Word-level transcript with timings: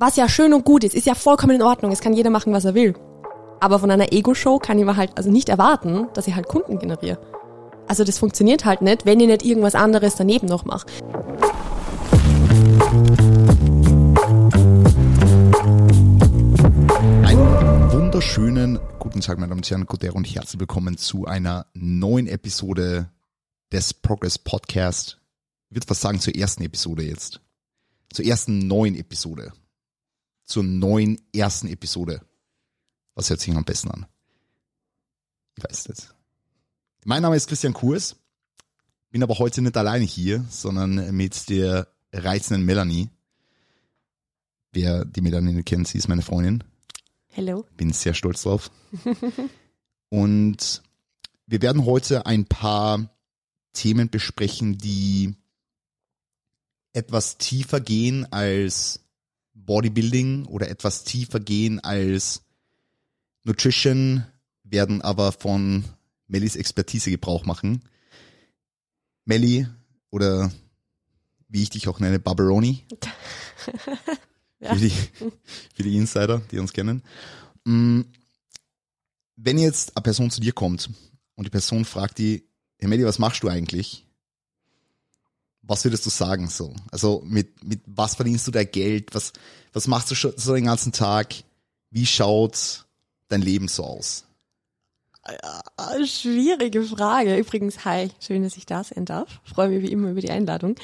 Was 0.00 0.14
ja 0.14 0.28
schön 0.28 0.54
und 0.54 0.64
gut 0.64 0.84
ist, 0.84 0.94
ist 0.94 1.06
ja 1.06 1.16
vollkommen 1.16 1.56
in 1.56 1.62
Ordnung. 1.62 1.90
Es 1.90 2.00
kann 2.00 2.12
jeder 2.12 2.30
machen, 2.30 2.52
was 2.52 2.64
er 2.64 2.74
will. 2.74 2.94
Aber 3.58 3.80
von 3.80 3.90
einer 3.90 4.12
Ego-Show 4.12 4.60
kann 4.60 4.78
ich 4.78 4.84
mir 4.84 4.94
halt 4.94 5.10
also 5.18 5.28
nicht 5.28 5.48
erwarten, 5.48 6.06
dass 6.14 6.28
ich 6.28 6.36
halt 6.36 6.46
Kunden 6.46 6.78
generiere. 6.78 7.18
Also 7.88 8.04
das 8.04 8.16
funktioniert 8.16 8.64
halt 8.64 8.80
nicht, 8.80 9.06
wenn 9.06 9.18
ich 9.18 9.26
nicht 9.26 9.44
irgendwas 9.44 9.74
anderes 9.74 10.14
daneben 10.14 10.46
noch 10.46 10.64
mache. 10.64 10.86
Einen 17.24 17.90
wunderschönen 17.90 18.78
guten 19.00 19.20
Tag, 19.20 19.38
meine 19.38 19.48
Damen 19.48 19.58
und 19.58 19.68
Herren, 19.68 19.86
Codero 19.86 20.16
und 20.16 20.32
herzlich 20.32 20.60
willkommen 20.60 20.96
zu 20.96 21.26
einer 21.26 21.66
neuen 21.74 22.28
Episode 22.28 23.10
des 23.72 23.94
Progress 23.94 24.38
Podcast. 24.38 25.18
Ich 25.70 25.76
würde 25.76 25.88
fast 25.88 26.02
sagen 26.02 26.20
zur 26.20 26.36
ersten 26.36 26.62
Episode 26.62 27.02
jetzt. 27.02 27.40
Zur 28.12 28.24
ersten 28.24 28.68
neuen 28.68 28.94
Episode 28.94 29.52
zur 30.48 30.64
neuen 30.64 31.20
ersten 31.32 31.68
Episode. 31.68 32.22
Was 33.14 33.30
hört 33.30 33.40
sich 33.40 33.54
am 33.54 33.64
besten 33.64 33.90
an? 33.90 34.06
Ich 35.56 35.64
weiß 35.64 35.80
es 35.80 35.88
nicht. 35.88 36.14
Mein 37.04 37.22
Name 37.22 37.36
ist 37.36 37.48
Christian 37.48 37.74
Kurs, 37.74 38.16
bin 39.10 39.22
aber 39.22 39.38
heute 39.38 39.62
nicht 39.62 39.76
alleine 39.76 40.04
hier, 40.04 40.44
sondern 40.50 41.14
mit 41.14 41.48
der 41.48 41.88
reizenden 42.12 42.64
Melanie. 42.64 43.10
Wer 44.72 45.04
die 45.04 45.20
Melanie 45.20 45.52
nicht 45.52 45.66
kennt, 45.66 45.86
sie 45.86 45.98
ist 45.98 46.08
meine 46.08 46.22
Freundin. 46.22 46.64
Hello. 47.28 47.66
Bin 47.76 47.92
sehr 47.92 48.14
stolz 48.14 48.42
drauf. 48.42 48.70
Und 50.08 50.82
wir 51.46 51.62
werden 51.62 51.84
heute 51.84 52.26
ein 52.26 52.46
paar 52.46 53.10
Themen 53.74 54.10
besprechen, 54.10 54.78
die 54.78 55.34
etwas 56.92 57.36
tiefer 57.38 57.80
gehen 57.80 58.30
als 58.32 59.07
Bodybuilding 59.64 60.46
oder 60.46 60.68
etwas 60.68 61.04
tiefer 61.04 61.40
gehen 61.40 61.80
als 61.80 62.42
Nutrition, 63.44 64.24
werden 64.64 65.02
aber 65.02 65.32
von 65.32 65.84
Mellis 66.26 66.56
Expertise 66.56 67.10
Gebrauch 67.10 67.44
machen. 67.44 67.82
Melly 69.24 69.66
oder 70.10 70.50
wie 71.48 71.62
ich 71.62 71.70
dich 71.70 71.88
auch 71.88 72.00
nenne, 72.00 72.18
Barbaroni. 72.18 72.84
ja. 74.60 74.74
für, 74.74 74.80
die, 74.80 74.92
für 75.74 75.82
die 75.82 75.96
Insider, 75.96 76.42
die 76.50 76.58
uns 76.58 76.72
kennen. 76.72 77.02
Mm, 77.64 78.02
wenn 79.36 79.58
jetzt 79.58 79.96
eine 79.96 80.02
Person 80.02 80.30
zu 80.30 80.40
dir 80.40 80.52
kommt 80.52 80.90
und 81.34 81.44
die 81.44 81.50
Person 81.50 81.84
fragt 81.84 82.18
die, 82.18 82.48
hey 82.78 82.88
Melly, 82.88 83.04
was 83.04 83.18
machst 83.18 83.42
du 83.42 83.48
eigentlich? 83.48 84.07
Was 85.68 85.84
würdest 85.84 86.04
du 86.06 86.10
sagen 86.10 86.48
so? 86.48 86.74
Also 86.90 87.22
mit, 87.24 87.62
mit 87.62 87.80
was 87.86 88.16
verdienst 88.16 88.46
du 88.46 88.50
dein 88.50 88.70
Geld? 88.70 89.14
Was, 89.14 89.32
was 89.72 89.86
machst 89.86 90.10
du 90.10 90.14
schon 90.14 90.32
so 90.36 90.54
den 90.54 90.64
ganzen 90.64 90.92
Tag? 90.92 91.34
Wie 91.90 92.06
schaut 92.06 92.86
dein 93.28 93.42
Leben 93.42 93.68
so 93.68 93.84
aus? 93.84 94.24
Schwierige 96.06 96.82
Frage. 96.82 97.36
Übrigens, 97.36 97.84
hi, 97.84 98.10
schön, 98.18 98.42
dass 98.42 98.56
ich 98.56 98.64
da 98.64 98.82
sein 98.82 99.04
darf. 99.04 99.40
Freue 99.44 99.68
mich 99.68 99.82
wie 99.82 99.92
immer 99.92 100.10
über 100.10 100.22
die 100.22 100.30
Einladung. 100.30 100.76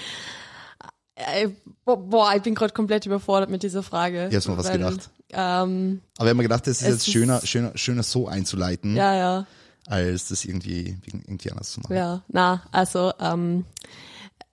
Äh, 1.14 1.48
boah, 1.84 2.34
ich 2.36 2.42
bin 2.42 2.54
gerade 2.54 2.74
komplett 2.74 3.06
überfordert 3.06 3.48
mit 3.48 3.62
dieser 3.62 3.82
Frage. 3.82 4.28
Ich 4.28 4.34
hab's 4.34 4.46
mir 4.46 4.58
was 4.58 4.70
gedacht. 4.70 5.08
Ähm, 5.32 6.02
Aber 6.18 6.26
ich 6.26 6.30
habe 6.30 6.34
mir 6.34 6.42
gedacht, 6.42 6.66
das 6.66 6.82
ist 6.82 6.88
jetzt 6.88 7.10
schöner, 7.10 7.40
schöner, 7.46 7.72
schöner 7.76 8.02
so 8.02 8.28
einzuleiten. 8.28 8.94
Ja, 8.94 9.14
ja. 9.14 9.46
Als 9.86 10.28
das 10.28 10.44
irgendwie, 10.44 10.98
irgendwie 11.06 11.50
anders 11.50 11.72
zu 11.72 11.80
machen. 11.80 11.96
Ja, 11.96 12.22
na, 12.28 12.62
also, 12.70 13.12
ähm, 13.20 13.64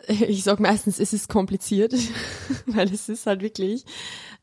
ich 0.07 0.43
sag 0.43 0.59
meistens, 0.59 0.99
es 0.99 1.13
ist 1.13 1.29
kompliziert, 1.29 1.93
weil 2.65 2.91
es 2.93 3.09
ist 3.09 3.25
halt 3.25 3.41
wirklich, 3.41 3.85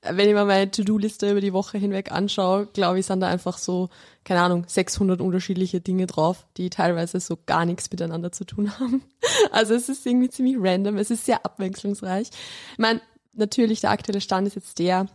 wenn 0.03 0.29
ich 0.29 0.35
mir 0.35 0.45
meine 0.45 0.71
To-Do-Liste 0.71 1.31
über 1.31 1.41
die 1.41 1.53
Woche 1.53 1.79
hinweg 1.79 2.13
anschaue, 2.13 2.67
glaube 2.67 2.99
ich, 2.99 3.07
sind 3.07 3.21
da 3.21 3.29
einfach 3.29 3.59
so, 3.59 3.89
keine 4.25 4.41
Ahnung, 4.41 4.65
600 4.67 5.21
unterschiedliche 5.21 5.81
Dinge 5.81 6.07
drauf, 6.07 6.47
die 6.57 6.71
teilweise 6.71 7.21
so 7.21 7.39
gar 7.47 7.65
nichts 7.65 7.91
miteinander 7.91 8.33
zu 8.33 8.45
tun 8.45 8.71
haben. 8.79 9.03
Also 9.51 9.75
es 9.75 9.89
ist 9.89 10.07
irgendwie 10.07 10.31
ziemlich 10.31 10.57
random, 10.59 10.97
es 10.97 11.11
ist 11.11 11.27
sehr 11.27 11.45
abwechslungsreich. 11.45 12.31
Ich 12.73 12.79
meine, 12.79 13.01
natürlich, 13.35 13.81
der 13.81 13.91
aktuelle 13.91 14.21
Stand 14.21 14.47
ist 14.47 14.57
jetzt 14.57 14.79
der, 14.79 15.07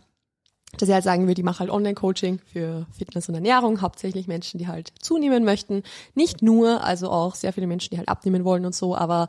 dass 0.78 0.88
ich 0.88 0.94
halt 0.94 1.04
sagen 1.04 1.28
würde, 1.28 1.40
ich 1.40 1.44
mache 1.44 1.60
halt 1.60 1.70
Online-Coaching 1.70 2.40
für 2.52 2.86
Fitness 2.90 3.28
und 3.28 3.36
Ernährung, 3.36 3.80
hauptsächlich 3.80 4.26
Menschen, 4.26 4.58
die 4.58 4.66
halt 4.66 4.92
zunehmen 5.00 5.44
möchten. 5.44 5.84
Nicht 6.14 6.42
nur, 6.42 6.82
also 6.82 7.10
auch 7.10 7.36
sehr 7.36 7.52
viele 7.52 7.68
Menschen, 7.68 7.90
die 7.92 7.98
halt 7.98 8.08
abnehmen 8.08 8.44
wollen 8.44 8.66
und 8.66 8.74
so, 8.74 8.96
aber 8.96 9.28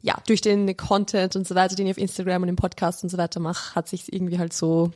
ja, 0.00 0.16
durch 0.26 0.40
den 0.40 0.76
Content 0.76 1.36
und 1.36 1.46
so 1.46 1.54
weiter, 1.54 1.74
den 1.74 1.86
ich 1.86 1.92
auf 1.92 1.98
Instagram 1.98 2.42
und 2.42 2.48
im 2.48 2.56
Podcast 2.56 3.02
und 3.02 3.10
so 3.10 3.18
weiter 3.18 3.40
mache, 3.40 3.74
hat 3.74 3.88
sich 3.88 4.12
irgendwie 4.12 4.38
halt 4.38 4.52
so, 4.52 4.90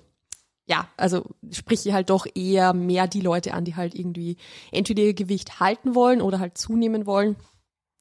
ja, 0.66 0.88
also 0.96 1.24
sprich 1.50 1.86
ich 1.86 1.92
halt 1.92 2.10
doch 2.10 2.26
eher 2.34 2.72
mehr 2.72 3.08
die 3.08 3.20
Leute 3.20 3.54
an, 3.54 3.64
die 3.64 3.74
halt 3.74 3.94
irgendwie 3.94 4.36
entweder 4.70 5.02
ihr 5.02 5.14
Gewicht 5.14 5.60
halten 5.60 5.94
wollen 5.94 6.22
oder 6.22 6.38
halt 6.38 6.56
zunehmen 6.56 7.06
wollen 7.06 7.36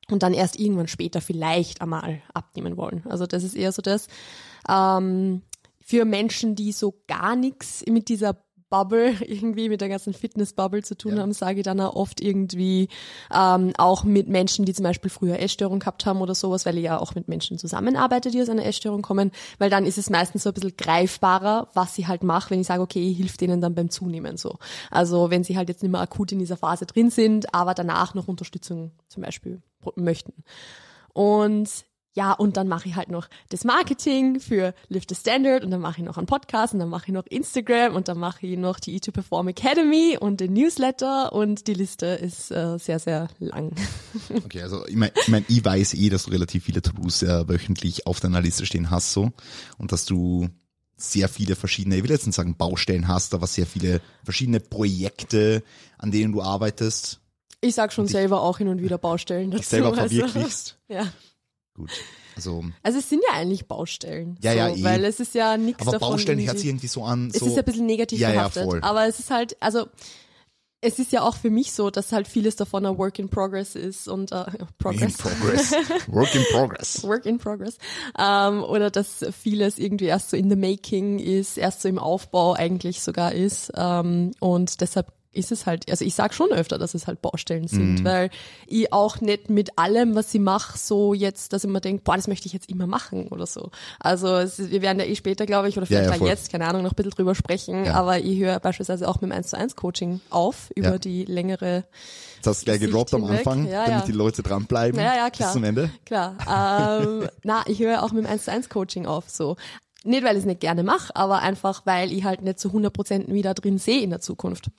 und 0.10 0.24
dann 0.24 0.34
erst 0.34 0.60
irgendwann 0.60 0.88
später 0.88 1.22
vielleicht 1.22 1.82
einmal 1.82 2.22
abnehmen 2.34 2.78
wollen. 2.78 3.04
Also 3.10 3.26
das 3.26 3.44
ist 3.44 3.56
eher 3.56 3.72
so 3.72 3.82
das. 3.82 4.08
Ähm, 4.70 5.42
für 5.84 6.06
Menschen, 6.06 6.56
die 6.56 6.72
so 6.72 7.02
gar 7.08 7.36
nichts 7.36 7.84
mit 7.88 8.10
dieser 8.10 8.38
Bubble 8.72 9.14
irgendwie 9.22 9.70
mit 9.70 9.82
der 9.82 9.90
ganzen 9.90 10.14
Fitness-Bubble 10.14 10.82
zu 10.82 10.98
tun 10.98 11.18
ja. 11.18 11.22
haben, 11.22 11.34
sage 11.34 11.60
ich 11.60 11.64
dann 11.64 11.80
auch 11.80 11.96
oft 11.96 12.20
irgendwie 12.20 12.88
ähm, 13.32 13.74
auch 13.78 14.04
mit 14.04 14.28
Menschen, 14.28 14.66
die 14.66 14.74
zum 14.74 14.84
Beispiel 14.84 15.12
früher 15.12 15.38
Essstörung 15.38 15.78
gehabt 15.78 16.08
haben 16.08 16.22
oder 16.22 16.34
sowas, 16.34 16.66
weil 16.66 16.80
ich 16.80 16.86
ja 16.86 17.00
auch 17.00 17.14
mit 17.14 17.28
Menschen 17.28 17.60
zusammenarbeite, 17.60 18.32
die 18.32 18.42
aus 18.42 18.50
einer 18.50 18.66
Essstörung 18.66 19.04
kommen, 19.04 19.32
weil 19.60 19.70
dann 19.70 19.86
ist 19.86 20.00
es 20.00 20.10
meistens 20.10 20.42
so 20.44 20.50
ein 20.50 20.54
bisschen 20.54 20.76
greifbarer, 20.76 21.68
was 21.76 21.94
sie 21.94 22.08
halt 22.08 22.24
macht, 22.24 22.50
wenn 22.50 22.62
ich 22.62 22.68
sage, 22.68 22.82
okay, 22.82 23.12
ich 23.12 23.18
hilf 23.18 23.38
denen 23.38 23.62
dann 23.62 23.76
beim 23.76 23.92
Zunehmen 23.92 24.38
so. 24.38 24.58
Also 24.90 25.30
wenn 25.30 25.44
sie 25.44 25.58
halt 25.58 25.70
jetzt 25.70 25.84
nicht 25.84 25.92
mehr 25.92 26.02
akut 26.02 26.32
in 26.32 26.40
dieser 26.40 26.58
Phase 26.58 26.88
drin 26.88 27.12
sind, 27.12 27.54
aber 27.54 27.76
danach 27.76 28.16
noch 28.16 28.28
Unterstützung 28.28 28.92
zum 29.08 29.22
Beispiel 29.22 29.62
möchten. 29.96 30.34
Und 31.14 31.70
ja, 32.14 32.34
und 32.34 32.58
dann 32.58 32.68
mache 32.68 32.90
ich 32.90 32.96
halt 32.96 33.10
noch 33.10 33.30
das 33.50 33.64
Marketing 33.64 34.40
für 34.40 34.74
Lift 34.90 35.10
the 35.10 35.16
Standard 35.16 35.64
und 35.64 35.72
dann 35.72 35.80
mache 35.80 36.02
ich 36.02 36.06
noch 36.06 36.18
einen 36.18 36.28
Podcast 36.28 36.74
und 36.74 36.80
dann 36.80 36.90
mache 36.90 37.06
ich 37.08 37.14
noch 37.14 37.26
Instagram 37.26 37.96
und 37.96 38.08
dann 38.10 38.18
mache 38.18 38.46
ich 38.46 38.58
noch 38.58 38.80
die 38.80 39.00
E2 39.00 39.12
Perform 39.12 39.48
Academy 39.48 40.18
und 40.20 40.42
den 40.42 40.54
Newsletter 40.54 41.32
und 41.32 41.68
die 41.68 41.74
Liste 41.74 42.08
ist 42.08 42.52
äh, 42.52 42.78
sehr, 42.78 43.00
sehr 43.00 43.30
lang. 43.40 43.72
Okay, 44.44 44.62
also 44.62 44.86
ich 44.88 44.96
meine, 44.96 45.14
ich, 45.16 45.28
mein, 45.28 45.46
ich 45.48 45.64
weiß 45.64 45.94
eh, 45.94 46.10
dass 46.10 46.24
du 46.24 46.32
relativ 46.32 46.66
viele 46.66 46.82
To-Dos 46.82 47.24
äh, 47.24 47.48
wöchentlich 47.48 48.08
auf 48.08 48.20
deiner 48.20 48.42
Liste 48.42 48.66
stehen 48.66 48.90
hast 48.90 49.14
so 49.14 49.32
und 49.78 49.92
dass 49.92 50.06
du 50.06 50.50
sehr 50.98 51.30
viele 51.30 51.56
verschiedene, 51.56 51.96
ich 51.96 52.04
will 52.04 52.12
jetzt 52.12 52.26
nicht 52.26 52.36
sagen 52.36 52.56
Baustellen 52.56 53.08
hast, 53.08 53.34
aber 53.34 53.48
sehr 53.48 53.66
viele 53.66 54.02
verschiedene 54.24 54.60
Projekte, 54.60 55.64
an 55.98 56.12
denen 56.12 56.34
du 56.34 56.42
arbeitest. 56.42 57.20
Ich 57.62 57.76
sag 57.76 57.94
schon 57.94 58.08
selber 58.08 58.42
auch 58.42 58.58
hin 58.58 58.68
und 58.68 58.82
wieder 58.82 58.98
Baustellen 58.98 59.52
dazu. 59.52 59.64
Selber 59.64 59.90
also, 59.90 60.02
verwirklichst. 60.02 60.78
Also, 60.90 61.04
ja. 61.06 61.12
Gut. 61.74 61.92
Also, 62.36 62.64
also 62.84 63.00
es 63.00 63.10
sind 63.10 63.22
ja 63.28 63.36
eigentlich 63.36 63.68
Baustellen. 63.68 64.38
Ja, 64.42 64.52
so, 64.52 64.58
ja, 64.58 64.70
eh. 64.70 64.84
Weil 64.84 65.06
es 65.06 65.20
ist 65.20 65.34
ja 65.34 65.58
nichts 65.58 65.80
davon. 65.86 65.96
Aber 65.96 66.10
Baustellen 66.12 66.46
hört 66.46 66.60
sich 66.60 66.68
irgendwie 66.68 66.88
so 66.88 67.04
an. 67.04 67.32
So, 67.32 67.46
es 67.46 67.52
ist 67.52 67.58
ein 67.58 67.66
bisschen 67.66 67.86
negativ 67.86 68.20
ja, 68.20 68.32
behaftet. 68.32 68.64
Ja, 68.64 68.70
voll. 68.70 68.80
Aber 68.82 69.08
es 69.08 69.20
ist 69.20 69.32
halt, 69.32 69.56
also 69.62 69.88
es 70.82 70.98
ist 70.98 71.12
ja 71.12 71.22
auch 71.22 71.36
für 71.36 71.52
mich 71.52 71.72
so, 71.72 71.92
dass 71.92 72.12
halt 72.12 72.28
vieles 72.28 72.56
davon 72.56 72.86
ein 72.86 72.98
Work 72.98 73.20
in 73.20 73.30
Progress 73.30 73.76
ist 73.76 74.08
und 74.08 74.32
äh, 74.32 74.46
Progress. 74.80 75.12
In 75.12 75.18
progress. 75.18 75.72
Work 76.08 76.36
in 76.36 76.44
Progress. 76.52 77.04
Work 77.08 77.26
in 77.26 77.38
Progress. 77.38 77.78
Ähm, 78.18 78.64
oder 78.64 78.90
dass 78.90 79.24
vieles 79.40 79.78
irgendwie 79.78 80.06
erst 80.06 80.32
so 80.32 80.38
in 80.38 80.50
the 80.50 80.56
making 80.56 81.20
ist, 81.20 81.58
erst 81.58 81.82
so 81.82 81.90
im 81.90 82.00
Aufbau 82.00 82.54
eigentlich 82.54 83.02
sogar 83.02 83.34
ist. 83.34 83.72
Ähm, 83.76 84.32
und 84.40 84.82
deshalb 84.82 85.14
ist 85.34 85.52
es 85.52 85.66
halt, 85.66 85.90
also 85.90 86.04
ich 86.04 86.14
sag 86.14 86.34
schon 86.34 86.52
öfter, 86.52 86.78
dass 86.78 86.94
es 86.94 87.08
halt 87.08 87.22
Baustellen 87.22 87.68
sind, 87.68 88.00
mhm. 88.00 88.04
weil 88.04 88.30
ich 88.68 88.92
auch 88.92 89.22
nicht 89.22 89.50
mit 89.50 89.78
allem, 89.78 90.16
was 90.16 90.34
ich 90.34 90.42
mache, 90.42 90.78
so 90.78 91.14
jetzt, 91.14 91.54
dass 91.54 91.64
ich 91.64 91.70
mir 91.70 91.80
denke, 91.80 92.04
boah, 92.04 92.18
das 92.18 92.28
möchte 92.28 92.48
ich 92.48 92.54
jetzt 92.54 92.70
immer 92.70 92.86
machen 92.86 93.28
oder 93.30 93.46
so. 93.46 93.72
Also 94.00 94.36
es, 94.36 94.60
wir 94.72 94.82
werden 94.82 95.00
ja 95.00 95.06
eh 95.06 95.16
später, 95.16 95.46
glaube 95.46 95.70
ich, 95.70 95.78
oder 95.78 95.86
vielleicht 95.86 96.10
ja, 96.10 96.16
ja, 96.18 96.26
jetzt, 96.26 96.52
keine 96.52 96.68
Ahnung, 96.68 96.84
noch 96.84 96.92
ein 96.92 96.96
bisschen 96.96 97.12
drüber 97.12 97.34
sprechen, 97.34 97.86
ja. 97.86 97.94
aber 97.94 98.20
ich 98.20 98.40
höre 98.40 98.60
beispielsweise 98.60 99.08
auch 99.08 99.22
mit 99.22 99.32
dem 99.32 99.32
1 99.32 99.48
zu 99.48 99.58
1 99.58 99.76
Coaching 99.78 100.20
auf 100.30 100.70
über 100.76 101.00
die 101.00 101.24
längere 101.24 101.86
Das 102.42 102.56
hast 102.56 102.62
du 102.62 102.66
gleich 102.66 102.82
gedroppt 102.82 103.14
am 103.14 103.24
Anfang, 103.24 103.70
damit 103.70 104.08
die 104.08 104.12
Leute 104.12 104.44
dranbleiben 104.44 105.00
ja, 105.00 105.16
ja, 105.16 105.30
klar. 105.30 105.50
bis 105.50 105.54
zum 105.54 105.64
Ende. 105.64 105.92
Klar. 106.06 106.36
ähm, 107.02 107.28
na, 107.44 107.64
ich 107.68 107.80
höre 107.80 108.04
auch 108.04 108.12
mit 108.12 108.26
dem 108.26 108.30
1 108.30 108.46
zu 108.46 108.52
1 108.52 108.70
Coaching 108.70 109.06
auf, 109.06 109.30
so. 109.30 109.56
Nicht, 110.04 110.24
weil 110.24 110.36
ich 110.36 110.42
es 110.42 110.46
nicht 110.46 110.60
gerne 110.60 110.84
mache, 110.84 111.16
aber 111.16 111.40
einfach, 111.40 111.86
weil 111.86 112.12
ich 112.12 112.24
halt 112.24 112.42
nicht 112.42 112.60
zu 112.60 112.70
100 112.70 112.92
Prozent 112.92 113.32
wieder 113.32 113.54
drin 113.54 113.78
sehe 113.78 114.02
in 114.02 114.10
der 114.10 114.20
Zukunft. 114.20 114.72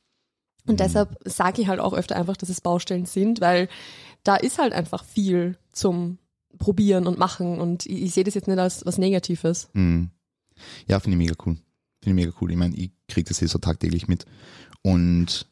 Und 0.66 0.74
mhm. 0.74 0.78
deshalb 0.78 1.18
sage 1.24 1.62
ich 1.62 1.68
halt 1.68 1.80
auch 1.80 1.92
öfter 1.92 2.16
einfach, 2.16 2.36
dass 2.36 2.48
es 2.48 2.60
Baustellen 2.60 3.06
sind, 3.06 3.40
weil 3.40 3.68
da 4.22 4.36
ist 4.36 4.58
halt 4.58 4.72
einfach 4.72 5.04
viel 5.04 5.56
zum 5.72 6.18
Probieren 6.58 7.06
und 7.06 7.18
Machen 7.18 7.58
und 7.58 7.86
ich, 7.86 8.02
ich 8.02 8.14
sehe 8.14 8.24
das 8.24 8.34
jetzt 8.34 8.46
nicht 8.46 8.58
als 8.58 8.84
was 8.84 8.98
Negatives. 8.98 9.68
Mhm. 9.72 10.10
Ja, 10.86 11.00
finde 11.00 11.16
ich 11.16 11.28
mega 11.28 11.34
cool. 11.44 11.56
Finde 12.02 12.20
ich 12.20 12.26
mega 12.26 12.36
cool. 12.40 12.50
Ich 12.50 12.56
meine, 12.56 12.76
ich 12.76 12.90
kriege 13.08 13.28
das 13.28 13.38
hier 13.38 13.48
so 13.48 13.58
tagtäglich 13.58 14.06
mit. 14.08 14.26
Und 14.82 15.46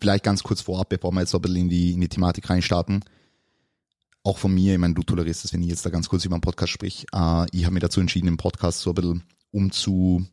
vielleicht 0.00 0.24
ganz 0.24 0.42
kurz 0.42 0.60
vorab, 0.60 0.88
bevor 0.88 1.12
wir 1.12 1.20
jetzt 1.20 1.30
so 1.30 1.38
ein 1.38 1.42
bisschen 1.42 1.56
in 1.56 1.68
die, 1.68 1.92
in 1.92 2.00
die 2.00 2.08
Thematik 2.08 2.48
reinstarten. 2.48 3.04
Auch 4.22 4.38
von 4.38 4.54
mir, 4.54 4.72
ich 4.72 4.78
meine, 4.78 4.94
du 4.94 5.02
tolerierst 5.02 5.44
das, 5.44 5.52
wenn 5.52 5.62
ich 5.62 5.68
jetzt 5.68 5.84
da 5.84 5.90
ganz 5.90 6.08
kurz 6.08 6.24
über 6.24 6.34
einen 6.34 6.40
Podcast 6.40 6.72
sprich. 6.72 7.06
Äh, 7.12 7.46
ich 7.52 7.64
habe 7.64 7.74
mir 7.74 7.80
dazu 7.80 8.00
entschieden, 8.00 8.28
im 8.28 8.36
Podcast 8.36 8.80
so 8.80 8.90
ein 8.90 8.94
bisschen 8.94 9.22
umzu, 9.50 10.24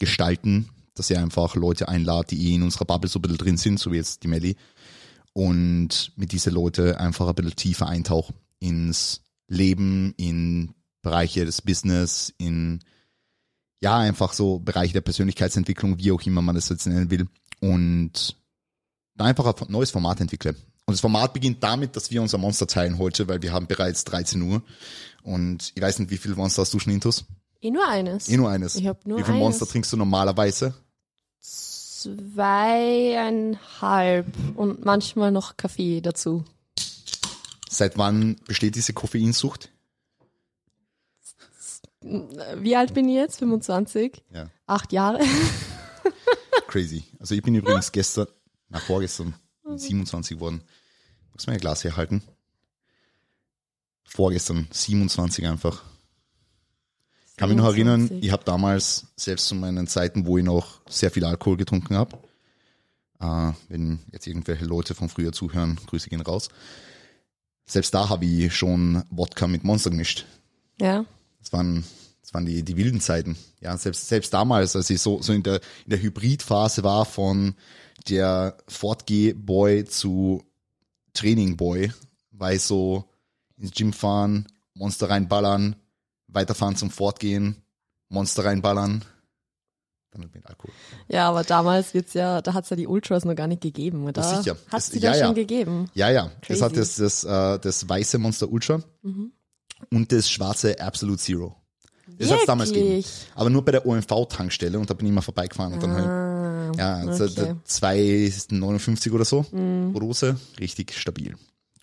gestalten, 0.00 0.70
dass 0.98 1.10
ihr 1.10 1.18
einfach 1.18 1.54
Leute 1.54 1.88
einladet, 1.88 2.32
die 2.32 2.50
eh 2.50 2.54
in 2.54 2.62
unserer 2.62 2.84
Bubble 2.84 3.08
so 3.08 3.18
ein 3.18 3.22
bisschen 3.22 3.38
drin 3.38 3.56
sind, 3.56 3.80
so 3.80 3.92
wie 3.92 3.96
jetzt 3.96 4.22
die 4.22 4.28
Melli. 4.28 4.56
Und 5.32 6.12
mit 6.16 6.32
diese 6.32 6.50
Leute 6.50 6.98
einfach 6.98 7.28
ein 7.28 7.34
bisschen 7.34 7.56
tiefer 7.56 7.88
eintaucht 7.88 8.34
ins 8.58 9.22
Leben, 9.46 10.14
in 10.16 10.74
Bereiche 11.02 11.44
des 11.44 11.62
Business, 11.62 12.34
in 12.38 12.80
ja, 13.80 13.98
einfach 13.98 14.32
so 14.32 14.58
Bereiche 14.58 14.92
der 14.92 15.00
Persönlichkeitsentwicklung, 15.02 15.98
wie 15.98 16.10
auch 16.12 16.22
immer 16.22 16.42
man 16.42 16.56
das 16.56 16.68
jetzt 16.68 16.86
nennen 16.86 17.10
will. 17.10 17.28
Und 17.60 18.36
da 19.14 19.26
einfach 19.26 19.46
ein 19.46 19.72
neues 19.72 19.90
Format 19.90 20.20
entwickle. 20.20 20.54
Und 20.86 20.94
das 20.94 21.00
Format 21.00 21.32
beginnt 21.32 21.62
damit, 21.62 21.96
dass 21.96 22.10
wir 22.10 22.22
unser 22.22 22.38
Monster 22.38 22.66
teilen 22.66 22.98
heute, 22.98 23.28
weil 23.28 23.42
wir 23.42 23.52
haben 23.52 23.66
bereits 23.66 24.04
13 24.04 24.40
Uhr. 24.42 24.62
Und 25.22 25.72
ich 25.74 25.82
weiß 25.82 25.98
nicht, 25.98 26.10
wie 26.10 26.16
viel 26.16 26.34
Monster 26.34 26.62
hast 26.62 26.72
du 26.72 26.78
schon 26.78 26.92
intus? 26.92 27.24
Eh 27.60 27.70
nur 27.70 27.86
eines. 27.86 28.28
Eh 28.28 28.36
nur 28.36 28.48
eines. 28.48 28.76
Ich 28.76 28.86
hab 28.86 29.06
nur 29.06 29.18
wie 29.18 29.22
viel 29.22 29.34
eines. 29.34 29.42
Monster 29.42 29.66
trinkst 29.66 29.92
du 29.92 29.96
normalerweise? 29.96 30.74
Zweieinhalb 32.02 34.26
und 34.56 34.84
manchmal 34.84 35.32
noch 35.32 35.56
Kaffee 35.56 36.00
dazu. 36.00 36.44
Seit 37.68 37.98
wann 37.98 38.36
besteht 38.46 38.76
diese 38.76 38.92
Koffeinsucht? 38.92 39.72
Wie 42.00 42.76
alt 42.76 42.94
bin 42.94 43.08
ich 43.08 43.16
jetzt? 43.16 43.40
25? 43.40 44.22
Ja, 44.32 44.48
Acht 44.66 44.92
Jahre? 44.92 45.20
crazy. 46.68 47.04
Also 47.18 47.34
ich 47.34 47.42
bin 47.42 47.54
übrigens 47.54 47.90
gestern, 47.90 48.28
na 48.68 48.78
vorgestern, 48.78 49.34
27 49.64 50.36
geworden. 50.36 50.62
Muss 51.32 51.46
mir 51.46 51.54
ein 51.54 51.60
Glas 51.60 51.84
herhalten. 51.84 52.22
Vorgestern 54.04 54.68
27 54.70 55.46
einfach. 55.46 55.82
Kann 57.38 57.50
mich 57.50 57.58
noch 57.58 57.66
erinnern, 57.66 58.00
27. 58.00 58.26
ich 58.26 58.32
habe 58.32 58.44
damals, 58.44 59.06
selbst 59.14 59.46
zu 59.46 59.54
meinen 59.54 59.86
Zeiten, 59.86 60.26
wo 60.26 60.38
ich 60.38 60.44
noch 60.44 60.80
sehr 60.88 61.12
viel 61.12 61.24
Alkohol 61.24 61.56
getrunken 61.56 61.96
habe, 61.96 62.18
äh, 63.20 63.52
wenn 63.68 64.00
jetzt 64.10 64.26
irgendwelche 64.26 64.64
Leute 64.64 64.96
von 64.96 65.08
früher 65.08 65.30
zuhören, 65.30 65.78
Grüße 65.86 66.10
gehen 66.10 66.20
raus. 66.20 66.48
Selbst 67.64 67.94
da 67.94 68.08
habe 68.08 68.24
ich 68.24 68.56
schon 68.56 69.04
Wodka 69.10 69.46
mit 69.46 69.62
Monster 69.62 69.90
gemischt. 69.90 70.26
Ja. 70.80 71.04
Das 71.38 71.52
waren, 71.52 71.84
das 72.22 72.34
waren 72.34 72.44
die, 72.44 72.64
die 72.64 72.76
wilden 72.76 73.00
Zeiten. 73.00 73.36
Ja, 73.60 73.76
selbst, 73.76 74.08
selbst 74.08 74.34
damals, 74.34 74.74
als 74.74 74.90
ich 74.90 75.00
so, 75.00 75.22
so 75.22 75.32
in 75.32 75.44
der, 75.44 75.60
in 75.84 75.90
der 75.90 76.02
Hybridphase 76.02 76.82
war 76.82 77.04
von 77.04 77.54
der 78.08 78.56
Fortgeh-Boy 78.66 79.84
zu 79.84 80.42
Training-Boy, 81.14 81.92
war 82.32 82.52
ich 82.52 82.62
so 82.62 83.04
ins 83.56 83.70
Gym 83.72 83.92
fahren, 83.92 84.46
Monster 84.74 85.08
reinballern, 85.08 85.76
weiterfahren 86.28 86.76
zum 86.76 86.90
Fortgehen, 86.90 87.56
Monster 88.08 88.44
reinballern, 88.44 89.04
dann 90.10 90.22
halt 90.22 90.34
mit 90.34 90.46
Alkohol. 90.46 90.72
Ja, 91.08 91.28
aber 91.28 91.42
damals 91.44 91.92
wird's 91.94 92.14
ja, 92.14 92.40
da 92.40 92.54
hat's 92.54 92.70
ja 92.70 92.76
die 92.76 92.86
Ultras 92.86 93.24
noch 93.24 93.34
gar 93.34 93.46
nicht 93.46 93.60
gegeben, 93.60 94.04
oder? 94.06 94.22
Ja, 94.22 94.38
sicher. 94.38 94.56
Hat's 94.70 94.86
Das- 94.86 94.90
die 94.90 94.98
ja, 95.00 95.12
da 95.12 95.18
ja. 95.18 95.26
schon 95.26 95.34
gegeben? 95.34 95.90
Ja, 95.94 96.10
ja. 96.10 96.24
Das 96.40 96.46
Crazy. 96.46 96.60
hat 96.62 96.76
das, 96.76 96.96
das, 96.96 97.24
äh, 97.24 97.58
das 97.58 97.88
weiße 97.88 98.18
Monster 98.18 98.48
Ultra 98.50 98.82
und 99.90 100.12
das 100.12 100.30
schwarze 100.30 100.80
Absolute 100.80 101.18
Zero. 101.18 101.54
Das 102.18 102.30
hat's 102.32 102.46
damals 102.46 102.72
gegeben. 102.72 103.04
Aber 103.34 103.50
nur 103.50 103.64
bei 103.64 103.72
der 103.72 103.86
OMV-Tankstelle 103.86 104.78
und 104.78 104.88
da 104.88 104.94
bin 104.94 105.06
ich 105.06 105.12
immer 105.12 105.22
vorbeigefahren 105.22 105.74
und 105.74 105.82
dann 105.82 105.92
halt, 105.92 106.06
Ah, 106.06 106.72
ja, 106.76 106.94
also 107.08 107.24
okay. 107.24 107.54
2,59 107.66 109.12
oder 109.12 109.24
so 109.24 109.42
pro 109.42 110.00
Dose, 110.00 110.36
richtig 110.58 110.94
stabil. 110.94 111.36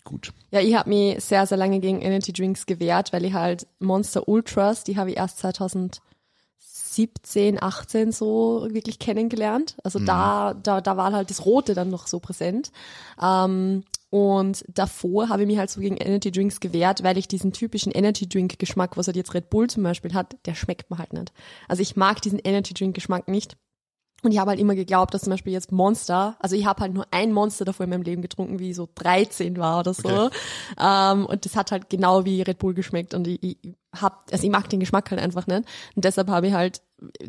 Gut. 0.06 0.32
Ja, 0.52 0.60
ich 0.60 0.76
habe 0.76 0.88
mich 0.88 1.24
sehr, 1.24 1.46
sehr 1.46 1.58
lange 1.58 1.80
gegen 1.80 2.00
Energy 2.00 2.32
Drinks 2.32 2.64
gewehrt, 2.64 3.12
weil 3.12 3.24
ich 3.24 3.32
halt 3.32 3.66
Monster 3.80 4.28
Ultras, 4.28 4.84
die 4.84 4.96
habe 4.96 5.10
ich 5.10 5.16
erst 5.16 5.40
2017, 5.40 7.60
18 7.60 8.12
so 8.12 8.68
wirklich 8.70 9.00
kennengelernt. 9.00 9.74
Also 9.82 9.98
da, 9.98 10.54
da, 10.54 10.80
da 10.80 10.96
war 10.96 11.12
halt 11.12 11.30
das 11.30 11.44
Rote 11.44 11.74
dann 11.74 11.90
noch 11.90 12.06
so 12.06 12.20
präsent. 12.20 12.70
Ähm, 13.20 13.82
und 14.10 14.64
davor 14.68 15.28
habe 15.28 15.42
ich 15.42 15.48
mich 15.48 15.58
halt 15.58 15.70
so 15.70 15.80
gegen 15.80 15.96
Energy 15.96 16.30
Drinks 16.30 16.60
gewehrt, 16.60 17.02
weil 17.02 17.18
ich 17.18 17.26
diesen 17.26 17.52
typischen 17.52 17.90
Energy 17.90 18.28
Drink 18.28 18.60
Geschmack, 18.60 18.96
was 18.96 19.08
halt 19.08 19.16
jetzt 19.16 19.34
Red 19.34 19.50
Bull 19.50 19.68
zum 19.68 19.82
Beispiel 19.82 20.14
hat, 20.14 20.36
der 20.46 20.54
schmeckt 20.54 20.88
mir 20.88 20.98
halt 20.98 21.12
nicht. 21.12 21.32
Also 21.66 21.82
ich 21.82 21.96
mag 21.96 22.22
diesen 22.22 22.38
Energy 22.38 22.74
Drink 22.74 22.94
Geschmack 22.94 23.26
nicht. 23.26 23.56
Und 24.26 24.32
ich 24.32 24.40
habe 24.40 24.50
halt 24.50 24.58
immer 24.58 24.74
geglaubt, 24.74 25.14
dass 25.14 25.22
zum 25.22 25.30
Beispiel 25.30 25.52
jetzt 25.52 25.70
Monster, 25.70 26.34
also 26.40 26.56
ich 26.56 26.66
habe 26.66 26.80
halt 26.80 26.92
nur 26.92 27.06
ein 27.12 27.32
Monster 27.32 27.64
davor 27.64 27.84
in 27.84 27.90
meinem 27.90 28.02
Leben 28.02 28.22
getrunken, 28.22 28.58
wie 28.58 28.70
ich 28.70 28.76
so 28.76 28.88
13 28.92 29.56
war 29.56 29.78
oder 29.78 29.94
so. 29.94 30.08
Okay. 30.08 30.36
Ähm, 30.80 31.26
und 31.26 31.44
das 31.44 31.54
hat 31.54 31.70
halt 31.70 31.88
genau 31.88 32.24
wie 32.24 32.42
Red 32.42 32.58
Bull 32.58 32.74
geschmeckt 32.74 33.14
und 33.14 33.28
ich, 33.28 33.40
ich 33.40 33.56
hab, 33.94 34.26
also 34.32 34.44
ich 34.44 34.50
mag 34.50 34.68
den 34.68 34.80
Geschmack 34.80 35.12
halt 35.12 35.20
einfach 35.20 35.46
nicht. 35.46 35.62
Und 35.94 36.04
deshalb 36.04 36.28
habe 36.28 36.48
ich 36.48 36.54
halt 36.54 36.82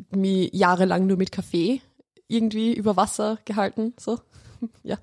mich 0.10 0.50
jahrelang 0.54 1.06
nur 1.06 1.18
mit 1.18 1.32
Kaffee 1.32 1.84
irgendwie 2.28 2.74
über 2.74 2.96
Wasser 2.98 3.38
gehalten, 3.46 3.94
so. 4.00 4.18
ja. 4.84 4.98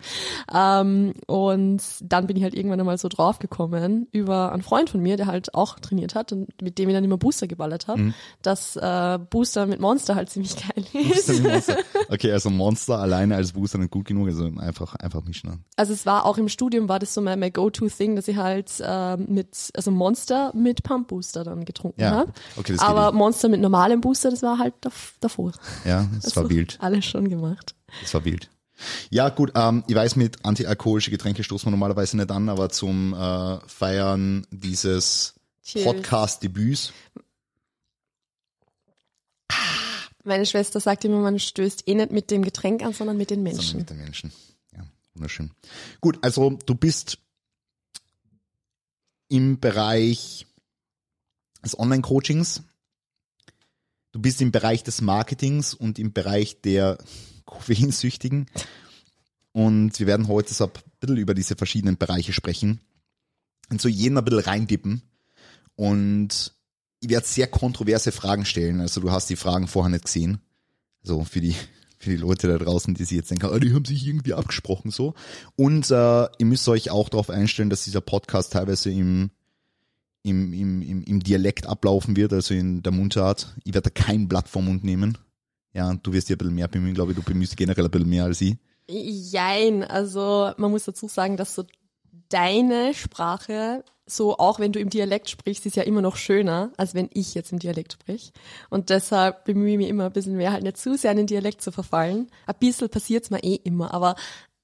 Ähm, 0.52 1.14
und 1.26 1.82
dann 2.00 2.26
bin 2.26 2.36
ich 2.36 2.42
halt 2.42 2.54
irgendwann 2.54 2.80
einmal 2.80 2.98
so 2.98 3.08
draufgekommen 3.08 4.08
über 4.12 4.52
einen 4.52 4.62
Freund 4.62 4.90
von 4.90 5.00
mir, 5.00 5.16
der 5.16 5.26
halt 5.26 5.54
auch 5.54 5.78
trainiert 5.78 6.14
hat 6.14 6.32
und 6.32 6.48
mit 6.62 6.78
dem 6.78 6.88
ich 6.88 6.94
dann 6.94 7.04
immer 7.04 7.16
Booster 7.18 7.46
geballert 7.46 7.86
habe, 7.88 8.00
Mhm. 8.00 8.14
dass 8.42 8.76
äh, 8.76 9.18
Booster 9.30 9.66
mit 9.66 9.80
Monster 9.80 10.14
halt 10.14 10.30
ziemlich 10.30 10.56
geil 10.74 10.84
ist. 10.92 11.42
Monster. 11.42 11.76
Okay, 12.08 12.32
also 12.32 12.50
Monster 12.50 12.98
alleine 12.98 13.36
als 13.36 13.52
Booster 13.52 13.78
nicht 13.78 13.90
gut 13.90 14.06
genug, 14.06 14.28
also 14.28 14.44
einfach, 14.58 14.94
einfach 14.96 15.22
mischen. 15.24 15.50
ne? 15.50 15.58
Also 15.76 15.92
es 15.92 16.06
war 16.06 16.24
auch 16.26 16.38
im 16.38 16.48
Studium 16.48 16.88
war 16.88 16.98
das 16.98 17.14
so 17.14 17.20
mein, 17.20 17.38
mein 17.38 17.52
Go-To-Thing, 17.52 18.16
dass 18.16 18.28
ich 18.28 18.36
halt 18.36 18.70
ähm, 18.84 19.26
mit, 19.28 19.70
also 19.74 19.90
Monster 19.90 20.52
mit 20.54 20.82
Pump 20.82 21.08
Booster 21.08 21.44
dann 21.44 21.64
getrunken 21.64 22.00
Ja, 22.00 22.10
habe. 22.10 22.32
okay, 22.56 22.76
Aber 22.78 23.12
Monster 23.12 23.48
mit 23.48 23.60
normalem 23.60 24.00
Booster, 24.00 24.30
das 24.30 24.42
war 24.42 24.58
halt 24.58 24.74
dav 24.80 25.14
davor. 25.20 25.52
Ja, 25.84 26.06
das 26.22 26.36
war 26.36 26.44
Also, 26.44 26.54
wild. 26.56 26.78
Alles 26.80 27.04
schon 27.04 27.28
gemacht. 27.28 27.74
Das 28.02 28.12
war 28.14 28.24
wild. 28.24 28.48
Ja, 29.10 29.28
gut, 29.28 29.52
ähm, 29.54 29.84
ich 29.86 29.94
weiß, 29.94 30.16
mit 30.16 30.44
antialkoholische 30.44 31.10
Getränke 31.10 31.44
stoßen 31.44 31.66
wir 31.66 31.70
normalerweise 31.70 32.16
nicht 32.16 32.30
an, 32.30 32.48
aber 32.48 32.70
zum 32.70 33.14
äh, 33.14 33.58
Feiern 33.66 34.46
dieses. 34.50 35.34
Podcast-Debüts. 35.72 36.92
Meine 40.24 40.46
Schwester 40.46 40.80
sagt 40.80 41.04
immer, 41.04 41.20
man 41.20 41.38
stößt 41.38 41.86
eh 41.86 41.94
nicht 41.94 42.10
mit 42.10 42.30
dem 42.30 42.42
Getränk 42.42 42.82
an, 42.82 42.92
sondern 42.92 43.16
mit 43.16 43.30
den 43.30 43.38
sondern 43.38 43.54
Menschen. 43.54 43.78
mit 43.78 43.90
den 43.90 43.98
Menschen. 43.98 44.32
Ja, 44.74 44.84
wunderschön. 45.14 45.50
Gut, 46.00 46.18
also 46.22 46.58
du 46.66 46.74
bist 46.74 47.18
im 49.28 49.60
Bereich 49.60 50.46
des 51.62 51.78
Online-Coachings, 51.78 52.62
du 54.12 54.20
bist 54.20 54.40
im 54.40 54.50
Bereich 54.50 54.82
des 54.82 55.00
Marketings 55.00 55.74
und 55.74 55.98
im 55.98 56.12
Bereich 56.12 56.60
der 56.62 56.98
Koffeinsüchtigen. 57.44 58.46
Und 59.52 59.98
wir 59.98 60.06
werden 60.06 60.28
heute 60.28 60.52
so 60.52 60.64
ein 60.64 60.70
bisschen 61.00 61.16
über 61.16 61.34
diese 61.34 61.56
verschiedenen 61.56 61.96
Bereiche 61.96 62.32
sprechen 62.32 62.80
und 63.70 63.80
so 63.80 63.88
jeden 63.88 64.18
ein 64.18 64.24
bisschen 64.24 64.40
reindippen. 64.40 65.02
Und 65.76 66.52
ich 67.00 67.08
werde 67.08 67.26
sehr 67.26 67.46
kontroverse 67.46 68.12
Fragen 68.12 68.44
stellen. 68.44 68.80
Also 68.80 69.00
du 69.00 69.10
hast 69.10 69.30
die 69.30 69.36
Fragen 69.36 69.68
vorher 69.68 69.90
nicht 69.90 70.06
gesehen. 70.06 70.38
So 71.02 71.24
für 71.24 71.40
die 71.40 71.54
für 71.98 72.10
die 72.10 72.16
Leute 72.16 72.48
da 72.48 72.58
draußen, 72.58 72.94
die 72.94 73.04
sich 73.04 73.16
jetzt 73.16 73.30
denken, 73.30 73.46
ah, 73.46 73.58
die 73.58 73.72
haben 73.72 73.84
sich 73.84 74.06
irgendwie 74.06 74.34
abgesprochen 74.34 74.90
so. 74.90 75.14
Und 75.56 75.90
äh, 75.90 76.24
ihr 76.38 76.46
müsst 76.46 76.68
euch 76.68 76.90
auch 76.90 77.08
darauf 77.08 77.30
einstellen, 77.30 77.70
dass 77.70 77.84
dieser 77.84 78.02
Podcast 78.02 78.52
teilweise 78.52 78.90
im 78.90 79.30
im, 80.22 80.54
im, 80.54 80.82
im, 80.82 81.02
im 81.02 81.20
Dialekt 81.22 81.66
ablaufen 81.66 82.16
wird, 82.16 82.32
also 82.32 82.54
in 82.54 82.82
der 82.82 82.92
Mundart. 82.92 83.54
Ich 83.64 83.74
werde 83.74 83.90
da 83.90 84.02
kein 84.02 84.26
Blatt 84.26 84.48
vom 84.48 84.64
Mund 84.64 84.82
nehmen. 84.82 85.18
Ja, 85.74 85.92
du 85.92 86.12
wirst 86.12 86.28
dir 86.28 86.36
ein 86.36 86.38
bisschen 86.38 86.54
mehr 86.54 86.68
bemühen, 86.68 86.94
glaube 86.94 87.12
ich. 87.12 87.16
Du 87.18 87.22
bemühst 87.22 87.52
dich 87.52 87.58
generell 87.58 87.84
ein 87.84 87.90
bisschen 87.90 88.08
mehr 88.08 88.24
als 88.24 88.40
ich. 88.40 88.56
Jein, 88.88 89.82
also 89.82 90.52
man 90.56 90.70
muss 90.70 90.84
dazu 90.84 91.08
sagen, 91.08 91.36
dass 91.36 91.54
so 91.54 91.64
deine 92.28 92.94
Sprache, 92.94 93.84
so 94.06 94.38
auch 94.38 94.60
wenn 94.60 94.72
du 94.72 94.78
im 94.78 94.90
Dialekt 94.90 95.30
sprichst, 95.30 95.66
ist 95.66 95.76
ja 95.76 95.82
immer 95.82 96.02
noch 96.02 96.16
schöner, 96.16 96.70
als 96.76 96.94
wenn 96.94 97.10
ich 97.12 97.34
jetzt 97.34 97.52
im 97.52 97.58
Dialekt 97.58 97.94
sprich. 97.94 98.32
Und 98.70 98.90
deshalb 98.90 99.44
bemühe 99.44 99.72
ich 99.72 99.78
mich 99.78 99.88
immer 99.88 100.06
ein 100.06 100.12
bisschen 100.12 100.36
mehr, 100.36 100.52
halt 100.52 100.62
nicht 100.62 100.76
zu 100.76 100.96
sehr 100.96 101.10
in 101.10 101.18
den 101.18 101.26
Dialekt 101.26 101.60
zu 101.60 101.72
verfallen. 101.72 102.30
Ein 102.46 102.56
bisschen 102.60 102.88
passiert's 102.88 103.30
mir 103.30 103.42
eh 103.42 103.56
immer, 103.56 103.92
aber 103.92 104.14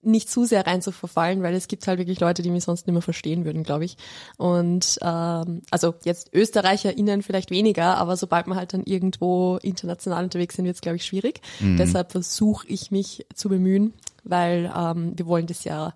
nicht 0.03 0.31
zu 0.31 0.45
sehr 0.45 0.67
rein 0.67 0.81
zu 0.81 0.93
verfallen, 0.93 1.43
weil 1.43 1.55
es 1.55 1.69
gibt 1.69 1.87
halt 1.87 1.99
wirklich 1.99 2.21
Leute, 2.21 2.43
die 2.43 2.51
mich 2.51 2.65
sonst 2.65 2.87
nicht 2.87 2.95
mehr 2.95 3.03
verstehen 3.03 3.45
würden, 3.45 3.63
glaube 3.63 3.85
ich. 3.85 3.97
Und 4.39 4.99
ähm, 5.03 5.63
also 5.71 5.95
jetzt 6.05 6.35
ÖsterreicherInnen 6.35 7.23
vielleicht 7.23 7.51
weniger, 7.51 7.99
aber 7.99 8.17
sobald 8.17 8.47
wir 8.47 8.57
halt 8.57 8.73
dann 8.73 8.85
irgendwo 8.85 9.59
international 9.63 10.25
unterwegs 10.25 10.57
sind, 10.57 10.65
wird's 10.65 10.81
glaube 10.81 10.97
ich, 10.97 11.05
schwierig. 11.05 11.43
Deshalb 11.61 12.13
versuche 12.13 12.67
ich 12.69 12.91
mich 12.91 13.27
zu 13.35 13.49
bemühen, 13.49 13.93
weil 14.25 14.73
ähm, 14.75 15.13
wir 15.17 15.27
wollen 15.27 15.47
das 15.47 15.65
ja 15.65 15.95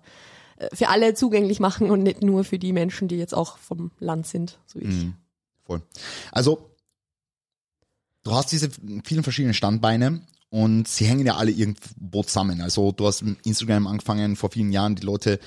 äh, 0.57 0.73
für 0.73 0.89
alle 0.89 1.13
zugänglich 1.13 1.59
machen 1.59 1.89
und 1.89 2.03
nicht 2.03 2.21
nur 2.21 2.43
für 2.43 2.59
die 2.59 2.73
Menschen, 2.73 3.07
die 3.07 3.17
jetzt 3.17 3.33
auch 3.33 3.57
vom 3.57 3.91
Land 3.99 4.27
sind, 4.27 4.59
so 4.65 4.79
wie 4.79 4.85
ich. 4.85 5.05
Voll. 5.65 5.81
Also, 6.31 6.69
du 8.23 8.33
hast 8.33 8.51
diese 8.51 8.69
vielen 9.03 9.23
verschiedenen 9.23 9.55
Standbeine 9.55 10.21
und 10.49 10.87
sie 10.87 11.05
hängen 11.05 11.25
ja 11.25 11.35
alle 11.35 11.51
irgendwo 11.51 12.23
zusammen. 12.23 12.61
Also, 12.61 12.91
du 12.91 13.07
hast 13.07 13.23
mit 13.23 13.45
Instagram 13.45 13.87
angefangen 13.87 14.35
vor 14.35 14.51
vielen 14.51 14.71
Jahren, 14.71 14.95
die 14.95 15.05
Leute, 15.05 15.39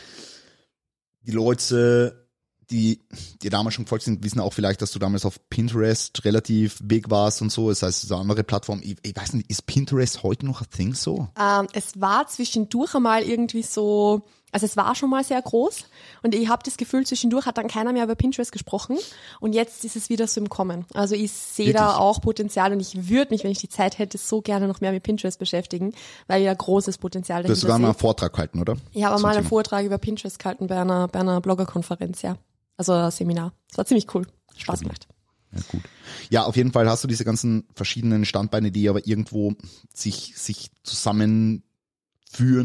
die 1.22 1.32
Leute, 1.32 2.28
die 2.70 3.00
dir 3.42 3.50
damals 3.50 3.74
schon 3.74 3.84
gefolgt 3.84 4.04
sind, 4.04 4.22
wissen 4.22 4.40
auch 4.40 4.52
vielleicht, 4.52 4.82
dass 4.82 4.92
du 4.92 4.98
damals 4.98 5.24
auf 5.24 5.40
Pinterest 5.48 6.24
relativ 6.24 6.78
big 6.82 7.10
warst 7.10 7.40
und 7.40 7.50
so. 7.50 7.70
Das 7.70 7.82
heißt, 7.82 8.02
so 8.02 8.14
eine 8.14 8.22
andere 8.22 8.44
Plattform. 8.44 8.80
Ich, 8.82 8.96
ich 9.02 9.16
weiß 9.16 9.32
nicht, 9.32 9.50
ist 9.50 9.66
Pinterest 9.66 10.22
heute 10.22 10.44
noch 10.44 10.60
ein 10.60 10.70
Thing 10.70 10.94
so? 10.94 11.28
Ähm, 11.38 11.66
es 11.72 11.98
war 12.00 12.26
zwischendurch 12.28 12.94
einmal 12.94 13.22
irgendwie 13.22 13.62
so, 13.62 14.26
also 14.50 14.64
es 14.66 14.76
war 14.76 14.94
schon 14.94 15.10
mal 15.10 15.24
sehr 15.24 15.40
groß 15.40 15.84
und 16.22 16.34
ich 16.34 16.48
habe 16.48 16.62
das 16.64 16.76
Gefühl, 16.76 17.06
zwischendurch 17.06 17.46
hat 17.46 17.58
dann 17.58 17.68
keiner 17.68 17.92
mehr 17.92 18.04
über 18.04 18.14
Pinterest 18.14 18.50
gesprochen 18.50 18.96
und 19.40 19.54
jetzt 19.54 19.84
ist 19.84 19.96
es 19.96 20.08
wieder 20.08 20.26
so 20.26 20.40
im 20.40 20.48
Kommen. 20.48 20.86
Also 20.94 21.14
ich 21.14 21.32
sehe 21.32 21.72
da 21.72 21.96
auch 21.96 22.20
Potenzial 22.20 22.72
und 22.72 22.80
ich 22.80 23.08
würde 23.08 23.32
mich, 23.32 23.44
wenn 23.44 23.50
ich 23.50 23.58
die 23.58 23.68
Zeit 23.68 23.98
hätte, 23.98 24.16
so 24.16 24.40
gerne 24.40 24.66
noch 24.66 24.80
mehr 24.80 24.92
mit 24.92 25.02
Pinterest 25.02 25.38
beschäftigen, 25.38 25.92
weil 26.26 26.42
ja 26.42 26.54
großes 26.54 26.98
Potenzial 26.98 27.42
dahinter 27.42 27.48
Du 27.48 27.56
hast 27.56 27.60
sogar 27.60 27.78
mal 27.78 27.88
einen 27.88 27.98
Vortrag 27.98 28.32
gehalten, 28.32 28.60
oder? 28.60 28.76
Ich 28.92 29.04
habe 29.04 29.20
mal 29.20 29.36
einen 29.36 29.46
Vortrag 29.46 29.84
über 29.84 29.98
Pinterest 29.98 30.38
gehalten 30.38 30.66
bei 30.66 30.80
einer, 30.80 31.08
bei 31.08 31.20
einer 31.20 31.40
Bloggerkonferenz, 31.40 32.22
ja. 32.22 32.36
Also 32.76 32.92
ein 32.92 33.10
Seminar. 33.10 33.52
Das 33.68 33.78
war 33.78 33.86
ziemlich 33.86 34.14
cool. 34.14 34.26
Spaß 34.56 34.80
gemacht. 34.80 35.08
Ja, 35.52 35.60
gut. 35.68 35.82
Ja, 36.30 36.44
auf 36.44 36.56
jeden 36.56 36.72
Fall 36.72 36.88
hast 36.88 37.04
du 37.04 37.08
diese 37.08 37.24
ganzen 37.24 37.66
verschiedenen 37.74 38.24
Standbeine, 38.24 38.70
die 38.70 38.88
aber 38.88 39.06
irgendwo 39.06 39.54
sich, 39.92 40.34
sich 40.36 40.70
zusammenführen 40.82 41.62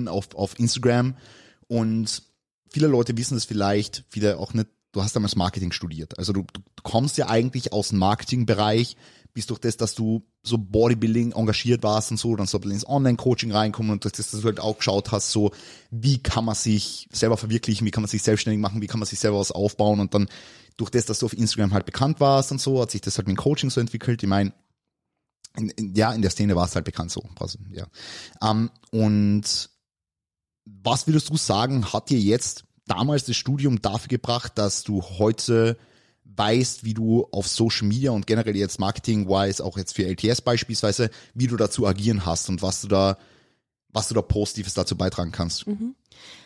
auf, 0.08 0.36
auf 0.36 0.58
Instagram. 0.60 1.16
Und 1.74 2.22
viele 2.70 2.86
Leute 2.86 3.18
wissen 3.18 3.36
es 3.36 3.46
vielleicht 3.46 4.04
wieder 4.12 4.38
auch 4.38 4.54
nicht. 4.54 4.68
Du 4.92 5.02
hast 5.02 5.16
damals 5.16 5.36
Marketing 5.36 5.72
studiert. 5.72 6.20
Also 6.20 6.34
du, 6.34 6.44
du 6.54 6.62
kommst 6.84 7.18
ja 7.18 7.28
eigentlich 7.28 7.74
aus 7.74 7.90
dem 7.90 7.98
Marketingbereich, 7.98 8.96
bist 9.34 9.50
durch 9.50 9.60
das, 9.60 9.76
dass 9.76 9.96
du 9.96 10.24
so 10.44 10.60
Bodybuilding 10.60 11.32
engagiert 11.32 11.82
warst 11.82 12.12
und 12.12 12.18
so, 12.18 12.36
dann 12.36 12.46
so 12.46 12.60
ins 12.60 12.88
Online-Coaching 12.88 13.52
reinkommen 13.52 13.92
und 13.92 14.04
durch 14.04 14.12
das, 14.12 14.30
dass 14.30 14.42
du 14.42 14.46
halt 14.46 14.60
auch 14.60 14.78
geschaut 14.78 15.12
hast, 15.12 15.32
so, 15.32 15.50
wie 15.90 16.22
kann 16.22 16.46
man 16.46 16.54
sich 16.54 17.10
selber 17.12 17.38
verwirklichen, 17.38 17.88
wie 17.88 17.92
kann 17.92 18.04
man 18.04 18.10
sich 18.10 18.22
selbstständig 18.22 18.62
machen, 18.62 18.84
wie 18.84 18.88
kann 18.88 19.00
man 19.00 19.08
sich 19.08 19.18
selber 19.18 19.40
was 19.40 19.52
aufbauen 19.52 20.00
und 20.00 20.14
dann 20.14 20.30
durch 20.78 20.92
das, 20.92 21.06
dass 21.08 21.18
du 21.18 21.26
auf 21.26 21.34
Instagram 21.34 21.74
halt 21.74 21.88
bekannt 21.88 22.20
warst 22.20 22.52
und 22.52 22.62
so, 22.62 22.80
hat 22.80 22.92
sich 22.92 23.02
das 23.02 23.18
halt 23.18 23.28
mit 23.28 23.36
dem 23.36 23.42
Coaching 23.42 23.72
so 23.72 23.82
entwickelt. 23.82 24.22
Ich 24.22 24.30
meine, 24.30 24.54
in, 25.58 25.70
in, 25.70 25.96
ja, 25.96 26.14
in 26.14 26.22
der 26.22 26.30
Szene 26.30 26.56
war 26.56 26.68
es 26.68 26.76
halt 26.76 26.86
bekannt 26.86 27.10
so. 27.10 27.24
Ja. 27.72 27.88
Um, 28.40 28.70
ähm, 28.70 28.72
und 28.92 29.73
was 30.66 31.08
würdest 31.08 31.30
du 31.30 31.38
sagen, 31.38 31.92
hat 31.94 32.10
dir 32.10 32.20
jetzt 32.20 32.66
damals 32.86 33.26
das 33.26 33.36
Studium 33.36 33.82
dafür 33.82 34.10
gebracht, 34.10 34.54
dass 34.58 34.84
du 34.84 35.02
heute 35.02 35.78
weißt, 36.26 36.84
wie 36.84 36.94
du 36.94 37.28
auf 37.32 37.48
Social 37.48 37.88
Media 37.88 38.12
und 38.12 38.28
generell 38.28 38.56
jetzt 38.56 38.80
Marketing-wise, 38.80 39.64
auch 39.64 39.78
jetzt 39.78 39.96
für 39.96 40.06
LTS 40.06 40.42
beispielsweise, 40.42 41.10
wie 41.34 41.48
du 41.48 41.58
dazu 41.58 41.86
agieren 41.86 42.26
hast 42.26 42.50
und 42.50 42.62
was 42.62 42.82
du 42.82 42.88
da, 42.88 43.18
was 43.90 44.08
du 44.08 44.16
da 44.16 44.22
Positives 44.22 44.74
dazu 44.74 44.98
beitragen 44.98 45.32
kannst. 45.32 45.68
Mhm. 45.68 45.96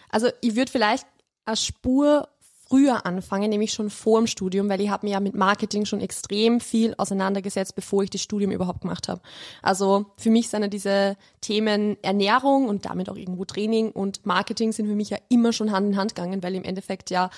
Also 0.10 0.30
ich 0.42 0.56
würde 0.56 0.72
vielleicht 0.72 1.06
eine 1.46 1.58
Spur 1.58 2.28
früher 2.68 3.06
anfangen, 3.06 3.50
nämlich 3.50 3.72
schon 3.72 3.90
vor 3.90 4.20
dem 4.20 4.28
Studium, 4.28 4.70
weil 4.70 4.82
ich 4.82 4.90
habe 4.90 5.06
mir 5.06 5.14
ja 5.14 5.20
mit 5.20 5.36
Marketing 5.36 5.86
schon 5.86 6.02
extrem 6.02 6.60
viel 6.60 6.94
auseinandergesetzt, 6.98 7.76
bevor 7.76 8.04
ich 8.04 8.10
das 8.10 8.22
Studium 8.22 8.52
überhaupt 8.52 8.82
gemacht 8.82 9.08
habe. 9.08 9.22
Also 9.62 10.08
für 10.18 10.30
mich 10.30 10.50
sind 10.50 10.62
ja 10.62 10.68
diese 10.68 11.18
Themen 11.42 11.98
Ernährung 12.02 12.68
und 12.68 12.86
damit 12.86 13.10
auch 13.10 13.16
irgendwo 13.16 13.46
Training 13.46 13.92
und 13.92 14.26
Marketing 14.26 14.72
sind 14.72 14.88
für 14.88 14.96
mich 14.96 15.10
ja 15.10 15.18
immer 15.30 15.54
schon 15.54 15.72
Hand 15.72 15.88
in 15.88 15.98
Hand 15.98 16.16
gegangen, 16.16 16.44
weil 16.44 16.56
im 16.56 16.64
Endeffekt 16.64 17.10
ja 17.10 17.30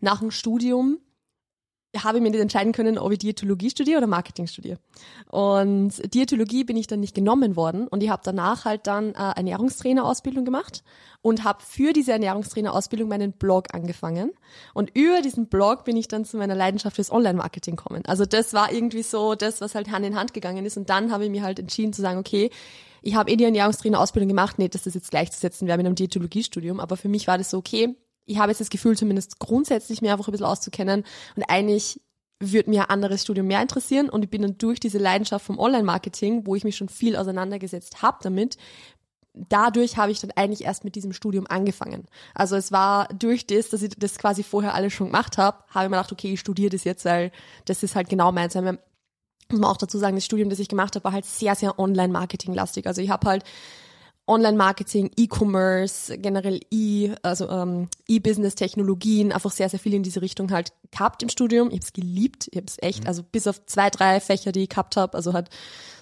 nach 0.00 0.20
dem 0.20 0.30
Studium 0.30 0.98
habe 2.02 2.18
ich 2.18 2.22
mir 2.22 2.30
nicht 2.30 2.40
entscheiden 2.40 2.72
können, 2.72 2.98
ob 2.98 3.12
ich 3.12 3.18
Diätologie 3.18 3.70
studiere 3.70 3.98
oder 3.98 4.06
Marketing 4.06 4.46
studiere. 4.46 4.78
Und 5.30 5.92
Diätologie 6.14 6.64
bin 6.64 6.76
ich 6.76 6.86
dann 6.86 7.00
nicht 7.00 7.14
genommen 7.14 7.56
worden 7.56 7.86
und 7.88 8.02
ich 8.02 8.10
habe 8.10 8.22
danach 8.24 8.64
halt 8.64 8.86
dann 8.86 9.14
äh, 9.14 9.32
Ernährungstrainerausbildung 9.36 10.44
gemacht 10.44 10.82
und 11.22 11.44
habe 11.44 11.62
für 11.62 11.92
diese 11.92 12.12
Ernährungstrainerausbildung 12.12 13.08
meinen 13.08 13.32
Blog 13.32 13.72
angefangen. 13.72 14.32
Und 14.74 14.90
über 14.94 15.22
diesen 15.22 15.46
Blog 15.46 15.84
bin 15.84 15.96
ich 15.96 16.08
dann 16.08 16.24
zu 16.24 16.36
meiner 16.36 16.54
Leidenschaft 16.54 16.96
fürs 16.96 17.10
Online-Marketing 17.10 17.76
gekommen. 17.76 18.02
Also 18.06 18.26
das 18.26 18.52
war 18.52 18.72
irgendwie 18.72 19.02
so 19.02 19.34
das, 19.34 19.60
was 19.60 19.74
halt 19.74 19.90
Hand 19.90 20.04
in 20.04 20.16
Hand 20.16 20.34
gegangen 20.34 20.66
ist. 20.66 20.76
Und 20.76 20.90
dann 20.90 21.12
habe 21.12 21.24
ich 21.24 21.30
mir 21.30 21.42
halt 21.42 21.58
entschieden 21.58 21.92
zu 21.92 22.02
sagen, 22.02 22.18
okay, 22.18 22.50
ich 23.04 23.14
habe 23.14 23.30
eh 23.30 23.36
die 23.36 23.44
Ernährungstrainerausbildung 23.44 24.28
gemacht, 24.28 24.56
dass 24.58 24.82
das 24.82 24.94
jetzt 24.94 25.10
gleichzusetzen 25.10 25.68
wäre 25.68 25.76
mit 25.76 25.86
einem 25.86 25.94
Diätologiestudium, 25.94 26.80
aber 26.80 26.96
für 26.96 27.08
mich 27.08 27.26
war 27.26 27.36
das 27.36 27.50
so, 27.50 27.58
okay, 27.58 27.94
ich 28.26 28.38
habe 28.38 28.50
jetzt 28.50 28.60
das 28.60 28.70
Gefühl, 28.70 28.96
zumindest 28.96 29.38
grundsätzlich 29.38 30.02
mir 30.02 30.12
einfach 30.12 30.28
ein 30.28 30.32
bisschen 30.32 30.46
auszukennen 30.46 31.04
und 31.36 31.42
eigentlich 31.44 32.00
würde 32.40 32.70
mir 32.70 32.82
ein 32.82 32.90
anderes 32.90 33.22
Studium 33.22 33.46
mehr 33.46 33.62
interessieren 33.62 34.08
und 34.08 34.24
ich 34.24 34.30
bin 34.30 34.42
dann 34.42 34.58
durch 34.58 34.80
diese 34.80 34.98
Leidenschaft 34.98 35.44
vom 35.44 35.58
Online-Marketing, 35.58 36.46
wo 36.46 36.54
ich 36.54 36.64
mich 36.64 36.76
schon 36.76 36.88
viel 36.88 37.16
auseinandergesetzt 37.16 38.02
habe 38.02 38.18
damit, 38.22 38.56
dadurch 39.34 39.96
habe 39.96 40.12
ich 40.12 40.20
dann 40.20 40.30
eigentlich 40.32 40.64
erst 40.64 40.84
mit 40.84 40.94
diesem 40.94 41.12
Studium 41.12 41.46
angefangen. 41.48 42.06
Also 42.34 42.56
es 42.56 42.72
war 42.72 43.08
durch 43.08 43.46
das, 43.46 43.68
dass 43.70 43.82
ich 43.82 43.90
das 43.96 44.18
quasi 44.18 44.42
vorher 44.42 44.74
alles 44.74 44.92
schon 44.92 45.08
gemacht 45.08 45.38
habe, 45.38 45.58
habe 45.68 45.86
ich 45.86 45.90
mir 45.90 45.96
gedacht, 45.96 46.12
okay, 46.12 46.32
ich 46.32 46.40
studiere 46.40 46.70
das 46.70 46.84
jetzt, 46.84 47.04
weil 47.04 47.32
das 47.64 47.82
ist 47.82 47.96
halt 47.96 48.08
genau 48.08 48.32
meins. 48.32 48.54
Muss 48.54 48.64
man 49.60 49.64
auch 49.64 49.76
dazu 49.76 49.98
sagen, 49.98 50.16
das 50.16 50.24
Studium, 50.24 50.50
das 50.50 50.58
ich 50.58 50.68
gemacht 50.68 50.94
habe, 50.94 51.04
war 51.04 51.12
halt 51.12 51.26
sehr, 51.26 51.54
sehr 51.54 51.78
Online-Marketing-lastig. 51.78 52.86
Also 52.86 53.02
ich 53.02 53.10
habe 53.10 53.28
halt 53.28 53.44
Online-Marketing, 54.26 55.10
E-Commerce, 55.16 56.16
generell 56.18 56.60
E, 56.70 57.12
also 57.22 57.48
ähm, 57.48 57.88
E-Business-Technologien, 58.08 59.32
einfach 59.32 59.50
sehr, 59.50 59.68
sehr 59.68 59.78
viel 59.78 59.94
in 59.94 60.02
diese 60.02 60.22
Richtung 60.22 60.50
halt 60.50 60.72
gehabt 60.90 61.22
im 61.22 61.28
Studium. 61.28 61.68
Ich 61.68 61.74
habe 61.74 61.84
es 61.84 61.92
geliebt, 61.92 62.48
ich 62.50 62.56
habe 62.56 62.66
es 62.66 62.76
echt, 62.80 63.02
mhm. 63.02 63.08
also 63.08 63.22
bis 63.22 63.46
auf 63.46 63.66
zwei, 63.66 63.90
drei 63.90 64.20
Fächer, 64.20 64.52
die 64.52 64.62
ich 64.62 64.70
gehabt 64.70 64.96
habe, 64.96 65.14
also 65.14 65.34
halt 65.34 65.50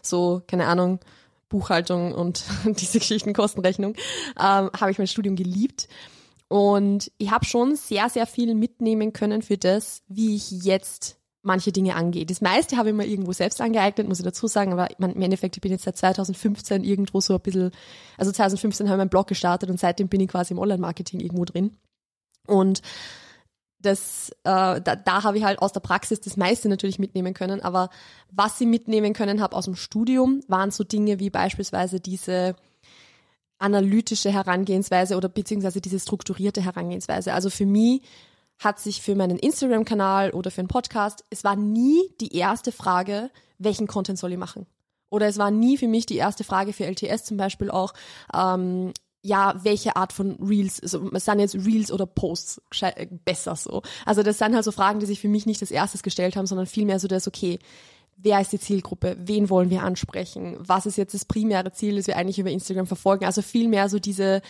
so, 0.03 0.43
keine 0.47 0.67
Ahnung, 0.67 1.01
Buchhaltung 1.49 2.13
und 2.13 2.45
diese 2.65 3.01
Geschichten, 3.01 3.33
Kostenrechnung, 3.33 3.95
ähm, 4.39 4.71
habe 4.79 4.91
ich 4.91 4.99
mein 4.99 5.09
Studium 5.09 5.37
geliebt. 5.37 5.89
Und 6.49 7.11
ich 7.19 7.31
habe 7.31 7.45
schon 7.47 7.77
sehr, 7.77 8.09
sehr 8.11 8.27
viel 8.27 8.55
mitnehmen 8.55 9.13
können 9.13 9.43
für 9.43 9.57
das, 9.57 10.03
wie 10.09 10.37
ich 10.37 10.51
jetzt 10.51 11.17
manche 11.43 11.73
Dinge 11.73 11.97
angeht. 11.97 12.31
Das 12.31 12.41
meiste 12.41 12.77
habe 12.77 12.91
ich 12.91 12.95
mir 12.95 13.07
irgendwo 13.07 13.33
selbst 13.33 13.61
angeeignet, 13.61 14.09
muss 14.09 14.21
ich 14.21 14.25
dazu 14.25 14.47
sagen, 14.47 14.73
aber 14.73 14.89
im 14.99 15.23
Endeffekt, 15.23 15.57
ich 15.57 15.61
bin 15.61 15.73
jetzt 15.73 15.85
seit 15.85 15.97
2015 15.97 16.85
irgendwo 16.85 17.21
so 17.21 17.35
ein 17.35 17.41
bisschen, 17.41 17.73
also 18.17 18.31
2015 18.31 18.87
habe 18.87 18.97
ich 18.97 18.99
meinen 18.99 19.11
Blog 19.11 19.27
gestartet 19.27 19.69
und 19.69 19.81
seitdem 19.81 20.09
bin 20.09 20.21
ich 20.21 20.29
quasi 20.29 20.55
im 20.55 20.61
Online-Marketing 20.61 21.21
irgendwo 21.21 21.45
drin. 21.45 21.77
Und 22.47 22.83
das, 23.81 24.31
äh, 24.45 24.81
da, 24.81 24.97
da 24.97 25.25
habe 25.25 25.39
ich 25.39 25.45
halt 25.45 25.59
aus 25.61 25.73
der 25.73 25.81
Praxis 25.81 26.21
das 26.21 26.37
meiste 26.37 26.69
natürlich 26.69 27.01
mitnehmen 27.01 27.35
können, 27.35 27.61
aber 27.61 27.91
was 28.31 28.61
ich 28.61 28.69
mitnehmen 28.69 29.13
können 29.13 29.41
habe 29.41 29.57
aus 29.57 29.65
dem 29.65 29.75
Studium, 29.75 30.41
waren 30.47 30.71
so 30.71 30.85
Dinge 30.85 31.19
wie 31.19 31.31
beispielsweise 31.31 31.99
diese 31.99 32.55
analytische 33.59 34.33
Herangehensweise 34.33 35.17
oder 35.17 35.29
beziehungsweise 35.29 35.81
diese 35.81 35.99
strukturierte 35.99 36.63
Herangehensweise. 36.63 37.33
Also 37.33 37.51
für 37.51 37.67
mich 37.67 38.03
hat 38.63 38.79
sich 38.81 39.03
für 39.03 39.15
meinen 39.15 39.39
Instagram-Kanal 39.39 40.31
oder 40.31 40.51
für 40.51 40.61
einen 40.61 40.69
Podcast, 40.69 41.25
es 41.31 41.45
war 41.45 41.57
nie 41.57 42.01
die 42.21 42.37
erste 42.37 42.73
Frage, 42.73 43.31
welchen 43.59 43.87
Content 43.87 44.19
soll 44.19 44.33
ich 44.33 44.39
machen? 44.39 44.67
Oder 45.11 45.27
es 45.27 45.39
war 45.39 45.51
nie 45.51 45.77
für 45.77 45.89
mich 45.89 46.07
die 46.07 46.17
erste 46.17 46.45
Frage 46.45 46.73
für 46.73 46.87
LTS 46.87 47.25
zum 47.25 47.37
Beispiel 47.37 47.71
auch, 47.71 47.93
ähm, 48.35 48.93
ja, 49.21 49.55
welche 49.63 49.95
Art 49.95 50.13
von 50.13 50.37
Reels, 50.43 50.81
also 50.83 51.11
es 51.13 51.25
sind 51.25 51.39
jetzt 51.39 51.55
Reels 51.55 51.93
oder 51.93 52.07
Posts 52.07 52.63
besser 53.25 53.55
so. 53.55 53.83
Also 54.05 54.23
das 54.23 54.39
sind 54.39 54.55
halt 54.55 54.65
so 54.65 54.73
Fragen, 54.73 55.01
die 55.01 55.07
sich 55.07 55.21
für 55.21 55.29
mich 55.29 55.47
nicht 55.47 55.61
als 55.61 55.71
erstes 55.71 56.03
gestellt 56.03 56.35
haben, 56.35 56.47
sondern 56.47 56.67
vielmehr 56.67 56.99
so 56.99 57.07
das, 57.07 57.29
okay, 57.29 57.59
wer 58.17 58.41
ist 58.41 58.53
die 58.53 58.59
Zielgruppe, 58.59 59.17
wen 59.19 59.51
wollen 59.51 59.71
wir 59.71 59.83
ansprechen, 59.83 60.57
was 60.59 60.87
ist 60.87 60.97
jetzt 60.97 61.15
das 61.15 61.25
primäre 61.25 61.73
Ziel, 61.73 61.97
das 61.97 62.07
wir 62.07 62.17
eigentlich 62.17 62.39
über 62.39 62.51
Instagram 62.51 62.87
verfolgen. 62.87 63.25
Also 63.25 63.43
vielmehr 63.43 63.89
so 63.89 63.99
diese, 63.99 64.43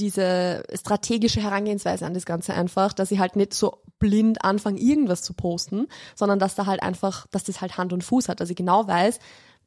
diese 0.00 0.64
strategische 0.74 1.42
Herangehensweise 1.42 2.06
an 2.06 2.14
das 2.14 2.24
Ganze 2.24 2.54
einfach, 2.54 2.92
dass 2.92 3.10
ich 3.10 3.18
halt 3.18 3.36
nicht 3.36 3.54
so 3.54 3.82
blind 3.98 4.44
anfange, 4.44 4.80
irgendwas 4.80 5.22
zu 5.22 5.34
posten, 5.34 5.86
sondern 6.16 6.38
dass 6.38 6.54
da 6.54 6.66
halt 6.66 6.82
einfach, 6.82 7.26
dass 7.30 7.44
das 7.44 7.60
halt 7.60 7.76
Hand 7.76 7.92
und 7.92 8.02
Fuß 8.02 8.28
hat, 8.28 8.40
dass 8.40 8.50
ich 8.50 8.56
genau 8.56 8.86
weiß, 8.86 9.18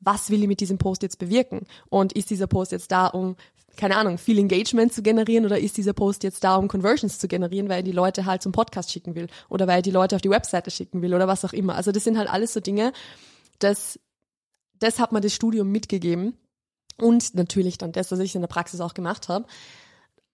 was 0.01 0.29
will 0.29 0.41
ich 0.41 0.47
mit 0.47 0.59
diesem 0.59 0.77
Post 0.77 1.03
jetzt 1.03 1.19
bewirken? 1.19 1.65
Und 1.89 2.13
ist 2.13 2.29
dieser 2.29 2.47
Post 2.47 2.71
jetzt 2.73 2.91
da, 2.91 3.07
um, 3.07 3.35
keine 3.77 3.95
Ahnung, 3.95 4.17
viel 4.17 4.37
Engagement 4.37 4.91
zu 4.91 5.01
generieren 5.01 5.45
oder 5.45 5.59
ist 5.59 5.77
dieser 5.77 5.93
Post 5.93 6.23
jetzt 6.23 6.43
da, 6.43 6.55
um 6.55 6.67
Conversions 6.67 7.19
zu 7.19 7.27
generieren, 7.27 7.69
weil 7.69 7.79
ich 7.79 7.85
die 7.85 7.95
Leute 7.95 8.25
halt 8.25 8.41
zum 8.41 8.51
Podcast 8.51 8.91
schicken 8.91 9.15
will 9.15 9.27
oder 9.49 9.67
weil 9.67 9.77
ich 9.77 9.83
die 9.83 9.91
Leute 9.91 10.15
auf 10.15 10.21
die 10.21 10.29
Webseite 10.29 10.71
schicken 10.71 11.01
will 11.01 11.13
oder 11.13 11.27
was 11.27 11.45
auch 11.45 11.53
immer. 11.53 11.75
Also 11.75 11.91
das 11.91 12.03
sind 12.03 12.17
halt 12.17 12.29
alles 12.29 12.53
so 12.53 12.59
Dinge, 12.59 12.91
das, 13.59 13.99
das 14.79 14.99
hat 14.99 15.11
mir 15.11 15.21
das 15.21 15.33
Studium 15.33 15.71
mitgegeben 15.71 16.37
und 16.99 17.35
natürlich 17.35 17.77
dann 17.77 17.91
das, 17.91 18.11
was 18.11 18.19
ich 18.19 18.35
in 18.35 18.41
der 18.41 18.47
Praxis 18.47 18.81
auch 18.81 18.93
gemacht 18.93 19.29
habe 19.29 19.45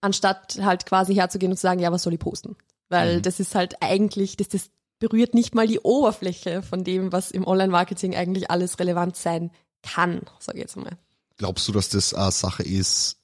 anstatt 0.01 0.59
halt 0.61 0.85
quasi 0.85 1.15
herzugehen 1.15 1.51
und 1.51 1.57
zu 1.57 1.63
sagen, 1.63 1.79
ja, 1.79 1.91
was 1.91 2.03
soll 2.03 2.13
ich 2.13 2.19
posten? 2.19 2.55
Weil 2.89 3.17
mhm. 3.17 3.21
das 3.21 3.39
ist 3.39 3.55
halt 3.55 3.81
eigentlich, 3.81 4.37
das, 4.37 4.49
das 4.49 4.69
berührt 4.99 5.33
nicht 5.33 5.55
mal 5.55 5.67
die 5.67 5.79
Oberfläche 5.79 6.61
von 6.61 6.83
dem, 6.83 7.11
was 7.11 7.31
im 7.31 7.47
Online-Marketing 7.47 8.15
eigentlich 8.15 8.51
alles 8.51 8.79
relevant 8.79 9.15
sein 9.15 9.51
kann, 9.81 10.21
sage 10.39 10.57
ich 10.57 10.63
jetzt 10.63 10.77
mal. 10.77 10.97
Glaubst 11.37 11.67
du, 11.67 11.71
dass 11.71 11.89
das 11.89 12.13
eine 12.13 12.31
Sache 12.31 12.63
ist, 12.63 13.18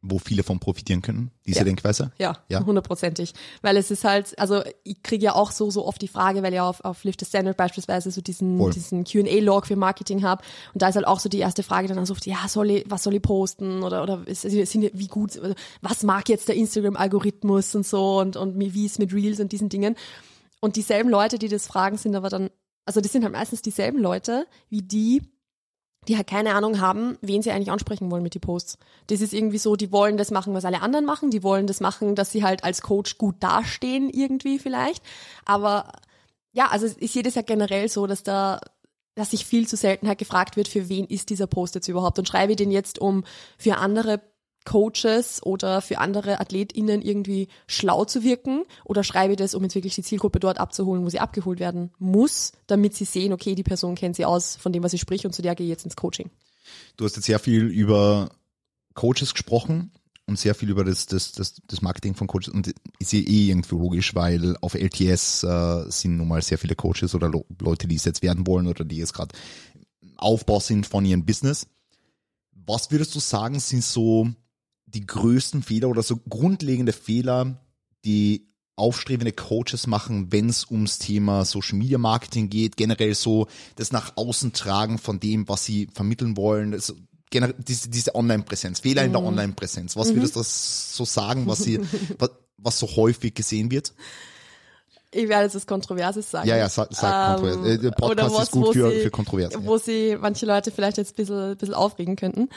wo 0.00 0.18
viele 0.18 0.44
von 0.44 0.60
profitieren 0.60 1.02
können, 1.02 1.32
diese 1.44 1.58
ja. 1.58 1.64
Denkweise? 1.64 2.12
Ja, 2.18 2.38
ja, 2.48 2.64
hundertprozentig. 2.64 3.32
Weil 3.62 3.76
es 3.76 3.90
ist 3.90 4.04
halt, 4.04 4.38
also 4.38 4.62
ich 4.84 5.02
kriege 5.02 5.24
ja 5.24 5.34
auch 5.34 5.50
so, 5.50 5.70
so 5.70 5.84
oft 5.84 6.00
die 6.00 6.08
Frage, 6.08 6.42
weil 6.42 6.54
ich 6.54 6.60
auf, 6.60 6.84
auf 6.84 7.02
Lift 7.02 7.20
the 7.20 7.26
Standard 7.26 7.56
beispielsweise 7.56 8.10
so 8.10 8.20
diesen, 8.20 8.58
diesen 8.70 9.04
Q&A-Log 9.04 9.66
für 9.66 9.76
Marketing 9.76 10.22
habe 10.22 10.44
und 10.72 10.82
da 10.82 10.88
ist 10.88 10.94
halt 10.94 11.06
auch 11.06 11.18
so 11.18 11.28
die 11.28 11.40
erste 11.40 11.62
Frage 11.62 11.88
dann 11.88 12.06
so 12.06 12.12
oft, 12.12 12.26
ja, 12.26 12.46
soll 12.46 12.70
ich, 12.70 12.84
was 12.88 13.02
soll 13.02 13.14
ich 13.14 13.22
posten 13.22 13.82
oder, 13.82 14.02
oder 14.02 14.22
ist, 14.26 14.42
sind, 14.42 14.90
wie 14.92 15.08
gut, 15.08 15.40
was 15.82 16.02
mag 16.04 16.28
jetzt 16.28 16.48
der 16.48 16.54
Instagram-Algorithmus 16.54 17.74
und 17.74 17.86
so 17.86 18.20
und, 18.20 18.36
und 18.36 18.58
wie 18.58 18.86
ist 18.86 18.98
mit 18.98 19.12
Reels 19.12 19.40
und 19.40 19.50
diesen 19.50 19.68
Dingen. 19.68 19.96
und 20.60 20.76
dieselben 20.76 21.10
Leute, 21.10 21.38
die 21.38 21.48
das 21.48 21.66
fragen, 21.66 21.98
sind 21.98 22.14
aber 22.14 22.28
dann, 22.28 22.50
also 22.84 23.00
das 23.00 23.12
sind 23.12 23.24
halt 23.24 23.32
meistens 23.32 23.62
dieselben 23.62 23.98
Leute, 23.98 24.46
wie 24.70 24.82
die, 24.82 25.22
die 26.08 26.16
halt 26.16 26.26
keine 26.26 26.54
Ahnung 26.54 26.80
haben, 26.80 27.18
wen 27.20 27.42
sie 27.42 27.50
eigentlich 27.50 27.70
ansprechen 27.70 28.10
wollen 28.10 28.22
mit 28.22 28.34
die 28.34 28.38
Posts. 28.38 28.78
Das 29.08 29.20
ist 29.20 29.34
irgendwie 29.34 29.58
so, 29.58 29.76
die 29.76 29.92
wollen 29.92 30.16
das 30.16 30.30
machen, 30.30 30.54
was 30.54 30.64
alle 30.64 30.80
anderen 30.80 31.04
machen, 31.04 31.30
die 31.30 31.42
wollen 31.42 31.66
das 31.66 31.80
machen, 31.80 32.14
dass 32.14 32.32
sie 32.32 32.42
halt 32.42 32.64
als 32.64 32.82
Coach 32.82 33.18
gut 33.18 33.36
dastehen 33.40 34.08
irgendwie 34.08 34.58
vielleicht. 34.58 35.02
Aber 35.44 35.92
ja, 36.52 36.68
also 36.68 36.88
ich 36.98 37.12
sehe 37.12 37.22
das 37.22 37.34
ja 37.34 37.42
generell 37.42 37.88
so, 37.88 38.06
dass 38.06 38.22
da 38.22 38.58
dass 39.14 39.32
sich 39.32 39.44
viel 39.44 39.66
zu 39.66 39.76
selten 39.76 40.06
halt 40.06 40.18
gefragt 40.18 40.56
wird, 40.56 40.68
für 40.68 40.88
wen 40.88 41.04
ist 41.04 41.30
dieser 41.30 41.48
Post 41.48 41.74
jetzt 41.74 41.88
überhaupt 41.88 42.20
und 42.20 42.28
schreibe 42.28 42.52
ich 42.52 42.56
den 42.56 42.70
jetzt, 42.70 43.00
um 43.00 43.24
für 43.58 43.78
andere 43.78 44.20
Coaches 44.68 45.42
oder 45.42 45.80
für 45.80 45.96
andere 45.96 46.40
AthletInnen 46.40 47.00
irgendwie 47.00 47.48
schlau 47.66 48.04
zu 48.04 48.22
wirken 48.22 48.64
oder 48.84 49.02
schreibe 49.02 49.32
ich 49.32 49.38
das, 49.38 49.54
um 49.54 49.62
jetzt 49.62 49.74
wirklich 49.74 49.94
die 49.94 50.02
Zielgruppe 50.02 50.40
dort 50.40 50.60
abzuholen, 50.60 51.04
wo 51.06 51.08
sie 51.08 51.20
abgeholt 51.20 51.58
werden 51.58 51.90
muss, 51.98 52.52
damit 52.66 52.94
sie 52.94 53.06
sehen, 53.06 53.32
okay, 53.32 53.54
die 53.54 53.62
Person 53.62 53.94
kennt 53.94 54.16
sie 54.16 54.26
aus 54.26 54.56
von 54.56 54.74
dem, 54.74 54.82
was 54.82 54.90
sie 54.90 54.98
spricht 54.98 55.24
und 55.24 55.32
zu 55.32 55.40
der 55.40 55.54
gehe 55.54 55.64
ich 55.64 55.70
jetzt 55.70 55.84
ins 55.84 55.96
Coaching. 55.96 56.30
Du 56.98 57.06
hast 57.06 57.16
jetzt 57.16 57.24
sehr 57.24 57.38
viel 57.38 57.64
über 57.64 58.28
Coaches 58.92 59.32
gesprochen 59.32 59.90
und 60.26 60.38
sehr 60.38 60.54
viel 60.54 60.68
über 60.68 60.84
das, 60.84 61.06
das, 61.06 61.32
das, 61.32 61.62
das 61.66 61.80
Marketing 61.80 62.14
von 62.14 62.26
Coaches 62.26 62.48
und 62.48 62.70
ist 62.98 63.12
ja 63.14 63.20
eh 63.20 63.48
irgendwie 63.48 63.74
logisch, 63.74 64.14
weil 64.14 64.54
auf 64.60 64.74
LTS 64.74 65.44
äh, 65.44 65.84
sind 65.88 66.18
nun 66.18 66.28
mal 66.28 66.42
sehr 66.42 66.58
viele 66.58 66.74
Coaches 66.74 67.14
oder 67.14 67.32
Leute, 67.58 67.88
die 67.88 67.96
es 67.96 68.04
jetzt 68.04 68.20
werden 68.20 68.46
wollen 68.46 68.66
oder 68.66 68.84
die 68.84 68.98
jetzt 68.98 69.14
gerade 69.14 69.34
Aufbau 70.18 70.60
sind 70.60 70.86
von 70.86 71.06
ihrem 71.06 71.24
Business. 71.24 71.68
Was 72.66 72.90
würdest 72.90 73.14
du 73.14 73.20
sagen, 73.20 73.60
sind 73.60 73.82
so 73.82 74.28
die 74.94 75.06
größten 75.06 75.62
Fehler 75.62 75.88
oder 75.88 76.02
so 76.02 76.16
grundlegende 76.28 76.92
Fehler, 76.92 77.60
die 78.04 78.48
aufstrebende 78.76 79.32
Coaches 79.32 79.86
machen, 79.86 80.30
wenn 80.30 80.48
es 80.48 80.70
ums 80.70 80.98
Thema 80.98 81.44
Social 81.44 81.76
Media 81.78 81.98
Marketing 81.98 82.48
geht, 82.48 82.76
generell 82.76 83.14
so 83.14 83.48
das 83.76 83.92
nach 83.92 84.16
außen 84.16 84.52
tragen 84.52 84.98
von 84.98 85.18
dem, 85.20 85.48
was 85.48 85.64
sie 85.64 85.88
vermitteln 85.92 86.36
wollen, 86.36 86.70
das, 86.72 86.94
generell 87.30 87.56
diese, 87.58 87.90
diese 87.90 88.14
Online-Präsenz, 88.14 88.80
Fehler 88.80 89.04
in 89.04 89.12
der 89.12 89.20
mhm. 89.20 89.28
Online-Präsenz. 89.28 89.96
Was 89.96 90.10
mhm. 90.10 90.16
würdest 90.16 90.36
du 90.36 90.42
so 90.42 91.04
sagen, 91.04 91.46
was 91.46 91.58
sie, 91.58 91.80
was, 92.18 92.30
was 92.56 92.78
so 92.78 92.86
häufig 92.86 93.34
gesehen 93.34 93.70
wird? 93.70 93.92
Ich 95.10 95.28
werde 95.28 95.44
jetzt 95.44 95.54
was 95.54 95.66
Kontroverses 95.66 96.30
sagen. 96.30 96.48
Ja, 96.48 96.56
ja, 96.56 96.68
sag, 96.68 96.88
sag 96.94 97.38
ähm, 97.38 97.44
kontrovers. 97.44 97.80
Der 97.80 97.90
Podcast 97.90 98.34
was, 98.34 98.42
ist 98.44 98.50
gut 98.52 98.72
für, 98.74 98.90
sie, 98.90 99.00
für 99.00 99.10
Kontroversen. 99.10 99.66
Wo 99.66 99.78
sie 99.78 100.16
manche 100.20 100.46
Leute 100.46 100.70
vielleicht 100.70 100.98
jetzt 100.98 101.14
ein 101.14 101.16
bisschen, 101.16 101.50
ein 101.52 101.56
bisschen 101.56 101.74
aufregen 101.74 102.14
könnten 102.14 102.48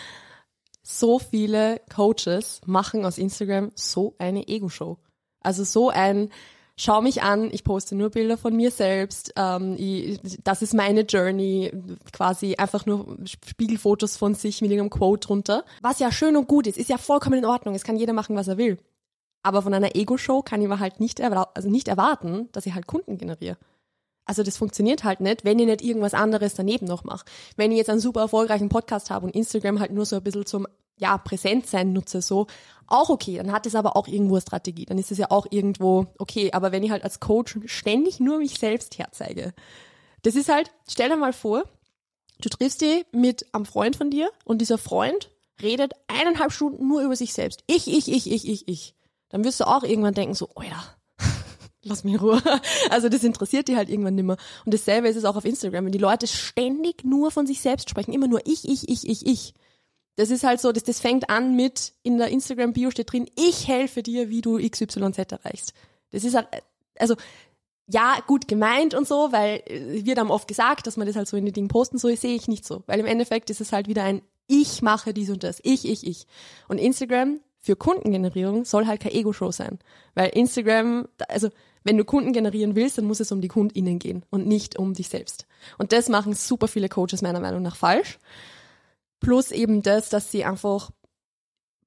so 0.83 1.19
viele 1.19 1.81
Coaches 1.93 2.61
machen 2.65 3.05
aus 3.05 3.17
Instagram 3.17 3.71
so 3.75 4.15
eine 4.17 4.47
Ego-Show. 4.47 4.97
Also 5.41 5.63
so 5.63 5.89
ein, 5.89 6.29
schau 6.77 7.01
mich 7.01 7.21
an, 7.23 7.49
ich 7.51 7.63
poste 7.63 7.95
nur 7.95 8.09
Bilder 8.09 8.37
von 8.37 8.55
mir 8.55 8.71
selbst, 8.71 9.33
ähm, 9.35 9.75
ich, 9.77 10.19
das 10.43 10.61
ist 10.61 10.73
meine 10.73 11.01
Journey, 11.01 11.71
quasi 12.11 12.55
einfach 12.55 12.85
nur 12.85 13.17
Spiegelfotos 13.25 14.17
von 14.17 14.33
sich 14.33 14.61
mit 14.61 14.71
irgendeinem 14.71 14.97
Quote 14.97 15.27
drunter. 15.27 15.65
Was 15.81 15.99
ja 15.99 16.11
schön 16.11 16.35
und 16.35 16.47
gut 16.47 16.67
ist, 16.67 16.77
ist 16.77 16.89
ja 16.89 16.97
vollkommen 16.97 17.39
in 17.39 17.45
Ordnung, 17.45 17.75
es 17.75 17.83
kann 17.83 17.97
jeder 17.97 18.13
machen, 18.13 18.35
was 18.35 18.47
er 18.47 18.57
will. 18.57 18.77
Aber 19.43 19.61
von 19.61 19.73
einer 19.73 19.95
Ego-Show 19.95 20.43
kann 20.43 20.61
ich 20.61 20.67
mir 20.67 20.79
halt 20.79 20.99
nicht, 20.99 21.21
also 21.21 21.69
nicht 21.69 21.87
erwarten, 21.87 22.49
dass 22.51 22.65
ich 22.65 22.75
halt 22.75 22.87
Kunden 22.87 23.17
generiere. 23.17 23.57
Also 24.25 24.43
das 24.43 24.57
funktioniert 24.57 25.03
halt 25.03 25.19
nicht, 25.19 25.43
wenn 25.43 25.59
ich 25.59 25.65
nicht 25.65 25.81
irgendwas 25.81 26.13
anderes 26.13 26.53
daneben 26.53 26.85
noch 26.85 27.03
mache. 27.03 27.25
Wenn 27.57 27.71
ich 27.71 27.77
jetzt 27.77 27.89
einen 27.89 27.99
super 27.99 28.21
erfolgreichen 28.21 28.69
Podcast 28.69 29.09
habe 29.09 29.25
und 29.25 29.35
Instagram 29.35 29.79
halt 29.79 29.91
nur 29.91 30.05
so 30.05 30.17
ein 30.17 30.23
bisschen 30.23 30.45
zum 30.45 30.67
ja, 30.97 31.17
Präsentsein 31.17 31.93
nutze, 31.93 32.21
so, 32.21 32.45
auch 32.85 33.09
okay, 33.09 33.37
dann 33.37 33.51
hat 33.51 33.65
es 33.65 33.73
aber 33.73 33.95
auch 33.95 34.07
irgendwo 34.07 34.35
eine 34.35 34.41
Strategie, 34.41 34.85
dann 34.85 34.99
ist 34.99 35.11
es 35.11 35.17
ja 35.17 35.31
auch 35.31 35.47
irgendwo 35.49 36.05
okay, 36.19 36.51
aber 36.51 36.71
wenn 36.71 36.83
ich 36.83 36.91
halt 36.91 37.03
als 37.03 37.19
Coach 37.19 37.57
ständig 37.65 38.19
nur 38.19 38.37
mich 38.37 38.59
selbst 38.59 38.99
herzeige, 38.99 39.53
das 40.21 40.35
ist 40.35 40.49
halt, 40.49 40.71
stell 40.87 41.09
dir 41.09 41.17
mal 41.17 41.33
vor, 41.33 41.63
du 42.41 42.49
triffst 42.49 42.81
dich 42.81 43.05
mit 43.11 43.53
einem 43.53 43.65
Freund 43.65 43.95
von 43.95 44.11
dir 44.11 44.29
und 44.45 44.59
dieser 44.59 44.77
Freund 44.77 45.31
redet 45.61 45.93
eineinhalb 46.07 46.51
Stunden 46.51 46.87
nur 46.87 47.01
über 47.01 47.15
sich 47.15 47.33
selbst. 47.33 47.63
Ich, 47.67 47.87
ich, 47.87 48.11
ich, 48.11 48.31
ich, 48.31 48.47
ich, 48.47 48.67
ich. 48.67 48.95
Dann 49.29 49.43
wirst 49.43 49.59
du 49.59 49.67
auch 49.67 49.83
irgendwann 49.83 50.13
denken 50.13 50.35
so, 50.35 50.49
oh 50.55 50.61
ja, 50.61 50.83
lass 51.83 52.03
mich 52.03 52.13
in 52.13 52.19
Ruhe. 52.19 52.41
Also 52.89 53.09
das 53.09 53.23
interessiert 53.23 53.67
die 53.67 53.75
halt 53.75 53.89
irgendwann 53.89 54.15
nimmer. 54.15 54.37
Und 54.65 54.73
dasselbe 54.73 55.07
ist 55.07 55.15
es 55.15 55.25
auch 55.25 55.35
auf 55.35 55.45
Instagram, 55.45 55.85
wenn 55.85 55.91
die 55.91 55.97
Leute 55.97 56.27
ständig 56.27 57.03
nur 57.03 57.31
von 57.31 57.47
sich 57.47 57.61
selbst 57.61 57.89
sprechen, 57.89 58.13
immer 58.13 58.27
nur 58.27 58.41
ich, 58.45 58.67
ich, 58.67 58.87
ich, 58.89 59.07
ich, 59.07 59.25
ich. 59.25 59.53
Das 60.15 60.29
ist 60.29 60.43
halt 60.43 60.59
so, 60.59 60.71
das, 60.71 60.83
das 60.83 60.99
fängt 60.99 61.29
an 61.29 61.55
mit, 61.55 61.93
in 62.03 62.17
der 62.17 62.27
Instagram-Bio 62.27 62.91
steht 62.91 63.11
drin, 63.11 63.29
ich 63.35 63.67
helfe 63.67 64.03
dir, 64.03 64.29
wie 64.29 64.41
du 64.41 64.57
XYZ 64.57 65.31
erreichst. 65.31 65.73
Das 66.11 66.23
ist 66.23 66.35
halt, 66.35 66.47
also, 66.99 67.15
ja, 67.87 68.19
gut 68.27 68.47
gemeint 68.47 68.93
und 68.93 69.07
so, 69.07 69.31
weil 69.31 69.63
äh, 69.65 70.05
wird 70.05 70.19
einem 70.19 70.31
oft 70.31 70.47
gesagt, 70.47 70.87
dass 70.87 70.97
man 70.97 71.07
das 71.07 71.15
halt 71.15 71.27
so 71.27 71.37
in 71.37 71.45
die 71.45 71.51
Dinge 71.51 71.67
posten, 71.67 71.97
so 71.97 72.13
sehe 72.13 72.35
ich 72.35 72.47
nicht 72.47 72.65
so. 72.65 72.83
Weil 72.87 72.99
im 72.99 73.05
Endeffekt 73.05 73.49
ist 73.49 73.61
es 73.61 73.71
halt 73.71 73.87
wieder 73.87 74.03
ein 74.03 74.21
Ich 74.47 74.81
mache 74.81 75.13
dies 75.13 75.29
und 75.29 75.43
das. 75.43 75.59
Ich, 75.63 75.87
ich, 75.87 76.05
ich. 76.05 76.27
Und 76.67 76.77
Instagram 76.77 77.39
für 77.57 77.75
Kundengenerierung 77.75 78.65
soll 78.65 78.87
halt 78.87 79.01
kein 79.01 79.13
Ego-Show 79.13 79.51
sein. 79.51 79.79
Weil 80.13 80.29
Instagram, 80.29 81.07
also 81.27 81.49
wenn 81.83 81.97
du 81.97 82.05
Kunden 82.05 82.33
generieren 82.33 82.75
willst, 82.75 82.97
dann 82.97 83.05
muss 83.05 83.19
es 83.19 83.31
um 83.31 83.41
die 83.41 83.47
KundInnen 83.47 83.99
gehen 83.99 84.23
und 84.29 84.47
nicht 84.47 84.77
um 84.77 84.93
dich 84.93 85.09
selbst. 85.09 85.47
Und 85.77 85.91
das 85.91 86.09
machen 86.09 86.33
super 86.33 86.67
viele 86.67 86.89
Coaches 86.89 87.21
meiner 87.21 87.39
Meinung 87.39 87.61
nach 87.61 87.75
falsch. 87.75 88.19
Plus 89.19 89.51
eben 89.51 89.81
das, 89.81 90.09
dass 90.09 90.31
sie 90.31 90.45
einfach 90.45 90.91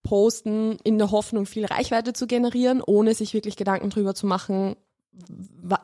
posten 0.03 0.79
in 0.85 0.99
der 0.99 1.11
Hoffnung, 1.11 1.47
viel 1.47 1.65
Reichweite 1.65 2.13
zu 2.13 2.27
generieren, 2.27 2.83
ohne 2.85 3.15
sich 3.15 3.35
wirklich 3.35 3.57
Gedanken 3.57 3.91
drüber 3.91 4.15
zu 4.15 4.27
machen, 4.27 4.77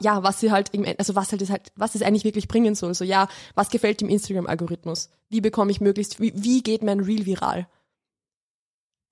ja, 0.01 0.23
was 0.23 0.41
sie 0.41 0.51
halt, 0.51 0.71
also 0.99 1.15
was 1.15 1.31
halt 1.31 1.43
ist 1.43 1.51
halt, 1.51 1.73
was 1.77 1.95
es 1.95 2.03
eigentlich 2.03 2.25
wirklich 2.25 2.49
bringen 2.49 2.75
soll. 2.75 2.95
So, 2.95 3.05
ja, 3.05 3.29
was 3.55 3.71
gefällt 3.71 4.01
dem 4.01 4.09
Instagram-Algorithmus? 4.09 5.11
Wie 5.29 5.41
bekomme 5.41 5.71
ich 5.71 5.81
möglichst, 5.81 6.21
wie, 6.21 6.33
wie 6.35 6.63
geht 6.63 6.83
mein 6.83 7.01
Reel 7.01 7.27
viral? 7.27 7.69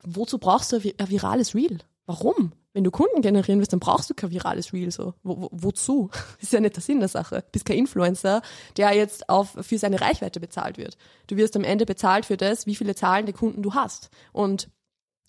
Wozu 0.03 0.39
brauchst 0.39 0.73
du 0.73 0.77
ein 0.77 1.11
virales 1.11 1.55
Reel? 1.55 1.79
Warum? 2.09 2.53
Wenn 2.73 2.85
du 2.85 2.91
Kunden 2.91 3.21
generieren 3.21 3.59
willst, 3.59 3.75
dann 3.75 3.81
brauchst 3.81 4.09
du 4.09 4.15
kein 4.15 4.31
virales 4.31 4.73
Reel 4.73 4.91
so. 4.91 5.13
Wo, 5.23 5.43
wo, 5.43 5.49
wozu? 5.53 6.09
Ist 6.41 6.55
ja 6.55 6.61
nicht 6.61 6.75
der 6.75 6.83
Sinn 6.83 7.01
der 7.01 7.09
Sache. 7.09 7.43
Du 7.43 7.51
bist 7.53 7.67
kein 7.67 7.77
Influencer, 7.77 8.41
der 8.79 8.95
jetzt 8.95 9.29
auf, 9.29 9.59
für 9.61 9.77
seine 9.77 10.01
Reichweite 10.01 10.41
bezahlt 10.41 10.79
wird. 10.79 10.97
Du 11.27 11.37
wirst 11.37 11.55
am 11.55 11.65
Ende 11.65 11.85
bezahlt 11.85 12.25
für 12.25 12.39
das, 12.39 12.65
wie 12.67 12.77
viele 12.77 12.95
zahlende 12.95 13.35
Kunden 13.35 13.63
du 13.63 13.75
hast. 13.75 14.09
Und 14.33 14.71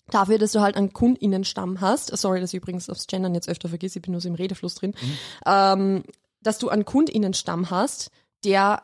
dafür, 0.08 0.38
dass 0.38 0.52
du 0.52 0.60
halt 0.62 0.74
einen 0.74 0.94
Kundinnenstamm 0.94 1.82
hast, 1.82 2.16
sorry, 2.16 2.40
dass 2.40 2.54
ich 2.54 2.62
übrigens 2.62 2.88
aufs 2.88 3.06
Gendern 3.06 3.34
jetzt 3.34 3.50
öfter 3.50 3.68
vergiss, 3.68 3.94
ich 3.94 4.00
bin 4.00 4.12
nur 4.12 4.22
so 4.22 4.28
im 4.30 4.34
Redefluss 4.34 4.76
drin, 4.76 4.94
mhm. 4.98 5.18
ähm, 5.44 6.02
dass 6.40 6.58
du 6.58 6.70
einen 6.70 6.86
Kundinnenstamm 6.86 7.68
hast, 7.68 8.10
der 8.42 8.82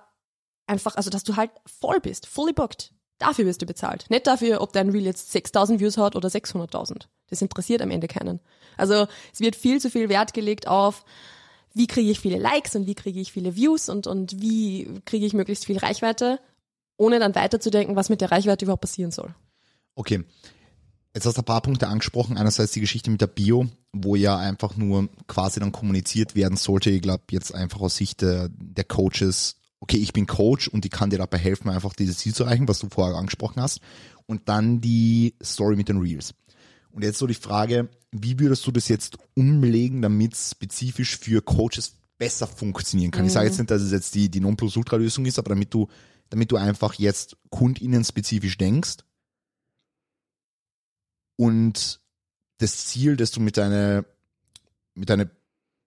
einfach, 0.66 0.96
also 0.96 1.08
dass 1.08 1.24
du 1.24 1.36
halt 1.36 1.50
voll 1.64 2.00
bist, 2.00 2.26
fully 2.26 2.52
booked. 2.52 2.92
Dafür 3.18 3.46
wirst 3.46 3.62
du 3.62 3.66
bezahlt. 3.66 4.06
Nicht 4.10 4.26
dafür, 4.26 4.60
ob 4.60 4.72
dein 4.72 4.90
Reel 4.90 5.04
jetzt 5.04 5.32
6000 5.32 5.80
Views 5.80 5.96
hat 5.96 6.16
oder 6.16 6.28
600.000. 6.28 7.06
Das 7.28 7.40
interessiert 7.40 7.80
am 7.80 7.90
Ende 7.90 8.08
keinen. 8.08 8.40
Also 8.76 9.06
es 9.32 9.40
wird 9.40 9.56
viel 9.56 9.80
zu 9.80 9.90
viel 9.90 10.08
Wert 10.08 10.34
gelegt 10.34 10.68
auf, 10.68 11.04
wie 11.72 11.86
kriege 11.86 12.10
ich 12.10 12.20
viele 12.20 12.38
Likes 12.38 12.74
und 12.76 12.86
wie 12.86 12.94
kriege 12.94 13.20
ich 13.20 13.32
viele 13.32 13.56
Views 13.56 13.88
und, 13.88 14.06
und 14.06 14.40
wie 14.40 15.00
kriege 15.04 15.26
ich 15.26 15.34
möglichst 15.34 15.66
viel 15.66 15.78
Reichweite, 15.78 16.40
ohne 16.96 17.18
dann 17.18 17.34
weiterzudenken, 17.34 17.96
was 17.96 18.08
mit 18.08 18.20
der 18.20 18.30
Reichweite 18.30 18.64
überhaupt 18.64 18.82
passieren 18.82 19.10
soll. 19.10 19.34
Okay. 19.94 20.24
Jetzt 21.14 21.24
hast 21.24 21.38
du 21.38 21.40
ein 21.40 21.46
paar 21.46 21.62
Punkte 21.62 21.88
angesprochen. 21.88 22.36
Einerseits 22.36 22.72
die 22.72 22.80
Geschichte 22.80 23.10
mit 23.10 23.22
der 23.22 23.26
Bio, 23.26 23.68
wo 23.92 24.16
ja 24.16 24.36
einfach 24.36 24.76
nur 24.76 25.08
quasi 25.26 25.60
dann 25.60 25.72
kommuniziert 25.72 26.34
werden 26.34 26.58
sollte. 26.58 26.90
Ich 26.90 27.00
glaube, 27.00 27.24
jetzt 27.30 27.54
einfach 27.54 27.80
aus 27.80 27.96
Sicht 27.96 28.20
der, 28.20 28.50
der 28.50 28.84
Coaches 28.84 29.56
okay, 29.86 29.98
ich 29.98 30.12
bin 30.12 30.26
Coach 30.26 30.66
und 30.66 30.84
ich 30.84 30.90
kann 30.90 31.10
dir 31.10 31.18
dabei 31.18 31.38
helfen, 31.38 31.70
einfach 31.70 31.94
dieses 31.94 32.18
Ziel 32.18 32.34
zu 32.34 32.42
erreichen, 32.42 32.66
was 32.66 32.80
du 32.80 32.88
vorher 32.88 33.16
angesprochen 33.16 33.62
hast. 33.62 33.80
Und 34.26 34.48
dann 34.48 34.80
die 34.80 35.34
Story 35.42 35.76
mit 35.76 35.88
den 35.88 35.98
Reels. 35.98 36.34
Und 36.90 37.04
jetzt 37.04 37.18
so 37.18 37.28
die 37.28 37.34
Frage, 37.34 37.88
wie 38.10 38.40
würdest 38.40 38.66
du 38.66 38.72
das 38.72 38.88
jetzt 38.88 39.16
umlegen, 39.34 40.02
damit 40.02 40.34
es 40.34 40.50
spezifisch 40.50 41.16
für 41.16 41.40
Coaches 41.40 41.94
besser 42.18 42.48
funktionieren 42.48 43.12
kann? 43.12 43.22
Mhm. 43.22 43.28
Ich 43.28 43.34
sage 43.34 43.46
jetzt 43.46 43.58
nicht, 43.58 43.70
dass 43.70 43.82
es 43.82 43.92
jetzt 43.92 44.14
die, 44.16 44.28
die 44.28 44.40
Non-Plus-Ultra-Lösung 44.40 45.24
ist, 45.24 45.38
aber 45.38 45.50
damit 45.50 45.72
du, 45.72 45.86
damit 46.30 46.50
du 46.50 46.56
einfach 46.56 46.94
jetzt 46.94 47.36
KundInnen 47.50 48.04
spezifisch 48.04 48.58
denkst 48.58 48.96
und 51.36 52.00
das 52.58 52.86
Ziel, 52.86 53.16
das 53.16 53.30
du 53.30 53.40
mit 53.40 53.56
deiner, 53.56 54.04
mit 54.94 55.10
deiner 55.10 55.30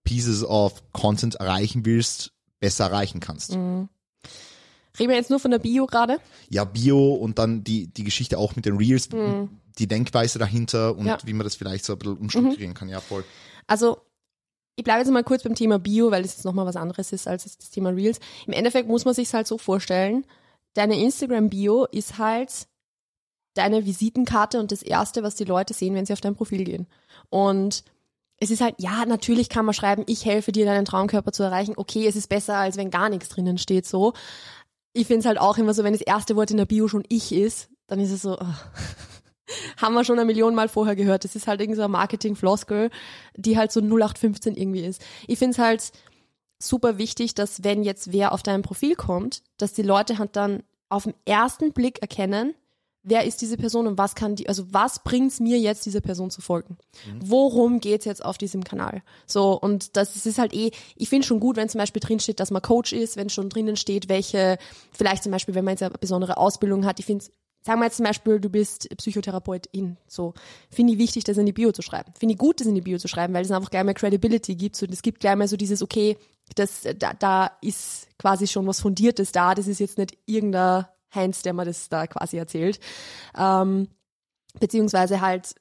Pieces 0.05 0.45
of 0.45 0.93
Content 0.93 1.35
erreichen 1.35 1.85
willst, 1.85 2.31
besser 2.59 2.85
erreichen 2.85 3.19
kannst. 3.19 3.55
Mhm. 3.55 3.89
Reden 4.97 5.09
wir 5.09 5.17
jetzt 5.17 5.29
nur 5.29 5.39
von 5.39 5.51
der 5.51 5.59
Bio 5.59 5.85
gerade? 5.85 6.19
Ja, 6.49 6.65
Bio 6.65 7.13
und 7.13 7.39
dann 7.39 7.63
die, 7.63 7.87
die 7.87 8.03
Geschichte 8.03 8.37
auch 8.37 8.55
mit 8.55 8.65
den 8.65 8.77
Reels, 8.77 9.09
mhm. 9.11 9.49
die 9.77 9.87
Denkweise 9.87 10.39
dahinter 10.39 10.97
und 10.97 11.05
ja. 11.05 11.17
wie 11.23 11.33
man 11.33 11.45
das 11.45 11.55
vielleicht 11.55 11.85
so 11.85 11.93
ein 11.93 11.99
bisschen 11.99 12.17
umstrukturieren 12.17 12.71
mhm. 12.71 12.75
kann. 12.75 12.89
Ja, 12.89 12.99
voll. 12.99 13.23
Also, 13.67 14.01
ich 14.75 14.83
bleibe 14.83 14.99
jetzt 14.99 15.11
mal 15.11 15.23
kurz 15.23 15.43
beim 15.43 15.55
Thema 15.55 15.77
Bio, 15.77 16.11
weil 16.11 16.23
das 16.23 16.35
jetzt 16.35 16.45
nochmal 16.45 16.65
was 16.65 16.75
anderes 16.75 17.11
ist 17.11 17.27
als 17.27 17.43
das 17.43 17.69
Thema 17.69 17.89
Reels. 17.89 18.19
Im 18.47 18.53
Endeffekt 18.53 18.87
muss 18.87 19.05
man 19.05 19.13
sich 19.13 19.33
halt 19.33 19.47
so 19.47 19.57
vorstellen, 19.57 20.25
deine 20.73 21.01
Instagram-Bio 21.01 21.85
ist 21.85 22.17
halt 22.17 22.67
deine 23.53 23.85
Visitenkarte 23.85 24.59
und 24.59 24.71
das 24.71 24.81
Erste, 24.81 25.23
was 25.23 25.35
die 25.35 25.43
Leute 25.43 25.73
sehen, 25.73 25.95
wenn 25.95 26.05
sie 26.05 26.13
auf 26.13 26.21
dein 26.21 26.35
Profil 26.35 26.63
gehen. 26.63 26.87
Und 27.29 27.83
es 28.39 28.51
ist 28.51 28.61
halt, 28.61 28.75
ja, 28.77 29.05
natürlich 29.05 29.49
kann 29.49 29.65
man 29.65 29.73
schreiben, 29.73 30.03
ich 30.07 30.25
helfe 30.25 30.51
dir, 30.51 30.65
deinen 30.65 30.85
Traumkörper 30.85 31.31
zu 31.31 31.43
erreichen. 31.43 31.73
Okay, 31.75 32.07
es 32.07 32.15
ist 32.15 32.29
besser, 32.29 32.57
als 32.57 32.77
wenn 32.77 32.89
gar 32.89 33.09
nichts 33.09 33.29
drinnen 33.29 33.57
steht, 33.57 33.85
so. 33.85 34.13
Ich 34.93 35.07
finde 35.07 35.19
es 35.19 35.25
halt 35.25 35.39
auch 35.39 35.57
immer 35.57 35.73
so, 35.73 35.83
wenn 35.83 35.93
das 35.93 36.01
erste 36.01 36.35
Wort 36.35 36.51
in 36.51 36.57
der 36.57 36.65
Bio 36.65 36.87
schon 36.87 37.03
ich 37.09 37.33
ist, 37.33 37.69
dann 37.87 37.99
ist 37.99 38.11
es 38.11 38.21
so, 38.21 38.37
oh. 38.39 38.45
haben 39.77 39.93
wir 39.93 40.03
schon 40.03 40.17
eine 40.17 40.25
Million 40.25 40.55
Mal 40.55 40.69
vorher 40.69 40.95
gehört. 40.95 41.23
Das 41.23 41.35
ist 41.35 41.47
halt 41.47 41.59
irgendwie 41.61 41.77
so 41.77 41.83
ein 41.83 41.91
Marketing-Floskel, 41.91 42.89
die 43.35 43.57
halt 43.57 43.71
so 43.71 43.81
0815 43.81 44.55
irgendwie 44.55 44.85
ist. 44.85 45.01
Ich 45.27 45.39
finde 45.39 45.53
es 45.53 45.59
halt 45.59 45.91
super 46.59 46.97
wichtig, 46.97 47.35
dass 47.35 47.63
wenn 47.63 47.83
jetzt 47.83 48.11
wer 48.11 48.31
auf 48.31 48.43
dein 48.43 48.61
Profil 48.61 48.95
kommt, 48.95 49.43
dass 49.57 49.73
die 49.73 49.81
Leute 49.81 50.17
halt 50.17 50.35
dann 50.35 50.63
auf 50.89 51.03
den 51.03 51.13
ersten 51.25 51.71
Blick 51.71 52.01
erkennen, 52.01 52.53
wer 53.09 53.25
ist 53.25 53.41
diese 53.41 53.57
Person 53.57 53.87
und 53.87 53.97
was 53.97 54.15
kann 54.15 54.35
die, 54.35 54.47
also 54.47 54.65
was 54.71 55.03
bringt's 55.03 55.39
mir 55.39 55.59
jetzt, 55.59 55.85
diese 55.85 56.01
Person 56.01 56.31
zu 56.31 56.41
folgen? 56.41 56.77
Mhm. 57.05 57.19
Worum 57.29 57.79
geht's 57.79 58.05
jetzt 58.05 58.23
auf 58.23 58.37
diesem 58.37 58.63
Kanal? 58.63 59.01
So, 59.25 59.59
und 59.59 59.97
das, 59.97 60.25
ist 60.25 60.37
halt 60.37 60.53
eh, 60.53 60.71
ich 60.95 61.09
finde 61.09 61.25
schon 61.25 61.39
gut, 61.39 61.57
wenn 61.57 61.69
zum 61.69 61.79
Beispiel 61.79 61.99
drin 61.99 62.19
steht, 62.19 62.39
dass 62.39 62.51
man 62.51 62.61
Coach 62.61 62.93
ist, 62.93 63.17
wenn 63.17 63.29
schon 63.29 63.49
drinnen 63.49 63.75
steht, 63.75 64.09
welche, 64.09 64.57
vielleicht 64.91 65.23
zum 65.23 65.31
Beispiel, 65.31 65.55
wenn 65.55 65.65
man 65.65 65.73
jetzt 65.73 65.83
eine 65.83 65.91
besondere 65.99 66.37
Ausbildung 66.37 66.85
hat, 66.85 66.99
ich 66.99 67.05
finde 67.05 67.25
Sagen 67.61 67.81
wir 67.81 67.85
jetzt 67.85 67.97
zum 67.97 68.05
Beispiel, 68.05 68.39
du 68.39 68.49
bist 68.49 68.87
Psychotherapeutin, 68.95 69.97
so. 70.07 70.33
Finde 70.69 70.93
ich 70.93 70.99
wichtig, 70.99 71.25
das 71.25 71.37
in 71.37 71.45
die 71.45 71.51
Bio 71.51 71.73
zu 71.73 71.81
schreiben. 71.81 72.13
Finde 72.17 72.33
ich 72.33 72.39
gut, 72.39 72.61
das 72.61 72.67
in 72.67 72.75
die 72.75 72.81
Bio 72.81 72.97
zu 72.97 73.09
schreiben, 73.09 73.33
weil 73.33 73.43
es 73.43 73.51
einfach 73.51 73.69
gleich 73.69 73.83
mehr 73.83 73.93
Credibility 73.93 74.55
gibt. 74.55 74.77
So, 74.77 74.85
es 74.85 75.01
gibt 75.01 75.19
gleich 75.19 75.35
mehr 75.35 75.47
so 75.49 75.57
dieses, 75.57 75.81
okay, 75.81 76.17
das, 76.55 76.83
da, 76.97 77.13
da 77.13 77.51
ist 77.61 78.07
quasi 78.17 78.47
schon 78.47 78.65
was 78.65 78.79
Fundiertes 78.79 79.33
da. 79.33 79.55
Das 79.55 79.67
ist 79.67 79.79
jetzt 79.79 79.97
nicht 79.97 80.17
irgendein 80.25 80.85
Heinz, 81.13 81.41
der 81.41 81.53
mir 81.53 81.65
das 81.65 81.89
da 81.89 82.07
quasi 82.07 82.37
erzählt. 82.37 82.79
Ähm, 83.37 83.87
beziehungsweise 84.59 85.21
halt, 85.21 85.55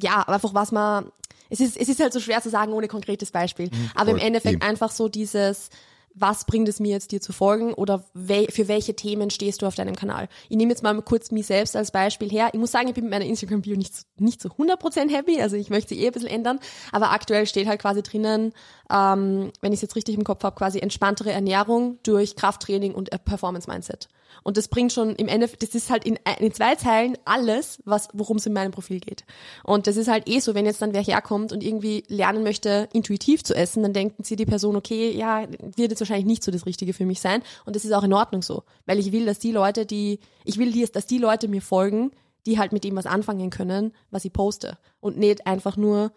ja, 0.00 0.22
einfach 0.22 0.54
was 0.54 0.72
man, 0.72 1.10
es 1.50 1.60
ist, 1.60 1.76
es 1.76 1.88
ist 1.88 2.00
halt 2.00 2.12
so 2.12 2.20
schwer 2.20 2.42
zu 2.42 2.50
sagen 2.50 2.72
ohne 2.72 2.88
konkretes 2.88 3.30
Beispiel. 3.30 3.66
Mhm, 3.66 3.90
aber 3.94 4.10
im 4.10 4.18
Endeffekt 4.18 4.56
eben. 4.56 4.62
einfach 4.62 4.90
so 4.90 5.08
dieses, 5.08 5.70
was 6.16 6.46
bringt 6.46 6.68
es 6.68 6.80
mir 6.80 6.92
jetzt 6.92 7.12
dir 7.12 7.20
zu 7.20 7.32
folgen 7.32 7.74
oder 7.74 8.04
wel 8.14 8.46
für 8.50 8.68
welche 8.68 8.96
Themen 8.96 9.28
stehst 9.30 9.60
du 9.60 9.66
auf 9.66 9.74
deinem 9.74 9.94
Kanal. 9.94 10.28
Ich 10.48 10.56
nehme 10.56 10.70
jetzt 10.70 10.82
mal 10.82 11.00
kurz 11.02 11.30
mich 11.30 11.46
selbst 11.46 11.76
als 11.76 11.90
Beispiel 11.90 12.30
her. 12.30 12.48
Ich 12.52 12.58
muss 12.58 12.72
sagen, 12.72 12.88
ich 12.88 12.94
bin 12.94 13.04
mit 13.04 13.10
meiner 13.10 13.26
Instagram-Bio 13.26 13.76
nicht, 13.76 13.92
nicht 14.18 14.40
zu 14.40 14.48
100% 14.48 15.10
happy, 15.10 15.40
also 15.40 15.56
ich 15.56 15.68
möchte 15.68 15.94
sie 15.94 16.02
eh 16.02 16.06
ein 16.06 16.12
bisschen 16.12 16.30
ändern, 16.30 16.58
aber 16.90 17.12
aktuell 17.12 17.46
steht 17.46 17.68
halt 17.68 17.82
quasi 17.82 18.02
drinnen, 18.02 18.54
ähm, 18.90 19.52
wenn 19.60 19.72
ich 19.72 19.78
es 19.78 19.82
jetzt 19.82 19.96
richtig 19.96 20.16
im 20.16 20.24
Kopf 20.24 20.42
habe, 20.44 20.56
quasi 20.56 20.78
entspanntere 20.78 21.32
Ernährung 21.32 21.98
durch 22.02 22.36
Krafttraining 22.36 22.94
und 22.94 23.10
Performance-Mindset. 23.24 24.08
Und 24.42 24.56
das 24.56 24.68
bringt 24.68 24.92
schon 24.92 25.16
im 25.16 25.28
Endeffekt, 25.28 25.62
das 25.62 25.74
ist 25.74 25.90
halt 25.90 26.04
in, 26.04 26.18
in 26.38 26.52
zwei 26.52 26.76
Zeilen 26.76 27.16
alles, 27.24 27.80
was, 27.84 28.08
worum 28.12 28.36
es 28.36 28.46
in 28.46 28.52
meinem 28.52 28.70
Profil 28.70 29.00
geht. 29.00 29.24
Und 29.64 29.86
das 29.86 29.96
ist 29.96 30.08
halt 30.08 30.28
eh 30.28 30.40
so, 30.40 30.54
wenn 30.54 30.66
jetzt 30.66 30.80
dann 30.82 30.94
wer 30.94 31.02
herkommt 31.02 31.52
und 31.52 31.64
irgendwie 31.64 32.04
lernen 32.08 32.42
möchte, 32.42 32.88
intuitiv 32.92 33.42
zu 33.42 33.54
essen, 33.54 33.82
dann 33.82 33.92
denken 33.92 34.22
sie 34.22 34.36
die 34.36 34.46
Person, 34.46 34.76
okay, 34.76 35.10
ja, 35.10 35.46
wird 35.76 35.90
jetzt 35.90 36.00
wahrscheinlich 36.00 36.26
nicht 36.26 36.44
so 36.44 36.52
das 36.52 36.66
Richtige 36.66 36.92
für 36.92 37.06
mich 37.06 37.20
sein. 37.20 37.42
Und 37.64 37.74
das 37.74 37.84
ist 37.84 37.92
auch 37.92 38.04
in 38.04 38.12
Ordnung 38.12 38.42
so. 38.42 38.62
Weil 38.84 38.98
ich 38.98 39.10
will, 39.10 39.26
dass 39.26 39.38
die 39.38 39.52
Leute, 39.52 39.86
die, 39.86 40.20
ich 40.44 40.58
will, 40.58 40.72
dass 40.88 41.06
die 41.06 41.18
Leute 41.18 41.48
mir 41.48 41.62
folgen, 41.62 42.12
die 42.46 42.58
halt 42.58 42.72
mit 42.72 42.84
dem 42.84 42.94
was 42.94 43.06
anfangen 43.06 43.50
können, 43.50 43.92
was 44.10 44.24
ich 44.24 44.32
poste. 44.32 44.78
Und 45.00 45.18
nicht 45.18 45.46
einfach 45.46 45.76
nur, 45.76 46.12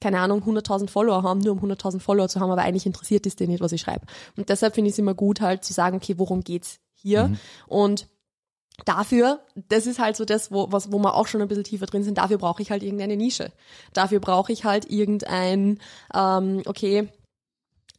keine 0.00 0.20
Ahnung, 0.20 0.42
100.000 0.42 0.88
Follower 0.88 1.22
haben, 1.22 1.40
nur 1.40 1.52
um 1.52 1.70
100.000 1.70 2.00
Follower 2.00 2.28
zu 2.28 2.40
haben, 2.40 2.50
aber 2.50 2.62
eigentlich 2.62 2.86
interessiert 2.86 3.26
ist 3.26 3.40
denen 3.40 3.52
nicht, 3.52 3.62
was 3.62 3.72
ich 3.72 3.82
schreibe. 3.82 4.06
Und 4.36 4.48
deshalb 4.48 4.74
finde 4.74 4.88
ich 4.88 4.94
es 4.94 4.98
immer 4.98 5.14
gut, 5.14 5.40
halt 5.40 5.64
zu 5.64 5.72
sagen, 5.72 5.96
okay, 5.96 6.14
worum 6.16 6.42
geht's 6.42 6.80
hier. 6.94 7.28
Mhm. 7.28 7.38
Und 7.66 8.08
dafür, 8.84 9.40
das 9.54 9.86
ist 9.86 9.98
halt 9.98 10.16
so 10.16 10.24
das, 10.24 10.50
wo, 10.50 10.70
was, 10.70 10.90
wo 10.92 10.98
wir 10.98 11.14
auch 11.14 11.26
schon 11.26 11.42
ein 11.42 11.48
bisschen 11.48 11.64
tiefer 11.64 11.86
drin 11.86 12.02
sind, 12.02 12.18
dafür 12.18 12.38
brauche 12.38 12.62
ich 12.62 12.70
halt 12.70 12.82
irgendeine 12.82 13.16
Nische. 13.16 13.52
Dafür 13.92 14.20
brauche 14.20 14.52
ich 14.52 14.64
halt 14.64 14.90
irgendein, 14.90 15.78
ähm, 16.14 16.62
okay, 16.66 17.08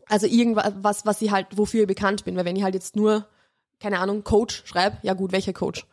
also 0.07 0.27
irgendwas, 0.27 0.73
was, 0.77 1.05
was 1.05 1.21
ich 1.21 1.31
halt, 1.31 1.47
wofür 1.55 1.81
ich 1.81 1.87
bekannt 1.87 2.25
bin. 2.25 2.35
Weil 2.35 2.45
wenn 2.45 2.55
ich 2.55 2.63
halt 2.63 2.73
jetzt 2.73 2.95
nur, 2.95 3.27
keine 3.79 3.99
Ahnung, 3.99 4.23
Coach 4.23 4.63
schreibe, 4.65 4.97
ja 5.03 5.13
gut, 5.13 5.31
welcher 5.31 5.53
Coach? 5.53 5.85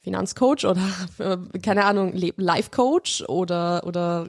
Finanzcoach 0.00 0.64
oder, 0.64 0.80
äh, 1.18 1.58
keine 1.58 1.84
Ahnung, 1.84 2.12
Life-Coach 2.14 3.24
oder, 3.28 3.84
oder 3.84 4.28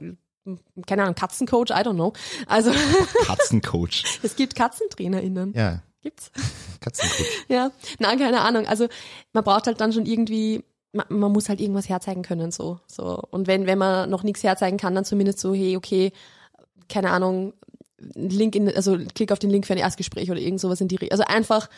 keine 0.85 1.03
Ahnung, 1.03 1.15
Katzencoach, 1.15 1.71
I 1.71 1.83
don't 1.83 1.95
know. 1.95 2.13
Also 2.47 2.71
Katzencoach. 3.25 4.19
es 4.23 4.35
gibt 4.35 4.55
KatzentrainerInnen. 4.55 5.53
Ja. 5.53 5.81
Gibt's? 6.01 6.31
Katzencoach. 6.79 7.27
ja, 7.49 7.71
nein, 7.99 8.19
keine 8.19 8.41
Ahnung. 8.41 8.65
Also 8.67 8.87
man 9.33 9.43
braucht 9.43 9.67
halt 9.67 9.81
dann 9.81 9.91
schon 9.91 10.05
irgendwie, 10.05 10.63
man, 10.93 11.05
man, 11.09 11.31
muss 11.31 11.49
halt 11.49 11.59
irgendwas 11.59 11.89
herzeigen 11.89 12.21
können, 12.21 12.51
so. 12.51 12.79
so. 12.87 13.21
Und 13.31 13.47
wenn, 13.47 13.65
wenn 13.65 13.77
man 13.77 14.09
noch 14.09 14.23
nichts 14.23 14.43
herzeigen 14.43 14.77
kann, 14.77 14.95
dann 14.95 15.05
zumindest 15.05 15.39
so, 15.39 15.53
hey, 15.53 15.75
okay, 15.75 16.11
keine 16.87 17.11
Ahnung, 17.11 17.53
Link 17.97 18.55
in, 18.55 18.73
also 18.73 18.97
klick 19.15 19.31
auf 19.31 19.39
den 19.39 19.49
Link 19.49 19.65
für 19.65 19.73
ein 19.73 19.79
Erstgespräch 19.79 20.29
oder 20.29 20.39
irgend 20.39 20.61
sowas 20.61 20.81
in 20.81 20.87
die, 20.87 21.11
also 21.11 21.23
einfach, 21.23 21.69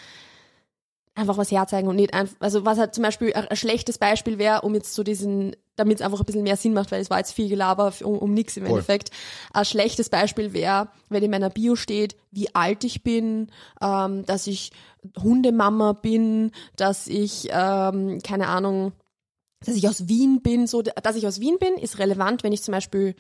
einfach 1.20 1.38
was 1.38 1.52
herzeigen 1.52 1.88
und 1.88 1.96
nicht 1.96 2.14
einfach, 2.14 2.36
also 2.40 2.66
was 2.66 2.78
halt 2.78 2.96
zum 2.96 3.04
Beispiel 3.04 3.34
ein, 3.34 3.56
schlechtes 3.56 3.98
Beispiel 3.98 4.38
wäre, 4.38 4.62
um 4.62 4.74
jetzt 4.74 4.94
so 4.94 5.04
diesen, 5.04 5.56
damit 5.76 6.00
es 6.00 6.06
einfach 6.06 6.20
ein 6.20 6.26
bisschen 6.26 6.44
mehr 6.44 6.58
Sinn 6.58 6.74
macht, 6.74 6.92
weil 6.92 7.02
es 7.02 7.10
war 7.10 7.18
jetzt 7.18 7.34
viel 7.34 7.50
Gelaber 7.50 7.94
um, 8.04 8.18
um 8.18 8.34
nichts 8.34 8.58
im 8.58 8.66
Endeffekt. 8.66 9.12
Ein 9.54 9.66
schlechtes 9.66 10.10
Beispiel 10.10 10.54
wäre, 10.54 10.90
wenn 11.10 11.24
in 11.24 11.32
meiner 11.32 11.50
Bio 11.50 11.76
steht, 11.76 12.16
wie 12.32 12.54
alt 12.56 12.84
ich 12.84 13.04
bin, 13.04 13.52
ähm, 13.82 14.26
dass 14.26 14.48
ich 14.48 14.72
Hundemama 15.22 15.94
bin, 15.94 16.52
dass 16.76 17.08
ich, 17.08 17.50
ähm, 17.52 18.20
keine 18.24 18.48
Ahnung, 18.48 18.94
dass 19.66 19.76
ich 19.76 19.88
aus 19.88 20.08
Wien 20.08 20.42
bin, 20.42 20.68
so, 20.68 20.82
dass 20.82 21.16
ich 21.16 21.28
aus 21.28 21.40
Wien 21.40 21.58
bin, 21.60 21.74
ist 21.76 22.00
relevant, 22.00 22.44
wenn 22.44 22.54
ich 22.54 22.64
zum 22.64 22.72
Beispiel 22.72 23.16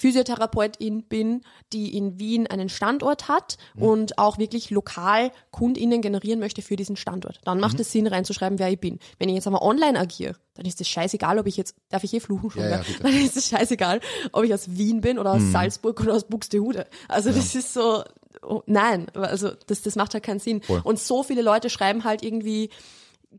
Physiotherapeutin 0.00 1.02
bin, 1.02 1.42
die 1.74 1.94
in 1.94 2.18
Wien 2.18 2.46
einen 2.46 2.70
Standort 2.70 3.28
hat 3.28 3.58
mhm. 3.74 3.82
und 3.82 4.18
auch 4.18 4.38
wirklich 4.38 4.70
lokal 4.70 5.30
KundInnen 5.50 6.00
generieren 6.00 6.40
möchte 6.40 6.62
für 6.62 6.74
diesen 6.74 6.96
Standort. 6.96 7.38
Dann 7.44 7.60
macht 7.60 7.74
mhm. 7.74 7.80
es 7.80 7.92
Sinn, 7.92 8.06
reinzuschreiben, 8.06 8.58
wer 8.58 8.70
ich 8.70 8.80
bin. 8.80 8.98
Wenn 9.18 9.28
ich 9.28 9.34
jetzt 9.34 9.46
aber 9.46 9.60
online 9.60 9.98
agiere, 9.98 10.36
dann 10.54 10.64
ist 10.64 10.80
es 10.80 10.88
scheißegal, 10.88 11.38
ob 11.38 11.46
ich 11.46 11.58
jetzt, 11.58 11.74
darf 11.90 12.02
ich 12.02 12.12
hier 12.12 12.22
fluchen 12.22 12.50
schon, 12.50 12.62
ja, 12.62 12.70
ja, 12.70 12.82
dann 13.02 13.12
ist 13.12 13.36
es 13.36 13.48
scheißegal, 13.48 14.00
ob 14.32 14.44
ich 14.44 14.54
aus 14.54 14.70
Wien 14.70 15.02
bin 15.02 15.18
oder 15.18 15.32
aus 15.32 15.42
mhm. 15.42 15.52
Salzburg 15.52 16.00
oder 16.00 16.14
aus 16.14 16.24
Buxtehude. 16.24 16.86
Also 17.06 17.28
ja. 17.28 17.36
das 17.36 17.54
ist 17.54 17.74
so, 17.74 18.02
oh, 18.40 18.62
nein, 18.64 19.06
also 19.12 19.50
das, 19.66 19.82
das 19.82 19.96
macht 19.96 20.14
halt 20.14 20.24
keinen 20.24 20.40
Sinn. 20.40 20.62
Voll. 20.62 20.80
Und 20.82 20.98
so 20.98 21.22
viele 21.22 21.42
Leute 21.42 21.68
schreiben 21.68 22.04
halt 22.04 22.22
irgendwie, 22.22 22.70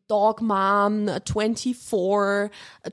Dog 0.07 0.41
Mom, 0.41 1.09
24, 1.25 1.77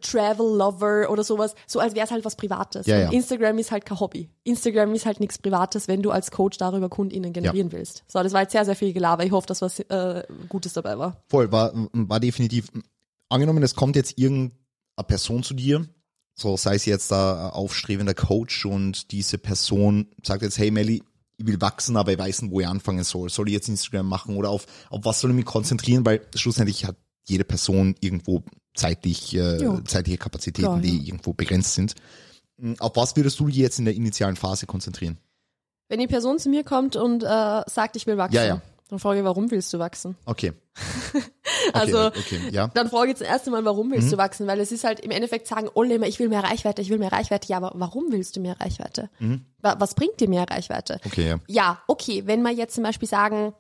Travel 0.01 0.57
Lover 0.57 1.11
oder 1.11 1.23
sowas, 1.23 1.55
so 1.67 1.81
als 1.81 1.95
wäre 1.95 2.07
es 2.07 2.11
halt 2.11 2.25
was 2.25 2.37
Privates. 2.37 2.87
Ja, 2.87 2.99
ja. 2.99 3.11
Instagram 3.11 3.59
ist 3.59 3.71
halt 3.71 3.87
kein 3.87 4.01
Hobby. 4.01 4.29
Instagram 4.45 4.95
ist 4.95 5.07
halt 5.07 5.21
nichts 5.21 5.39
Privates, 5.39 5.89
wenn 5.89 6.03
du 6.03 6.11
als 6.11 6.31
Coach 6.31 6.59
darüber 6.59 6.89
KundInnen 6.89 7.33
generieren 7.33 7.69
ja. 7.69 7.73
willst. 7.73 8.05
So, 8.09 8.23
das 8.23 8.33
war 8.33 8.43
jetzt 8.43 8.53
sehr, 8.53 8.65
sehr 8.65 8.77
viel 8.77 8.93
Gelaber. 8.93 9.25
Ich 9.25 9.33
hoffe, 9.33 9.47
dass 9.47 9.63
was 9.63 9.79
äh, 9.81 10.25
Gutes 10.49 10.73
dabei 10.73 10.99
war. 10.99 11.23
Voll, 11.29 11.53
war, 11.53 11.73
war 11.93 12.21
definitiv. 12.21 12.69
Angenommen, 13.29 13.63
es 13.63 13.75
kommt 13.75 13.95
jetzt 13.95 14.19
irgendeine 14.19 14.55
Person 15.07 15.43
zu 15.43 15.55
dir, 15.55 15.87
so 16.35 16.57
sei 16.57 16.77
es 16.77 16.87
jetzt 16.87 17.11
da 17.11 17.51
aufstrebender 17.51 18.15
Coach 18.15 18.65
und 18.65 19.13
diese 19.13 19.39
Person 19.39 20.09
sagt 20.23 20.43
jetzt, 20.43 20.59
hey 20.59 20.71
Melly, 20.71 21.03
ich 21.39 21.47
will 21.47 21.61
wachsen, 21.61 21.97
aber 21.97 22.13
ich 22.13 22.19
weiß 22.19 22.43
nicht, 22.43 22.53
wo 22.53 22.61
ich 22.61 22.67
anfangen 22.67 23.05
soll. 23.05 23.31
Soll 23.31 23.49
ich 23.49 23.55
jetzt 23.55 23.69
Instagram 23.69 24.07
machen 24.07 24.37
oder 24.37 24.51
auf, 24.51 24.67
auf 24.91 25.05
was 25.05 25.21
soll 25.21 25.31
ich 25.31 25.37
mich 25.37 25.45
konzentrieren? 25.45 26.05
Weil 26.05 26.21
schlussendlich 26.35 26.85
hat 26.85 26.97
jede 27.27 27.45
Person 27.45 27.95
irgendwo 28.01 28.43
zeitlich, 28.75 29.35
äh, 29.35 29.85
zeitliche 29.85 30.19
Kapazitäten, 30.19 30.67
Klar, 30.67 30.81
die 30.81 30.99
ja. 30.99 31.05
irgendwo 31.05 31.33
begrenzt 31.33 31.75
sind. 31.75 31.95
Hm, 32.61 32.77
auf 32.81 32.97
was 32.97 33.15
würdest 33.17 33.39
du 33.39 33.47
dich 33.47 33.57
jetzt 33.57 33.79
in 33.79 33.85
der 33.85 33.95
initialen 33.95 34.37
Phase 34.37 34.67
konzentrieren? 34.67 35.19
Wenn 35.89 36.01
die 36.01 36.07
Person 36.09 36.39
zu 36.39 36.49
mir 36.49 36.65
kommt 36.65 36.97
und 36.97 37.23
äh, 37.23 37.27
sagt, 37.27 37.97
ich 37.97 38.07
will 38.07 38.19
wachsen, 38.19 38.35
ja, 38.35 38.45
ja. 38.45 38.63
Dann 38.89 38.99
frage 38.99 39.21
ich, 39.21 39.25
warum 39.25 39.51
willst 39.51 39.73
du 39.73 39.79
wachsen? 39.79 40.17
Okay. 40.25 40.53
also 41.73 42.07
okay, 42.07 42.19
okay, 42.19 42.41
ja. 42.53 42.69
dann 42.69 42.89
frage 42.89 43.11
ich 43.11 43.19
das 43.19 43.27
erste 43.27 43.51
Mal, 43.51 43.65
warum 43.65 43.91
willst 43.91 44.07
mhm. 44.07 44.13
du 44.13 44.17
wachsen? 44.17 44.47
Weil 44.47 44.61
es 44.61 44.73
ist 44.73 44.85
halt 44.85 45.01
im 45.01 45.11
Endeffekt 45.11 45.47
sagen 45.47 45.69
alle 45.75 45.95
immer, 45.95 46.07
ich 46.07 46.19
will 46.19 46.29
mehr 46.29 46.43
Reichweite, 46.43 46.81
ich 46.81 46.89
will 46.89 46.99
mehr 46.99 47.13
Reichweite. 47.13 47.49
Ja, 47.49 47.59
aber 47.59 47.73
warum 47.75 48.11
willst 48.11 48.37
du 48.37 48.41
mehr 48.41 48.59
Reichweite? 48.61 49.11
Mhm. 49.19 49.45
Was 49.61 49.95
bringt 49.95 50.21
dir 50.21 50.29
mehr 50.29 50.49
Reichweite? 50.49 51.01
Okay, 51.05 51.29
ja. 51.29 51.41
Ja, 51.49 51.83
okay, 51.87 52.23
wenn 52.27 52.43
wir 52.43 52.53
jetzt 52.53 52.75
zum 52.75 52.85
Beispiel 52.85 53.09
sagen, 53.09 53.55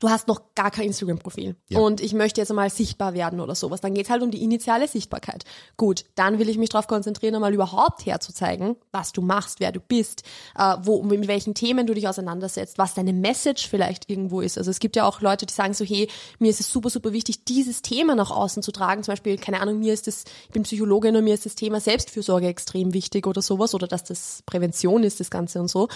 du 0.00 0.10
hast 0.10 0.28
noch 0.28 0.54
gar 0.54 0.70
kein 0.70 0.86
Instagram-Profil 0.86 1.56
ja. 1.68 1.78
und 1.78 2.00
ich 2.00 2.12
möchte 2.12 2.40
jetzt 2.40 2.52
mal 2.52 2.68
sichtbar 2.70 3.14
werden 3.14 3.40
oder 3.40 3.54
sowas, 3.54 3.80
dann 3.80 3.94
geht's 3.94 4.10
halt 4.10 4.22
um 4.22 4.30
die 4.30 4.42
initiale 4.42 4.88
Sichtbarkeit. 4.88 5.44
Gut, 5.76 6.04
dann 6.14 6.38
will 6.38 6.48
ich 6.48 6.58
mich 6.58 6.68
darauf 6.68 6.86
konzentrieren, 6.86 7.34
einmal 7.34 7.54
überhaupt 7.54 8.04
herzuzeigen, 8.04 8.76
was 8.92 9.12
du 9.12 9.22
machst, 9.22 9.60
wer 9.60 9.72
du 9.72 9.80
bist, 9.80 10.22
äh, 10.58 10.76
wo, 10.82 11.02
mit 11.02 11.28
welchen 11.28 11.54
Themen 11.54 11.86
du 11.86 11.94
dich 11.94 12.08
auseinandersetzt, 12.08 12.78
was 12.78 12.94
deine 12.94 13.12
Message 13.12 13.68
vielleicht 13.68 14.10
irgendwo 14.10 14.40
ist. 14.40 14.58
Also 14.58 14.70
es 14.70 14.80
gibt 14.80 14.96
ja 14.96 15.06
auch 15.06 15.20
Leute, 15.20 15.46
die 15.46 15.54
sagen 15.54 15.74
so, 15.74 15.84
hey, 15.84 16.08
mir 16.38 16.50
ist 16.50 16.60
es 16.60 16.70
super, 16.70 16.90
super 16.90 17.12
wichtig, 17.12 17.44
dieses 17.44 17.82
Thema 17.82 18.14
nach 18.14 18.30
außen 18.30 18.62
zu 18.62 18.72
tragen. 18.72 19.02
Zum 19.02 19.12
Beispiel, 19.12 19.38
keine 19.38 19.60
Ahnung, 19.60 19.78
mir 19.78 19.94
ist 19.94 20.06
das, 20.06 20.24
ich 20.46 20.52
bin 20.52 20.64
Psychologin 20.64 21.16
und 21.16 21.24
mir 21.24 21.34
ist 21.34 21.46
das 21.46 21.54
Thema 21.54 21.80
Selbstfürsorge 21.80 22.46
extrem 22.46 22.92
wichtig 22.92 23.26
oder 23.26 23.40
sowas 23.40 23.74
oder 23.74 23.86
dass 23.86 24.04
das 24.04 24.42
Prävention 24.44 25.04
ist, 25.04 25.20
das 25.20 25.30
Ganze 25.30 25.60
und 25.60 25.68
so. 25.68 25.88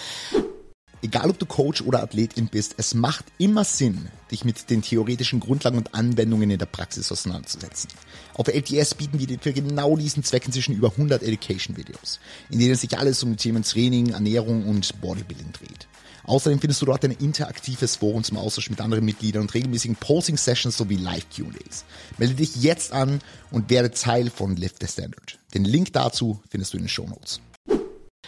Egal 1.03 1.31
ob 1.31 1.39
du 1.39 1.47
Coach 1.47 1.81
oder 1.81 2.03
Athletin 2.03 2.49
bist, 2.49 2.75
es 2.77 2.93
macht 2.93 3.25
immer 3.39 3.65
Sinn, 3.65 4.11
dich 4.31 4.45
mit 4.45 4.69
den 4.69 4.83
theoretischen 4.83 5.41
Grundlagen 5.41 5.79
und 5.79 5.95
Anwendungen 5.95 6.51
in 6.51 6.59
der 6.59 6.67
Praxis 6.67 7.11
auseinanderzusetzen. 7.11 7.89
Auf 8.35 8.49
LTS 8.49 8.95
bieten 8.97 9.19
wir 9.19 9.27
dir 9.27 9.39
für 9.41 9.55
genau 9.55 9.97
diesen 9.97 10.23
Zweck 10.25 10.45
inzwischen 10.45 10.75
über 10.75 10.91
100 10.91 11.23
Education-Videos, 11.23 12.21
in 12.51 12.59
denen 12.59 12.75
sich 12.75 12.99
alles 12.99 13.23
um 13.23 13.31
die 13.31 13.37
Themen 13.37 13.63
Training, 13.63 14.11
Ernährung 14.11 14.67
und 14.67 15.01
Bodybuilding 15.01 15.53
dreht. 15.53 15.89
Außerdem 16.25 16.61
findest 16.61 16.83
du 16.83 16.87
dort 16.87 17.03
ein 17.03 17.13
interaktives 17.13 17.97
Forum 17.97 18.23
zum 18.23 18.37
Austausch 18.37 18.69
mit 18.69 18.83
anderen 18.83 19.05
Mitgliedern 19.05 19.43
und 19.43 19.55
regelmäßigen 19.55 19.97
Posting-Sessions 19.97 20.77
sowie 20.77 20.97
Live-Q&As. 20.97 21.85
Melde 22.19 22.35
dich 22.35 22.57
jetzt 22.57 22.93
an 22.93 23.21
und 23.51 23.71
werde 23.71 23.91
Teil 23.91 24.29
von 24.29 24.55
Lift 24.55 24.77
the 24.81 24.87
Standard. 24.87 25.39
Den 25.55 25.65
Link 25.65 25.95
dazu 25.95 26.41
findest 26.51 26.75
du 26.75 26.77
in 26.77 26.85
den 26.85 26.89
Show 26.91 27.07
Notes. 27.07 27.41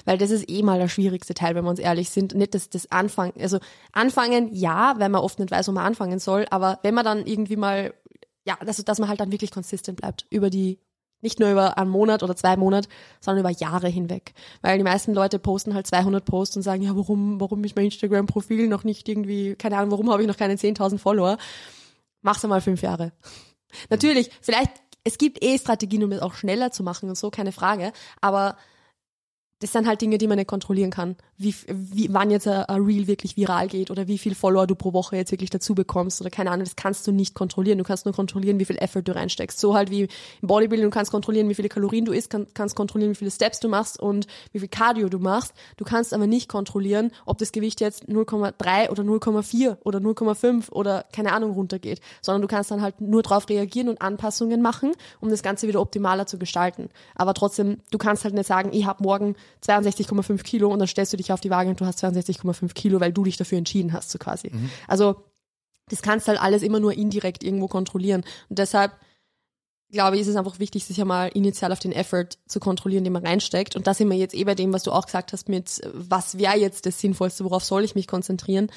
Weil 0.05 0.19
das 0.19 0.31
ist 0.31 0.51
eh 0.51 0.62
mal 0.62 0.79
der 0.79 0.88
schwierigste 0.88 1.35
Teil, 1.35 1.55
wenn 1.55 1.65
wir 1.65 1.71
uns 1.71 1.79
ehrlich 1.79 2.11
sind. 2.11 2.35
Nicht 2.35 2.55
das, 2.55 2.71
das 2.71 2.91
Anfangen, 2.91 3.33
also 3.41 3.59
anfangen, 3.93 4.55
ja, 4.55 4.95
weil 4.99 5.09
man 5.09 5.23
oft 5.23 5.38
nicht 5.38 5.51
weiß, 5.51 5.69
wo 5.69 5.73
man 5.73 5.85
anfangen 5.85 6.19
soll, 6.19 6.47
aber 6.51 6.79
wenn 6.83 6.95
man 6.95 7.05
dann 7.05 7.27
irgendwie 7.27 7.57
mal, 7.57 7.95
ja, 8.45 8.57
also, 8.61 8.83
dass 8.83 8.99
man 8.99 9.09
halt 9.09 9.21
dann 9.21 9.33
wirklich 9.33 9.51
konsistent 9.51 10.01
bleibt 10.01 10.27
über 10.31 10.51
die 10.51 10.79
nicht 11.23 11.38
nur 11.41 11.51
über 11.51 11.79
einen 11.79 11.91
Monat 11.91 12.23
oder 12.23 12.37
zwei 12.37 12.57
Monate, 12.57 12.88
sondern 13.21 13.41
über 13.41 13.51
Jahre 13.51 13.88
hinweg. 13.88 14.35
Weil 14.61 14.77
die 14.79 14.85
meisten 14.85 15.15
Leute 15.15 15.38
posten 15.38 15.73
halt 15.73 15.87
200 15.87 16.25
Posts 16.25 16.57
und 16.57 16.62
sagen, 16.62 16.83
ja, 16.83 16.95
warum, 16.97 17.41
warum 17.41 17.65
ist 17.65 17.77
mein 17.77 17.87
Instagram-Profil 17.87 18.69
noch 18.69 18.85
nicht 18.85 19.09
irgendwie, 19.09 19.55
keine 19.55 19.79
Ahnung, 19.79 19.93
warum 19.93 20.11
habe 20.11 20.23
ich 20.23 20.29
noch 20.29 20.37
keine 20.37 20.55
10.000 20.55 20.99
Follower? 20.99 21.38
Mach's 22.23 22.45
einmal 22.45 22.61
fünf 22.61 22.83
Jahre. 22.83 23.12
Natürlich, 23.88 24.31
vielleicht, 24.41 24.73
es 25.05 25.17
gibt 25.17 25.43
eh 25.43 25.59
Strategien, 25.59 26.05
um 26.05 26.12
es 26.12 26.21
auch 26.21 26.35
schneller 26.35 26.73
zu 26.73 26.83
machen 26.83 27.09
und 27.09 27.17
so, 27.17 27.31
keine 27.31 27.53
Frage, 27.53 27.93
aber 28.21 28.57
das 29.62 29.70
sind 29.70 29.87
halt 29.87 30.01
Dinge, 30.01 30.18
die 30.18 30.27
man 30.27 30.38
nicht 30.38 30.48
kontrollieren 30.48 30.90
kann. 30.90 31.14
Wie, 31.38 31.55
wie 31.68 32.12
wann 32.12 32.33
jetzt 32.33 32.48
ein, 32.48 32.64
ein 32.64 32.83
Reel 32.83 33.07
wirklich 33.07 33.37
viral 33.37 33.68
geht 33.68 33.92
oder 33.92 34.09
wie 34.09 34.18
viel 34.18 34.35
Follower 34.35 34.66
du 34.66 34.75
pro 34.75 34.92
Woche 34.92 35.14
jetzt 35.14 35.31
wirklich 35.31 35.51
dazu 35.51 35.77
bekommst 35.77 36.20
oder 36.20 36.31
keine 36.31 36.51
Ahnung, 36.51 36.64
das 36.64 36.75
kannst 36.75 37.07
du 37.07 37.12
nicht 37.12 37.35
kontrollieren. 37.35 37.79
Du 37.79 37.85
kannst 37.85 38.05
nur 38.05 38.12
kontrollieren, 38.12 38.59
wie 38.59 38.64
viel 38.64 38.77
Effort 38.77 39.03
du 39.03 39.14
reinsteckst. 39.14 39.61
So 39.61 39.75
halt 39.75 39.92
wie 39.92 40.03
im 40.03 40.09
Bodybuilding, 40.48 40.85
du 40.87 40.90
kannst 40.90 41.12
kontrollieren, 41.12 41.48
wie 41.48 41.55
viele 41.55 41.68
Kalorien 41.68 42.05
du 42.05 42.12
isst, 42.12 42.31
kann, 42.31 42.48
kannst 42.55 42.75
kontrollieren, 42.75 43.12
wie 43.12 43.14
viele 43.14 43.31
Steps 43.31 43.61
du 43.61 43.68
machst 43.68 44.01
und 44.01 44.27
wie 44.51 44.59
viel 44.59 44.68
Cardio 44.68 45.09
du 45.09 45.20
machst. 45.20 45.55
Du 45.77 45.85
kannst 45.85 46.12
aber 46.12 46.27
nicht 46.27 46.48
kontrollieren, 46.48 47.12
ob 47.25 47.38
das 47.38 47.53
Gewicht 47.53 47.81
jetzt 47.81 48.09
0,3 48.09 48.90
oder 48.90 49.05
0,4 49.05 49.77
oder 49.85 50.01
0,5 50.01 50.72
oder 50.72 51.05
keine 51.12 51.33
Ahnung 51.33 51.53
runtergeht, 51.53 52.01
sondern 52.20 52.42
du 52.42 52.48
kannst 52.48 52.72
dann 52.72 52.83
halt 52.83 53.01
nur 53.01 53.22
drauf 53.22 53.48
reagieren 53.48 53.88
und 53.88 54.03
Anpassungen 54.03 54.61
machen, 54.61 54.90
um 55.20 55.31
das 55.31 55.44
Ganze 55.44 55.68
wieder 55.68 55.81
optimaler 55.81 56.27
zu 56.27 56.37
gestalten. 56.37 56.88
Aber 57.14 57.33
trotzdem, 57.33 57.79
du 57.92 57.98
kannst 57.98 58.25
halt 58.25 58.35
nicht 58.35 58.46
sagen, 58.46 58.70
ich 58.72 58.87
habe 58.87 59.05
morgen 59.05 59.37
62,5 59.65 60.43
Kilo 60.43 60.69
und 60.69 60.79
dann 60.79 60.88
stellst 60.88 61.12
du 61.12 61.17
dich 61.17 61.33
auf 61.33 61.41
die 61.41 61.51
Waage 61.51 61.71
und 61.71 61.81
du 61.81 61.87
hast 61.87 62.03
62,5 62.03 62.75
Kilo, 62.75 63.01
weil 63.01 63.12
du 63.12 63.25
dich 63.25 63.37
dafür 63.37 63.59
entschieden 63.59 63.93
hast, 63.93 64.11
so 64.11 64.19
quasi. 64.19 64.51
Mhm. 64.53 64.71
Also 64.88 65.17
das 65.88 66.03
kannst 66.03 66.29
halt 66.29 66.41
alles 66.41 66.62
immer 66.62 66.81
nur 66.81 66.93
indirekt 66.93 67.45
irgendwo 67.45 67.69
kontrollieren. 67.69 68.25
Und 68.49 68.59
deshalb 68.59 68.93
glaube 69.93 70.17
ich, 70.17 70.23
ist 70.23 70.29
es 70.29 70.37
einfach 70.37 70.59
wichtig, 70.59 70.85
sich 70.85 70.97
ja 70.97 71.05
mal 71.05 71.29
initial 71.29 71.71
auf 71.71 71.79
den 71.79 71.93
Effort 71.93 72.29
zu 72.49 72.59
kontrollieren, 72.59 73.05
den 73.05 73.12
man 73.12 73.25
reinsteckt. 73.25 73.77
Und 73.77 73.87
da 73.87 73.95
sind 73.95 74.11
wir 74.11 74.17
jetzt 74.17 74.35
eh 74.35 74.45
bei 74.45 74.55
dem, 74.55 74.73
was 74.73 74.83
du 74.83 74.91
auch 74.91 75.05
gesagt 75.05 75.33
hast, 75.33 75.49
mit 75.49 75.81
was 75.93 76.38
wäre 76.38 76.59
jetzt 76.59 76.87
das 76.87 76.99
Sinnvollste, 76.99 77.45
worauf 77.45 77.62
soll 77.62 77.85
ich 77.85 77.95
mich 77.95 78.07
konzentrieren. 78.07 78.73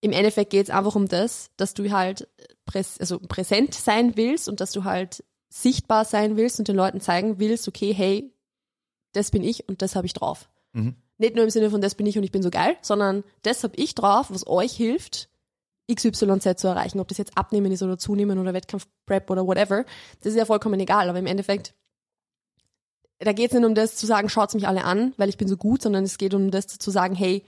Im 0.00 0.12
Endeffekt 0.12 0.50
geht 0.50 0.68
es 0.68 0.74
einfach 0.74 0.96
um 0.96 1.06
das, 1.06 1.50
dass 1.56 1.74
du 1.74 1.90
halt 1.90 2.28
präs 2.64 2.98
also 2.98 3.18
präsent 3.18 3.74
sein 3.74 4.16
willst 4.16 4.48
und 4.48 4.60
dass 4.60 4.72
du 4.72 4.84
halt 4.84 5.22
sichtbar 5.50 6.04
sein 6.04 6.36
willst 6.36 6.58
und 6.58 6.66
den 6.66 6.76
Leuten 6.76 7.00
zeigen 7.00 7.38
willst, 7.38 7.68
okay, 7.68 7.94
hey, 7.94 8.33
das 9.14 9.30
bin 9.30 9.42
ich 9.42 9.68
und 9.68 9.80
das 9.80 9.96
habe 9.96 10.06
ich 10.06 10.12
drauf. 10.12 10.50
Mhm. 10.72 10.96
Nicht 11.16 11.36
nur 11.36 11.44
im 11.44 11.50
Sinne 11.50 11.70
von, 11.70 11.80
das 11.80 11.94
bin 11.94 12.06
ich 12.06 12.18
und 12.18 12.24
ich 12.24 12.32
bin 12.32 12.42
so 12.42 12.50
geil, 12.50 12.76
sondern 12.82 13.24
das 13.42 13.62
habe 13.64 13.76
ich 13.76 13.94
drauf, 13.94 14.30
was 14.30 14.46
euch 14.46 14.72
hilft, 14.72 15.28
XYZ 15.92 16.58
zu 16.58 16.66
erreichen. 16.66 17.00
Ob 17.00 17.08
das 17.08 17.18
jetzt 17.18 17.38
abnehmen 17.38 17.70
ist 17.70 17.82
oder 17.82 17.98
zunehmen 17.98 18.38
oder 18.38 18.52
Wettkampfprep 18.52 19.30
oder 19.30 19.46
whatever, 19.46 19.84
das 20.20 20.32
ist 20.32 20.36
ja 20.36 20.44
vollkommen 20.44 20.80
egal. 20.80 21.08
Aber 21.08 21.18
im 21.18 21.26
Endeffekt, 21.26 21.74
da 23.20 23.32
geht 23.32 23.52
es 23.52 23.56
nicht 23.56 23.66
um 23.66 23.74
das 23.74 23.96
zu 23.96 24.06
sagen, 24.06 24.28
schaut's 24.28 24.54
mich 24.54 24.66
alle 24.66 24.84
an, 24.84 25.14
weil 25.16 25.28
ich 25.28 25.38
bin 25.38 25.48
so 25.48 25.56
gut, 25.56 25.82
sondern 25.82 26.04
es 26.04 26.18
geht 26.18 26.34
um 26.34 26.50
das 26.50 26.66
zu 26.66 26.90
sagen, 26.90 27.14
hey, 27.14 27.44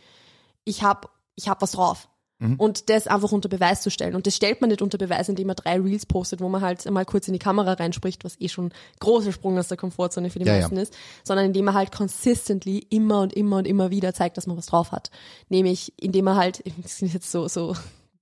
ich 0.64 0.82
hab, 0.82 1.10
ich 1.34 1.48
hab 1.48 1.60
was 1.60 1.72
drauf. 1.72 2.08
Mhm. 2.38 2.56
Und 2.56 2.90
das 2.90 3.06
einfach 3.06 3.32
unter 3.32 3.48
Beweis 3.48 3.80
zu 3.80 3.90
stellen. 3.90 4.14
Und 4.14 4.26
das 4.26 4.36
stellt 4.36 4.60
man 4.60 4.68
nicht 4.68 4.82
unter 4.82 4.98
Beweis, 4.98 5.28
indem 5.28 5.46
man 5.46 5.56
drei 5.56 5.80
Reels 5.80 6.04
postet, 6.04 6.40
wo 6.40 6.48
man 6.48 6.60
halt 6.60 6.88
mal 6.90 7.06
kurz 7.06 7.28
in 7.28 7.32
die 7.32 7.38
Kamera 7.38 7.72
reinspricht, 7.72 8.24
was 8.24 8.38
eh 8.40 8.48
schon 8.48 8.72
großer 9.00 9.32
Sprung 9.32 9.58
aus 9.58 9.68
der 9.68 9.78
Komfortzone 9.78 10.28
für 10.28 10.38
die 10.38 10.44
ja, 10.44 10.54
meisten 10.54 10.76
ja. 10.76 10.82
ist, 10.82 10.94
sondern 11.24 11.46
indem 11.46 11.64
man 11.64 11.74
halt 11.74 11.92
consistently 11.92 12.86
immer 12.90 13.20
und 13.20 13.32
immer 13.32 13.56
und 13.56 13.66
immer 13.66 13.90
wieder 13.90 14.12
zeigt, 14.12 14.36
dass 14.36 14.46
man 14.46 14.56
was 14.56 14.66
drauf 14.66 14.92
hat. 14.92 15.10
Nämlich, 15.48 15.94
indem 15.98 16.26
man 16.26 16.36
halt, 16.36 16.62
das 16.82 17.00
ist 17.00 17.14
jetzt 17.14 17.30
so, 17.30 17.48
so 17.48 17.74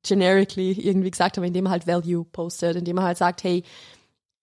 generically 0.04 0.72
irgendwie 0.72 1.10
gesagt, 1.10 1.36
aber 1.36 1.46
indem 1.46 1.64
man 1.64 1.72
halt 1.72 1.86
Value 1.86 2.24
postet, 2.24 2.76
indem 2.76 2.96
man 2.96 3.04
halt 3.04 3.18
sagt, 3.18 3.42
hey, 3.42 3.64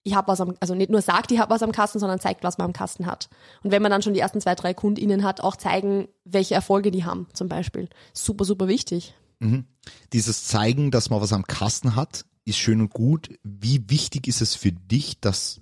ich 0.03 0.15
habe 0.15 0.27
was 0.27 0.41
am, 0.41 0.55
also 0.60 0.73
nicht 0.73 0.89
nur 0.89 1.01
sagt, 1.01 1.31
ich 1.31 1.39
habe 1.39 1.53
was 1.53 1.63
am 1.63 1.71
Kasten, 1.71 1.99
sondern 1.99 2.19
zeigt, 2.19 2.43
was 2.43 2.57
man 2.57 2.65
am 2.65 2.73
Kasten 2.73 3.05
hat. 3.05 3.29
Und 3.63 3.71
wenn 3.71 3.81
man 3.81 3.91
dann 3.91 4.01
schon 4.01 4.15
die 4.15 4.19
ersten 4.19 4.41
zwei, 4.41 4.55
drei 4.55 4.73
KundInnen 4.73 5.23
hat, 5.23 5.41
auch 5.41 5.55
zeigen, 5.55 6.07
welche 6.25 6.55
Erfolge 6.55 6.91
die 6.91 7.05
haben, 7.05 7.27
zum 7.34 7.47
Beispiel. 7.47 7.88
Super, 8.12 8.43
super 8.43 8.67
wichtig. 8.67 9.13
Mhm. 9.41 9.65
Dieses 10.13 10.45
Zeigen, 10.45 10.91
dass 10.91 11.10
man 11.10 11.21
was 11.21 11.34
am 11.34 11.43
Kasten 11.43 11.95
hat, 11.95 12.25
ist 12.45 12.58
schön 12.58 12.82
und 12.82 12.93
gut. 12.93 13.30
Wie 13.43 13.89
wichtig 13.89 14.27
ist 14.27 14.41
es 14.41 14.56
für 14.56 14.71
dich, 14.71 15.19
dass 15.19 15.62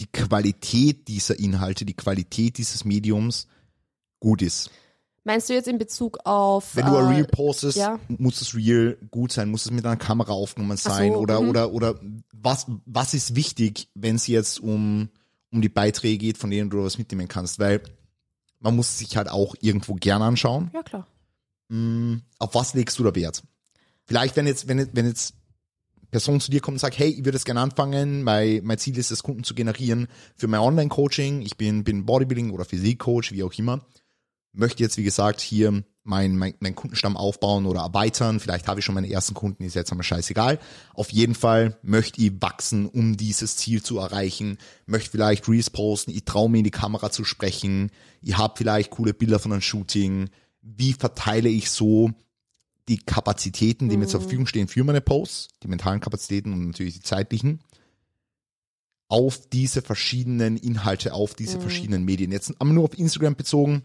die 0.00 0.06
Qualität 0.06 1.08
dieser 1.08 1.38
Inhalte, 1.38 1.84
die 1.84 1.94
Qualität 1.94 2.58
dieses 2.58 2.84
Mediums 2.84 3.46
gut 4.20 4.42
ist? 4.42 4.70
Meinst 5.26 5.48
du 5.48 5.54
jetzt 5.54 5.68
in 5.68 5.78
Bezug 5.78 6.18
auf 6.24 6.76
wenn 6.76 6.84
du 6.84 6.96
ein 6.96 7.06
Reel 7.06 7.24
äh, 7.24 7.28
postest, 7.28 7.78
ja? 7.78 7.98
muss 8.08 8.40
das 8.40 8.54
Reel 8.54 8.98
gut 9.10 9.32
sein, 9.32 9.50
muss 9.50 9.64
es 9.64 9.70
mit 9.70 9.86
einer 9.86 9.96
Kamera 9.96 10.32
aufgenommen 10.32 10.76
sein 10.76 11.12
so, 11.12 11.18
oder 11.18 11.40
mhm. 11.40 11.48
oder 11.48 11.72
oder 11.72 12.00
was 12.32 12.66
was 12.84 13.14
ist 13.14 13.34
wichtig, 13.34 13.88
wenn 13.94 14.16
es 14.16 14.26
jetzt 14.26 14.60
um 14.60 15.08
um 15.50 15.62
die 15.62 15.70
Beiträge 15.70 16.18
geht, 16.18 16.36
von 16.36 16.50
denen 16.50 16.68
du 16.68 16.84
was 16.84 16.98
mitnehmen 16.98 17.26
kannst, 17.26 17.58
weil 17.58 17.80
man 18.60 18.76
muss 18.76 18.98
sich 18.98 19.16
halt 19.16 19.30
auch 19.30 19.54
irgendwo 19.60 19.94
gern 19.94 20.20
anschauen. 20.20 20.70
Ja 20.74 20.82
klar. 20.82 21.06
Mh, 21.74 21.80
mm, 21.80 22.22
auf 22.38 22.54
was 22.54 22.74
legst 22.74 22.98
du 22.98 23.04
da 23.04 23.14
Wert? 23.14 23.42
Vielleicht, 24.06 24.36
wenn 24.36 24.46
jetzt, 24.46 24.68
wenn, 24.68 24.88
wenn 24.92 25.06
jetzt 25.06 25.34
Person 26.10 26.40
zu 26.40 26.50
dir 26.50 26.60
kommt 26.60 26.76
und 26.76 26.80
sagt, 26.80 26.98
hey, 26.98 27.08
ich 27.08 27.24
würde 27.24 27.36
es 27.36 27.44
gerne 27.44 27.60
anfangen, 27.60 28.22
mein, 28.22 28.60
mein 28.62 28.78
Ziel 28.78 28.96
ist 28.96 29.10
es, 29.10 29.24
Kunden 29.24 29.42
zu 29.42 29.54
generieren 29.54 30.06
für 30.36 30.46
mein 30.46 30.60
Online-Coaching, 30.60 31.42
ich 31.42 31.56
bin, 31.56 31.82
bin 31.82 32.06
Bodybuilding 32.06 32.50
oder 32.50 32.64
Physik-Coach, 32.64 33.32
wie 33.32 33.42
auch 33.42 33.52
immer, 33.54 33.84
möchte 34.52 34.84
jetzt, 34.84 34.96
wie 34.96 35.02
gesagt, 35.02 35.40
hier 35.40 35.82
mein, 36.04 36.36
mein, 36.36 36.54
mein 36.60 36.74
Kundenstamm 36.74 37.16
aufbauen 37.16 37.66
oder 37.66 37.80
erweitern, 37.80 38.38
vielleicht 38.38 38.68
habe 38.68 38.78
ich 38.78 38.86
schon 38.86 38.94
meine 38.94 39.10
ersten 39.10 39.34
Kunden, 39.34 39.64
ist 39.64 39.74
jetzt 39.74 39.90
einmal 39.90 40.04
scheißegal. 40.04 40.60
Auf 40.92 41.10
jeden 41.10 41.34
Fall 41.34 41.78
möchte 41.82 42.20
ich 42.20 42.40
wachsen, 42.40 42.86
um 42.86 43.16
dieses 43.16 43.56
Ziel 43.56 43.82
zu 43.82 43.98
erreichen, 43.98 44.58
möchte 44.86 45.10
vielleicht 45.10 45.48
Reels 45.48 45.70
posten, 45.70 46.12
ich 46.12 46.26
traue 46.26 46.50
mir 46.50 46.58
in 46.58 46.64
die 46.64 46.70
Kamera 46.70 47.10
zu 47.10 47.24
sprechen, 47.24 47.90
ich 48.20 48.36
habe 48.36 48.54
vielleicht 48.56 48.90
coole 48.90 49.14
Bilder 49.14 49.38
von 49.38 49.50
einem 49.50 49.62
Shooting, 49.62 50.28
wie 50.64 50.94
verteile 50.94 51.48
ich 51.48 51.70
so 51.70 52.10
die 52.88 52.98
Kapazitäten, 52.98 53.88
die 53.88 53.96
mir 53.96 54.06
zur 54.06 54.20
mhm. 54.20 54.24
Verfügung 54.24 54.46
stehen 54.46 54.68
für 54.68 54.84
meine 54.84 55.00
Posts, 55.00 55.48
die 55.62 55.68
mentalen 55.68 56.00
Kapazitäten 56.00 56.52
und 56.52 56.66
natürlich 56.66 56.94
die 56.94 57.02
zeitlichen, 57.02 57.60
auf 59.08 59.48
diese 59.48 59.82
verschiedenen 59.82 60.56
Inhalte, 60.56 61.14
auf 61.14 61.34
diese 61.34 61.58
mhm. 61.58 61.62
verschiedenen 61.62 62.04
Medien. 62.04 62.32
Jetzt 62.32 62.52
aber 62.58 62.70
nur 62.70 62.84
auf 62.84 62.98
Instagram 62.98 63.36
bezogen. 63.36 63.82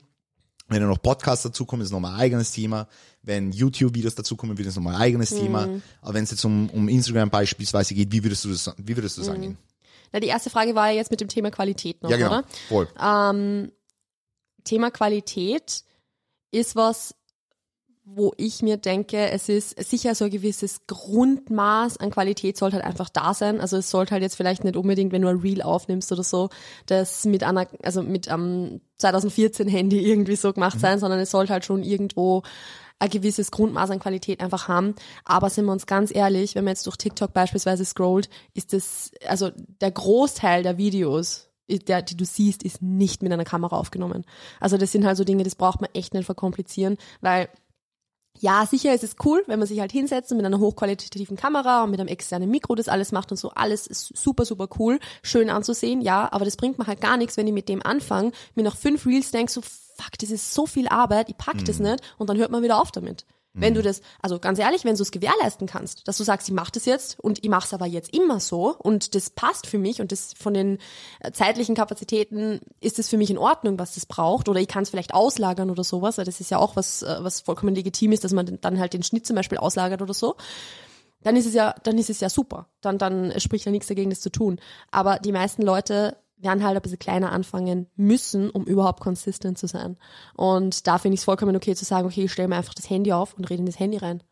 Wenn 0.68 0.82
da 0.82 0.88
noch 0.88 1.02
Podcasts 1.02 1.44
dazukommen, 1.44 1.84
ist 1.84 1.92
nochmal 1.92 2.14
ein 2.14 2.20
eigenes 2.20 2.52
Thema. 2.52 2.88
Wenn 3.24 3.52
YouTube-Videos 3.52 4.16
dazukommen, 4.16 4.58
wird 4.58 4.68
es 4.68 4.76
nochmal 4.76 4.96
ein 4.96 5.02
eigenes 5.02 5.32
mhm. 5.32 5.40
Thema. 5.40 5.70
Aber 6.02 6.14
wenn 6.14 6.24
es 6.24 6.32
jetzt 6.32 6.46
um, 6.46 6.70
um 6.70 6.88
Instagram 6.88 7.30
beispielsweise 7.32 7.96
geht, 7.96 8.12
wie 8.12 8.24
würdest 8.24 8.46
du 8.46 8.50
das, 8.50 8.72
wie 8.78 8.96
würdest 8.96 9.18
du 9.18 9.22
das 9.22 9.30
mhm. 9.30 9.36
angehen? 9.36 9.58
Na, 10.12 10.20
die 10.20 10.28
erste 10.28 10.50
Frage 10.50 10.76
war 10.76 10.90
ja 10.90 10.98
jetzt 10.98 11.12
mit 11.12 11.22
dem 11.22 11.28
Thema 11.28 11.52
Qualität 11.52 12.02
noch, 12.04 12.10
ja, 12.10 12.18
genau. 12.18 12.30
oder? 12.30 12.44
Voll. 12.68 12.88
Ähm, 13.02 13.72
Thema 14.64 14.92
Qualität 14.92 15.84
ist 16.52 16.76
was, 16.76 17.16
wo 18.16 18.34
ich 18.38 18.62
mir 18.62 18.78
denke, 18.78 19.30
es 19.30 19.50
ist 19.50 19.82
sicher 19.84 20.16
so 20.16 20.26
ein 20.26 20.32
gewisses 20.32 20.88
Grundmaß 20.88 21.98
an 21.98 22.10
Qualität 22.10 22.58
sollte 22.58 22.78
halt 22.78 22.86
einfach 22.86 23.10
da 23.10 23.34
sein. 23.34 23.62
Also 23.62 23.78
es 23.78 23.92
sollte 23.92 24.12
halt 24.12 24.24
jetzt 24.24 24.36
vielleicht 24.36 24.64
nicht 24.64 24.76
unbedingt, 24.76 25.12
wenn 25.12 25.22
du 25.22 25.28
ein 25.28 25.40
Reel 25.40 25.62
aufnimmst 25.62 26.12
oder 26.12 26.24
so, 26.24 26.50
das 26.88 27.26
mit 27.26 27.44
einer, 27.44 27.68
also 27.84 28.02
mit 28.02 28.28
einem 28.28 28.72
um, 28.74 28.82
2014 28.98 29.68
Handy 29.68 30.00
irgendwie 30.00 30.36
so 30.36 30.52
gemacht 30.54 30.78
mhm. 30.78 30.82
sein, 30.82 31.00
sondern 31.00 31.20
es 31.20 31.32
sollte 31.32 31.54
halt 31.54 31.66
schon 31.66 31.84
irgendwo 31.84 32.42
ein 32.98 33.10
gewisses 33.10 33.52
Grundmaß 33.52 33.92
an 33.92 34.00
Qualität 34.00 34.42
einfach 34.42 34.68
haben. 34.68 34.96
Aber 35.24 35.50
sind 35.50 35.66
wir 35.66 35.72
uns 35.72 35.86
ganz 35.86 36.14
ehrlich, 36.14 36.56
wenn 36.56 36.66
man 36.66 36.72
jetzt 36.72 36.86
durch 36.86 36.98
TikTok 36.98 37.32
beispielsweise 37.34 37.86
scrollt, 37.86 38.30
ist 38.54 38.74
das, 38.74 39.12
also 39.28 39.52
der 39.82 39.92
Großteil 39.92 40.64
der 40.64 40.78
Videos 40.78 41.49
der, 41.70 42.02
die 42.02 42.18
du 42.18 42.26
siehst, 42.26 42.64
ist 42.64 42.82
nicht 42.82 43.22
mit 43.22 43.32
einer 43.32 43.46
Kamera 43.46 43.78
aufgenommen. 43.78 44.26
Also 44.60 44.78
das 44.78 44.92
sind 44.92 45.06
halt 45.06 45.18
so 45.18 45.24
Dinge, 45.24 45.44
das 45.44 45.56
braucht 45.56 45.82
man 45.82 45.90
echt 45.94 46.14
nicht 46.14 46.26
verkomplizieren, 46.26 46.98
weil 47.22 47.50
ja, 48.38 48.66
sicher 48.66 48.94
ist 48.94 49.04
es 49.04 49.16
cool, 49.26 49.44
wenn 49.48 49.60
man 49.60 49.68
sich 49.68 49.80
halt 49.80 49.92
hinsetzt 49.92 50.32
und 50.32 50.38
mit 50.38 50.46
einer 50.46 50.60
hochqualitativen 50.60 51.36
Kamera 51.36 51.84
und 51.84 51.92
mit 51.92 52.00
einem 52.00 52.08
externen 52.08 52.50
Mikro 52.50 52.76
das 52.76 52.88
alles 52.88 53.12
macht 53.12 53.32
und 53.32 53.38
so. 53.38 53.50
Alles 53.50 53.86
ist 53.86 54.18
super, 54.18 54.46
super 54.46 54.70
cool, 54.80 55.00
schön 55.24 55.50
anzusehen, 55.50 56.02
ja, 56.02 56.32
aber 56.32 56.46
das 56.46 56.56
bringt 56.56 56.80
mir 56.80 56.88
halt 56.88 57.02
gar 57.02 57.18
nichts, 57.18 57.36
wenn 57.38 57.48
ich 57.48 57.54
mit 57.54 57.68
dem 57.68 57.86
anfange, 57.86 58.32
mir 58.56 58.64
nach 58.64 58.78
fünf 58.78 59.06
Reels 59.06 59.32
denke, 59.32 59.52
so 59.52 59.62
fuck, 59.62 60.18
das 60.20 60.32
ist 60.32 60.54
so 60.54 60.66
viel 60.66 60.88
Arbeit, 60.88 61.30
ich 61.30 61.38
pack 61.38 61.66
das 61.66 61.80
nicht 61.80 62.02
und 62.18 62.30
dann 62.30 62.38
hört 62.38 62.52
man 62.52 62.64
wieder 62.64 62.80
auf 62.80 62.92
damit. 62.92 63.26
Wenn 63.60 63.74
du 63.74 63.82
das, 63.82 64.02
also 64.22 64.40
ganz 64.40 64.60
ehrlich, 64.60 64.86
wenn 64.86 64.96
du 64.96 65.02
es 65.02 65.12
gewährleisten 65.12 65.68
kannst, 65.68 66.08
dass 66.08 66.18
du 66.18 66.24
sagst, 66.24 66.48
ich 66.48 66.54
mache 66.54 66.72
das 66.72 66.86
jetzt 66.86 67.20
und 67.20 67.44
ich 67.44 67.50
mache 67.50 67.66
es 67.66 67.74
aber 67.74 67.86
jetzt 67.86 68.14
immer 68.14 68.40
so 68.40 68.76
und 68.78 69.16
das 69.16 69.30
passt 69.30 69.68
für 69.68 69.78
mich 69.78 70.02
und 70.02 70.12
das 70.12 70.34
von 70.34 70.54
den 70.54 70.78
äh, 71.20 71.32
zeitlichen 71.32 71.76
Kapazitäten 71.76 72.62
ist 72.80 73.00
es 73.00 73.10
für 73.10 73.18
mich 73.18 73.30
in 73.30 73.38
Ordnung, 73.38 73.80
was 73.80 73.96
das 73.96 74.06
braucht 74.06 74.50
oder 74.50 74.60
ich 74.60 74.68
kann 74.68 74.84
es 74.84 74.90
vielleicht 74.90 75.14
auslagern 75.14 75.70
oder 75.70 75.84
sowas, 75.84 76.16
das 76.16 76.40
ist 76.40 76.52
ja 76.52 76.58
auch 76.58 76.76
was, 76.76 77.04
äh, 77.04 77.18
was 77.20 77.42
vollkommen 77.42 77.76
legitim 77.76 78.12
ist, 78.12 78.24
dass 78.24 78.34
man 78.34 78.60
dann 78.62 78.80
halt 78.80 78.94
den 78.94 79.04
Schnitt 79.04 79.26
zum 79.26 79.36
Beispiel 79.36 79.58
auslagert 79.58 80.02
oder 80.02 80.14
so 80.14 80.36
dann 81.22 81.36
ist 81.36 81.46
es 81.46 81.54
ja, 81.54 81.76
dann 81.84 81.98
ist 81.98 82.10
es 82.10 82.22
ja 82.22 82.30
super. 82.30 82.70
Dann, 82.82 82.98
dann 82.98 83.38
spricht 83.40 83.66
ja 83.66 83.72
nichts 83.72 83.88
dagegen, 83.88 84.10
das 84.10 84.22
zu 84.22 84.32
tun. 84.32 84.60
Aber 84.90 85.20
die 85.20 85.34
meisten 85.34 85.64
Leute 85.64 86.16
werden 86.40 86.64
halt 86.64 86.76
ein 86.76 86.82
bisschen 86.82 87.00
kleiner 87.00 87.32
anfangen 87.32 87.88
müssen, 87.96 88.50
um 88.50 88.64
überhaupt 88.66 89.02
konsistent 89.02 89.58
zu 89.58 89.68
sein. 89.68 89.98
Und 90.36 90.88
da 90.88 90.98
finde 90.98 91.16
ich 91.16 91.22
es 91.22 91.26
vollkommen 91.26 91.56
okay 91.56 91.76
zu 91.76 91.86
sagen, 91.86 92.08
okay, 92.08 92.24
ich 92.24 92.32
stelle 92.32 92.48
mir 92.48 92.56
einfach 92.56 92.74
das 92.74 92.90
Handy 92.90 93.14
auf 93.14 93.34
und 93.36 93.50
rede 93.50 93.60
in 93.60 93.66
das 93.66 93.80
Handy 93.80 93.98
rein. 93.98 94.24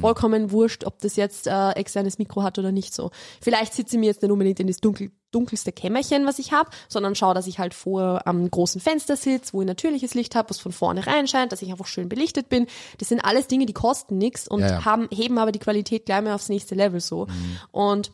Vollkommen 0.00 0.50
wurscht, 0.50 0.84
ob 0.84 0.98
das 0.98 1.14
jetzt 1.14 1.46
äh, 1.46 1.70
externes 1.70 2.18
Mikro 2.18 2.42
hat 2.42 2.58
oder 2.58 2.72
nicht 2.72 2.92
so. 2.92 3.12
Vielleicht 3.40 3.72
sitze 3.72 3.94
ich 3.94 4.00
mir 4.00 4.06
jetzt 4.06 4.20
nicht 4.20 4.32
unbedingt 4.32 4.58
in 4.58 4.66
das 4.66 4.78
dunkel, 4.78 5.12
dunkelste 5.30 5.70
Kämmerchen, 5.70 6.26
was 6.26 6.40
ich 6.40 6.50
habe, 6.50 6.70
sondern 6.88 7.14
schaue, 7.14 7.34
dass 7.34 7.46
ich 7.46 7.60
halt 7.60 7.72
vor 7.72 8.26
am 8.26 8.50
großen 8.50 8.80
Fenster 8.80 9.16
sitze, 9.16 9.52
wo 9.52 9.60
ich 9.60 9.66
natürliches 9.68 10.14
Licht 10.14 10.34
habe, 10.34 10.50
was 10.50 10.58
von 10.58 10.72
vorne 10.72 11.06
reinscheint, 11.06 11.52
dass 11.52 11.62
ich 11.62 11.70
einfach 11.70 11.86
schön 11.86 12.08
belichtet 12.08 12.48
bin. 12.48 12.66
Das 12.98 13.10
sind 13.10 13.20
alles 13.20 13.46
Dinge, 13.46 13.64
die 13.64 13.74
kosten 13.74 14.18
nichts 14.18 14.48
und 14.48 14.62
Ja, 14.62 14.70
ja. 14.70 14.84
haben 14.84 15.08
heben 15.12 15.38
aber 15.38 15.52
die 15.52 15.60
Qualität 15.60 16.06
gleich 16.06 16.22
mal 16.22 16.34
aufs 16.34 16.48
nächste 16.48 16.74
Level 16.74 16.98
so. 16.98 17.28
Und 17.70 18.10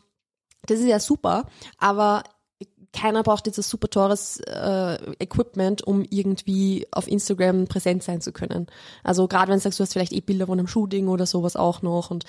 das 0.67 0.79
ist 0.79 0.85
ja 0.85 0.99
super, 0.99 1.47
aber 1.79 2.23
keiner 2.93 3.23
braucht 3.23 3.47
jetzt 3.47 3.57
ein 3.57 3.63
super 3.63 3.89
teures 3.89 4.39
äh, 4.41 4.97
Equipment, 5.19 5.81
um 5.85 6.05
irgendwie 6.09 6.87
auf 6.91 7.07
Instagram 7.07 7.65
präsent 7.65 8.03
sein 8.03 8.21
zu 8.21 8.31
können. 8.31 8.67
Also 9.03 9.27
gerade 9.27 9.51
wenn 9.51 9.57
du 9.57 9.63
sagst, 9.63 9.79
du 9.79 9.83
hast 9.83 9.93
vielleicht 9.93 10.13
eh 10.13 10.21
Bilder 10.21 10.45
von 10.45 10.59
einem 10.59 10.67
Shooting 10.67 11.07
oder 11.07 11.25
sowas 11.25 11.55
auch 11.55 11.81
noch 11.81 12.11
und 12.11 12.25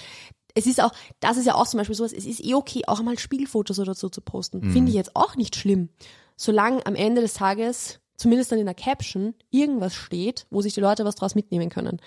es 0.54 0.66
ist 0.66 0.82
auch, 0.82 0.92
das 1.20 1.36
ist 1.36 1.46
ja 1.46 1.54
auch 1.54 1.66
zum 1.66 1.78
Beispiel 1.78 1.96
sowas, 1.96 2.12
es 2.12 2.26
ist 2.26 2.44
eh 2.44 2.54
okay, 2.54 2.82
auch 2.86 3.02
mal 3.02 3.18
Spielfotos 3.18 3.78
oder 3.78 3.94
so 3.94 4.08
zu 4.08 4.20
posten. 4.20 4.72
Finde 4.72 4.90
ich 4.90 4.94
jetzt 4.94 5.16
auch 5.16 5.34
nicht 5.34 5.56
schlimm. 5.56 5.88
Solange 6.36 6.86
am 6.86 6.94
Ende 6.94 7.20
des 7.20 7.34
Tages, 7.34 7.98
zumindest 8.16 8.52
dann 8.52 8.60
in 8.60 8.66
der 8.66 8.74
Caption, 8.74 9.34
irgendwas 9.50 9.94
steht, 9.94 10.46
wo 10.50 10.62
sich 10.62 10.72
die 10.72 10.80
Leute 10.80 11.04
was 11.04 11.16
draus 11.16 11.34
mitnehmen 11.34 11.70
können. 11.70 12.00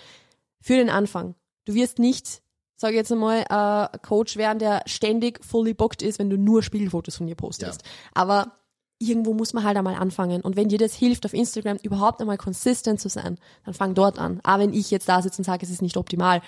Für 0.61 0.77
den 0.77 0.89
Anfang. 0.89 1.35
Du 1.65 1.73
wirst 1.73 1.99
nicht, 1.99 2.41
sage 2.77 2.93
ich 2.93 2.97
jetzt 2.97 3.11
einmal, 3.11 3.41
äh, 3.49 3.97
Coach 3.99 4.37
werden, 4.37 4.59
der 4.59 4.83
ständig 4.85 5.43
fully 5.43 5.73
booked 5.73 6.01
ist, 6.01 6.19
wenn 6.19 6.29
du 6.29 6.37
nur 6.37 6.63
Spielfotos 6.63 7.17
von 7.17 7.27
dir 7.27 7.35
postest. 7.35 7.83
Aber 8.13 8.53
irgendwo 8.99 9.33
muss 9.33 9.53
man 9.53 9.63
halt 9.63 9.77
einmal 9.77 9.95
anfangen. 9.95 10.41
Und 10.41 10.55
wenn 10.55 10.69
dir 10.69 10.77
das 10.77 10.93
hilft, 10.93 11.25
auf 11.25 11.33
Instagram 11.33 11.77
überhaupt 11.83 12.21
einmal 12.21 12.37
consistent 12.37 12.99
zu 12.99 13.09
sein, 13.09 13.37
dann 13.65 13.73
fang 13.73 13.93
dort 13.93 14.19
an. 14.19 14.39
Aber 14.43 14.63
wenn 14.63 14.73
ich 14.73 14.91
jetzt 14.91 15.09
da 15.09 15.21
sitze 15.21 15.39
und 15.39 15.43
sage, 15.43 15.65
es 15.65 15.71
ist 15.71 15.81
nicht 15.81 15.97
optimal, 15.97 16.41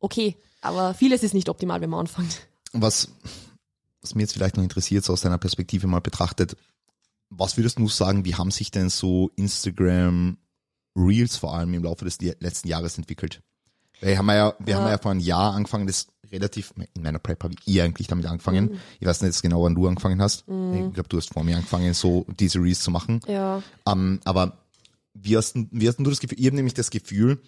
okay, 0.00 0.36
aber 0.60 0.94
vieles 0.94 1.22
ist 1.22 1.34
nicht 1.34 1.48
optimal, 1.48 1.80
wenn 1.80 1.90
man 1.90 2.00
anfängt. 2.00 2.48
Was, 2.72 3.08
was 4.00 4.14
mir 4.14 4.22
jetzt 4.22 4.32
vielleicht 4.32 4.56
noch 4.56 4.64
interessiert, 4.64 5.04
so 5.04 5.12
aus 5.12 5.20
deiner 5.20 5.38
Perspektive 5.38 5.86
mal 5.86 6.00
betrachtet, 6.00 6.56
was 7.30 7.56
würdest 7.56 7.78
du 7.78 7.88
sagen, 7.88 8.24
wie 8.24 8.34
haben 8.34 8.50
sich 8.50 8.70
denn 8.70 8.88
so 8.88 9.30
Instagram 9.36 10.38
Reels 10.96 11.36
vor 11.36 11.54
allem 11.54 11.74
im 11.74 11.84
Laufe 11.84 12.04
des 12.04 12.20
letzten 12.20 12.68
Jahres 12.68 12.96
entwickelt? 12.96 13.42
Weil 14.00 14.16
haben 14.16 14.26
wir 14.26 14.34
ja, 14.34 14.54
wir 14.58 14.76
haben 14.76 14.88
ja 14.88 14.98
vor 14.98 15.10
einem 15.10 15.20
Jahr 15.20 15.54
angefangen, 15.54 15.86
das 15.86 16.06
relativ, 16.30 16.74
in 16.94 17.02
meiner 17.02 17.18
Prep 17.18 17.42
habe 17.42 17.54
ich 17.64 17.82
eigentlich 17.82 18.06
damit 18.06 18.26
angefangen. 18.26 18.78
Ich 19.00 19.06
weiß 19.06 19.22
nicht 19.22 19.28
jetzt 19.28 19.42
genau, 19.42 19.62
wann 19.62 19.74
du 19.74 19.88
angefangen 19.88 20.20
hast. 20.20 20.40
Ich 20.40 20.94
glaube, 20.94 21.08
du 21.08 21.16
hast 21.16 21.32
vor 21.32 21.44
mir 21.44 21.56
angefangen, 21.56 21.94
so 21.94 22.26
diese 22.38 22.60
Reels 22.60 22.80
zu 22.80 22.90
machen. 22.90 23.20
Ja. 23.26 23.62
Ähm, 23.86 24.20
aber 24.24 24.58
wie 25.14 25.36
hast, 25.36 25.56
wie 25.70 25.88
hast 25.88 25.98
du 25.98 26.04
das 26.04 26.20
Gefühl? 26.20 26.38
Ich 26.38 26.46
habe 26.46 26.56
nämlich 26.56 26.74
das 26.74 26.90
Gefühl, 26.90 27.40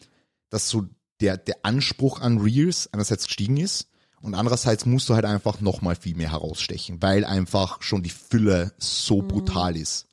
dass 0.49 0.69
so 0.69 0.87
der, 1.21 1.37
der 1.37 1.57
Anspruch 1.63 2.21
an 2.21 2.39
Reels 2.39 2.89
einerseits 2.93 3.27
gestiegen 3.27 3.59
ist 3.59 3.89
und 4.21 4.35
andererseits 4.35 4.87
musst 4.87 5.09
du 5.09 5.15
halt 5.15 5.25
einfach 5.25 5.61
nochmal 5.61 5.95
viel 5.95 6.17
mehr 6.17 6.33
herausstechen, 6.33 7.01
weil 7.03 7.25
einfach 7.25 7.83
schon 7.83 8.03
die 8.03 8.11
Fülle 8.11 8.73
so 8.79 9.23
brutal 9.23 9.77
ist. 9.77 10.07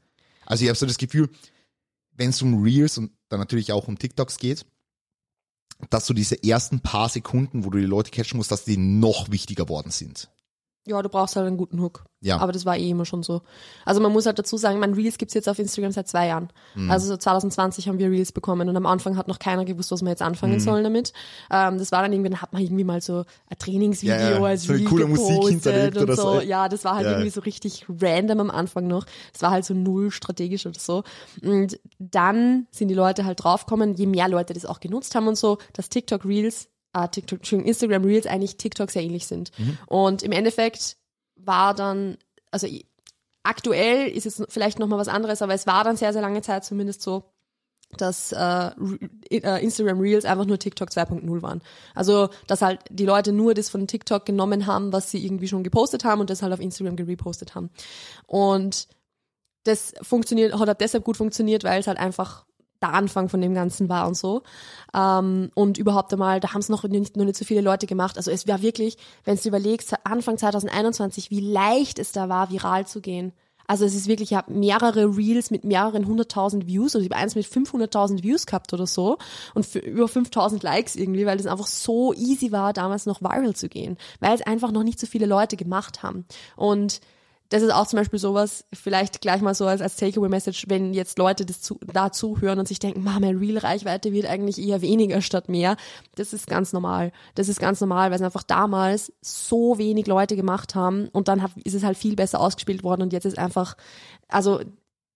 Also 0.46 0.64
ich 0.64 0.70
habe 0.70 0.78
so 0.78 0.86
das 0.86 0.98
Gefühl, 0.98 1.30
wenn 2.14 2.30
es 2.30 2.42
um 2.42 2.62
Reels 2.62 2.98
und 2.98 3.12
dann 3.30 3.40
natürlich 3.40 3.72
auch 3.72 3.88
um 3.88 3.98
TikToks 3.98 4.38
geht, 4.38 4.66
dass 5.90 6.06
so 6.06 6.14
diese 6.14 6.44
ersten 6.44 6.80
paar 6.80 7.10
Sekunden, 7.10 7.66
wo 7.66 7.70
du 7.70 7.80
die 7.80 7.86
Leute 7.86 8.12
catchen 8.12 8.38
musst, 8.38 8.52
dass 8.52 8.66
die 8.66 8.78
noch 8.78 9.32
wichtiger 9.32 9.70
worden 9.70 9.92
sind. 9.92 10.30
Ja, 10.88 11.02
du 11.02 11.10
brauchst 11.10 11.36
halt 11.36 11.46
einen 11.48 11.58
guten 11.58 11.82
Hook. 11.82 12.06
Ja. 12.22 12.40
Aber 12.40 12.52
das 12.52 12.66
war 12.66 12.76
eh 12.78 12.90
immer 12.90 13.06
schon 13.06 13.22
so. 13.22 13.42
Also 13.86 14.02
man 14.02 14.12
muss 14.12 14.26
halt 14.26 14.40
dazu 14.40 14.58
sagen, 14.58 14.80
mein 14.80 14.94
Reels 14.96 15.20
gibt's 15.20 15.36
jetzt 15.36 15.48
auf 15.48 15.60
Instagram 15.60 15.92
seit 15.92 16.08
zwei 16.08 16.28
Jahren. 16.28 16.50
Mhm. 16.74 16.90
Also 16.90 17.08
so 17.08 17.16
2020 17.18 17.88
haben 17.88 18.00
wir 18.00 18.10
Reels 18.10 18.32
bekommen 18.32 18.68
und 18.68 18.76
am 18.76 18.88
Anfang 18.88 19.18
hat 19.18 19.28
noch 19.28 19.38
keiner 19.38 19.66
gewusst, 19.66 19.92
was 19.92 20.02
wir 20.02 20.10
jetzt 20.10 20.24
anfangen 20.24 20.54
Mhm. 20.56 20.60
sollen 20.60 20.84
damit. 20.84 21.14
Ähm, 21.52 21.78
das 21.78 21.92
war 21.92 22.02
dann 22.02 22.14
irgendwie, 22.14 22.32
dann 22.32 22.42
hat 22.42 22.54
man 22.54 22.62
irgendwie 22.64 22.84
mal 22.86 23.02
so 23.02 23.26
ein 23.50 23.58
Trainingsvideo 23.60 24.16
Ja, 24.16 24.30
ja. 24.40 24.44
als 24.44 24.64
So 24.64 24.74
Reel 24.74 24.86
coole 24.86 25.06
Musik 25.06 25.28
gepostet 25.28 25.52
hinterlegt 25.64 25.98
und 25.98 26.04
oder 26.04 26.16
so. 26.16 26.34
so. 26.36 26.42
Ja, 26.42 26.70
das 26.70 26.84
war 26.86 26.96
halt 26.96 27.06
Ja. 27.06 27.12
irgendwie 27.12 27.30
so 27.30 27.42
richtig 27.42 27.86
random 28.02 28.40
am 28.40 28.50
Anfang 28.50 28.88
noch. 28.88 29.06
Das 29.34 29.42
war 29.44 29.52
halt 29.52 29.66
so 29.66 29.76
null 29.76 30.10
strategisch 30.10 30.66
oder 30.66 30.80
so. 30.80 31.04
Und 31.44 31.80
dann 32.00 32.66
sind 32.72 32.88
die 32.88 32.96
Leute 32.96 33.26
halt 33.26 33.44
draufgekommen, 33.44 33.94
je 33.96 34.08
mehr 34.08 34.28
Leute 34.28 34.54
das 34.54 34.66
auch 34.66 34.80
genutzt 34.80 35.14
haben 35.14 35.28
und 35.28 35.38
so, 35.38 35.60
dass 35.74 35.90
TikTok 35.90 36.26
Reels, 36.26 36.70
äh, 37.04 37.10
TikTok, 37.10 37.52
Instagram 37.52 38.04
Reels 38.04 38.28
eigentlich 38.28 38.58
TikTok 38.58 38.92
sehr 38.92 39.04
ähnlich 39.04 39.28
sind. 39.28 39.52
Mhm. 39.58 39.78
Und 39.88 40.24
im 40.24 40.32
Endeffekt 40.32 40.98
war 41.36 41.74
dann, 41.74 42.18
also 42.52 42.68
aktuell 43.44 44.08
ist 44.10 44.26
es 44.26 44.44
vielleicht 44.50 44.80
nochmal 44.80 45.00
was 45.00 45.08
anderes, 45.08 45.42
aber 45.42 45.54
es 45.54 45.68
war 45.68 45.84
dann 45.84 45.98
sehr, 45.98 46.14
sehr 46.14 46.22
lange 46.22 46.42
Zeit 46.42 46.66
zumindest 46.66 47.02
so, 47.02 47.32
dass 47.96 48.34
äh, 48.34 48.72
äh, 49.30 49.64
Instagram 49.64 50.00
Reels 50.00 50.26
einfach 50.26 50.46
nur 50.46 50.60
TikTok 50.60 50.90
2.0 50.90 51.42
waren. 51.42 51.62
Also, 51.96 52.30
dass 52.48 52.62
halt 52.62 52.82
die 52.90 53.06
Leute 53.06 53.32
nur 53.32 53.54
das 53.54 53.70
von 53.70 53.88
TikTok 53.88 54.26
genommen 54.26 54.68
haben, 54.68 54.92
was 54.92 55.10
sie 55.10 55.26
irgendwie 55.26 55.48
schon 55.48 55.64
gepostet 55.64 56.04
haben 56.04 56.20
und 56.20 56.30
das 56.30 56.42
halt 56.42 56.52
auf 56.52 56.60
Instagram 56.60 56.98
gerepostet 56.98 57.56
haben. 57.56 57.70
Und 58.26 58.90
das 59.64 59.94
funktioniert, 60.02 60.54
hat 60.54 60.68
halt 60.68 60.82
deshalb 60.82 61.06
gut 61.06 61.18
funktioniert, 61.18 61.64
weil 61.64 61.80
es 61.80 61.88
halt 61.88 61.98
einfach 61.98 62.46
der 62.82 62.94
Anfang 62.94 63.30
von 63.30 63.42
dem 63.42 63.54
Ganzen 63.54 63.90
war 63.90 64.08
und 64.08 64.16
so. 64.16 64.44
Ähm, 64.94 65.52
und 65.56 65.78
überhaupt 65.78 66.14
einmal, 66.14 66.40
da 66.40 66.54
haben 66.54 66.62
es 66.62 66.70
noch 66.70 66.84
nicht, 66.84 67.18
noch 67.18 67.26
nicht 67.26 67.38
so 67.38 67.46
viele 67.46 67.62
Leute 67.62 67.88
gemacht. 67.88 68.18
Also 68.18 68.32
es 68.32 68.48
war 68.48 68.62
wirklich, 68.62 68.98
wenn 69.24 69.38
du 69.38 69.48
überlegst, 69.48 69.94
Anfang 70.04 70.38
2021, 70.38 71.32
wie 71.32 71.42
leicht 71.42 72.00
es 72.00 72.12
da 72.12 72.30
war, 72.30 72.52
viral 72.52 72.88
zu 72.88 73.02
gehen. 73.02 73.34
Also 73.70 73.84
es 73.84 73.96
ist 73.96 74.08
wirklich, 74.08 74.32
ich 74.32 74.38
habe 74.38 74.54
mehrere 74.54 75.18
Reels 75.18 75.52
mit 75.52 75.66
mehreren 75.66 76.08
hunderttausend 76.08 76.68
Views, 76.68 76.96
also 76.96 77.06
ich 77.06 77.12
habe 77.12 77.22
eins 77.22 77.36
mit 77.36 77.46
500.000 77.46 78.24
Views 78.24 78.46
gehabt 78.46 78.72
oder 78.72 78.88
so 78.88 79.18
und 79.56 79.76
über 79.76 80.06
5.000 80.06 80.64
Likes 80.64 80.96
irgendwie, 80.96 81.26
weil 81.26 81.38
es 81.38 81.48
einfach 81.48 81.68
so 81.68 82.14
easy 82.14 82.54
war, 82.54 82.72
damals 82.72 83.06
noch 83.06 83.22
viral 83.22 83.56
zu 83.56 83.68
gehen, 83.68 83.98
weil 84.22 84.34
es 84.34 84.42
einfach 84.42 84.72
noch 84.72 84.84
nicht 84.84 85.02
so 85.02 85.06
viele 85.06 85.26
Leute 85.26 85.58
gemacht 85.58 86.02
haben. 86.02 86.26
Und 86.56 87.02
das 87.50 87.64
ist 87.64 87.72
auch 87.74 87.88
zum 87.88 87.98
Beispiel 87.98 88.20
sowas, 88.20 88.66
vielleicht 88.74 89.22
gleich 89.22 89.42
mal 89.42 89.54
so 89.56 89.66
als, 89.66 89.82
als 89.82 89.96
Takeaway-Message, 89.96 90.66
wenn 90.68 90.94
jetzt 90.94 91.18
Leute 91.18 91.46
das 91.46 91.62
zu, 91.62 91.80
da 91.86 92.12
zuhören 92.12 92.60
und 92.60 92.68
sich 92.68 92.80
denken, 92.80 93.04
Mama, 93.04 93.20
meine 93.22 93.40
Real-Reichweite 93.40 94.12
wird 94.12 94.26
eigentlich 94.26 94.60
eher 94.60 94.82
weniger 94.82 95.22
statt 95.22 95.50
mehr. 95.50 95.78
Das 96.16 96.34
ist 96.34 96.48
ganz 96.48 96.74
normal. 96.74 97.12
Das 97.36 97.48
ist 97.48 97.60
ganz 97.60 97.80
normal, 97.80 98.10
weil 98.10 98.18
es 98.18 98.22
einfach 98.22 98.44
damals 98.44 99.14
so 99.22 99.78
wenig 99.78 100.08
Leute 100.08 100.36
gemacht 100.36 100.76
haben 100.76 101.08
und 101.10 101.28
dann 101.28 101.46
ist 101.64 101.74
es 101.74 101.84
halt 101.84 101.98
viel 101.98 102.16
besser 102.16 102.40
ausgespielt 102.40 102.84
worden 102.84 103.04
und 103.04 103.14
jetzt 103.14 103.26
ist 103.26 103.38
einfach, 103.38 103.78
also 104.28 104.60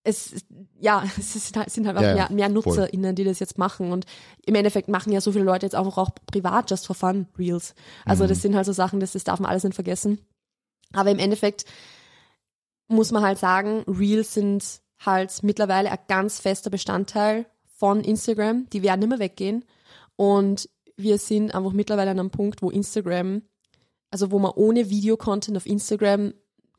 es, 0.04 0.44
ja, 0.80 1.04
es 1.18 1.36
ist 1.36 1.56
halt, 1.56 1.70
sind 1.70 1.86
halt 1.86 1.98
auch 1.98 2.02
Ja, 2.02 2.14
mehr, 2.14 2.30
mehr 2.30 2.46
voll. 2.46 2.54
NutzerInnen, 2.54 3.14
die 3.14 3.24
das 3.24 3.38
jetzt 3.40 3.58
machen 3.58 3.92
und 3.92 4.06
im 4.46 4.54
Endeffekt 4.54 4.88
machen 4.88 5.12
ja 5.12 5.20
so 5.20 5.32
viele 5.32 5.44
Leute 5.44 5.66
jetzt 5.66 5.74
einfach 5.74 5.98
auch 5.98 6.10
privat 6.30 6.70
just 6.70 6.86
for 6.86 6.96
fun 6.96 7.26
Reels. 7.38 7.74
Also 8.04 8.26
das 8.26 8.42
sind 8.42 8.54
halt 8.56 8.66
so 8.66 8.72
Sachen, 8.72 9.00
das, 9.00 9.12
das 9.12 9.24
darf 9.24 9.40
man 9.40 9.50
alles 9.50 9.64
nicht 9.64 9.74
vergessen. 9.74 10.18
Aber 10.94 11.10
im 11.10 11.18
Endeffekt 11.18 11.64
muss 12.88 13.10
man 13.12 13.22
halt 13.22 13.38
sagen, 13.38 13.84
Reels 13.86 14.34
sind 14.34 14.80
halt 14.98 15.42
mittlerweile 15.42 15.90
ein 15.90 15.98
ganz 16.08 16.40
fester 16.40 16.70
Bestandteil 16.70 17.46
von 17.76 18.02
Instagram. 18.04 18.66
Die 18.72 18.82
werden 18.82 19.00
nicht 19.00 19.08
mehr 19.08 19.18
weggehen. 19.18 19.64
Und 20.16 20.68
wir 20.96 21.18
sind 21.18 21.54
einfach 21.54 21.72
mittlerweile 21.72 22.10
an 22.10 22.20
einem 22.20 22.30
Punkt, 22.30 22.62
wo 22.62 22.70
Instagram, 22.70 23.42
also 24.10 24.30
wo 24.30 24.38
man 24.38 24.52
ohne 24.52 24.90
Videocontent 24.90 25.56
auf 25.56 25.66
Instagram 25.66 26.34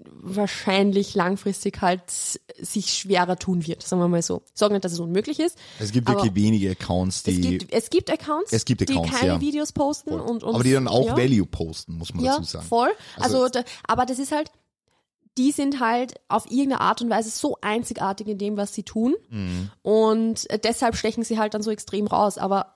wahrscheinlich 0.06 1.16
langfristig 1.16 1.82
halt 1.82 2.02
sich 2.10 2.94
schwerer 2.94 3.38
tun 3.38 3.66
wird, 3.66 3.84
sagen 3.84 4.02
wir 4.02 4.08
mal 4.08 4.22
so. 4.22 4.42
Ich 4.54 4.60
sage 4.60 4.74
nicht, 4.74 4.84
dass 4.84 4.92
es 4.92 5.00
unmöglich 5.00 5.40
ist. 5.40 5.58
Es 5.80 5.92
gibt 5.92 6.08
wirklich 6.10 6.36
wenige 6.36 6.72
Accounts, 6.72 7.18
Es 7.18 7.24
die, 7.24 7.42
gibt, 7.42 7.72
es 7.74 7.90
gibt 7.90 8.12
Accounts, 8.12 8.52
Es 8.52 8.66
gibt 8.66 8.82
Accounts, 8.82 9.10
die 9.12 9.16
keine 9.18 9.34
ja. 9.34 9.42
Videos 9.42 9.72
posten 9.72 10.12
und, 10.14 10.44
und 10.44 10.56
aber 10.56 10.64
die 10.64 10.74
dann 10.74 10.88
auch 10.88 11.06
ja. 11.08 11.18
Value 11.18 11.46
posten, 11.46 11.94
muss 11.98 12.14
man 12.14 12.24
Ja, 12.26 12.34
dazu 12.38 12.44
sagen. 12.44 12.66
voll. 12.66 12.90
Also- 13.18 13.44
Also, 13.44 13.50
da, 13.60 13.64
aber 13.88 14.06
das 14.06 14.20
ist 14.20 14.32
halt, 14.32 14.52
die 15.38 15.52
sind 15.52 15.80
halt 15.80 16.16
auf 16.28 16.46
irgendeine 16.46 16.82
Art 16.82 17.02
und 17.02 17.10
Weise 17.10 17.30
so 17.30 17.58
einzigartig 17.62 18.28
in 18.28 18.38
dem, 18.38 18.58
was 18.58 18.74
sie 18.74 18.84
tun. 18.84 19.16
Mhm. 19.30 19.72
Und 19.82 20.50
äh, 20.50 20.60
deshalb 20.60 20.96
stechen 20.96 21.24
sie 21.24 21.40
halt 21.40 21.54
dann 21.54 21.64
so 21.64 21.72
extrem 21.72 22.08
raus. 22.08 22.38
Aber 22.38 22.76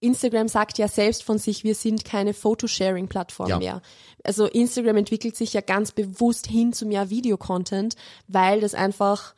Instagram 0.00 0.48
sagt 0.48 0.78
ja 0.78 0.88
selbst 0.88 1.22
von 1.22 1.38
sich, 1.38 1.64
wir 1.64 1.74
sind 1.74 2.04
keine 2.04 2.34
Photosharing-Plattform 2.34 3.48
Ja. 3.48 3.58
mehr. 3.58 3.82
Also 4.24 4.46
Instagram 4.46 4.96
entwickelt 4.98 5.36
sich 5.36 5.52
ja 5.52 5.60
ganz 5.60 5.92
bewusst 5.92 6.46
hin 6.46 6.72
zu 6.72 6.86
mehr 6.86 7.10
Videocontent, 7.10 7.94
weil 8.26 8.60
das 8.60 8.74
einfach 8.74 9.34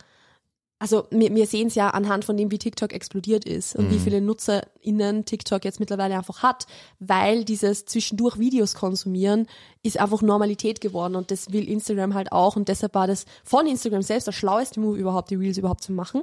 also 0.85 1.07
wir, 1.11 1.35
wir 1.35 1.47
sehen 1.47 1.69
es 1.69 1.77
ja 1.77 1.89
anhand 1.89 2.27
von 2.27 2.37
dem, 2.37 2.51
wie 2.51 2.59
TikTok 2.59 2.93
explodiert 2.93 3.47
ist 3.47 3.75
und 3.75 3.91
wie 3.91 3.99
viele 3.99 4.21
NutzerInnen 4.21 5.25
TikTok 5.25 5.65
jetzt 5.65 5.81
mittlerweile 5.81 6.15
einfach 6.15 6.43
hat, 6.43 6.67
weil 6.99 7.47
dieses 7.47 7.87
zwischendurch 7.87 8.39
Videos 8.39 8.75
konsumieren 8.75 9.47
ist 9.83 9.99
einfach 9.99 10.21
Normalität 10.21 10.83
geworden 10.83 11.17
und 11.17 11.31
das 11.31 11.55
will 11.55 11.67
Instagram 11.71 12.13
halt 12.13 12.33
auch 12.33 12.57
und 12.57 12.69
deshalb 12.69 12.95
war 12.95 13.07
das 13.07 13.25
von 13.45 13.67
Instagram 13.67 14.03
selbst 14.03 14.27
der 14.27 14.33
schlaueste 14.33 14.79
Move 14.79 14.99
überhaupt, 14.99 15.31
die 15.31 15.37
Reels 15.37 15.57
überhaupt 15.57 15.83
zu 15.83 15.93
machen. 15.93 16.21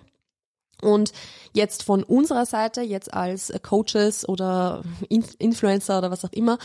Und 0.80 1.12
jetzt 1.54 1.82
von 1.82 2.04
unserer 2.04 2.46
Seite, 2.46 2.82
jetzt 2.82 3.12
als 3.16 3.52
Coaches 3.64 4.30
oder 4.30 4.84
Inf 5.10 5.34
Influencer 5.40 5.98
oder 5.98 6.12
was 6.12 6.24
auch 6.24 6.34
immer, 6.34 6.60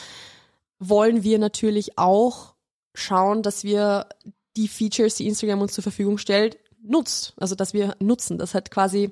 wollen 0.79 1.23
wir 1.23 1.39
natürlich 1.39 1.97
auch 1.97 2.53
schauen, 2.93 3.43
dass 3.43 3.65
wir 3.65 4.07
die 4.59 4.69
Features, 4.69 5.15
die 5.15 5.29
Instagram 5.29 5.63
uns 5.63 5.73
zur 5.73 5.83
Verfügung 5.83 6.19
stellt, 6.19 6.59
nutzt. 6.89 7.35
Also 7.37 7.55
dass 7.55 7.75
wir 7.75 7.97
nutzen. 8.01 8.39
Das 8.39 8.55
hat 8.55 8.71
quasi, 8.71 9.11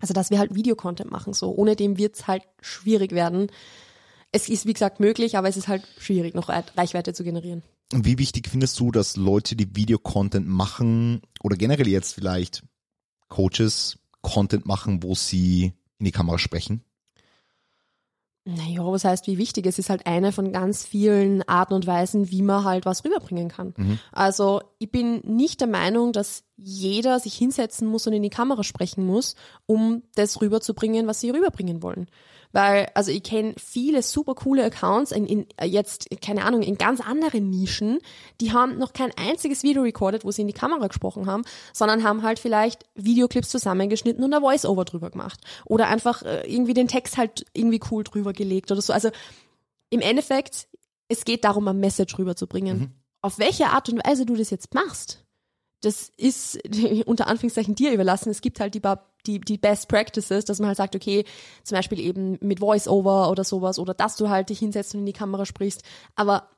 also 0.00 0.14
dass 0.14 0.30
wir 0.30 0.38
halt 0.38 0.54
Videocontent 0.54 1.10
machen. 1.10 1.32
So, 1.32 1.54
ohne 1.54 1.76
dem 1.76 1.98
wird's 1.98 2.26
halt 2.26 2.44
schwierig 2.60 3.12
werden. 3.12 3.50
Es 4.32 4.48
ist, 4.48 4.66
wie 4.66 4.72
gesagt, 4.72 4.98
möglich, 4.98 5.36
aber 5.36 5.48
es 5.48 5.56
ist 5.56 5.68
halt 5.68 5.86
schwierig, 5.98 6.34
noch 6.34 6.48
Reichweite 6.48 7.12
zu 7.12 7.22
generieren. 7.22 7.62
Und 7.92 8.06
wie 8.06 8.18
wichtig 8.18 8.48
findest 8.48 8.80
du, 8.80 8.90
dass 8.90 9.16
Leute, 9.16 9.54
die 9.54 9.76
Videocontent 9.76 10.48
machen 10.48 11.20
oder 11.42 11.56
generell 11.56 11.88
jetzt 11.88 12.14
vielleicht 12.14 12.62
Coaches 13.28 13.98
Content 14.22 14.64
machen, 14.64 15.02
wo 15.02 15.14
sie 15.14 15.74
in 15.98 16.06
die 16.06 16.12
Kamera 16.12 16.38
sprechen? 16.38 16.82
Naja, 18.44 18.84
was 18.84 19.04
heißt, 19.04 19.28
wie 19.28 19.38
wichtig? 19.38 19.66
Es 19.66 19.78
ist 19.78 19.88
halt 19.88 20.06
eine 20.06 20.32
von 20.32 20.50
ganz 20.50 20.84
vielen 20.84 21.42
Arten 21.48 21.74
und 21.74 21.86
Weisen, 21.86 22.28
wie 22.30 22.42
man 22.42 22.64
halt 22.64 22.86
was 22.86 23.04
rüberbringen 23.04 23.48
kann. 23.48 23.72
Mhm. 23.76 24.00
Also 24.10 24.62
ich 24.78 24.90
bin 24.90 25.20
nicht 25.24 25.60
der 25.60 25.68
Meinung, 25.68 26.12
dass 26.12 26.42
jeder 26.56 27.20
sich 27.20 27.34
hinsetzen 27.34 27.86
muss 27.86 28.06
und 28.08 28.14
in 28.14 28.22
die 28.22 28.30
Kamera 28.30 28.64
sprechen 28.64 29.06
muss, 29.06 29.36
um 29.66 30.02
das 30.16 30.40
rüberzubringen, 30.40 31.06
was 31.06 31.20
sie 31.20 31.30
rüberbringen 31.30 31.84
wollen. 31.84 32.08
Weil, 32.52 32.90
also 32.94 33.10
ich 33.10 33.22
kenne 33.22 33.54
viele 33.56 34.02
super 34.02 34.34
coole 34.34 34.64
Accounts 34.64 35.10
in, 35.10 35.26
in 35.26 35.46
jetzt, 35.64 36.08
keine 36.20 36.44
Ahnung, 36.44 36.62
in 36.62 36.76
ganz 36.76 37.00
anderen 37.00 37.50
Nischen, 37.50 37.98
die 38.40 38.52
haben 38.52 38.78
noch 38.78 38.92
kein 38.92 39.10
einziges 39.16 39.62
Video 39.62 39.82
recorded, 39.82 40.24
wo 40.24 40.30
sie 40.30 40.42
in 40.42 40.48
die 40.48 40.52
Kamera 40.52 40.86
gesprochen 40.86 41.26
haben, 41.26 41.44
sondern 41.72 42.04
haben 42.04 42.22
halt 42.22 42.38
vielleicht 42.38 42.84
Videoclips 42.94 43.48
zusammengeschnitten 43.48 44.22
und 44.22 44.34
ein 44.34 44.42
Voice-Over 44.42 44.84
drüber 44.84 45.10
gemacht. 45.10 45.40
Oder 45.64 45.88
einfach 45.88 46.22
äh, 46.22 46.42
irgendwie 46.46 46.74
den 46.74 46.88
Text 46.88 47.16
halt 47.16 47.46
irgendwie 47.54 47.80
cool 47.90 48.04
drüber 48.04 48.32
gelegt 48.32 48.70
oder 48.70 48.82
so. 48.82 48.92
Also 48.92 49.10
im 49.90 50.00
Endeffekt, 50.00 50.68
es 51.08 51.24
geht 51.24 51.44
darum, 51.44 51.68
ein 51.68 51.80
Message 51.80 52.18
rüberzubringen. 52.18 52.78
Mhm. 52.78 52.90
Auf 53.22 53.38
welche 53.38 53.66
Art 53.68 53.88
und 53.88 54.04
Weise 54.04 54.26
du 54.26 54.34
das 54.36 54.50
jetzt 54.50 54.74
machst, 54.74 55.24
das 55.82 56.10
ist 56.16 56.58
unter 57.06 57.26
Anführungszeichen 57.26 57.74
dir 57.74 57.92
überlassen. 57.92 58.30
Es 58.30 58.40
gibt 58.40 58.60
halt 58.60 58.74
die, 58.74 58.82
die, 59.26 59.40
die 59.40 59.58
Best 59.58 59.88
Practices, 59.88 60.44
dass 60.44 60.58
man 60.58 60.68
halt 60.68 60.78
sagt, 60.78 60.96
okay, 60.96 61.24
zum 61.64 61.76
Beispiel 61.76 62.00
eben 62.00 62.38
mit 62.40 62.60
Voice-Over 62.60 63.30
oder 63.30 63.44
sowas 63.44 63.78
oder 63.78 63.92
dass 63.94 64.16
du 64.16 64.30
halt 64.30 64.48
dich 64.48 64.60
hinsetzt 64.60 64.94
und 64.94 65.00
in 65.00 65.06
die 65.06 65.12
Kamera 65.12 65.44
sprichst. 65.44 65.82
Aber 66.16 66.48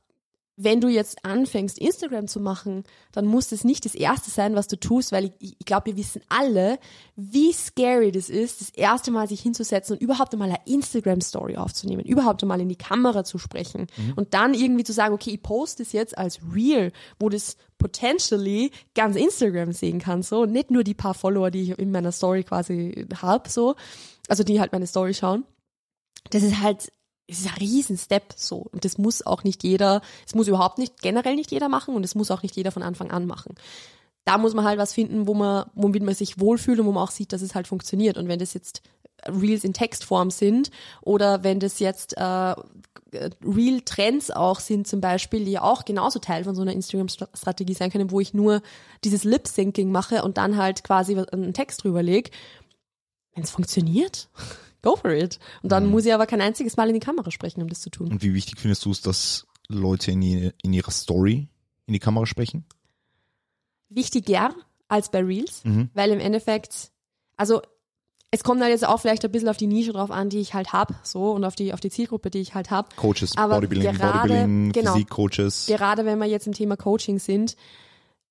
wenn 0.57 0.81
du 0.81 0.89
jetzt 0.89 1.25
anfängst, 1.25 1.79
Instagram 1.79 2.29
zu 2.29 2.39
machen, 2.39 2.85
dann 3.11 3.27
muss 3.27 3.49
das 3.49 3.65
nicht 3.65 3.85
das 3.85 3.95
Erste 3.97 4.31
sein, 4.31 4.55
was 4.55 4.69
du 4.69 4.79
tust, 4.79 5.11
weil 5.11 5.33
ich, 5.41 5.57
ich 5.59 5.67
glaube, 5.67 5.87
wir 5.87 5.97
wissen 5.97 6.23
alle, 6.29 6.79
wie 7.17 7.53
scary 7.53 8.13
das 8.13 8.29
ist, 8.29 8.61
das 8.61 8.71
erste 8.71 9.11
Mal 9.11 9.29
sich 9.29 9.41
hinzusetzen 9.41 9.97
und 9.97 10.03
überhaupt 10.03 10.33
einmal 10.33 10.49
eine 10.49 10.61
Instagram-Story 10.67 11.57
aufzunehmen, 11.57 12.05
überhaupt 12.05 12.43
einmal 12.43 12.61
in 12.61 12.69
die 12.69 12.77
Kamera 12.77 13.25
zu 13.25 13.39
sprechen 13.39 13.87
Mhm. 13.97 14.13
und 14.15 14.35
dann 14.35 14.55
irgendwie 14.55 14.85
zu 14.85 14.93
sagen, 14.93 15.13
okay, 15.15 15.31
ich 15.31 15.43
poste 15.43 15.83
es 15.83 15.93
jetzt 15.93 16.17
als 16.17 16.39
Real, 16.55 16.93
wo 17.19 17.29
das 17.29 17.57
potentially 17.79 18.71
ganz 18.95 19.17
Instagram 19.17 19.73
sehen 19.73 19.99
kann, 19.99 20.23
so, 20.23 20.47
nicht 20.47 20.71
nur 20.71 20.85
die 20.85 20.95
paar 20.95 21.15
Follower, 21.15 21.51
die 21.51 21.63
ich 21.63 21.79
in 21.79 21.91
meiner 21.91 22.13
Story 22.13 22.45
quasi 22.45 23.07
hab, 23.21 23.49
so, 23.49 23.75
also 24.29 24.45
die 24.45 24.61
halt 24.61 24.73
meine 24.73 24.87
Story 24.87 25.15
schauen. 25.15 25.45
Das 26.31 26.43
ist 26.43 26.61
halt 26.63 26.93
es 27.27 27.41
ist 27.41 27.47
ein 27.47 27.59
Riesen-Step 27.59 28.35
so. 28.37 28.67
Und 28.73 28.85
das 28.85 28.99
muss 28.99 29.25
auch 29.25 29.45
nicht 29.45 29.63
jeder, 29.63 30.03
es 30.27 30.35
muss 30.35 30.49
überhaupt 30.49 30.79
nicht, 30.79 31.01
generell 31.01 31.35
nicht 31.35 31.51
jeder 31.51 31.69
machen 31.69 31.95
und 31.95 32.05
es 32.05 32.15
muss 32.15 32.31
auch 32.31 32.43
nicht 32.43 32.57
jeder 32.57 32.73
von 32.73 32.83
Anfang 32.83 33.11
an 33.11 33.27
machen. 33.27 33.55
Da 34.25 34.39
muss 34.39 34.55
man 34.55 34.65
halt 34.65 34.79
was 34.79 34.95
finden, 34.95 35.27
wo 35.27 35.35
man, 35.35 35.67
womit 35.75 36.03
man 36.03 36.15
sich 36.15 36.41
wohlfühlt 36.41 36.81
und 36.81 36.87
wo 36.87 36.93
man 36.93 37.03
auch 37.03 37.11
sieht, 37.11 37.33
dass 37.33 37.43
es 37.43 37.55
halt 37.55 37.67
funktioniert. 37.67 38.17
Und 38.17 38.29
wenn 38.29 38.39
das 38.39 38.55
jetzt 38.55 38.83
Reels 39.27 39.65
in 39.65 39.73
Textform 39.73 40.31
sind 40.31 40.71
oder 41.03 41.43
wenn 41.43 41.61
das 41.61 41.79
jetzt 41.79 42.17
äh, 42.17 42.55
Real-Trends 43.45 44.31
auch 44.31 44.61
sind 44.61 44.87
zum 44.87 45.01
Beispiel, 45.01 45.45
die 45.45 45.53
ja 45.53 45.63
auch 45.63 45.85
genauso 45.85 46.19
Teil 46.19 46.45
von 46.45 46.55
so 46.55 46.63
einer 46.63 46.73
Instagram-Strategie 46.73 47.75
sein 47.75 47.91
können, 47.91 48.11
wo 48.11 48.21
ich 48.21 48.35
nur 48.35 48.63
dieses 49.05 49.25
Lip-Syncing 49.25 49.91
mache 49.91 50.23
und 50.23 50.37
dann 50.37 50.57
halt 50.57 50.85
quasi 50.85 51.17
einen 51.17 51.55
Text 51.55 51.85
drüber 51.85 52.03
leg. 52.03 52.31
Wenn 53.35 53.45
es 53.45 53.51
funktioniert, 53.51 54.29
go 54.85 54.95
for 54.97 55.11
it. 55.11 55.39
Und 55.63 55.73
dann 55.73 55.87
Mhm. 55.87 55.91
muss 55.91 56.05
ich 56.07 56.15
aber 56.15 56.27
kein 56.27 56.41
einziges 56.41 56.77
Mal 56.77 56.89
in 56.89 56.95
die 56.95 57.01
Kamera 57.01 57.31
sprechen, 57.33 57.61
um 57.63 57.69
das 57.69 57.81
zu 57.81 57.91
tun. 57.91 58.13
Und 58.13 58.23
wie 58.23 58.35
wichtig 58.35 58.61
findest 58.61 58.85
du 58.85 58.91
es, 58.93 59.01
dass 59.01 59.47
Leute 59.69 60.13
in, 60.13 60.21
die, 60.21 60.53
in 60.63 60.73
ihrer 60.73 60.91
Story 60.93 61.49
in 61.87 61.93
die 61.95 61.99
Kamera 61.99 62.27
sprechen? 62.27 62.65
Wichtiger 63.89 64.55
als 64.89 65.11
bei 65.11 65.21
Reels, 65.23 65.65
Mhm. 65.65 65.91
weil 65.95 66.11
im 66.11 66.21
Endeffekt, 66.21 66.91
also 67.37 67.63
es 68.31 68.43
kommt 68.43 68.61
halt 68.61 68.73
jetzt 68.73 68.87
auch 68.87 69.01
vielleicht 69.01 69.25
ein 69.25 69.31
bisschen 69.31 69.49
auf 69.49 69.57
die 69.57 69.67
Nische 69.69 69.93
drauf 69.93 70.11
an, 70.11 70.29
die 70.29 70.41
ich 70.41 70.55
halt 70.55 70.73
hab, 70.73 70.93
so 71.05 71.31
und 71.33 71.45
auf 71.45 71.55
die 71.55 71.73
auf 71.73 71.81
die 71.81 71.91
Zielgruppe, 71.91 72.31
die 72.31 72.41
ich 72.41 72.55
halt 72.55 72.71
hab. 72.71 72.97
Coaches, 72.97 73.37
Aber 73.37 73.55
Bodybuilding, 73.57 73.93
gerade- 73.95 74.19
Bodybuilding, 74.29 74.73
genau. 74.73 74.93
Physik-Coaches. 74.95 75.67
Gerade 75.67 76.05
wenn 76.05 76.19
wir 76.19 76.27
jetzt 76.27 76.47
im 76.47 76.53
Thema 76.53 76.77
Coaching 76.77 77.19
sind, 77.21 77.57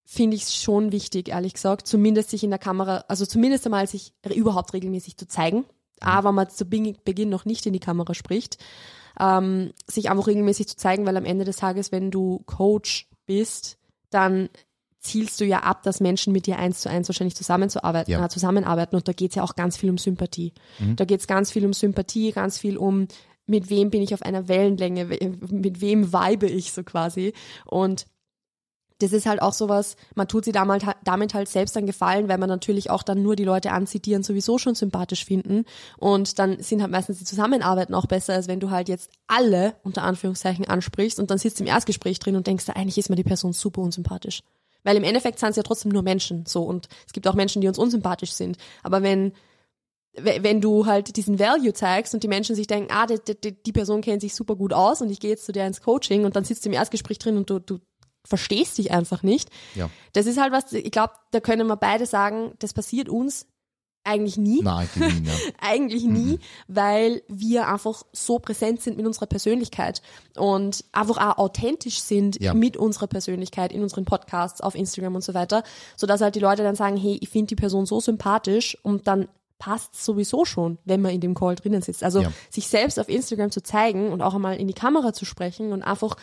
finde 0.04 0.36
ich 0.36 0.44
es 0.44 0.56
schon 0.58 0.92
wichtig, 0.92 1.30
ehrlich 1.30 1.54
gesagt, 1.54 1.88
zumindest 1.88 2.30
sich 2.32 2.44
in 2.44 2.50
der 2.50 2.60
Kamera, 2.60 3.06
also 3.08 3.26
zumindest 3.26 3.66
einmal 3.66 3.88
sich 3.88 4.14
überhaupt 4.36 4.74
regelmäßig 4.74 5.16
zu 5.16 5.28
zeigen. 5.28 5.64
Aber 6.00 6.32
man 6.32 6.50
zu 6.50 6.66
Beginn 6.66 7.30
noch 7.30 7.46
nicht 7.46 7.66
in 7.66 7.74
die 7.74 7.80
Kamera 7.80 8.14
spricht, 8.14 8.58
ähm, 9.20 9.72
sich 9.88 10.10
einfach 10.10 10.28
regelmäßig 10.28 10.68
zu 10.68 10.76
zeigen, 10.78 11.06
weil 11.06 11.18
am 11.18 11.26
Ende 11.26 11.46
des 11.46 11.58
Tages, 11.58 11.92
wenn 11.92 12.12
du 12.12 12.44
Coach 12.46 13.08
bist, 13.26 13.78
dann 14.10 14.50
zielst 15.00 15.40
du 15.42 15.46
ja 15.46 15.60
ab, 15.60 15.84
dass 15.84 16.00
Menschen 16.00 16.32
mit 16.34 16.46
dir 16.48 16.58
eins 16.58 16.80
zu 16.82 16.90
eins 16.90 17.10
wahrscheinlich 17.10 17.36
zusammenzuarbeiten, 17.36 18.12
Ja. 18.12 18.26
äh, 18.26 18.30
zusammenarbeiten. 18.30 18.96
Und 18.96 19.08
da 19.08 19.12
geht's 19.12 19.36
ja 19.36 19.44
auch 19.44 19.56
ganz 19.56 19.76
viel 19.78 19.90
um 19.90 19.98
Sympathie. 19.98 20.54
Da 20.96 21.04
geht's 21.06 21.28
ganz 21.28 21.52
viel 21.52 21.66
um 21.66 21.74
Sympathie, 21.74 22.32
ganz 22.32 22.58
viel 22.58 22.78
um, 22.78 23.08
mit 23.46 23.70
wem 23.70 23.90
bin 23.90 24.02
ich 24.02 24.14
auf 24.14 24.22
einer 24.22 24.48
Wellenlänge, 24.48 25.10
we- 25.10 25.38
mit 25.52 25.82
wem 25.82 26.14
vibe 26.14 26.48
ich 26.48 26.72
so 26.72 26.84
quasi. 26.84 27.34
Und 27.66 28.06
das 29.04 29.14
ist 29.14 29.26
halt 29.26 29.42
auch 29.42 29.54
sowas, 29.54 29.96
man 30.16 30.28
tut 30.28 30.46
sie 30.46 30.52
damit, 30.52 30.84
damit 31.04 31.34
halt 31.34 31.50
selbst 31.50 31.78
einen 31.78 31.86
Gefallen, 31.88 32.28
weil 32.30 32.38
man 32.38 32.50
natürlich 32.50 32.90
auch 32.90 33.04
dann 33.04 33.22
nur 33.22 33.36
die 33.36 33.44
Leute 33.44 33.72
anzieht, 33.72 34.06
die 34.06 34.16
einen 34.16 34.24
sowieso 34.24 34.58
schon 34.58 34.76
sympathisch 34.76 35.26
finden. 35.26 35.66
Und 35.98 36.40
dann 36.40 36.62
sind 36.62 36.82
halt 36.82 36.92
meistens 36.92 37.20
die 37.20 37.26
Zusammenarbeiten 37.26 37.94
auch 37.94 38.06
besser, 38.08 38.34
als 38.34 38.48
wenn 38.48 38.60
du 38.60 38.72
halt 38.72 38.90
jetzt 38.90 39.12
alle 39.28 39.76
unter 39.84 40.04
Anführungszeichen 40.04 40.66
ansprichst 40.68 41.20
und 41.20 41.30
dann 41.30 41.38
sitzt 41.38 41.62
im 41.62 41.68
Erstgespräch 41.68 42.20
drin 42.20 42.36
und 42.36 42.48
denkst, 42.48 42.70
eigentlich 42.70 42.98
ist 42.98 43.10
mir 43.10 43.16
die 43.16 43.24
Person 43.24 43.54
super 43.54 43.82
unsympathisch. 43.82 44.42
Weil 44.84 44.98
im 44.98 45.04
Endeffekt 45.04 45.40
sind 45.40 45.50
es 45.50 45.56
ja 45.56 45.64
trotzdem 45.64 45.92
nur 45.92 46.02
Menschen, 46.02 46.46
so. 46.46 46.64
Und 46.64 46.88
es 47.08 47.14
gibt 47.14 47.28
auch 47.28 47.36
Menschen, 47.36 47.62
die 47.62 47.68
uns 47.68 47.78
unsympathisch 47.78 48.32
sind. 48.34 48.58
Aber 48.84 49.02
wenn, 49.02 49.32
we- 50.14 50.40
wenn 50.42 50.62
du 50.62 50.86
halt 50.86 51.16
diesen 51.16 51.40
Value 51.40 51.74
zeigst 51.74 52.14
und 52.14 52.22
die 52.24 52.28
Menschen 52.28 52.56
sich 52.56 52.68
denken, 52.68 52.92
ah, 52.92 53.08
die, 53.08 53.18
die, 53.36 53.64
die 53.64 53.72
Person 53.72 54.02
kennt 54.02 54.22
sich 54.22 54.36
super 54.36 54.56
gut 54.56 54.74
aus 54.74 55.02
und 55.02 55.10
ich 55.10 55.20
gehe 55.20 55.32
jetzt 55.32 55.46
zu 55.46 55.52
der 55.52 55.68
ins 55.68 55.82
Coaching 55.82 56.26
und 56.26 56.36
dann 56.36 56.44
sitzt 56.44 56.66
du 56.66 56.70
im 56.70 56.74
Erstgespräch 56.74 57.18
drin 57.20 57.38
und 57.38 57.50
du, 57.50 57.60
du 57.60 57.80
verstehst 58.26 58.78
dich 58.78 58.92
einfach 58.92 59.24
nicht. 59.24 59.50
Ja. 59.76 59.90
Das 60.14 60.26
ist 60.26 60.40
halt 60.40 60.52
was, 60.54 60.72
ich 60.74 60.92
glaube, 60.92 61.14
da 61.32 61.40
können 61.40 61.68
wir 61.68 61.76
beide 61.76 62.06
sagen, 62.06 62.54
das 62.60 62.74
passiert 62.74 63.10
uns 63.10 63.48
eigentlich 64.06 64.36
nie. 64.38 64.62
Nein, 64.62 64.90
die 64.96 65.00
nie, 65.00 65.28
ja. 65.28 65.34
Eigentlich 65.62 66.04
nie, 66.04 66.40
weil 66.68 67.22
wir 67.30 67.70
einfach 67.70 68.04
so 68.12 68.38
präsent 68.38 68.82
sind 68.82 68.98
mit 68.98 69.06
unserer 69.06 69.28
Persönlichkeit 69.28 70.02
und 70.36 70.84
einfach 70.92 71.16
auch 71.18 71.38
authentisch 71.38 72.02
sind 72.02 72.38
Ja. 72.42 72.54
mit 72.54 72.76
unserer 72.76 73.08
Persönlichkeit 73.08 73.72
in 73.72 73.82
unseren 73.82 74.04
Podcasts, 74.04 74.60
auf 74.60 74.76
Instagram 74.76 75.16
und 75.16 75.24
so 75.24 75.34
weiter, 75.34 75.64
sodass 75.96 76.20
halt 76.20 76.36
die 76.36 76.42
Leute 76.42 76.64
dann 76.64 76.76
sagen, 76.76 76.98
hey, 76.98 77.18
ich 77.22 77.30
finde 77.30 77.48
die 77.48 77.56
Person 77.56 77.86
so 77.86 78.02
sympathisch 78.02 78.78
und 78.84 79.08
dann 79.08 79.30
passt 79.58 80.04
sowieso 80.04 80.44
schon, 80.44 80.80
wenn 80.84 81.02
man 81.02 81.14
in 81.14 81.22
dem 81.22 81.34
Call 81.34 81.56
drinnen 81.56 81.82
sitzt. 81.82 82.04
Also 82.04 82.24
Ja. 82.24 82.32
sich 82.50 82.68
selbst 82.68 83.00
auf 83.00 83.08
Instagram 83.08 83.52
zu 83.52 83.64
zeigen 83.64 84.12
und 84.12 84.22
auch 84.22 84.34
einmal 84.36 84.58
in 84.58 84.68
die 84.68 84.74
Kamera 84.74 85.14
zu 85.14 85.24
sprechen 85.24 85.72
und 85.72 85.82
einfach 85.82 86.18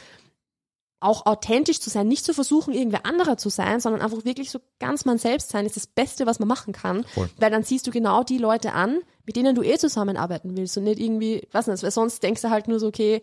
auch 1.00 1.24
authentisch 1.24 1.80
zu 1.80 1.88
sein, 1.88 2.06
nicht 2.08 2.24
zu 2.24 2.34
versuchen, 2.34 2.74
irgendwer 2.74 3.06
anderer 3.06 3.38
zu 3.38 3.48
sein, 3.48 3.80
sondern 3.80 4.02
einfach 4.02 4.24
wirklich 4.24 4.50
so 4.50 4.60
ganz 4.78 5.06
man 5.06 5.16
selbst 5.16 5.48
sein, 5.48 5.64
ist 5.64 5.76
das 5.76 5.86
Beste, 5.86 6.26
was 6.26 6.38
man 6.38 6.48
machen 6.48 6.74
kann. 6.74 7.04
Voll. 7.14 7.30
Weil 7.38 7.50
dann 7.50 7.64
siehst 7.64 7.86
du 7.86 7.90
genau 7.90 8.22
die 8.22 8.36
Leute 8.36 8.74
an, 8.74 8.98
mit 9.24 9.36
denen 9.36 9.54
du 9.54 9.62
eh 9.62 9.78
zusammenarbeiten 9.78 10.56
willst 10.56 10.76
und 10.76 10.84
nicht 10.84 11.00
irgendwie, 11.00 11.48
was 11.52 11.66
nicht, 11.66 11.82
weil 11.82 11.90
sonst 11.90 12.22
denkst 12.22 12.42
du 12.42 12.50
halt 12.50 12.68
nur 12.68 12.78
so, 12.78 12.88
okay, 12.88 13.22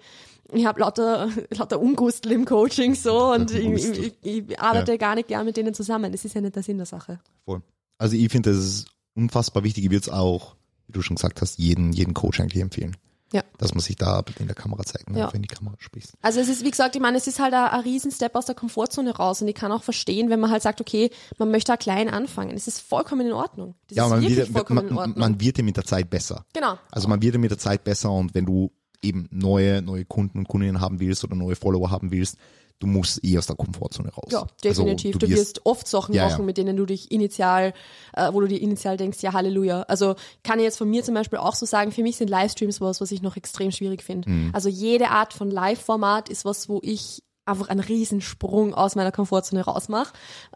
ich 0.52 0.66
habe 0.66 0.80
lauter, 0.80 1.30
lauter 1.52 1.80
Ungustel 1.80 2.32
im 2.32 2.46
Coaching 2.46 2.96
so 2.96 3.32
und 3.32 3.52
ich, 3.54 3.86
ich, 3.86 4.14
ich 4.22 4.60
arbeite 4.60 4.98
gar 4.98 5.16
nicht 5.16 5.28
gern 5.28 5.46
mit 5.46 5.56
denen 5.56 5.74
zusammen. 5.74 6.12
Das 6.12 6.26
ist 6.26 6.34
ja 6.34 6.42
nicht 6.42 6.56
der 6.56 6.64
Sinn 6.64 6.78
der 6.78 6.88
Sache. 6.88 7.20
Voll. 7.46 7.62
Also 8.00 8.16
ich 8.16 8.32
finde, 8.32 8.52
das 8.52 8.60
ist 8.60 8.88
unfassbar 9.16 9.64
wichtig. 9.64 9.86
Ich 9.86 9.92
würde 9.92 10.04
es 10.04 10.10
auch, 10.10 10.56
wie 10.88 10.94
du 10.94 11.02
schon 11.02 11.16
gesagt 11.16 11.42
hast, 11.42 11.60
jeden, 11.60 11.94
jeden 11.94 12.14
Coach 12.14 12.40
eigentlich 12.40 12.62
empfehlen. 12.62 12.98
Ja. 13.34 13.44
Dass 13.58 13.74
man 13.74 13.82
sich 13.82 13.96
da 13.98 14.24
in 14.40 14.48
der 14.48 14.56
Kamera 14.56 14.84
zeigt, 14.84 15.10
ne, 15.10 15.20
Ja. 15.20 15.34
wenn 15.34 15.42
die 15.42 15.50
Kamera 15.50 15.76
spricht. 15.80 16.12
Also 16.22 16.40
es 16.40 16.48
ist, 16.48 16.64
wie 16.64 16.72
gesagt, 16.72 16.96
ich 16.96 17.02
meine, 17.02 17.18
es 17.18 17.28
ist 17.28 17.40
halt 17.40 17.54
ein, 17.54 17.66
ein 17.66 17.80
Riesenstep 17.82 18.36
aus 18.36 18.46
der 18.46 18.56
Komfortzone 18.56 19.16
raus 19.16 19.42
und 19.42 19.48
ich 19.50 19.56
kann 19.56 19.72
auch 19.72 19.84
verstehen, 19.84 20.30
wenn 20.30 20.40
man 20.40 20.50
halt 20.50 20.64
sagt, 20.64 20.80
okay, 20.80 21.10
man 21.38 21.52
möchte 21.52 21.72
da 21.74 21.78
klein 21.78 22.10
anfangen. 22.10 22.56
Es 22.56 22.68
ist 22.68 22.80
vollkommen 22.80 23.28
in 23.28 23.34
Ordnung. 23.34 23.76
Das 23.88 23.98
Ja, 23.98 24.06
ist 24.06 24.10
man 24.12 24.22
wird, 24.22 24.48
vollkommen 24.50 24.88
in 24.88 24.94
man, 24.96 24.98
Ordnung. 25.10 25.20
man 25.20 25.42
wird 25.42 25.58
ja 25.58 25.64
mit 25.64 25.76
der 25.76 25.84
Zeit 25.86 26.10
besser. 26.10 26.46
genau. 26.54 26.78
Also 26.92 27.08
man 27.10 27.22
wird 27.22 27.34
ja 27.36 27.40
mit 27.40 27.52
der 27.52 27.58
Zeit 27.60 27.84
besser 27.84 28.12
und 28.12 28.34
wenn 28.34 28.46
du 28.46 28.72
eben 29.02 29.28
neue, 29.32 29.82
neue 29.82 30.06
Kunden 30.06 30.40
und 30.40 30.48
Kundinnen 30.48 30.80
haben 30.82 31.00
willst 31.00 31.24
oder 31.24 31.36
neue 31.36 31.56
Follower 31.56 31.92
haben 31.92 32.12
willst, 32.12 32.38
du 32.80 32.88
musst 32.88 33.24
eh 33.24 33.38
aus 33.38 33.48
der 33.48 33.56
Komfortzone 33.56 34.10
raus. 34.10 34.32
Ja, 34.32 34.46
definitiv. 34.64 35.16
Also, 35.16 35.28
du, 35.28 35.30
wirst 35.30 35.66
oft 35.66 35.88
Sachen 35.88 36.14
Ja, 36.14 36.26
machen, 36.26 36.42
ja. 36.42 36.46
mit 36.46 36.58
denen 36.58 36.78
du 36.78 36.86
dich 36.86 37.12
initial, 37.12 37.74
äh, 38.14 38.32
wo 38.32 38.42
du 38.42 38.48
dir 38.48 38.62
initial 38.62 38.98
denkst, 38.98 39.20
ja, 39.22 39.34
Halleluja. 39.34 39.82
Also 39.84 40.16
kann 40.44 40.60
ich 40.60 40.66
jetzt 40.66 40.78
von 40.78 40.90
mir 40.90 41.04
zum 41.04 41.16
Beispiel 41.16 41.40
auch 41.40 41.56
so 41.56 41.66
sagen, 41.66 41.92
für 41.92 42.04
mich 42.04 42.18
sind 42.18 42.30
Livestreams 42.30 42.80
was, 42.82 43.02
was 43.02 43.12
ich 43.12 43.22
noch 43.22 43.36
extrem 43.36 43.72
schwierig 43.72 44.04
finde. 44.04 44.30
Mhm. 44.30 44.52
Also 44.54 44.70
jede 44.70 45.10
Art 45.10 45.34
von 45.34 45.50
Live-Format 45.50 46.30
ist 46.30 46.46
was, 46.46 46.70
wo 46.70 46.80
ich 46.84 47.24
einfach 47.48 47.70
einen 47.70 47.80
Riesensprung 47.80 48.74
aus 48.74 48.96
meiner 48.96 49.12
Komfortzone 49.12 49.64
rausmache. 49.64 50.14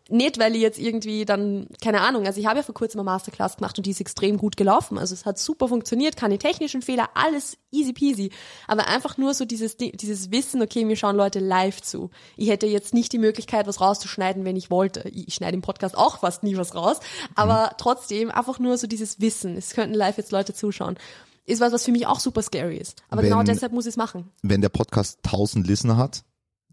Nicht, 0.10 0.40
weil 0.40 0.56
ich 0.56 0.62
jetzt 0.62 0.80
irgendwie 0.80 1.26
dann, 1.26 1.68
keine 1.82 2.02
Ahnung, 2.02 2.26
also 2.26 2.40
ich 2.40 2.46
habe 2.48 2.58
ja 2.58 2.64
vor 2.64 2.76
kurzem 2.76 3.00
eine 3.00 3.06
Masterclass 3.06 3.58
gemacht 3.58 3.78
und 3.78 3.86
die 3.86 3.92
ist 3.92 4.02
extrem 4.02 4.38
gut 4.38 4.58
gelaufen. 4.58 4.98
Also 4.98 5.14
es 5.14 5.26
hat 5.26 5.40
super 5.40 5.68
funktioniert, 5.68 6.18
keine 6.18 6.38
technischen 6.38 6.82
Fehler, 6.82 7.10
alles 7.14 7.58
easy 7.72 7.94
peasy. 7.94 8.32
Aber 8.68 8.88
einfach 8.88 9.18
nur 9.18 9.34
so 9.34 9.46
dieses, 9.46 9.78
Di- 9.78 9.92
dieses 9.96 10.32
Wissen, 10.32 10.62
okay, 10.62 10.84
mir 10.86 10.96
schauen 10.96 11.16
Leute 11.16 11.40
live 11.40 11.82
zu. 11.82 12.10
Ich 12.38 12.50
hätte 12.50 12.68
jetzt 12.68 12.94
nicht 12.94 13.14
die 13.14 13.20
Möglichkeit, 13.20 13.68
was 13.68 13.80
rauszuschneiden, 13.82 14.44
wenn 14.46 14.56
ich 14.56 14.70
wollte. 14.70 15.08
Ich, 15.10 15.30
ich 15.30 15.34
schneide 15.36 15.56
im 15.56 15.62
Podcast 15.62 15.98
auch 15.98 16.20
fast 16.20 16.44
nie 16.44 16.58
was 16.58 16.76
raus. 16.76 17.00
Aber 17.36 17.72
trotzdem 17.78 18.32
einfach 18.32 18.60
nur 18.60 18.78
so 18.78 18.88
dieses 18.88 19.22
Wissen. 19.22 19.56
Es 19.56 19.72
könnten 19.72 19.96
live 19.96 20.18
jetzt 20.18 20.32
Leute 20.32 20.54
zuschauen. 20.54 20.98
Ist 21.46 21.60
was, 21.62 21.74
was 21.74 21.86
für 21.86 21.92
mich 21.92 22.06
auch 22.06 22.20
super 22.20 22.42
scary 22.44 22.78
ist. 22.78 23.02
Aber 23.10 23.22
Wenn- 23.24 23.30
genau 23.30 23.44
deshalb 23.44 23.72
muss 23.74 23.86
ich 23.86 23.92
es 23.92 23.98
machen. 23.98 24.30
Wenn 24.44 24.62
der 24.62 24.70
Podcast 24.70 25.20
1000 25.26 25.66
Listener 25.66 25.98
hat, 25.98 26.24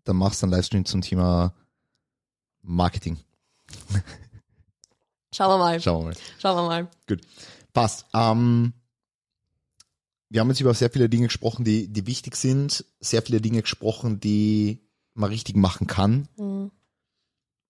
dann 0.08 0.16
machst 0.16 0.42
du 0.42 0.46
einen 0.46 0.52
Livestream 0.52 0.84
zum 0.84 1.02
Thema 1.02 1.54
Marketing. 2.62 3.18
Schauen 5.34 5.50
wir 5.50 5.58
mal. 5.58 5.80
Schauen 5.80 6.00
wir 6.00 6.04
mal. 6.10 6.16
Schauen 6.40 6.56
wir 6.56 6.66
mal. 6.66 6.90
Gut. 7.06 7.20
Passt. 7.72 8.06
Ähm, 8.14 8.72
wir 10.30 10.40
haben 10.40 10.48
jetzt 10.48 10.60
über 10.60 10.74
sehr 10.74 10.90
viele 10.90 11.08
Dinge 11.08 11.26
gesprochen, 11.26 11.64
die, 11.64 11.88
die 11.88 12.06
wichtig 12.06 12.36
sind, 12.36 12.84
sehr 13.00 13.22
viele 13.22 13.40
Dinge 13.40 13.60
gesprochen, 13.62 14.20
die 14.20 14.80
man 15.14 15.30
richtig 15.30 15.56
machen 15.56 15.86
kann, 15.86 16.28
Mhm. 16.38 16.70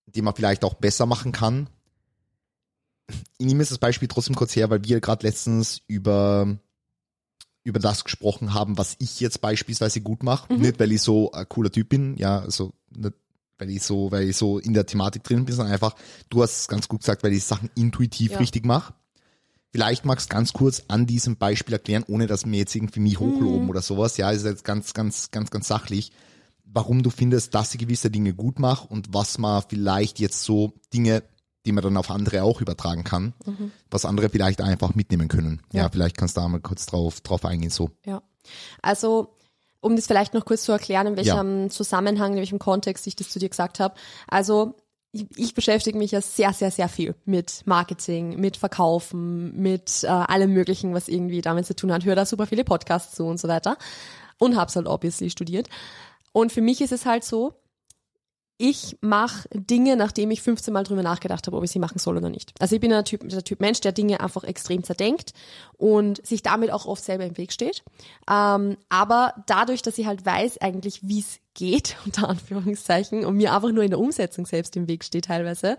die 0.06 0.22
man 0.22 0.34
vielleicht 0.34 0.64
auch 0.64 0.74
besser 0.74 1.06
machen 1.06 1.32
kann. 1.32 1.68
Ich 3.38 3.46
nehme 3.46 3.60
jetzt 3.60 3.70
das 3.70 3.78
Beispiel 3.78 4.08
trotzdem 4.08 4.34
kurz 4.36 4.54
her, 4.54 4.70
weil 4.70 4.84
wir 4.84 5.00
gerade 5.00 5.26
letztens 5.26 5.80
über 5.86 6.58
über 7.64 7.78
das 7.80 8.04
gesprochen 8.04 8.54
haben, 8.54 8.78
was 8.78 8.96
ich 8.98 9.20
jetzt 9.20 9.40
beispielsweise 9.40 10.00
gut 10.00 10.22
mache. 10.22 10.52
Mhm. 10.52 10.60
Nicht, 10.62 10.80
weil 10.80 10.92
ich 10.92 11.02
so 11.02 11.32
ein 11.32 11.48
cooler 11.48 11.70
Typ 11.70 11.88
bin, 11.90 12.16
ja, 12.16 12.40
also 12.40 12.72
nicht, 12.96 13.14
weil 13.58 13.70
ich 13.70 13.82
so, 13.82 14.10
weil 14.10 14.28
ich 14.30 14.36
so 14.36 14.58
in 14.58 14.72
der 14.72 14.86
Thematik 14.86 15.24
drin 15.24 15.44
bin, 15.44 15.54
sondern 15.54 15.72
einfach, 15.74 15.94
du 16.30 16.42
hast 16.42 16.60
es 16.60 16.68
ganz 16.68 16.88
gut 16.88 17.00
gesagt, 17.00 17.22
weil 17.24 17.32
ich 17.32 17.44
Sachen 17.44 17.70
intuitiv 17.74 18.32
Ja. 18.32 18.38
richtig 18.38 18.64
mache. 18.64 18.94
Vielleicht 19.70 20.06
magst 20.06 20.30
du 20.30 20.34
ganz 20.34 20.52
kurz 20.54 20.84
an 20.88 21.06
diesem 21.06 21.36
Beispiel 21.36 21.74
erklären, 21.74 22.04
ohne 22.08 22.26
dass 22.26 22.46
wir 22.46 22.58
jetzt 22.58 22.74
irgendwie 22.74 23.00
mich 23.00 23.18
hochloben 23.20 23.64
Mhm. 23.64 23.70
oder 23.70 23.82
sowas. 23.82 24.16
Ja, 24.16 24.30
ist 24.30 24.44
jetzt 24.46 24.64
ganz, 24.64 24.94
ganz, 24.94 25.30
ganz, 25.30 25.50
ganz 25.50 25.68
sachlich, 25.68 26.10
warum 26.64 27.02
du 27.02 27.10
findest, 27.10 27.54
dass 27.54 27.74
ich 27.74 27.80
gewisse 27.80 28.10
Dinge 28.10 28.32
gut 28.32 28.58
mache 28.58 28.88
und 28.88 29.12
was 29.12 29.36
man 29.36 29.62
vielleicht 29.68 30.20
jetzt 30.20 30.42
so 30.42 30.72
Dinge, 30.94 31.22
die 31.66 31.72
man 31.72 31.82
dann 31.82 31.96
auf 31.96 32.10
andere 32.10 32.42
auch 32.44 32.60
übertragen 32.60 33.04
kann, 33.04 33.34
was 33.90 34.04
andere 34.04 34.28
vielleicht 34.30 34.60
einfach 34.60 34.94
mitnehmen 34.94 35.28
können. 35.28 35.60
Ja, 35.72 35.82
Mhm. 35.82 35.84
Ja. 35.84 35.88
vielleicht 35.90 36.16
kannst 36.16 36.36
du 36.36 36.40
da 36.40 36.48
mal 36.48 36.60
kurz 36.60 36.86
drauf, 36.86 37.20
drauf 37.20 37.44
eingehen, 37.44 37.70
so. 37.70 37.90
Ja. 38.04 38.22
Also, 38.82 39.34
um 39.80 39.94
das 39.96 40.06
vielleicht 40.06 40.34
noch 40.34 40.44
kurz 40.44 40.62
zu 40.62 40.72
erklären, 40.72 41.06
in 41.06 41.16
welchem 41.16 41.70
Zusammenhang, 41.70 42.32
in 42.32 42.38
welchem 42.38 42.58
Kontext 42.58 43.06
ich 43.06 43.16
das 43.16 43.28
zu 43.30 43.38
dir 43.38 43.48
gesagt 43.48 43.80
habe. 43.80 43.94
Also, 44.28 44.74
ich, 45.12 45.26
ich 45.36 45.54
beschäftige 45.54 45.96
mich 45.96 46.10
ja 46.10 46.20
sehr, 46.20 46.52
sehr, 46.52 46.70
sehr 46.70 46.88
viel 46.88 47.14
mit 47.24 47.62
Marketing, 47.64 48.38
mit 48.38 48.56
Verkaufen, 48.58 49.56
mit 49.60 50.04
äh, 50.04 50.08
allem 50.08 50.52
Möglichen, 50.52 50.94
was 50.94 51.08
irgendwie 51.08 51.40
damit 51.40 51.66
zu 51.66 51.74
tun 51.74 51.92
hat. 51.92 52.04
Höre 52.04 52.14
da 52.16 52.26
super 52.26 52.46
viele 52.46 52.64
Podcasts 52.64 53.14
zu 53.14 53.24
und 53.24 53.38
so 53.40 53.48
weiter. 53.48 53.78
Und 54.38 54.56
hab's 54.56 54.76
halt 54.76 54.86
obviously 54.86 55.30
studiert. 55.30 55.68
Und 56.32 56.52
für 56.52 56.60
mich 56.60 56.80
ist 56.80 56.92
es 56.92 57.06
halt 57.06 57.24
so, 57.24 57.54
ich 58.60 58.96
mache 59.00 59.48
Dinge, 59.54 59.96
nachdem 59.96 60.32
ich 60.32 60.42
15 60.42 60.74
Mal 60.74 60.82
drüber 60.82 61.04
nachgedacht 61.04 61.46
habe, 61.46 61.56
ob 61.56 61.62
ich 61.62 61.70
sie 61.70 61.78
machen 61.78 61.98
soll 62.00 62.16
oder 62.16 62.28
nicht. 62.28 62.52
Also 62.58 62.74
ich 62.74 62.80
bin 62.80 62.90
der 62.90 63.04
Typ, 63.04 63.26
der 63.28 63.44
Typ 63.44 63.60
Mensch, 63.60 63.80
der 63.80 63.92
Dinge 63.92 64.18
einfach 64.20 64.42
extrem 64.42 64.82
zerdenkt 64.82 65.32
und 65.76 66.24
sich 66.26 66.42
damit 66.42 66.72
auch 66.72 66.84
oft 66.84 67.02
selber 67.02 67.24
im 67.24 67.38
Weg 67.38 67.52
steht. 67.52 67.84
Ähm, 68.28 68.76
aber 68.88 69.32
dadurch, 69.46 69.82
dass 69.82 69.96
ich 69.96 70.06
halt 70.06 70.26
weiß 70.26 70.58
eigentlich, 70.60 71.06
wie 71.06 71.20
es 71.20 71.38
geht, 71.54 71.96
unter 72.04 72.28
Anführungszeichen, 72.28 73.24
und 73.24 73.36
mir 73.36 73.54
einfach 73.54 73.70
nur 73.70 73.84
in 73.84 73.90
der 73.90 74.00
Umsetzung 74.00 74.44
selbst 74.44 74.76
im 74.76 74.88
Weg 74.88 75.04
steht 75.04 75.26
teilweise, 75.26 75.78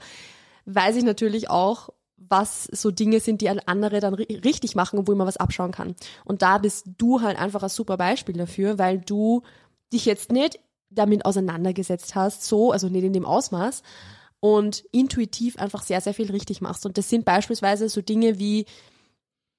weiß 0.66 0.96
ich 0.96 1.04
natürlich 1.04 1.50
auch, 1.50 1.90
was 2.16 2.64
so 2.66 2.92
Dinge 2.92 3.20
sind, 3.20 3.42
die 3.42 3.50
andere 3.50 4.00
dann 4.00 4.16
ri- 4.16 4.44
richtig 4.44 4.76
machen 4.76 5.00
und 5.00 5.08
wo 5.08 5.12
ich 5.12 5.18
mal 5.18 5.28
was 5.28 5.38
abschauen 5.38 5.72
kann. 5.72 5.96
Und 6.26 6.42
da 6.42 6.58
bist 6.60 6.86
du 6.98 7.22
halt 7.22 7.38
einfach 7.38 7.64
ein 7.64 7.70
super 7.70 7.98
Beispiel 7.98 8.36
dafür, 8.36 8.78
weil 8.78 9.00
du 9.00 9.42
dich 9.92 10.06
jetzt 10.06 10.32
nicht 10.32 10.60
damit 10.90 11.26
auseinandergesetzt 11.26 12.16
hast, 12.16 12.44
so, 12.44 12.72
also 12.72 12.90
nicht 12.90 13.04
in 13.04 13.14
dem 13.14 13.26
Ausmaß, 13.26 13.84
und 14.40 14.86
intuitiv 14.92 15.58
einfach 15.58 15.84
sehr, 15.84 16.02
sehr 16.02 16.14
viel 16.14 16.32
richtig 16.32 16.62
machst. 16.62 16.86
Und 16.86 16.98
das 16.98 17.10
sind 17.10 17.26
beispielsweise 17.26 17.90
so 17.90 18.02
Dinge 18.02 18.40
wie, 18.40 18.66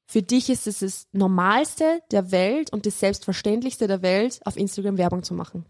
für 0.06 0.22
dich 0.22 0.48
ist 0.50 0.66
es 0.66 0.80
das 0.80 1.06
Normalste 1.12 2.00
der 2.10 2.32
Welt 2.32 2.72
und 2.72 2.86
das 2.86 2.98
Selbstverständlichste 2.98 3.86
der 3.86 4.02
Welt, 4.02 4.40
auf 4.44 4.56
Instagram 4.56 4.98
Werbung 4.98 5.22
zu 5.22 5.34
machen. 5.34 5.66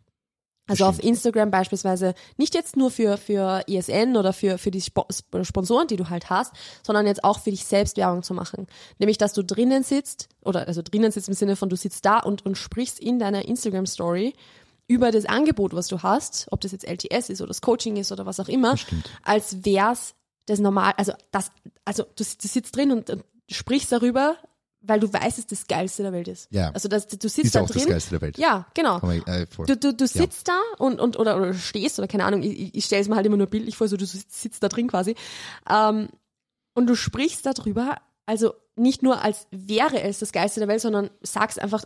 Also 0.71 0.85
auf 0.85 1.03
Instagram 1.03 1.51
beispielsweise 1.51 2.15
nicht 2.37 2.55
jetzt 2.55 2.77
nur 2.77 2.93
für, 2.93 3.17
für 3.17 3.65
ESN 3.67 4.17
oder 4.17 4.33
für, 4.33 4.57
für 4.57 4.71
die 4.71 4.81
Spo 4.81 5.05
Sponsoren, 5.43 5.89
die 5.89 5.97
du 5.97 6.09
halt 6.09 6.31
hast, 6.31 6.53
sondern 6.85 7.09
jetzt 7.09 7.25
auch 7.25 7.41
für 7.41 7.51
dich 7.51 7.65
selbst 7.65 7.97
Werbung 7.97 8.23
zu 8.23 8.35
machen. 8.35 8.69
Nämlich, 9.01 9.19
dass 9.19 9.33
du 9.33 9.43
drinnen 9.43 9.83
sitzt, 9.83 10.29
oder 10.43 10.69
also 10.69 10.81
drinnen 10.81 11.11
sitzt 11.11 11.27
im 11.27 11.35
Sinne 11.35 11.57
von 11.57 11.69
du 11.69 11.77
sitzt 11.77 12.05
da 12.05 12.21
und, 12.21 12.47
und 12.47 12.57
sprichst 12.57 13.01
in 13.01 13.19
deiner 13.19 13.47
Instagram 13.47 13.87
Story 13.87 14.33
über 14.91 15.13
das 15.13 15.25
Angebot, 15.25 15.73
was 15.73 15.87
du 15.87 16.03
hast, 16.03 16.49
ob 16.51 16.61
das 16.63 16.73
jetzt 16.73 16.85
LTS 16.85 17.31
ist 17.31 17.41
oder 17.41 17.47
das 17.47 17.61
Coaching 17.61 17.97
ist 17.97 18.11
oder 18.11 18.27
was 18.27 18.41
auch 18.41 18.49
immer, 18.49 18.75
als 19.23 19.65
wär's 19.65 20.17
das 20.47 20.59
normal, 20.59 20.95
also 20.97 21.13
das, 21.31 21.53
also 21.85 22.03
du, 22.03 22.25
du 22.25 22.49
sitzt 22.49 22.75
drin 22.75 22.91
und, 22.91 23.09
und 23.09 23.25
sprichst 23.49 23.93
darüber, 23.93 24.37
weil 24.81 24.99
du 24.99 25.13
weißt, 25.13 25.39
dass 25.39 25.47
das 25.47 25.69
Geilste 25.69 26.03
der 26.03 26.13
Welt 26.13 26.27
ist. 26.27 26.49
Ja. 26.51 26.73
Also 26.73 26.89
das, 26.89 27.07
du 27.07 27.29
sitzt 27.29 27.45
Ist 27.47 27.55
da 27.55 27.61
auch 27.61 27.69
drin. 27.69 27.83
das 27.83 27.89
Geilste 27.89 28.11
der 28.11 28.21
Welt. 28.21 28.39
Ja, 28.39 28.67
genau. 28.75 29.01
Äh. 29.09 29.47
Du, 29.65 29.77
du, 29.77 29.95
du 29.95 30.07
sitzt 30.09 30.49
da 30.49 30.59
und, 30.79 30.99
und 30.99 31.17
oder, 31.17 31.37
oder 31.37 31.55
stehst 31.55 32.01
oder 32.01 32.09
keine 32.09 32.25
Ahnung, 32.25 32.43
ich, 32.43 32.75
ich 32.75 32.85
stelle 32.85 33.03
es 33.03 33.09
mir 33.09 33.15
halt 33.15 33.27
immer 33.27 33.37
nur 33.37 33.47
bildlich 33.47 33.77
vor, 33.77 33.87
so 33.87 33.97
du 33.97 34.07
sitzt, 34.07 34.41
sitzt 34.43 34.61
da 34.61 34.69
drin 34.69 34.89
quasi. 34.89 35.15
Ähm, 35.71 36.09
und 36.75 36.89
du 36.89 36.97
sprichst 36.97 37.47
darüber, 37.47 37.99
also 38.27 38.55
nicht 38.75 39.05
nur 39.05 39.23
als 39.23 39.47
wäre 39.53 40.03
es 40.03 40.19
das 40.19 40.33
Geilste 40.33 40.59
der 40.59 40.69
Welt, 40.69 40.81
sondern 40.81 41.11
sagst 41.23 41.61
einfach 41.61 41.85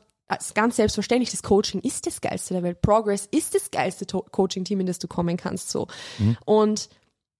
ganz 0.54 0.76
selbstverständlich, 0.76 1.30
das 1.30 1.42
Coaching 1.42 1.80
ist 1.80 2.06
das 2.06 2.20
Geilste 2.20 2.54
der 2.54 2.62
Welt. 2.62 2.80
Progress 2.80 3.26
ist 3.30 3.54
das 3.54 3.70
geilste 3.70 4.06
Coaching-Team, 4.06 4.80
in 4.80 4.86
das 4.86 4.98
du 4.98 5.08
kommen 5.08 5.36
kannst. 5.36 5.70
so. 5.70 5.86
Und 6.44 6.88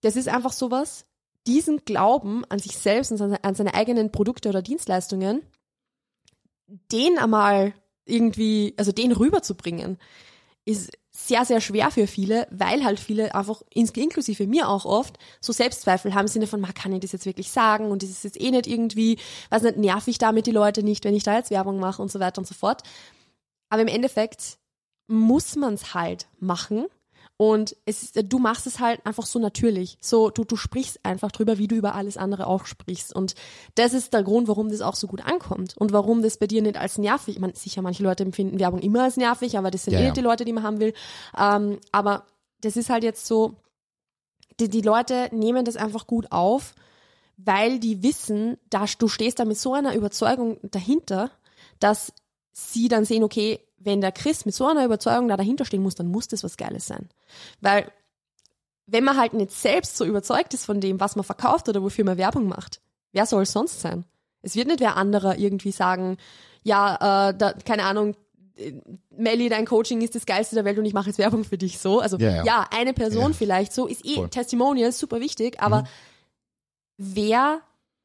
das 0.03 0.17
ist 0.17 0.29
einfach 0.29 0.53
sowas, 0.53 1.07
diesen 1.47 1.85
Glauben 1.85 2.45
an 2.49 2.59
sich 2.59 2.77
selbst 2.77 3.13
und 3.13 3.21
an 3.21 3.55
seine 3.55 3.75
eigenen 3.75 4.13
Produkte 4.13 4.49
oder 4.49 4.63
Dienstleistungen, 4.63 5.43
den 6.93 7.19
einmal 7.19 7.75
irgendwie, 8.07 8.75
also 8.77 8.93
den 8.93 9.13
rüberzubringen, 9.13 9.99
ist 10.65 10.91
sehr, 11.17 11.45
sehr 11.45 11.61
schwer 11.61 11.91
für 11.93 12.07
viele, 12.09 12.49
weil 12.51 12.85
halt 12.85 12.99
viele 12.99 13.35
einfach, 13.35 13.63
inklusive 13.73 14.47
mir 14.47 14.69
auch 14.69 14.85
oft, 14.85 15.17
so 15.41 15.53
Selbstzweifel 15.53 16.13
haben 16.13 16.23
im 16.23 16.29
Sinne 16.29 16.49
von, 16.49 16.61
"Ma, 16.61 16.73
kann 16.73 16.93
ich 16.93 17.01
das 17.01 17.13
jetzt 17.13 17.25
wirklich 17.25 17.51
sagen 17.51 17.91
und 17.91 18.03
das 18.03 18.11
ist 18.11 18.25
jetzt 18.25 18.41
eh 18.41 18.51
nicht 18.51 18.67
irgendwie, 18.67 19.19
weiß 19.51 19.63
nicht, 19.63 19.77
nerv 19.79 20.09
ich 20.09 20.19
damit 20.19 20.47
die 20.47 20.51
Leute 20.51 20.83
nicht, 20.83 21.05
wenn 21.05 21.15
ich 21.15 21.23
da 21.23 21.37
jetzt 21.37 21.51
Werbung 21.51 21.79
mache 21.79 22.03
und 22.03 22.11
so 22.11 22.19
weiter 22.19 22.39
und 22.39 22.47
so 22.47 22.55
fort. 22.55 22.83
Aber 23.69 23.83
im 23.83 23.89
Endeffekt 23.89 24.59
muss 25.07 25.55
man 25.55 25.75
es 25.75 25.95
halt 25.95 26.27
machen 26.41 26.87
und 27.45 27.77
es 27.85 28.03
ist, 28.03 28.33
du 28.33 28.39
machst 28.39 28.67
es 28.67 28.81
halt 28.81 29.05
einfach 29.05 29.27
so 29.27 29.39
natürlich. 29.39 29.99
So, 30.01 30.31
du, 30.31 30.45
du 30.45 30.57
sprichst 30.57 31.01
einfach 31.05 31.31
drüber, 31.31 31.59
wie 31.59 31.69
du 31.69 31.75
über 31.77 31.95
alles 31.95 32.17
andere 32.17 32.47
auch 32.47 32.65
sprichst. 32.65 33.15
Und 33.15 33.35
das 33.75 33.93
ist 33.93 34.15
der 34.15 34.23
Grund, 34.23 34.49
warum 34.49 34.71
das 34.71 34.81
auch 34.81 34.95
so 34.95 35.07
gut 35.07 35.23
ankommt. 35.27 35.77
Und 35.77 35.93
warum 35.93 36.23
das 36.23 36.39
bei 36.39 36.47
dir 36.47 36.63
nicht 36.63 36.79
als 36.79 36.97
nervig, 36.97 37.35
ich 37.35 37.41
meine, 37.43 37.55
sicher, 37.55 37.83
manche 37.83 38.03
Leute 38.03 38.23
empfinden 38.23 38.59
Werbung 38.61 38.81
immer 38.81 39.03
als 39.03 39.19
nervig, 39.19 39.59
aber 39.59 39.71
das 39.71 39.85
sind 39.85 39.93
Ja, 39.93 40.01
eh 40.01 40.07
ja. 40.07 40.13
die 40.13 40.23
Leute, 40.23 40.47
die 40.47 40.55
man 40.55 40.63
haben 40.63 40.81
will. 40.81 40.95
Ähm, 41.39 41.81
aber 41.93 42.25
das 42.63 42.79
ist 42.79 42.89
halt 42.89 43.05
jetzt 43.05 43.27
so, 43.27 43.57
die, 44.59 44.71
die 44.71 44.81
Leute 44.81 45.29
nehmen 45.31 45.67
das 45.67 45.77
einfach 45.77 46.07
gut 46.07 46.33
auf, 46.33 46.75
weil 47.37 47.79
die 47.79 48.03
wissen, 48.03 48.57
dass 48.71 48.97
du 48.97 49.07
stehst 49.07 49.39
da 49.39 49.45
mit 49.45 49.59
so 49.59 49.75
einer 49.75 49.95
Überzeugung 49.95 50.57
dahinter, 50.63 51.31
dass 51.79 52.11
sie 52.53 52.89
dann 52.89 53.05
sehen, 53.05 53.23
okay, 53.23 53.61
wenn 53.85 54.01
der 54.01 54.13
Chris 54.13 54.45
mit 54.47 54.55
so 54.55 54.67
einer 54.67 54.85
Überzeugung 54.85 55.29
da 55.29 55.37
dahinter 55.37 55.65
stehen 55.65 55.83
muss, 55.83 55.95
dann 55.95 56.09
muss 56.09 56.29
das 56.29 56.43
was 56.45 56.57
Geiles 56.57 56.87
sein. 56.87 57.09
Weil 57.61 57.91
wenn 58.87 59.05
man 59.05 59.17
halt 59.17 59.33
nicht 59.35 59.51
selbst 59.53 59.97
so 59.97 60.05
überzeugt 60.05 60.53
ist 60.55 60.65
von 60.67 60.81
dem, 60.81 61.01
was 61.01 61.17
man 61.17 61.25
verkauft 61.25 61.69
oder 61.69 61.83
wofür 61.83 62.05
man 62.05 62.19
Werbung 62.19 62.49
macht, 62.49 62.81
wer 63.13 63.27
soll 63.27 63.43
es 63.45 63.53
sonst 63.53 63.81
sein? 63.81 64.05
Es 64.43 64.57
wird 64.57 64.69
nicht 64.69 64.81
wer 64.81 64.97
anderer 64.97 65.39
irgendwie 65.39 65.73
sagen, 65.73 66.19
ja, 66.63 67.29
äh, 67.31 67.35
da, 67.37 67.53
keine 67.53 67.85
Ahnung, 67.85 68.15
äh, 68.57 68.73
Melly, 69.11 69.49
dein 69.49 69.65
Coaching 69.67 70.03
ist 70.03 70.15
das 70.15 70.27
geilste 70.27 70.55
der 70.55 70.65
Welt 70.67 70.79
und 70.79 70.85
ich 70.85 70.93
mache 70.93 71.07
jetzt 71.09 71.19
Werbung 71.19 71.45
für 71.45 71.57
dich 71.59 71.79
so. 71.79 72.01
Also 72.01 72.19
Ja, 72.19 72.31
ja. 72.31 72.45
ja, 72.45 72.67
eine 72.71 72.93
Person 72.93 73.33
Ja. 73.33 73.37
vielleicht 73.37 73.73
so, 73.73 73.87
ist 73.87 74.05
eh 74.05 74.17
Voll. 74.17 74.29
Testimonial, 74.29 74.93
super 74.93 75.21
wichtig, 75.21 75.61
aber 75.61 75.83
Mhm. 75.83 75.87
wer 76.99 77.61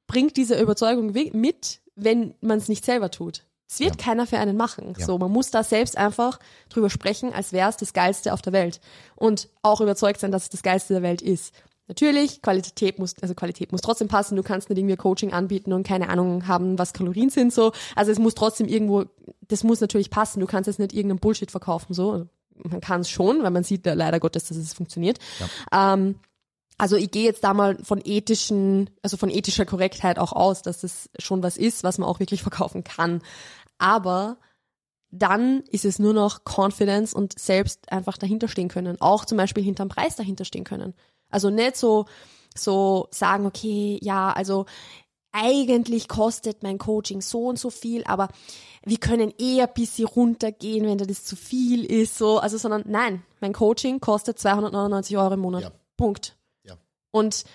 bringt 0.07 0.37
diese 0.37 0.59
Überzeugung 0.59 1.11
mit, 1.33 1.81
wenn 1.95 2.33
man 2.41 2.57
es 2.57 2.67
nicht 2.69 2.85
selber 2.85 3.11
tut? 3.11 3.43
Es 3.69 3.79
wird 3.79 3.97
Ja. 3.97 4.03
keiner 4.03 4.25
für 4.25 4.39
einen 4.39 4.57
machen. 4.57 4.95
Ja. 4.97 5.05
So, 5.05 5.17
man 5.17 5.31
muss 5.31 5.51
da 5.51 5.63
selbst 5.63 5.97
einfach 5.97 6.39
drüber 6.69 6.89
sprechen, 6.89 7.33
als 7.33 7.53
wäre 7.53 7.69
es 7.69 7.77
das 7.77 7.93
Geilste 7.93 8.33
auf 8.33 8.41
der 8.41 8.53
Welt. 8.53 8.81
Und 9.15 9.47
auch 9.61 9.79
überzeugt 9.81 10.19
sein, 10.19 10.31
dass 10.31 10.43
es 10.43 10.49
das 10.49 10.63
Geilste 10.63 10.93
der 10.93 11.03
Welt 11.03 11.21
ist. 11.21 11.53
Natürlich, 11.87 12.41
Qualität 12.43 12.99
muss, 12.99 13.15
also 13.21 13.33
Qualität 13.33 13.71
muss 13.71 13.81
trotzdem 13.81 14.07
passen. 14.07 14.35
Du 14.35 14.43
kannst 14.43 14.69
nicht 14.69 14.77
irgendwie 14.77 14.95
Coaching 14.95 15.33
anbieten 15.33 15.73
und 15.73 15.85
keine 15.87 16.09
Ahnung 16.09 16.47
haben, 16.47 16.77
was 16.77 16.93
Kalorien 16.93 17.29
sind, 17.31 17.51
so. 17.53 17.71
Also 17.95 18.11
es 18.11 18.19
muss 18.19 18.35
trotzdem 18.35 18.67
irgendwo, 18.67 19.05
das 19.47 19.63
muss 19.63 19.81
natürlich 19.81 20.09
passen. 20.11 20.39
Du 20.39 20.45
kannst 20.45 20.67
jetzt 20.67 20.79
nicht 20.79 20.93
irgendeinen 20.93 21.19
Bullshit 21.19 21.49
verkaufen, 21.49 21.93
so. 21.93 22.11
Also 22.11 22.27
Man 22.63 22.81
kann 22.81 23.01
es 23.01 23.09
schon, 23.09 23.41
weil 23.41 23.51
man 23.51 23.63
sieht 23.63 23.85
ja 23.85 23.93
leider 23.93 24.19
Gottes, 24.19 24.45
dass 24.45 24.57
es 24.57 24.73
funktioniert. 24.73 25.17
Ähm, 25.71 26.15
also 26.77 26.95
ich 26.95 27.11
gehe 27.11 27.23
jetzt 27.25 27.43
da 27.43 27.53
mal 27.53 27.77
von 27.83 27.99
ethischen, 28.03 28.89
also 29.01 29.17
von 29.17 29.29
ethischer 29.29 29.65
Korrektheit 29.65 30.17
auch 30.19 30.31
aus, 30.31 30.61
dass 30.61 30.81
das 30.81 31.09
schon 31.19 31.43
was 31.43 31.57
ist, 31.57 31.83
was 31.83 31.97
man 31.97 32.07
auch 32.07 32.19
wirklich 32.19 32.41
verkaufen 32.41 32.83
kann. 32.85 33.21
Aber 33.79 34.37
dann 35.11 35.61
ist 35.71 35.85
es 35.85 35.97
nur 35.97 36.13
noch 36.13 36.41
Confidence 36.45 37.13
und 37.13 37.37
selbst 37.39 37.91
einfach 37.91 38.17
dahinter 38.17 38.47
stehen 38.47 38.67
können. 38.67 39.01
Auch 39.01 39.25
zum 39.25 39.37
Beispiel 39.37 39.63
hinterm 39.63 39.89
Preis 39.89 40.15
dahinter 40.15 40.45
stehen 40.45 40.63
können. 40.63 40.93
Also 41.29 41.49
nicht 41.49 41.75
so, 41.75 42.05
so 42.55 43.07
sagen, 43.11 43.45
okay, 43.47 43.97
ja, 44.01 44.31
also 44.31 44.65
eigentlich 45.31 46.07
kostet 46.07 46.63
mein 46.63 46.77
Coaching 46.77 47.21
so 47.21 47.47
und 47.47 47.59
so 47.59 47.69
viel, 47.69 48.03
aber 48.05 48.29
wir 48.83 48.97
können 48.97 49.33
eher 49.37 49.67
ein 49.67 49.73
bisschen 49.73 50.07
runtergehen, 50.07 50.85
wenn 50.85 50.97
das 50.97 51.23
zu 51.23 51.35
viel 51.35 51.85
ist, 51.85 52.17
so, 52.17 52.39
also, 52.39 52.57
sondern 52.57 52.83
nein, 52.87 53.23
mein 53.39 53.53
Coaching 53.53 53.99
kostet 53.99 54.39
299 54.39 55.17
Euro 55.17 55.33
im 55.33 55.39
Monat. 55.41 55.63
Ja. 55.63 55.71
Punkt. 55.97 56.37
Ja. 56.63 56.77
Und 57.11 57.45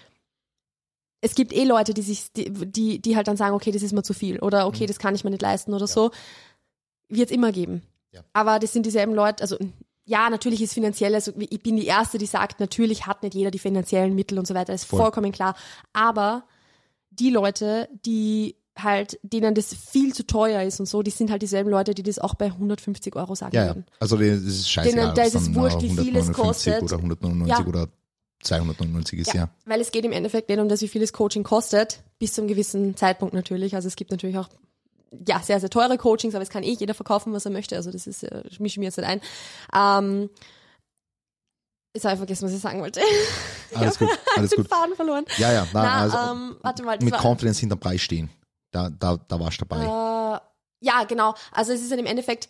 es 1.24 1.34
gibt 1.34 1.52
eh 1.54 1.64
Leute, 1.64 1.94
die 1.94 2.02
sich, 2.02 2.32
die, 2.32 2.50
die, 2.52 3.00
die 3.00 3.16
halt 3.16 3.28
dann 3.28 3.36
sagen, 3.38 3.54
okay, 3.54 3.70
das 3.72 3.82
ist 3.82 3.92
mir 3.92 4.02
zu 4.02 4.12
viel 4.12 4.38
oder 4.40 4.66
okay, 4.66 4.84
das 4.84 4.98
kann 4.98 5.14
ich 5.14 5.24
mir 5.24 5.30
nicht 5.30 5.40
leisten 5.42 5.72
oder 5.72 5.86
so. 5.86 6.10
Wird 7.08 7.30
es 7.30 7.34
immer 7.34 7.50
geben. 7.50 7.82
Ja. 8.12 8.20
Aber 8.34 8.58
das 8.58 8.72
sind 8.74 8.84
dieselben 8.84 9.14
Leute, 9.14 9.42
also 9.42 9.56
ja, 10.04 10.28
natürlich 10.28 10.60
ist 10.60 10.74
finanziell, 10.74 11.14
also 11.14 11.32
ich 11.38 11.62
bin 11.62 11.76
die 11.76 11.86
Erste, 11.86 12.18
die 12.18 12.26
sagt, 12.26 12.60
natürlich 12.60 13.06
hat 13.06 13.22
nicht 13.22 13.34
jeder 13.34 13.50
die 13.50 13.58
finanziellen 13.58 14.14
Mittel 14.14 14.38
und 14.38 14.46
so 14.46 14.52
weiter, 14.54 14.74
ist 14.74 14.84
Voll. 14.84 15.00
vollkommen 15.00 15.32
klar. 15.32 15.56
Aber 15.94 16.44
die 17.10 17.30
Leute, 17.30 17.88
die 18.04 18.56
halt, 18.78 19.18
denen 19.22 19.54
das 19.54 19.72
viel 19.74 20.12
zu 20.12 20.26
teuer 20.26 20.62
ist 20.62 20.78
und 20.78 20.86
so, 20.86 21.02
die 21.02 21.10
sind 21.10 21.30
halt 21.30 21.40
dieselben 21.40 21.70
Leute, 21.70 21.94
die 21.94 22.02
das 22.02 22.18
auch 22.18 22.34
bei 22.34 22.46
150 22.46 23.16
Euro 23.16 23.34
sagen 23.34 23.56
Ja, 23.56 23.62
ja. 23.62 23.68
würden. 23.70 23.86
Also 23.98 24.16
das 24.18 24.26
ist 24.42 24.68
scheißegal. 24.70 25.04
Denen- 25.06 25.14
da 25.14 25.22
ist 25.22 25.34
es 25.36 25.54
wurscht, 25.54 25.80
wie 25.80 25.88
viel 25.88 26.14
es 26.16 26.28
159 26.28 26.34
kostet. 26.36 26.82
Oder 26.82 26.96
199 26.98 27.48
Ja. 27.48 27.66
oder 27.66 27.88
299 28.44 29.18
ist, 29.20 29.34
ja. 29.34 29.48
Weil 29.64 29.80
es 29.80 29.90
geht 29.90 30.04
im 30.04 30.12
Endeffekt 30.12 30.48
nicht 30.48 30.58
um 30.58 30.68
das, 30.68 30.80
wie 30.82 30.88
viel 30.88 31.00
das 31.00 31.12
Coaching 31.12 31.42
kostet, 31.42 32.02
bis 32.18 32.34
zu 32.34 32.40
einem 32.40 32.48
gewissen 32.48 32.96
Zeitpunkt 32.96 33.34
natürlich. 33.34 33.74
Also 33.74 33.88
es 33.88 33.96
gibt 33.96 34.10
natürlich 34.10 34.38
auch 34.38 34.48
ja, 35.26 35.40
sehr, 35.40 35.60
sehr 35.60 35.70
teure 35.70 35.96
Coachings, 35.96 36.34
aber 36.34 36.42
es 36.42 36.50
kann 36.50 36.62
eh 36.62 36.72
jeder 36.72 36.94
verkaufen, 36.94 37.32
was 37.32 37.44
er 37.44 37.52
möchte. 37.52 37.76
Also 37.76 37.90
das 37.90 38.06
ist, 38.06 38.22
äh, 38.24 38.42
mische 38.58 38.74
ich 38.74 38.78
mir 38.78 38.84
jetzt 38.86 38.96
nicht 38.98 39.06
ein. 39.08 39.20
Ähm, 39.74 40.30
jetzt 41.94 42.04
habe 42.04 42.14
ich 42.14 42.18
vergessen, 42.18 42.46
was 42.46 42.52
ich 42.54 42.60
sagen 42.60 42.80
wollte. 42.80 43.00
Alles 43.74 43.98
gut, 44.00 44.08
alles 44.36 44.50
gut. 44.50 44.68
Faden 44.68 44.94
verloren. 44.96 45.24
Ja, 45.38 45.52
ja, 45.52 45.66
na, 45.72 45.82
Na, 45.82 46.00
also 46.02 46.16
ähm, 46.18 46.56
warte 46.62 46.82
mal. 46.82 46.98
mit 47.00 47.12
war- 47.12 47.20
Confidence 47.20 47.58
hinterm 47.60 47.78
Preis 47.80 48.00
stehen. 48.00 48.30
Da, 48.72 48.90
da, 48.90 49.16
da 49.28 49.38
warst 49.38 49.60
du 49.60 49.64
dabei. 49.64 49.84
Äh, 49.84 50.40
ja, 50.84 51.04
genau. 51.04 51.34
Also 51.52 51.72
es 51.72 51.80
ist 51.80 51.92
dann 51.92 52.00
im 52.00 52.06
Endeffekt, 52.06 52.48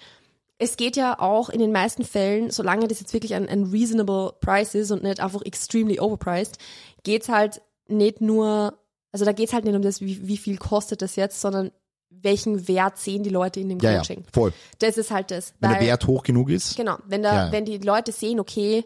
es 0.59 0.77
geht 0.77 0.97
ja 0.97 1.19
auch 1.19 1.49
in 1.49 1.59
den 1.59 1.73
meisten 1.73 2.05
Fällen, 2.05 2.51
solange 2.51 2.87
das 2.89 3.01
jetzt 3.01 3.13
wirklich 3.13 3.35
ein, 3.35 3.49
ein 3.49 3.65
reasonable 3.65 4.35
price 4.41 4.75
ist 4.75 4.91
und 4.91 5.03
nicht 5.03 5.21
einfach 5.21 5.43
extremely 5.43 5.99
overpriced, 6.01 6.59
geht's 7.03 7.29
halt 7.29 7.61
nicht 7.89 8.21
nur, 8.21 8.79
also 9.13 9.25
da 9.25 9.33
geht's 9.33 9.53
halt 9.53 9.65
nicht 9.65 9.75
um 9.75 9.83
das, 9.83 10.01
wie, 10.01 10.27
wie 10.29 10.37
viel 10.37 10.57
kostet 10.57 11.03
das 11.03 11.17
jetzt, 11.17 11.41
sondern 11.41 11.71
welchen 12.11 12.69
Wert 12.69 12.97
sehen 12.99 13.25
die 13.25 13.31
Leute 13.31 13.59
in 13.61 13.69
dem 13.69 13.81
ja, 13.81 13.91
ja, 13.91 13.99
Coaching. 13.99 14.25
voll. 14.33 14.53
Das 14.79 14.97
ist 14.97 15.11
halt 15.11 15.31
das. 15.33 15.55
Wenn 15.59 15.71
Weil- 15.71 15.79
der 15.81 15.87
Wert 15.89 16.07
hoch 16.07 16.23
genug 16.23 16.49
ist, 16.51 16.77
Genau, 16.77 16.97
wenn 17.07 17.23
da, 17.23 17.35
Ja, 17.35 17.47
ja. 17.47 17.53
wenn 17.53 17.65
die 17.65 17.79
Leute 17.79 18.13
sehen, 18.13 18.39
okay, 18.39 18.85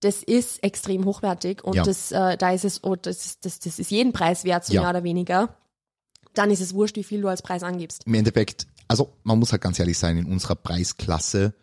das 0.00 0.22
ist 0.22 0.64
extrem 0.64 1.04
hochwertig 1.04 1.62
und 1.62 1.74
Ja. 1.76 1.82
das, 1.84 2.10
äh, 2.10 2.36
da 2.38 2.50
ist 2.52 2.64
es, 2.64 2.82
oh, 2.82 2.96
das, 2.96 3.24
ist- 3.26 3.44
das, 3.44 3.58
das 3.60 3.78
ist 3.78 3.90
jeden 3.90 4.12
Preis 4.12 4.44
wert, 4.44 4.64
so 4.64 4.72
Ja. 4.72 4.80
mehr 4.80 4.90
oder 4.90 5.04
weniger, 5.04 5.54
dann 6.34 6.50
ist 6.50 6.60
es 6.62 6.72
wurscht, 6.74 6.96
wie 6.96 7.04
viel 7.04 7.20
du 7.20 7.28
als 7.28 7.42
Preis 7.42 7.62
angibst. 7.62 8.02
im 8.06 8.14
Endeffekt, 8.14 8.66
also 8.88 9.12
man 9.22 9.38
muss 9.38 9.52
halt 9.52 9.62
ganz 9.62 9.78
ehrlich 9.78 9.98
sein, 9.98 10.18
in 10.18 10.26
unserer 10.26 10.54
Preisklasse 10.54 11.54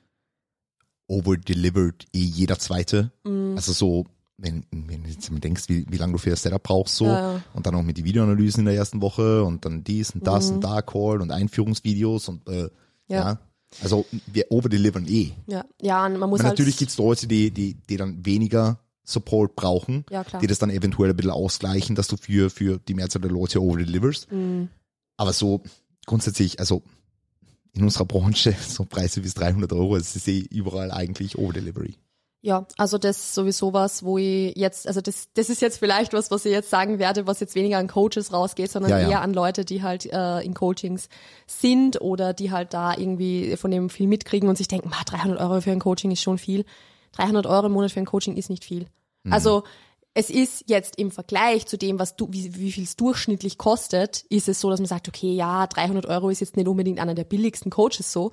overdelivered 1.07 2.05
eh 2.13 2.19
jeder 2.19 2.59
Zweite. 2.59 3.11
Mhm. 3.23 3.53
Also 3.55 3.73
so, 3.73 4.05
wenn, 4.37 4.65
wenn 4.71 5.03
du 5.03 5.09
jetzt 5.09 5.31
mal 5.31 5.39
denkst, 5.39 5.63
wie, 5.67 5.85
wie 5.89 5.97
lange 5.97 6.13
du 6.13 6.19
für 6.19 6.29
das 6.29 6.43
Setup 6.43 6.61
brauchst, 6.61 6.95
so, 6.95 7.05
Ja, 7.05 7.33
ja. 7.33 7.43
und 7.53 7.65
dann 7.65 7.75
auch 7.75 7.83
mit 7.83 7.97
die 7.97 8.05
Videoanalysen 8.05 8.61
in 8.61 8.65
der 8.65 8.75
ersten 8.75 9.01
Woche 9.01 9.43
und 9.43 9.65
dann 9.65 9.83
dies 9.83 10.11
und 10.11 10.25
das 10.25 10.51
und 10.51 10.61
da 10.63 10.81
Call 10.81 11.21
und 11.21 11.31
Einführungsvideos 11.31 12.29
und 12.29 12.47
äh, 12.47 12.61
ja. 12.61 12.67
Mhm. 12.67 12.69
Ja. 13.09 13.39
Also 13.83 14.05
wir 14.25 14.45
overdelivern 14.49 15.07
eh. 15.07 15.31
Ja, 15.45 15.63
ja, 15.79 16.09
man 16.09 16.29
muss 16.29 16.41
halt, 16.41 16.53
natürlich 16.53 16.77
gibt's 16.77 16.97
Leute, 16.97 17.27
die, 17.27 17.51
die, 17.51 17.75
die 17.75 17.97
dann 17.97 18.25
weniger 18.25 18.79
Support 19.03 19.55
brauchen, 19.55 20.05
Ja, 20.09 20.23
die 20.23 20.47
das 20.47 20.57
dann 20.59 20.69
eventuell 20.71 21.11
ein 21.11 21.15
bisschen 21.15 21.31
ausgleichen, 21.31 21.95
dass 21.95 22.07
du 22.07 22.17
für, 22.17 22.49
für 22.49 22.79
die 22.79 22.95
Mehrzahl 22.95 23.21
der 23.21 23.31
Leute 23.31 23.61
overdeliverst. 23.61 24.31
Mhm. 24.31 24.69
Aber 25.17 25.33
so 25.33 25.61
grundsätzlich, 26.05 26.59
also 26.59 26.81
in 27.73 27.83
unserer 27.83 28.05
Branche, 28.05 28.55
so 28.67 28.85
Preise 28.85 29.21
bis 29.21 29.33
300 29.35 29.71
Euro, 29.73 29.95
es 29.95 30.15
ist 30.15 30.27
eh 30.27 30.39
überall 30.49 30.91
eigentlich 30.91 31.37
Overdelivery. 31.37 31.95
ja, 32.41 32.65
also 32.77 32.97
das 32.97 33.17
ist 33.17 33.35
sowieso 33.35 33.73
was, 33.73 34.03
wo 34.03 34.17
ich 34.17 34.55
jetzt, 34.55 34.87
also 34.87 35.01
das, 35.01 35.27
das 35.33 35.49
ist 35.49 35.61
jetzt 35.61 35.77
vielleicht 35.77 36.13
was, 36.13 36.31
was 36.31 36.45
ich 36.45 36.51
jetzt 36.53 36.69
sagen 36.69 36.97
werde, 36.99 37.27
was 37.27 37.39
jetzt 37.41 37.53
weniger 37.55 37.77
an 37.77 37.87
Coaches 37.87 38.31
rausgeht, 38.31 38.71
sondern 38.71 38.91
Ja, 38.91 38.99
ja. 38.99 39.09
eher 39.09 39.21
an 39.21 39.33
Leute, 39.33 39.65
die 39.65 39.83
halt 39.83 40.05
äh, 40.05 40.39
in 40.41 40.53
Coachings 40.53 41.09
sind 41.47 41.99
oder 42.01 42.33
die 42.33 42.51
halt 42.51 42.73
da 42.73 42.95
irgendwie 42.95 43.57
von 43.57 43.71
dem 43.71 43.89
viel 43.89 44.07
mitkriegen 44.07 44.47
und 44.47 44.57
sich 44.57 44.67
denken, 44.69 44.89
"Ma, 44.89 45.03
300 45.05 45.39
Euro 45.39 45.59
für 45.61 45.71
ein 45.71 45.79
Coaching 45.79 46.11
ist 46.11 46.21
schon 46.21 46.37
viel. 46.37 46.63
300 47.13 47.45
Euro 47.45 47.65
im 47.67 47.73
Monat 47.73 47.91
für 47.91 47.99
ein 47.99 48.05
Coaching 48.05 48.37
ist 48.37 48.49
nicht 48.49 48.63
viel. 48.63 48.85
Mhm. 49.23 49.33
Also 49.33 49.63
es 50.13 50.29
ist 50.29 50.63
jetzt 50.67 50.97
im 50.97 51.11
Vergleich 51.11 51.65
zu 51.67 51.77
dem, 51.77 51.99
was 51.99 52.15
du, 52.15 52.27
wie, 52.31 52.55
wie 52.55 52.71
viel 52.71 52.83
es 52.83 52.95
durchschnittlich 52.95 53.57
kostet, 53.57 54.23
ist 54.29 54.49
es 54.49 54.59
so, 54.59 54.69
dass 54.69 54.79
man 54.79 54.87
sagt, 54.87 55.07
okay, 55.07 55.33
ja, 55.33 55.67
300 55.67 56.05
Euro 56.07 56.29
ist 56.29 56.39
jetzt 56.41 56.57
nicht 56.57 56.67
unbedingt 56.67 56.99
einer 56.99 57.15
der 57.15 57.23
billigsten 57.23 57.71
Coaches 57.71 58.11
so, 58.11 58.31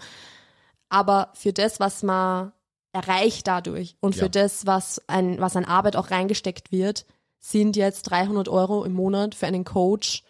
aber 0.89 1.31
für 1.35 1.53
das, 1.53 1.79
was 1.81 2.03
man 2.03 2.53
erreicht 2.93 3.47
dadurch 3.47 3.97
und 4.01 4.15
für 4.15 4.23
Ja. 4.23 4.29
das, 4.29 4.67
was 4.67 5.03
ein, 5.07 5.39
was 5.41 5.55
an 5.57 5.65
Arbeit 5.65 5.97
auch 5.97 6.11
reingesteckt 6.11 6.73
wird, 6.73 7.05
sind 7.41 7.77
jetzt 7.77 8.03
300 8.05 8.49
Euro 8.49 8.85
im 8.85 8.93
Monat 8.95 9.35
für 9.35 9.47
einen 9.47 9.65
Coach 9.65 10.25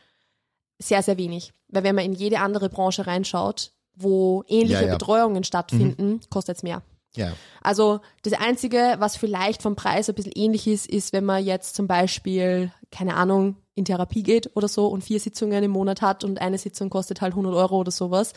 sehr, 0.79 1.03
sehr 1.03 1.17
wenig. 1.17 1.53
Weil 1.69 1.85
wenn 1.85 1.95
man 1.95 2.05
in 2.05 2.13
jede 2.13 2.41
andere 2.41 2.69
Branche 2.69 3.07
reinschaut, 3.07 3.73
wo 3.95 4.43
ähnliche 4.49 4.75
Ja, 4.75 4.83
Mhm. 4.83 4.89
ja. 4.89 4.95
Betreuungen 4.99 5.45
stattfinden, 5.45 6.21
kostet 6.29 6.57
es 6.59 6.63
mehr. 6.63 6.83
Ja, 7.17 7.33
Also 7.63 8.01
das 8.23 8.35
Einzige, 8.35 8.97
was 8.99 9.17
vielleicht 9.17 9.63
vom 9.63 9.75
Preis 9.77 10.09
ein 10.09 10.15
bisschen 10.15 10.33
ähnlich 10.35 10.67
ist, 10.67 10.87
ist, 10.87 11.13
wenn 11.13 11.25
man 11.25 11.45
jetzt 11.45 11.75
zum 11.75 11.87
Beispiel, 11.87 12.71
keine 12.91 13.15
Ahnung, 13.15 13.57
in 13.75 13.85
Therapie 13.85 14.23
geht 14.23 14.51
oder 14.57 14.69
so 14.69 14.87
und 14.87 15.03
vier 15.05 15.21
Sitzungen 15.21 15.63
im 15.63 15.71
Monat 15.71 16.01
hat 16.01 16.25
und 16.25 16.41
eine 16.41 16.57
Sitzung 16.59 16.89
kostet 16.91 17.21
halt 17.21 17.33
100 17.33 17.55
Euro 17.55 17.77
oder 17.79 17.91
sowas. 17.91 18.33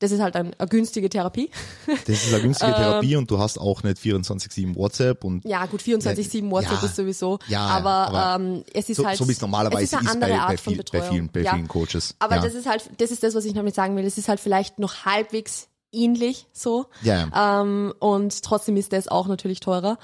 Das 0.00 0.10
ist 0.10 0.20
halt 0.20 0.34
ein, 0.36 0.52
eine 0.58 0.68
günstige 0.68 1.08
Therapie. 1.08 1.50
das 1.86 2.24
ist 2.24 2.32
eine 2.32 2.42
günstige 2.42 2.70
Ähm. 2.74 2.76
Therapie 2.76 3.16
und 3.16 3.30
du 3.30 3.38
hast 3.38 3.58
auch 3.58 3.82
nicht 3.84 3.96
24-7 3.98 4.74
WhatsApp 4.74 5.24
und 5.24 5.44
Ja, 5.44 5.66
gut, 5.66 5.80
24-7 5.80 6.50
WhatsApp 6.50 6.82
Ja, 6.82 6.86
ist 6.86 6.96
sowieso. 6.96 7.38
ja, 7.48 7.60
aber, 7.66 7.90
aber 8.08 8.42
ähm, 8.44 8.64
es 8.72 8.88
ist 8.88 8.96
so, 8.98 9.06
halt. 9.06 9.16
so 9.16 9.26
wie 9.28 9.32
es 9.32 9.40
normalerweise 9.40 9.84
es 9.84 9.92
ist 9.92 9.98
eine 9.98 10.08
ist 10.08 10.14
andere 10.14 10.30
bei, 10.30 10.38
Art 10.40 10.48
bei, 10.48 10.56
von 10.58 10.72
viel, 10.74 10.76
bei 10.76 10.82
Betreuung. 10.98 11.10
vielen, 11.12 11.28
bei 11.32 11.40
ja. 11.42 11.54
vielen 11.54 11.68
Coaches. 11.68 12.14
Aber 12.18 12.36
das 12.36 12.54
ist 12.54 12.68
halt, 12.68 12.90
das 12.98 13.10
ist 13.10 13.22
das, 13.22 13.34
was 13.34 13.44
ich 13.44 13.54
damit 13.54 13.74
sagen 13.74 13.96
will. 13.96 14.04
Das 14.04 14.18
ist 14.18 14.28
halt 14.28 14.40
vielleicht 14.40 14.78
noch 14.78 15.04
halbwegs 15.06 15.68
ähnlich 15.94 16.46
so. 16.52 16.86
ja. 17.02 17.60
Ähm, 17.62 17.94
und 18.00 18.42
trotzdem 18.42 18.76
ist 18.76 18.92
das 18.92 19.08
auch 19.08 19.26
natürlich 19.26 19.60
teurer. 19.60 19.98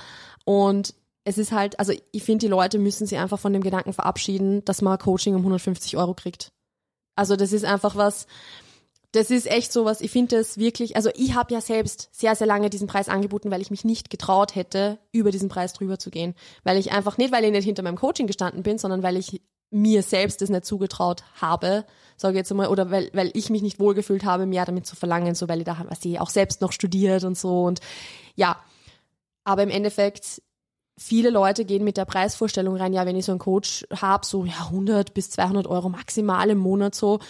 Und 0.45 0.95
es 1.24 1.38
ist 1.38 1.53
halt, 1.53 1.78
also 1.78 1.93
ich 2.12 2.22
finde, 2.22 2.47
die 2.47 2.51
Leute 2.51 2.78
müssen 2.78 3.07
sich 3.07 3.18
einfach 3.18 3.38
von 3.38 3.53
dem 3.53 3.62
Gedanken 3.62 3.93
verabschieden, 3.93 4.64
dass 4.64 4.82
man 4.82 4.99
Coaching 4.99 5.34
um 5.34 5.41
150 5.41 5.97
Euro 5.97 6.14
kriegt. 6.14 6.53
Also 7.14 7.36
das 7.36 7.53
ist 7.53 7.64
einfach 7.64 7.97
was, 7.97 8.26
das 9.12 9.30
ist 9.30 9.51
echt 9.51 9.72
so 9.72 9.84
was, 9.84 10.01
ich 10.01 10.11
finde 10.11 10.36
das 10.36 10.57
wirklich, 10.57 10.97
also 10.97 11.11
ich 11.14 11.34
habe 11.34 11.53
ja 11.53 11.61
selbst 11.61 12.09
sehr, 12.12 12.36
sehr 12.36 12.47
lange 12.47 12.70
diesen 12.70 12.86
Preis 12.86 13.09
angeboten, 13.09 13.51
weil 13.51 13.61
ich 13.61 13.70
mich 13.70 13.84
nicht 13.84 14.09
getraut 14.09 14.55
hätte, 14.55 14.99
über 15.12 15.30
diesen 15.30 15.49
Preis 15.49 15.72
drüber 15.72 15.99
zu 15.99 16.11
gehen. 16.11 16.34
Weil 16.62 16.78
ich 16.78 16.93
einfach, 16.93 17.18
nicht 17.18 17.32
weil 17.32 17.45
ich 17.45 17.51
nicht 17.51 17.64
hinter 17.64 17.82
meinem 17.82 17.99
Coaching 17.99 18.26
gestanden 18.26 18.62
bin, 18.62 18.78
sondern 18.78 19.03
weil 19.03 19.16
ich 19.16 19.43
mir 19.70 20.02
selbst 20.02 20.40
das 20.40 20.50
nicht 20.50 20.64
zugetraut 20.64 21.22
habe, 21.40 21.84
sage 22.16 22.34
ich 22.34 22.38
jetzt 22.38 22.50
einmal, 22.50 22.68
oder 22.68 22.90
weil, 22.90 23.10
weil 23.12 23.30
ich 23.34 23.50
mich 23.50 23.62
nicht 23.62 23.78
wohlgefühlt 23.78 24.24
habe, 24.24 24.46
mehr 24.46 24.64
damit 24.64 24.86
zu 24.86 24.96
verlangen, 24.96 25.34
so 25.34 25.48
weil 25.48 25.60
ich 25.60 25.64
da, 25.64 25.84
was 25.88 26.04
ich 26.04 26.20
auch 26.20 26.30
selbst 26.30 26.60
noch 26.60 26.72
studiert 26.72 27.24
und 27.24 27.38
so 27.38 27.64
und 27.64 27.80
ja. 28.34 28.56
Aber 29.44 29.62
im 29.62 29.70
Endeffekt, 29.70 30.42
viele 30.98 31.30
Leute 31.30 31.64
gehen 31.64 31.84
mit 31.84 31.96
der 31.96 32.04
Preisvorstellung 32.04 32.76
rein, 32.76 32.92
ja, 32.92 33.06
wenn 33.06 33.16
ich 33.16 33.24
so 33.24 33.32
einen 33.32 33.38
Coach 33.38 33.86
habe, 33.94 34.26
so 34.26 34.44
ja 34.44 34.66
100 34.66 35.14
bis 35.14 35.30
200 35.30 35.66
Euro 35.66 35.88
maximal 35.88 36.50
im 36.50 36.58
Monat 36.58 36.94
so. 36.94 37.20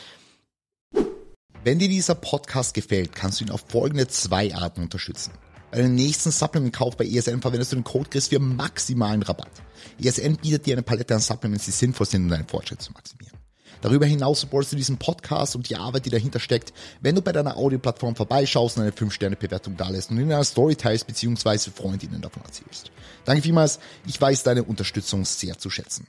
Wenn 1.63 1.79
dir 1.79 1.89
dieser 1.89 2.15
Podcast 2.15 2.75
gefällt, 2.75 3.15
kannst 3.15 3.41
du 3.41 3.45
ihn 3.45 3.51
auf 3.51 3.65
folgende 3.69 4.09
zwei 4.09 4.55
Arten 4.55 4.83
unterstützen. 4.83 5.33
Bei 5.71 5.83
dem 5.83 5.95
nächsten 5.95 6.31
Supplement-Kauf 6.31 6.97
bei 6.97 7.05
ESN 7.05 7.43
verwendest 7.43 7.73
du 7.73 7.77
den 7.77 7.85
Code 7.85 8.09
Chris 8.11 8.29
für 8.29 8.41
maximalen 8.41 9.23
Rabatt. 9.23 9.63
ESN 10.03 10.37
bietet 10.37 10.67
dir 10.67 10.75
eine 10.75 10.83
Palette 10.83 11.15
an 11.15 11.21
Supplements, 11.21 11.65
die 11.65 11.71
sinnvoll 11.71 12.07
sind, 12.07 12.25
um 12.25 12.29
deinen 12.29 12.47
Fortschritt 12.47 12.83
zu 12.83 12.93
maximieren. 12.93 13.39
Darüber 13.83 14.05
hinaus 14.05 14.41
supportest 14.41 14.73
du 14.73 14.77
diesen 14.77 14.99
Podcast 14.99 15.57
und 15.57 15.71
die 15.71 15.77
Arbeit, 15.77 16.05
die 16.05 16.11
dahinter 16.11 16.39
steckt, 16.39 16.75
wenn 17.01 17.15
du 17.15 17.23
bei 17.23 17.33
deiner 17.33 17.57
Audioplattform 17.57 18.15
vorbeischaust 18.15 18.77
und 18.77 18.83
eine 18.83 18.93
5-Sterne-Bewertung 18.93 19.77
dalässt 19.77 20.11
und 20.11 20.19
in 20.19 20.31
einer 20.31 20.45
Story 20.45 20.77
teilst 20.77 21.07
bzw. 21.07 21.71
Freundinnen 21.71 22.21
davon 22.21 22.43
erzählst. 22.45 22.91
Danke 23.25 23.43
vielmals, 23.43 23.79
ich 24.07 24.21
weiß 24.21 24.43
deine 24.43 24.65
Unterstützung 24.65 25.25
sehr 25.25 25.59
zu 25.59 25.71
schätzen. 25.71 26.07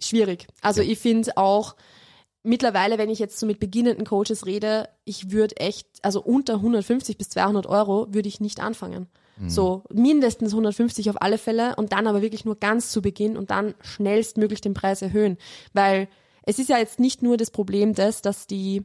Schwierig. 0.00 0.46
Also 0.60 0.82
Ja. 0.82 0.92
ich 0.92 0.98
finde 1.00 1.36
auch, 1.36 1.74
mittlerweile, 2.44 2.98
wenn 2.98 3.10
ich 3.10 3.18
jetzt 3.18 3.38
so 3.38 3.46
mit 3.46 3.58
beginnenden 3.58 4.06
Coaches 4.06 4.46
rede, 4.46 4.88
ich 5.04 5.32
würde 5.32 5.56
echt, 5.56 5.86
also 6.02 6.22
unter 6.22 6.54
150 6.54 7.18
bis 7.18 7.28
200 7.30 7.66
Euro 7.66 8.06
würde 8.14 8.28
ich 8.28 8.40
nicht 8.40 8.60
anfangen. 8.60 9.08
So 9.46 9.84
mindestens 9.92 10.52
150 10.52 11.10
auf 11.10 11.22
alle 11.22 11.38
Fälle 11.38 11.76
und 11.76 11.92
dann 11.92 12.06
aber 12.06 12.22
wirklich 12.22 12.44
nur 12.44 12.56
ganz 12.56 12.90
zu 12.90 13.02
Beginn 13.02 13.36
und 13.36 13.50
dann 13.50 13.74
schnellstmöglich 13.80 14.60
den 14.60 14.74
Preis 14.74 15.02
erhöhen. 15.02 15.38
Weil 15.72 16.08
es 16.48 16.58
ist 16.58 16.70
ja 16.70 16.78
jetzt 16.78 16.98
nicht 16.98 17.22
nur 17.22 17.36
das 17.36 17.50
Problem 17.50 17.94
des, 17.94 18.22
dass 18.22 18.46
die, 18.46 18.82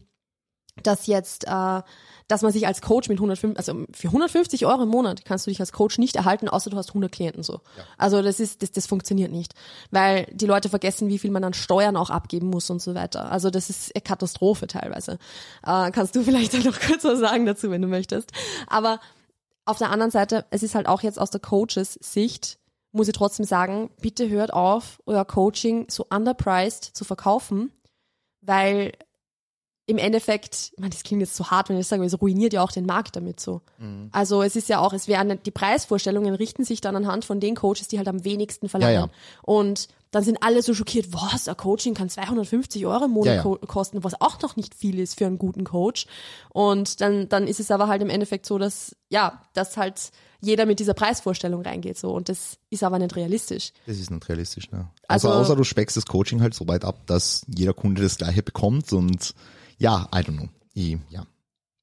dass 0.83 1.07
jetzt, 1.07 1.45
äh, 1.47 1.81
dass 2.27 2.41
man 2.41 2.51
sich 2.51 2.67
als 2.67 2.81
Coach 2.81 3.07
mit 3.07 3.19
150, 3.19 3.57
also 3.57 3.85
für 3.93 4.07
150 4.07 4.65
Euro 4.65 4.83
im 4.83 4.89
Monat 4.89 5.23
kannst 5.23 5.47
du 5.47 5.51
dich 5.51 5.61
als 5.61 5.71
Coach 5.71 5.97
nicht 5.97 6.17
erhalten, 6.17 6.49
außer 6.49 6.69
du 6.69 6.75
hast 6.75 6.89
100 6.89 7.09
Klienten 7.09 7.41
so. 7.41 7.61
Also 7.97 8.21
das 8.21 8.41
ist, 8.41 8.61
das, 8.61 8.73
das 8.73 8.85
funktioniert 8.85 9.31
nicht, 9.31 9.53
weil 9.91 10.27
die 10.33 10.45
Leute 10.45 10.67
vergessen, 10.67 11.07
wie 11.07 11.19
viel 11.19 11.31
man 11.31 11.45
an 11.45 11.53
Steuern 11.53 11.95
auch 11.95 12.09
abgeben 12.09 12.47
muss 12.47 12.69
und 12.69 12.81
so 12.81 12.95
weiter. 12.95 13.31
Also 13.31 13.49
das 13.49 13.69
ist 13.69 13.95
eine 13.95 14.01
Katastrophe 14.01 14.67
teilweise. 14.67 15.13
Äh, 15.65 15.91
kannst 15.91 16.15
du 16.17 16.23
vielleicht 16.25 16.53
noch 16.65 16.79
kurz 16.79 17.05
was 17.05 17.19
sagen 17.19 17.45
dazu, 17.45 17.71
wenn 17.71 17.81
du 17.81 17.87
möchtest. 17.87 18.31
Aber 18.67 18.99
auf 19.65 19.77
der 19.77 19.91
anderen 19.91 20.11
Seite, 20.11 20.45
es 20.51 20.63
ist 20.63 20.75
halt 20.75 20.87
auch 20.87 21.01
jetzt 21.01 21.19
aus 21.19 21.29
der 21.29 21.39
Coaches 21.39 21.93
Sicht, 22.01 22.59
muss 22.91 23.07
ich 23.07 23.13
trotzdem 23.13 23.45
sagen, 23.45 23.89
bitte 24.01 24.29
hört 24.29 24.53
auf, 24.53 25.01
euer 25.05 25.25
Coaching 25.25 25.87
so 25.89 26.05
underpriced 26.09 26.83
zu 26.83 27.03
verkaufen, 27.03 27.71
weil 28.41 28.91
im 29.85 29.97
Endeffekt, 29.97 30.73
man, 30.77 30.91
das 30.91 31.03
klingt 31.03 31.21
jetzt 31.21 31.35
so 31.35 31.49
hart, 31.49 31.67
wenn 31.67 31.75
ich 31.75 31.81
das 31.81 31.89
sage, 31.89 32.05
es 32.05 32.21
ruiniert 32.21 32.53
ja 32.53 32.61
auch 32.61 32.71
den 32.71 32.85
Markt 32.85 33.15
damit 33.15 33.39
so. 33.39 33.61
Also 34.11 34.41
es 34.41 34.55
ist 34.55 34.69
ja 34.69 34.79
auch, 34.79 34.93
es 34.93 35.07
werden 35.07 35.39
die 35.43 35.51
Preisvorstellungen 35.51 36.35
richten 36.35 36.63
sich 36.63 36.79
dann 36.79 36.95
anhand 36.95 37.25
von 37.25 37.39
den 37.39 37.55
Coaches, 37.55 37.89
die 37.89 37.97
halt 37.97 38.07
am 38.07 38.23
wenigsten 38.23 38.69
verlangen. 38.69 38.93
Ja, 38.93 39.01
ja. 39.01 39.09
Und 39.41 39.89
dann 40.13 40.23
sind 40.23 40.41
alle 40.41 40.61
so 40.61 40.73
schockiert, 40.73 41.11
was, 41.11 41.47
ein 41.49 41.57
Coaching 41.57 41.93
kann 41.93 42.07
250 42.07 42.85
Euro 42.85 43.05
im 43.05 43.11
Monat 43.11 43.27
Ja, 43.27 43.35
ja. 43.35 43.41
ko- 43.41 43.57
kosten, 43.57 44.03
was 44.03 44.19
auch 44.21 44.41
noch 44.41 44.55
nicht 44.55 44.73
viel 44.75 44.99
ist 44.99 45.17
für 45.17 45.25
einen 45.25 45.37
guten 45.37 45.63
Coach. 45.65 46.05
Und 46.49 47.01
dann, 47.01 47.27
dann 47.27 47.47
ist 47.47 47.59
es 47.59 47.71
aber 47.71 47.87
halt 47.87 48.01
im 48.01 48.09
Endeffekt 48.09 48.45
so, 48.45 48.57
dass, 48.57 48.95
ja, 49.09 49.41
dass 49.53 49.75
halt 49.75 50.11
jeder 50.39 50.65
mit 50.65 50.79
dieser 50.79 50.93
Preisvorstellung 50.93 51.61
reingeht 51.61 51.97
so. 51.97 52.11
Und 52.13 52.29
das 52.29 52.57
ist 52.69 52.83
aber 52.83 52.99
nicht 52.99 53.15
realistisch. 53.15 53.71
Das 53.87 53.97
ist 53.97 54.11
nicht 54.11 54.27
realistisch, 54.29 54.69
ne? 54.71 54.89
Also- 55.07 55.29
Also, 55.29 55.41
außer 55.41 55.55
du 55.55 55.63
speckst 55.63 55.97
das 55.97 56.05
Coaching 56.05 56.41
halt 56.41 56.53
so 56.53 56.67
weit 56.67 56.85
ab, 56.85 57.07
dass 57.07 57.45
jeder 57.47 57.73
Kunde 57.73 58.01
das 58.01 58.17
gleiche 58.17 58.43
bekommt 58.43 58.93
und 58.93 59.33
ja, 59.77 60.07
I 60.13 60.19
don't 60.19 60.37
know. 60.37 60.49
Ich, 60.73 60.97
ja, 61.09 61.25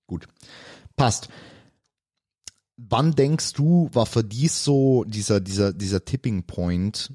gut. 0.06 0.26
Passt. 0.96 1.28
Wann 2.76 3.12
denkst 3.14 3.52
du, 3.54 3.90
war 3.92 4.06
für 4.06 4.24
dich 4.24 4.52
so 4.52 5.04
dieser, 5.04 5.40
dieser, 5.40 5.72
dieser 5.72 6.04
Tipping 6.04 6.44
Point, 6.44 7.12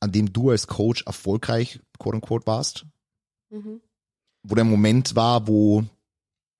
an 0.00 0.12
dem 0.12 0.32
du 0.32 0.50
als 0.50 0.66
Coach 0.66 1.02
erfolgreich, 1.06 1.80
quote 1.98 2.16
unquote, 2.16 2.46
warst? 2.46 2.86
Mhm. 3.50 3.80
Wo 4.42 4.54
der 4.54 4.64
Moment 4.64 5.16
war, 5.16 5.48
wo 5.48 5.84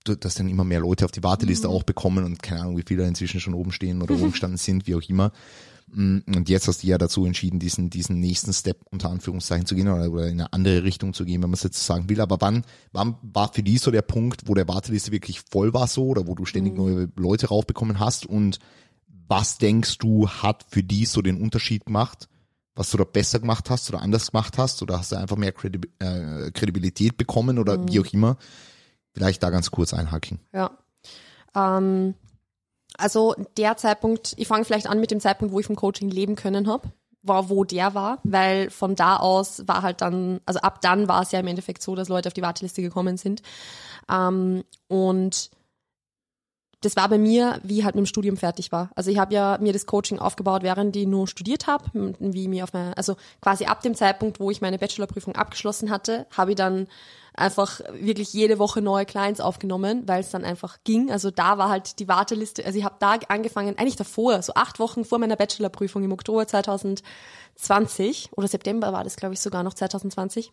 du, 0.05 0.17
dass 0.17 0.35
dann 0.35 0.49
immer 0.49 0.65
mehr 0.65 0.81
Leute 0.81 1.05
auf 1.05 1.13
die 1.13 1.23
Warteliste 1.23 1.69
auch 1.69 1.83
bekommen 1.83 2.25
und 2.25 2.43
keine 2.43 2.63
Ahnung, 2.63 2.79
wie 2.79 2.85
viele 2.87 3.07
inzwischen 3.07 3.41
schon 3.41 3.55
oben 3.55 3.73
stehen 3.73 4.03
oder 4.03 4.15
oben 4.21 4.33
gestanden 4.33 4.59
sind, 4.59 4.87
wie 4.87 4.95
auch 4.95 5.03
immer. 5.03 5.33
Mm, 5.89 6.19
Und 6.27 6.49
jetzt 6.49 6.67
hast 6.67 6.83
du 6.83 6.87
ja 6.87 6.99
dazu 6.99 7.25
entschieden, 7.27 7.59
diesen, 7.59 7.91
diesen 7.91 8.19
nächsten 8.19 8.53
Step 8.53 8.81
unter 8.91 9.11
Anführungszeichen 9.11 9.67
zu 9.67 9.75
gehen 9.75 9.89
oder, 9.89 10.11
oder 10.11 10.27
in 10.27 10.41
eine 10.41 10.53
andere 10.53 10.83
Richtung 10.85 11.15
zu 11.15 11.25
gehen, 11.25 11.43
wenn 11.43 11.51
man 11.51 11.55
es 11.55 11.63
jetzt 11.63 11.79
so 11.79 11.93
sagen 11.93 12.09
will. 12.09 12.21
Aber 12.21 12.41
wann, 12.41 12.65
wann 12.93 13.17
war 13.23 13.53
für 13.53 13.63
dich 13.63 13.81
so 13.81 13.91
der 13.91 14.03
Punkt, 14.03 14.43
wo 14.47 14.55
der 14.55 14.69
Warteliste 14.69 15.13
wirklich 15.13 15.41
voll 15.41 15.75
war 15.75 15.87
so 15.87 16.07
oder 16.07 16.27
wo 16.27 16.35
du 16.35 16.45
ständig 16.45 16.77
neue 16.77 17.09
Leute 17.17 17.49
raufbekommen 17.49 18.01
hast? 18.01 18.27
Und 18.27 18.59
was 19.29 19.59
denkst 19.59 19.99
du, 19.99 20.29
hat 20.29 20.65
für 20.69 20.83
dich 20.83 21.09
so 21.09 21.23
den 21.23 21.41
Unterschied 21.41 21.87
gemacht? 21.87 22.29
Was 22.77 22.91
du 22.91 22.99
da 22.99 23.05
besser 23.05 23.41
gemacht 23.41 23.71
hast 23.71 23.89
oder 23.89 24.01
anders 24.01 24.31
gemacht 24.31 24.59
hast? 24.59 24.83
Oder 24.83 24.99
hast 24.99 25.11
du 25.11 25.17
einfach 25.17 25.37
mehr 25.37 25.53
Credi 25.53 25.81
äh, 25.99 26.51
Kredibilität 26.53 27.17
bekommen 27.17 27.59
oder 27.59 27.89
wie 27.89 27.99
auch 27.99 28.13
immer? 28.13 28.37
Vielleicht 29.13 29.43
da 29.43 29.51
ganz 29.51 29.71
kurz 29.71 29.95
einhaken. 29.95 30.41
Ja. 30.53 30.71
Ähm, 31.55 32.15
also 32.99 33.35
der 33.57 33.77
Zeitpunkt, 33.77 34.35
ich 34.37 34.47
fange 34.47 34.65
vielleicht 34.65 34.89
an 34.89 35.01
mit 35.01 35.11
dem 35.11 35.21
Zeitpunkt, 35.21 35.53
wo 35.53 35.61
ich 35.61 35.67
vom 35.67 35.77
Coaching 35.77 36.11
leben 36.11 36.37
können 36.37 36.69
habe, 36.69 36.93
war, 37.23 37.51
wo 37.51 37.65
der 37.65 37.95
war, 37.95 38.19
weil 38.25 38.71
von 38.71 38.95
da 38.95 39.17
aus 39.17 39.67
war 39.67 39.83
halt 39.83 40.01
dann, 40.01 40.41
also 40.47 40.61
ab 40.61 40.81
dann 40.81 41.09
war 41.09 41.23
es 41.23 41.33
ja 41.33 41.41
im 41.41 41.47
Endeffekt 41.47 41.83
so, 41.83 41.95
dass 41.95 42.09
Leute 42.09 42.29
auf 42.29 42.35
die 42.35 42.43
Warteliste 42.43 42.83
gekommen 42.83 43.17
sind. 43.17 43.43
Ähm, 44.11 44.65
und 44.89 45.51
das 46.87 46.95
war 46.95 47.09
bei 47.09 47.19
mir, 47.19 47.59
wie 47.65 47.85
halt 47.85 47.97
mit 47.97 48.05
dem 48.05 48.07
Studium 48.07 48.37
fertig 48.37 48.71
war. 48.71 48.91
Also 48.95 49.11
ich 49.11 49.19
habe 49.19 49.35
ja 49.35 49.59
mir 49.61 49.73
das 49.73 49.87
Coaching 49.87 50.21
aufgebaut, 50.21 50.63
während 50.63 50.95
ich 50.95 51.07
nur 51.07 51.27
studiert 51.27 51.67
habe, 51.67 52.15
wie 52.21 52.47
mir 52.47 52.63
auf 52.63 52.73
meine, 52.73 52.97
also 52.97 53.17
quasi 53.43 53.65
ab 53.65 53.83
dem 53.83 53.97
Zeitpunkt, 53.97 54.39
wo 54.39 54.53
ich 54.53 54.61
meine 54.61 54.79
Bachelorprüfung 54.79 55.35
abgeschlossen 55.35 55.91
hatte, 55.91 56.27
habe 56.31 56.53
ich 56.53 56.57
dann 56.57 56.87
einfach 57.35 57.81
wirklich 58.01 58.33
jede 58.33 58.61
Woche 58.61 58.81
neue 58.81 59.05
Clients 59.05 59.41
aufgenommen, 59.41 60.05
weil 60.07 60.21
es 60.21 60.31
dann 60.31 60.45
einfach 60.45 60.79
ging. 60.85 61.11
Also 61.11 61.33
da 61.33 61.59
war 61.59 61.71
halt 61.71 61.99
die 61.99 62.07
Warteliste, 62.07 62.65
also 62.65 62.79
ich 62.79 62.85
habe 62.85 62.97
da 63.01 63.17
angefangen, 63.29 63.77
eigentlich 63.77 63.97
davor, 63.97 64.41
so 64.43 64.55
acht 64.55 64.79
Wochen 64.79 65.05
vor 65.05 65.19
meiner 65.19 65.35
Bachelorprüfung 65.37 66.05
im 66.05 66.13
Oktober 66.13 66.47
2020 66.47 68.31
oder 68.37 68.47
September 68.47 68.93
war 68.93 69.03
das, 69.03 69.17
glaube 69.17 69.35
ich, 69.35 69.41
sogar 69.41 69.65
noch 69.65 69.75
2020 69.75 70.53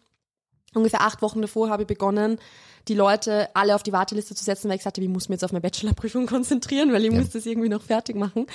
ungefähr 0.74 1.01
acht 1.01 1.21
Wochen 1.21 1.41
davor 1.41 1.69
habe 1.69 1.84
ich 1.84 1.88
begonnen, 1.88 2.39
die 2.88 2.95
Leute 2.95 3.49
alle 3.55 3.76
auf 3.76 3.84
die 3.84 3.93
Warteliste 3.93 4.36
zu 4.36 4.43
setzen, 4.43 4.67
weil 4.69 4.76
ich 4.76 4.82
gesagt 4.82 4.97
habe, 4.97 5.05
ich 5.05 5.11
muss 5.11 5.30
mich 5.30 5.36
jetzt 5.36 5.43
auf 5.43 5.51
meine 5.51 5.61
Bachelorprüfung 5.61 6.26
konzentrieren, 6.28 6.91
weil 6.91 7.05
ich 7.05 7.11
Ja. 7.11 7.19
muss 7.19 7.30
das 7.30 7.45
irgendwie 7.45 7.69
noch 7.69 7.82
fertig 7.82 8.15
machen. 8.15 8.47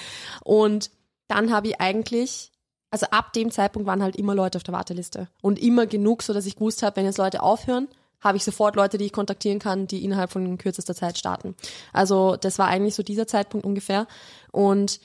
Und 0.45 0.91
dann 1.29 1.53
habe 1.53 1.69
ich 1.69 1.81
eigentlich, 1.81 2.53
also 2.91 3.07
ab 3.07 3.33
dem 3.33 3.51
Zeitpunkt 3.51 3.87
waren 3.87 4.03
halt 4.03 4.17
immer 4.17 4.35
Leute 4.35 4.59
auf 4.59 4.63
der 4.65 4.75
Warteliste 4.75 5.29
und 5.43 5.59
immer 5.59 5.87
genug, 5.87 6.23
so 6.23 6.33
dass 6.33 6.47
ich 6.47 6.57
gewusst 6.57 6.83
habe, 6.83 6.97
wenn 6.97 7.05
jetzt 7.07 7.19
Leute 7.19 7.43
aufhören, 7.43 7.89
habe 8.21 8.37
ich 8.37 8.45
sofort 8.45 8.75
Leute, 8.77 8.99
die 8.99 9.05
ich 9.07 9.13
kontaktieren 9.13 9.61
kann, 9.61 9.87
die 9.87 10.05
innerhalb 10.05 10.33
von 10.33 10.59
kürzester 10.59 10.95
Zeit 10.95 11.19
starten. 11.19 11.55
Also 11.93 12.37
das 12.37 12.59
war 12.59 12.67
eigentlich 12.67 12.95
so 12.95 13.03
dieser 13.03 13.27
Zeitpunkt 13.29 13.65
ungefähr. 13.65 14.07
Und 14.51 15.01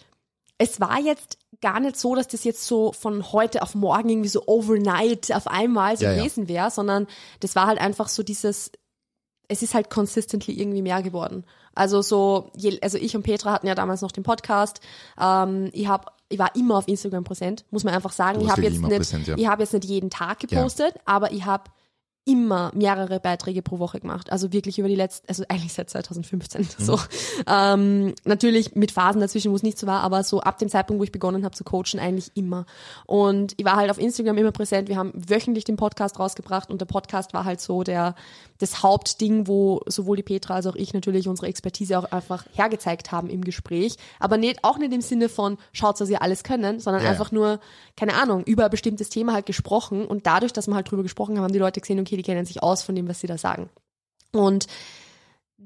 es 0.58 0.80
war 0.80 1.00
jetzt 1.00 1.38
gar 1.64 1.80
nicht 1.80 1.96
so, 1.96 2.14
dass 2.14 2.28
das 2.28 2.44
jetzt 2.44 2.68
so 2.68 2.92
von 2.92 3.32
heute 3.32 3.62
auf 3.62 3.74
morgen 3.74 4.10
irgendwie 4.10 4.30
so 4.30 4.44
overnight 4.46 5.32
auf 5.32 5.48
einmal 5.48 5.98
so 5.98 6.04
Ja, 6.04 6.12
ja. 6.12 6.18
gewesen 6.18 6.48
wäre, 6.50 6.70
sondern 6.70 7.08
das 7.40 7.56
war 7.56 7.68
halt 7.68 7.80
einfach 7.80 8.10
so 8.10 8.22
dieses, 8.22 8.72
es 9.48 9.64
ist 9.64 9.74
halt 9.74 9.90
consistently 9.90 10.54
irgendwie 10.60 10.82
mehr 10.82 11.02
geworden. 11.02 11.46
Also 11.74 12.02
so, 12.02 12.52
also 12.82 12.98
ich 12.98 13.16
und 13.16 13.24
Petra 13.24 13.54
hatten 13.54 13.68
ja 13.68 13.76
damals 13.76 14.02
noch 14.02 14.12
den 14.12 14.24
Podcast. 14.24 14.82
Ähm, 15.20 15.70
ich 15.72 15.88
hab, 15.88 16.18
ich 16.28 16.38
war 16.38 16.54
immer 16.56 16.78
auf 16.78 16.88
Instagram 16.88 17.24
präsent, 17.24 17.66
muss 17.72 17.86
man 17.86 17.94
einfach 17.94 18.12
sagen. 18.12 18.42
Ich 18.42 18.50
habe 18.50 18.62
jetzt 18.62 18.82
nicht, 18.82 18.96
präsent, 18.96 19.28
ja. 19.28 19.38
ich 19.38 19.48
habe 19.48 19.64
jetzt 19.64 19.74
nicht 19.74 19.86
jeden 19.86 20.10
Tag 20.10 20.40
gepostet, 20.42 20.96
aber 21.06 21.32
ich 21.32 21.46
habe 21.46 21.64
immer 22.26 22.72
mehrere 22.74 23.20
Beiträge 23.20 23.62
pro 23.62 23.80
Woche 23.80 24.00
gemacht. 24.00 24.32
Also 24.32 24.54
wirklich 24.54 24.80
über 24.80 24.88
die 24.88 24.96
letzten, 24.96 25.28
also 25.28 25.44
eigentlich 25.50 25.74
seit 25.74 25.90
2015. 25.90 26.62
Mhm. 26.62 26.68
So. 26.84 27.00
Ähm, 27.48 28.14
natürlich 28.24 28.76
mit 28.76 28.92
Phasen 28.92 29.20
dazwischen, 29.20 29.52
wo 29.52 29.56
es 29.56 29.64
nicht 29.64 29.78
so 29.78 29.88
war, 29.88 30.02
aber 30.02 30.24
so 30.24 30.40
ab 30.42 30.58
dem 30.58 30.70
Zeitpunkt, 30.70 31.00
wo 31.00 31.04
ich 31.04 31.12
begonnen 31.12 31.44
habe 31.44 31.56
zu 31.56 31.64
coachen, 31.64 32.00
eigentlich 32.00 32.32
immer. 32.36 32.66
Und 33.06 33.54
ich 33.58 33.66
war 33.66 33.76
halt 33.76 33.92
auf 33.92 33.98
Instagram 33.98 34.38
immer 34.38 34.52
präsent. 34.52 34.88
Wir 34.88 34.98
haben 34.98 35.12
wöchentlich 35.14 35.66
den 35.66 35.76
Podcast 35.76 36.20
rausgebracht 36.20 36.70
und 36.70 36.80
der 36.80 36.86
Podcast 36.86 37.34
war 37.34 37.44
halt 37.44 37.60
so 37.60 37.84
der 37.84 38.16
das 38.60 38.82
Hauptding, 38.82 39.48
wo 39.48 39.82
sowohl 39.88 40.18
die 40.18 40.24
Petra 40.24 40.56
als 40.56 40.68
auch 40.68 40.76
ich 40.76 40.94
natürlich 40.94 41.28
unsere 41.28 41.48
Expertise 41.48 42.00
auch 42.00 42.06
einfach 42.06 42.46
hergezeigt 42.54 43.12
haben 43.12 43.30
im 43.30 43.44
Gespräch. 43.44 43.98
Aber 44.20 44.38
nicht, 44.38 44.64
auch 44.64 44.78
nicht 44.78 44.94
im 44.94 45.02
Sinne 45.02 45.28
von, 45.28 45.58
schaut, 45.74 46.00
was 46.00 46.10
ihr 46.10 46.22
alles 46.22 46.44
können, 46.44 46.80
sondern 46.80 47.02
Ja, 47.02 47.08
ja. 47.08 47.12
einfach 47.12 47.32
nur, 47.32 47.60
keine 47.98 48.14
Ahnung, 48.14 48.44
über 48.46 48.66
ein 48.66 48.72
bestimmtes 48.72 49.10
Thema 49.10 49.34
halt 49.34 49.46
gesprochen 49.46 50.06
und 50.06 50.26
dadurch, 50.26 50.54
dass 50.54 50.68
wir 50.68 50.76
halt 50.76 50.90
drüber 50.90 51.04
gesprochen 51.04 51.36
haben, 51.36 51.44
haben 51.44 51.54
die 51.54 51.60
Leute 51.60 51.82
gesehen, 51.82 52.00
okay, 52.00 52.13
die 52.18 52.24
kennen 52.24 52.46
sich 52.46 52.64
aus 52.64 52.84
von 52.84 52.96
dem, 52.96 53.08
was 53.08 53.20
sie 53.20 53.28
da 53.28 53.38
sagen. 53.38 53.70
Und 54.32 54.68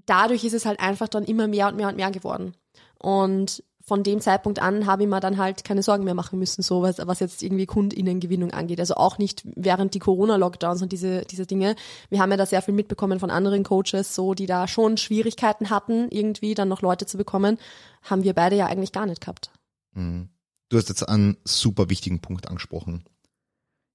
dadurch 0.06 0.44
ist 0.44 0.54
es 0.54 0.66
halt 0.66 0.80
einfach 0.80 1.08
dann 1.08 1.24
immer 1.24 1.48
mehr 1.48 1.68
und 1.68 1.78
mehr 1.78 1.88
und 1.88 1.98
mehr 1.98 2.12
geworden. 2.12 2.56
Und 3.00 3.64
von 3.88 4.04
dem 4.04 4.20
Zeitpunkt 4.20 4.60
an 4.60 4.86
habe 4.86 5.04
ich 5.04 5.10
mir 5.10 5.22
dann 5.22 5.38
halt 5.38 5.64
keine 5.64 5.82
Sorgen 5.82 6.04
mehr 6.04 6.14
machen 6.14 6.38
müssen, 6.38 6.62
so 6.62 6.82
was, 6.82 6.98
was 7.08 7.22
jetzt 7.22 7.42
irgendwie 7.42 7.66
Kundinnengewinnung 7.66 8.52
angeht. 8.52 8.82
Also 8.82 8.96
auch 8.96 9.18
nicht 9.18 9.44
während 9.56 9.94
die 9.94 10.00
Corona-Lockdowns 10.00 10.82
und 10.82 10.92
diese, 10.92 11.22
diese 11.22 11.46
Dinge. 11.46 11.76
Wir 12.10 12.20
haben 12.20 12.32
ja 12.32 12.36
da 12.36 12.46
sehr 12.46 12.62
viel 12.62 12.74
mitbekommen 12.74 13.22
von 13.22 13.32
anderen 13.32 13.64
Coaches, 13.64 14.14
so, 14.14 14.34
die 14.34 14.46
da 14.46 14.68
schon 14.68 14.98
Schwierigkeiten 14.98 15.70
hatten, 15.70 16.10
irgendwie 16.10 16.54
dann 16.54 16.68
noch 16.68 16.82
Leute 16.82 17.06
zu 17.06 17.18
bekommen. 17.18 17.58
Haben 18.02 18.24
wir 18.24 18.34
beide 18.34 18.58
ja 18.58 18.66
eigentlich 18.66 18.92
gar 18.92 19.06
nicht 19.06 19.22
gehabt. 19.22 19.52
Mhm. 19.94 20.28
Du 20.68 20.78
hast 20.78 20.90
jetzt 20.90 21.08
einen 21.08 21.38
super 21.46 21.90
wichtigen 21.90 22.20
Punkt 22.20 22.50
angesprochen. 22.50 23.06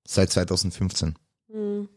Seit 0.09 0.31
2015. 0.31 1.19
Hm. 1.51 1.89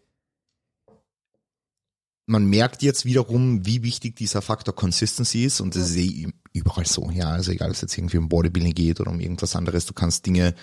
Man 2.25 2.45
merkt 2.45 2.81
jetzt 2.81 3.05
wiederum, 3.05 3.65
wie 3.65 3.83
wichtig 3.83 4.15
dieser 4.15 4.41
Faktor 4.41 4.75
Consistency 4.75 5.43
ist 5.43 5.61
und 5.61 5.75
das 5.75 5.91
ist 5.91 5.97
eh 5.97 6.27
überall 6.53 6.85
so. 6.85 7.11
Ja, 7.11 7.29
also 7.29 7.51
egal, 7.51 7.69
ob 7.69 7.75
es 7.75 7.81
jetzt 7.81 7.97
irgendwie 7.97 8.17
um 8.17 8.29
Bodybuilding 8.29 8.73
geht 8.73 8.99
oder 8.99 9.11
um 9.11 9.19
irgendwas 9.19 9.55
anderes, 9.55 9.85
du 9.85 9.93
kannst 9.93 10.25
Dinge 10.25 10.55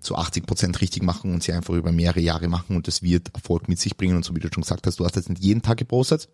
zu 0.00 0.16
80 0.16 0.46
Prozent 0.46 0.80
richtig 0.80 1.02
machen 1.02 1.32
und 1.32 1.42
sie 1.42 1.52
einfach 1.52 1.74
über 1.74 1.92
mehrere 1.92 2.20
Jahre 2.20 2.48
machen 2.48 2.76
und 2.76 2.88
das 2.88 3.02
wird 3.02 3.34
Erfolg 3.34 3.68
mit 3.68 3.78
sich 3.78 3.96
bringen 3.96 4.16
und 4.16 4.24
so 4.24 4.34
wie 4.34 4.40
du 4.40 4.48
schon 4.52 4.62
gesagt 4.62 4.86
hast, 4.86 4.98
du 4.98 5.04
hast 5.04 5.16
jetzt 5.16 5.28
nicht 5.28 5.42
jeden 5.42 5.62
Tag 5.62 5.78
gepostet, 5.78 6.28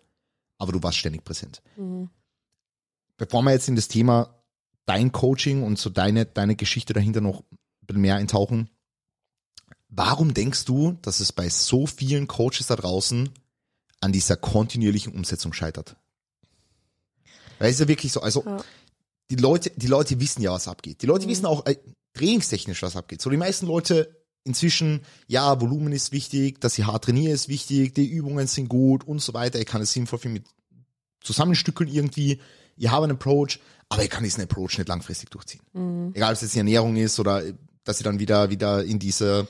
aber 0.57 0.71
du 0.71 0.81
warst 0.83 0.97
ständig 0.97 1.23
präsent. 1.23 1.61
Mhm. 1.77 2.09
Bevor 3.17 3.43
wir 3.43 3.51
jetzt 3.51 3.67
in 3.67 3.75
das 3.75 3.87
Thema 3.87 4.41
dein 4.85 5.11
Coaching 5.11 5.63
und 5.63 5.77
so 5.77 5.89
deine, 5.89 6.25
deine 6.25 6.55
Geschichte 6.55 6.93
dahinter 6.93 7.21
noch 7.21 7.41
ein 7.41 7.85
bisschen 7.85 8.01
mehr 8.01 8.15
eintauchen, 8.15 8.69
warum 9.89 10.33
denkst 10.33 10.65
du, 10.65 10.97
dass 11.01 11.19
es 11.19 11.31
bei 11.31 11.49
so 11.49 11.85
vielen 11.85 12.27
Coaches 12.27 12.67
da 12.67 12.75
draußen 12.75 13.29
an 14.01 14.11
dieser 14.11 14.35
kontinuierlichen 14.35 15.13
Umsetzung 15.13 15.53
scheitert. 15.53 15.95
Weil 17.59 17.69
es 17.69 17.75
ist 17.75 17.81
ja 17.81 17.87
wirklich 17.87 18.11
so, 18.11 18.21
also 18.21 18.43
ja. 18.45 18.63
die 19.29 19.35
Leute, 19.35 19.71
die 19.75 19.87
Leute 19.87 20.19
wissen 20.19 20.41
ja, 20.41 20.51
was 20.51 20.67
abgeht. 20.67 21.01
Die 21.01 21.05
Leute 21.05 21.25
mhm. 21.25 21.29
wissen 21.29 21.45
auch 21.45 21.65
äh, 21.67 21.77
trainingstechnisch, 22.13 22.81
was 22.81 22.95
abgeht. 22.95 23.21
So 23.21 23.29
die 23.29 23.37
meisten 23.37 23.67
Leute 23.67 24.17
inzwischen, 24.43 25.01
ja, 25.27 25.61
Volumen 25.61 25.93
ist 25.93 26.11
wichtig, 26.11 26.59
dass 26.59 26.73
sie 26.73 26.85
hart 26.85 27.05
trainieren 27.05 27.33
ist 27.33 27.47
wichtig, 27.47 27.93
die 27.93 28.07
Übungen 28.07 28.47
sind 28.47 28.67
gut 28.67 29.03
und 29.03 29.21
so 29.21 29.35
weiter. 29.35 29.59
Ich 29.59 29.67
kann 29.67 29.81
es 29.81 29.93
sinnvoll 29.93 30.19
viel 30.19 30.31
mit 30.31 30.45
zusammenstückeln 31.21 31.89
irgendwie. 31.89 32.39
Ich 32.75 32.89
habe 32.89 33.03
einen 33.03 33.15
Approach, 33.15 33.59
aber 33.89 34.03
ich 34.03 34.09
kann 34.09 34.23
diesen 34.23 34.43
Approach 34.43 34.79
nicht 34.79 34.87
langfristig 34.87 35.29
durchziehen. 35.29 35.61
Mhm. 35.73 36.11
Egal, 36.15 36.31
ob 36.31 36.35
es 36.35 36.41
jetzt 36.41 36.55
die 36.55 36.59
Ernährung 36.59 36.95
ist 36.95 37.19
oder 37.19 37.43
dass 37.83 37.99
sie 37.99 38.03
dann 38.03 38.19
wieder, 38.19 38.49
wieder 38.49 38.83
in 38.83 38.97
diese 38.97 39.47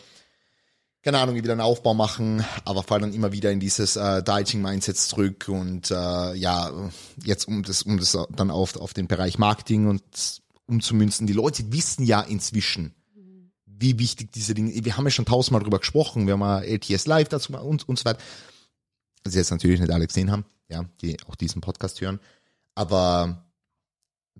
keine 1.03 1.17
Ahnung, 1.19 1.35
wieder 1.35 1.51
einen 1.51 1.61
Aufbau 1.61 1.93
machen, 1.93 2.45
aber 2.63 2.83
fallen 2.83 3.01
dann 3.01 3.13
immer 3.13 3.31
wieder 3.31 3.51
in 3.51 3.59
dieses 3.59 3.95
äh, 3.95 4.21
Dieting-Mindset 4.21 4.97
zurück 4.97 5.47
und 5.47 5.89
äh, 5.89 6.33
ja, 6.35 6.71
jetzt 7.23 7.47
um 7.47 7.63
das, 7.63 7.83
um 7.83 7.97
das 7.97 8.17
dann 8.29 8.51
auf, 8.51 8.75
auf 8.75 8.93
den 8.93 9.07
Bereich 9.07 9.39
Marketing 9.39 9.87
und 9.87 10.03
umzumünzen. 10.67 11.25
Die 11.25 11.33
Leute 11.33 11.71
wissen 11.73 12.05
ja 12.05 12.21
inzwischen, 12.21 12.93
wie 13.65 13.97
wichtig 13.97 14.31
diese 14.31 14.53
Dinge, 14.53 14.71
wir 14.73 14.95
haben 14.95 15.05
ja 15.05 15.11
schon 15.11 15.25
tausendmal 15.25 15.63
drüber 15.63 15.79
gesprochen, 15.79 16.27
wir 16.27 16.33
haben 16.33 16.41
ja 16.41 16.61
LTS 16.61 17.07
Live 17.07 17.29
dazu 17.29 17.53
und, 17.53 17.89
und 17.89 17.97
so 17.97 18.05
weiter. 18.05 18.19
Also 19.23 19.39
jetzt 19.39 19.51
natürlich 19.51 19.79
nicht 19.79 19.91
alle 19.91 20.05
gesehen 20.05 20.31
haben, 20.31 20.45
ja, 20.69 20.85
die 21.01 21.17
auch 21.27 21.35
diesen 21.35 21.61
Podcast 21.61 21.99
hören, 22.01 22.19
aber 22.75 23.43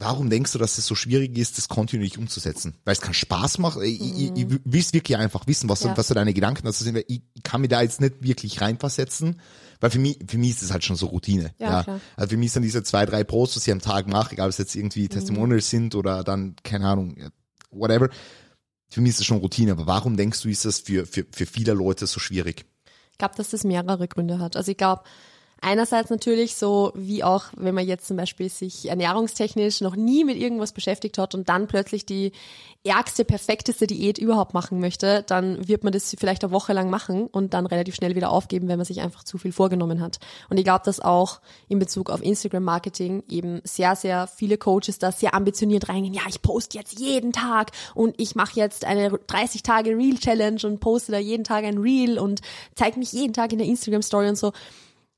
Warum 0.02 0.32
denkst 0.32 0.52
du, 0.54 0.58
dass 0.58 0.80
es 0.80 0.88
so 0.88 0.95
schwierig 0.95 1.38
ist, 1.38 1.60
das 1.60 1.68
kontinuierlich 1.68 2.18
umzusetzen? 2.18 2.74
Weil 2.86 2.93
es 2.93 3.02
keinen 3.02 3.14
Spaß 3.14 3.60
macht. 3.60 3.80
Ich, 3.84 3.99
mhm. 3.99 4.18
ich, 4.18 4.32
ich 4.36 4.49
will 4.49 4.82
es 4.82 4.93
wirklich 4.93 5.16
einfach 5.16 5.45
wissen, 5.45 5.70
was, 5.70 5.84
ja. 5.84 5.95
was 5.95 6.08
so 6.08 6.16
deine 6.16 6.34
Gedanken 6.34 6.66
dazu 6.66 6.84
sind. 6.84 6.97
Ich, 7.08 7.22
ich 7.36 7.43
kann 7.43 7.62
mir 7.62 7.68
da 7.68 7.84
jetzt 7.84 8.02
nicht 8.02 8.16
wirklich 8.20 8.62
reinversetzen, 8.62 9.39
weil 9.80 9.91
für 9.91 9.99
mich, 9.99 10.18
für 10.28 10.39
mich 10.39 10.49
ist 10.49 10.64
es 10.64 10.72
halt 10.72 10.84
schon 10.84 10.95
so 10.95 11.06
Routine. 11.06 11.54
Ja, 11.60 11.84
ja. 11.86 11.99
Also 12.16 12.32
für 12.32 12.38
mich 12.38 12.52
sind 12.52 12.64
diese 12.64 12.82
zwei, 12.82 13.06
drei 13.06 13.24
Posts, 13.24 13.64
die 13.64 13.70
ich 13.70 13.74
am 13.74 13.80
Tag 13.80 14.08
mache, 14.08 14.34
egal 14.34 14.47
ob 14.47 14.49
es 14.49 14.58
jetzt 14.58 14.76
irgendwie 14.76 15.04
mhm. 15.04 15.10
Testimonials 15.10 15.70
sind 15.70 15.93
oder 15.93 16.24
dann, 16.24 16.56
keine 16.64 16.88
Ahnung, 16.88 17.16
whatever. 17.70 18.10
Für 18.89 19.02
mich 19.02 19.12
ist 19.12 19.20
es 19.20 19.28
schon 19.28 19.38
Routine. 19.38 19.74
Aber 19.74 19.86
warum 19.86 20.18
denkst 20.18 20.41
du, 20.41 20.49
ist 20.49 20.66
das 20.66 20.80
für, 20.80 21.06
für, 21.06 21.28
für 21.32 21.45
viele 21.45 21.74
Leute 21.74 22.08
so 22.08 22.20
schwierig? 22.20 22.66
Ich 23.12 23.20
glaube, 23.20 23.36
dass 23.38 23.52
das 23.52 23.64
mehrere 23.66 24.08
Gründe 24.08 24.39
hat. 24.39 24.56
Also 24.56 24.72
ich 24.72 24.78
glaube, 24.78 25.04
Einerseits 25.64 26.09
natürlich 26.09 26.55
so, 26.55 26.91
wie 26.95 27.24
auch, 27.24 27.45
wenn 27.55 27.76
man 27.76 27.86
jetzt 27.86 28.07
zum 28.07 28.18
Beispiel 28.18 28.49
sich 28.49 28.89
ernährungstechnisch 28.89 29.82
noch 29.82 29.95
nie 29.95 30.26
mit 30.26 30.36
irgendwas 30.36 30.72
beschäftigt 30.72 31.20
hat 31.20 31.36
und 31.36 31.49
dann 31.49 31.68
plötzlich 31.68 32.03
die 32.03 32.32
ärgste, 32.84 33.24
perfekteste 33.24 33.86
Diät 33.86 34.18
überhaupt 34.18 34.55
machen 34.55 34.80
möchte, 34.80 35.24
dann 35.28 35.68
wird 35.68 35.84
man 35.84 35.93
das 35.93 36.16
vielleicht 36.20 36.43
eine 36.43 36.51
Woche 36.51 36.74
lang 36.74 36.89
machen 36.89 37.28
und 37.28 37.53
dann 37.53 37.68
relativ 37.68 37.93
schnell 37.93 38.16
wieder 38.16 38.32
aufgeben, 38.32 38.68
wenn 38.70 38.78
man 38.78 38.88
sich 38.88 39.01
einfach 39.01 39.24
zu 39.24 39.38
viel 39.38 39.51
vorgenommen 39.51 40.01
hat. 40.01 40.18
Und 40.49 40.57
ich 40.57 40.64
glaube, 40.64 40.82
dass 40.84 40.99
auch 40.99 41.41
in 41.70 41.78
Bezug 41.78 42.09
auf 42.09 42.24
Instagram-Marketing 42.24 43.22
eben 43.30 43.62
sehr, 43.64 43.95
sehr 43.95 44.26
viele 44.26 44.57
Coaches 44.57 44.97
da 44.97 45.12
sehr 45.12 45.36
ambitioniert 45.36 45.89
reingehen. 45.89 46.16
Ja, 46.16 46.24
ich 46.28 46.41
poste 46.41 46.80
jetzt 46.80 46.99
jeden 46.99 47.34
Tag 47.34 47.70
und 47.93 48.20
ich 48.20 48.34
mache 48.34 48.59
jetzt 48.59 48.84
eine 48.84 49.12
30 49.12 49.62
Tage 49.62 49.91
Reel-Challenge 49.91 50.62
und 50.64 50.80
poste 50.80 51.12
da 51.12 51.20
jeden 51.20 51.43
Tag 51.43 51.66
ein 51.66 51.78
Reel 51.78 52.18
und 52.18 52.41
zeige 52.74 52.97
mich 52.97 53.12
jeden 53.12 53.34
Tag 53.34 53.51
in 53.51 53.59
der 53.59 53.68
Instagram-Story 53.68 54.28
und 54.28 54.39
so 54.39 54.53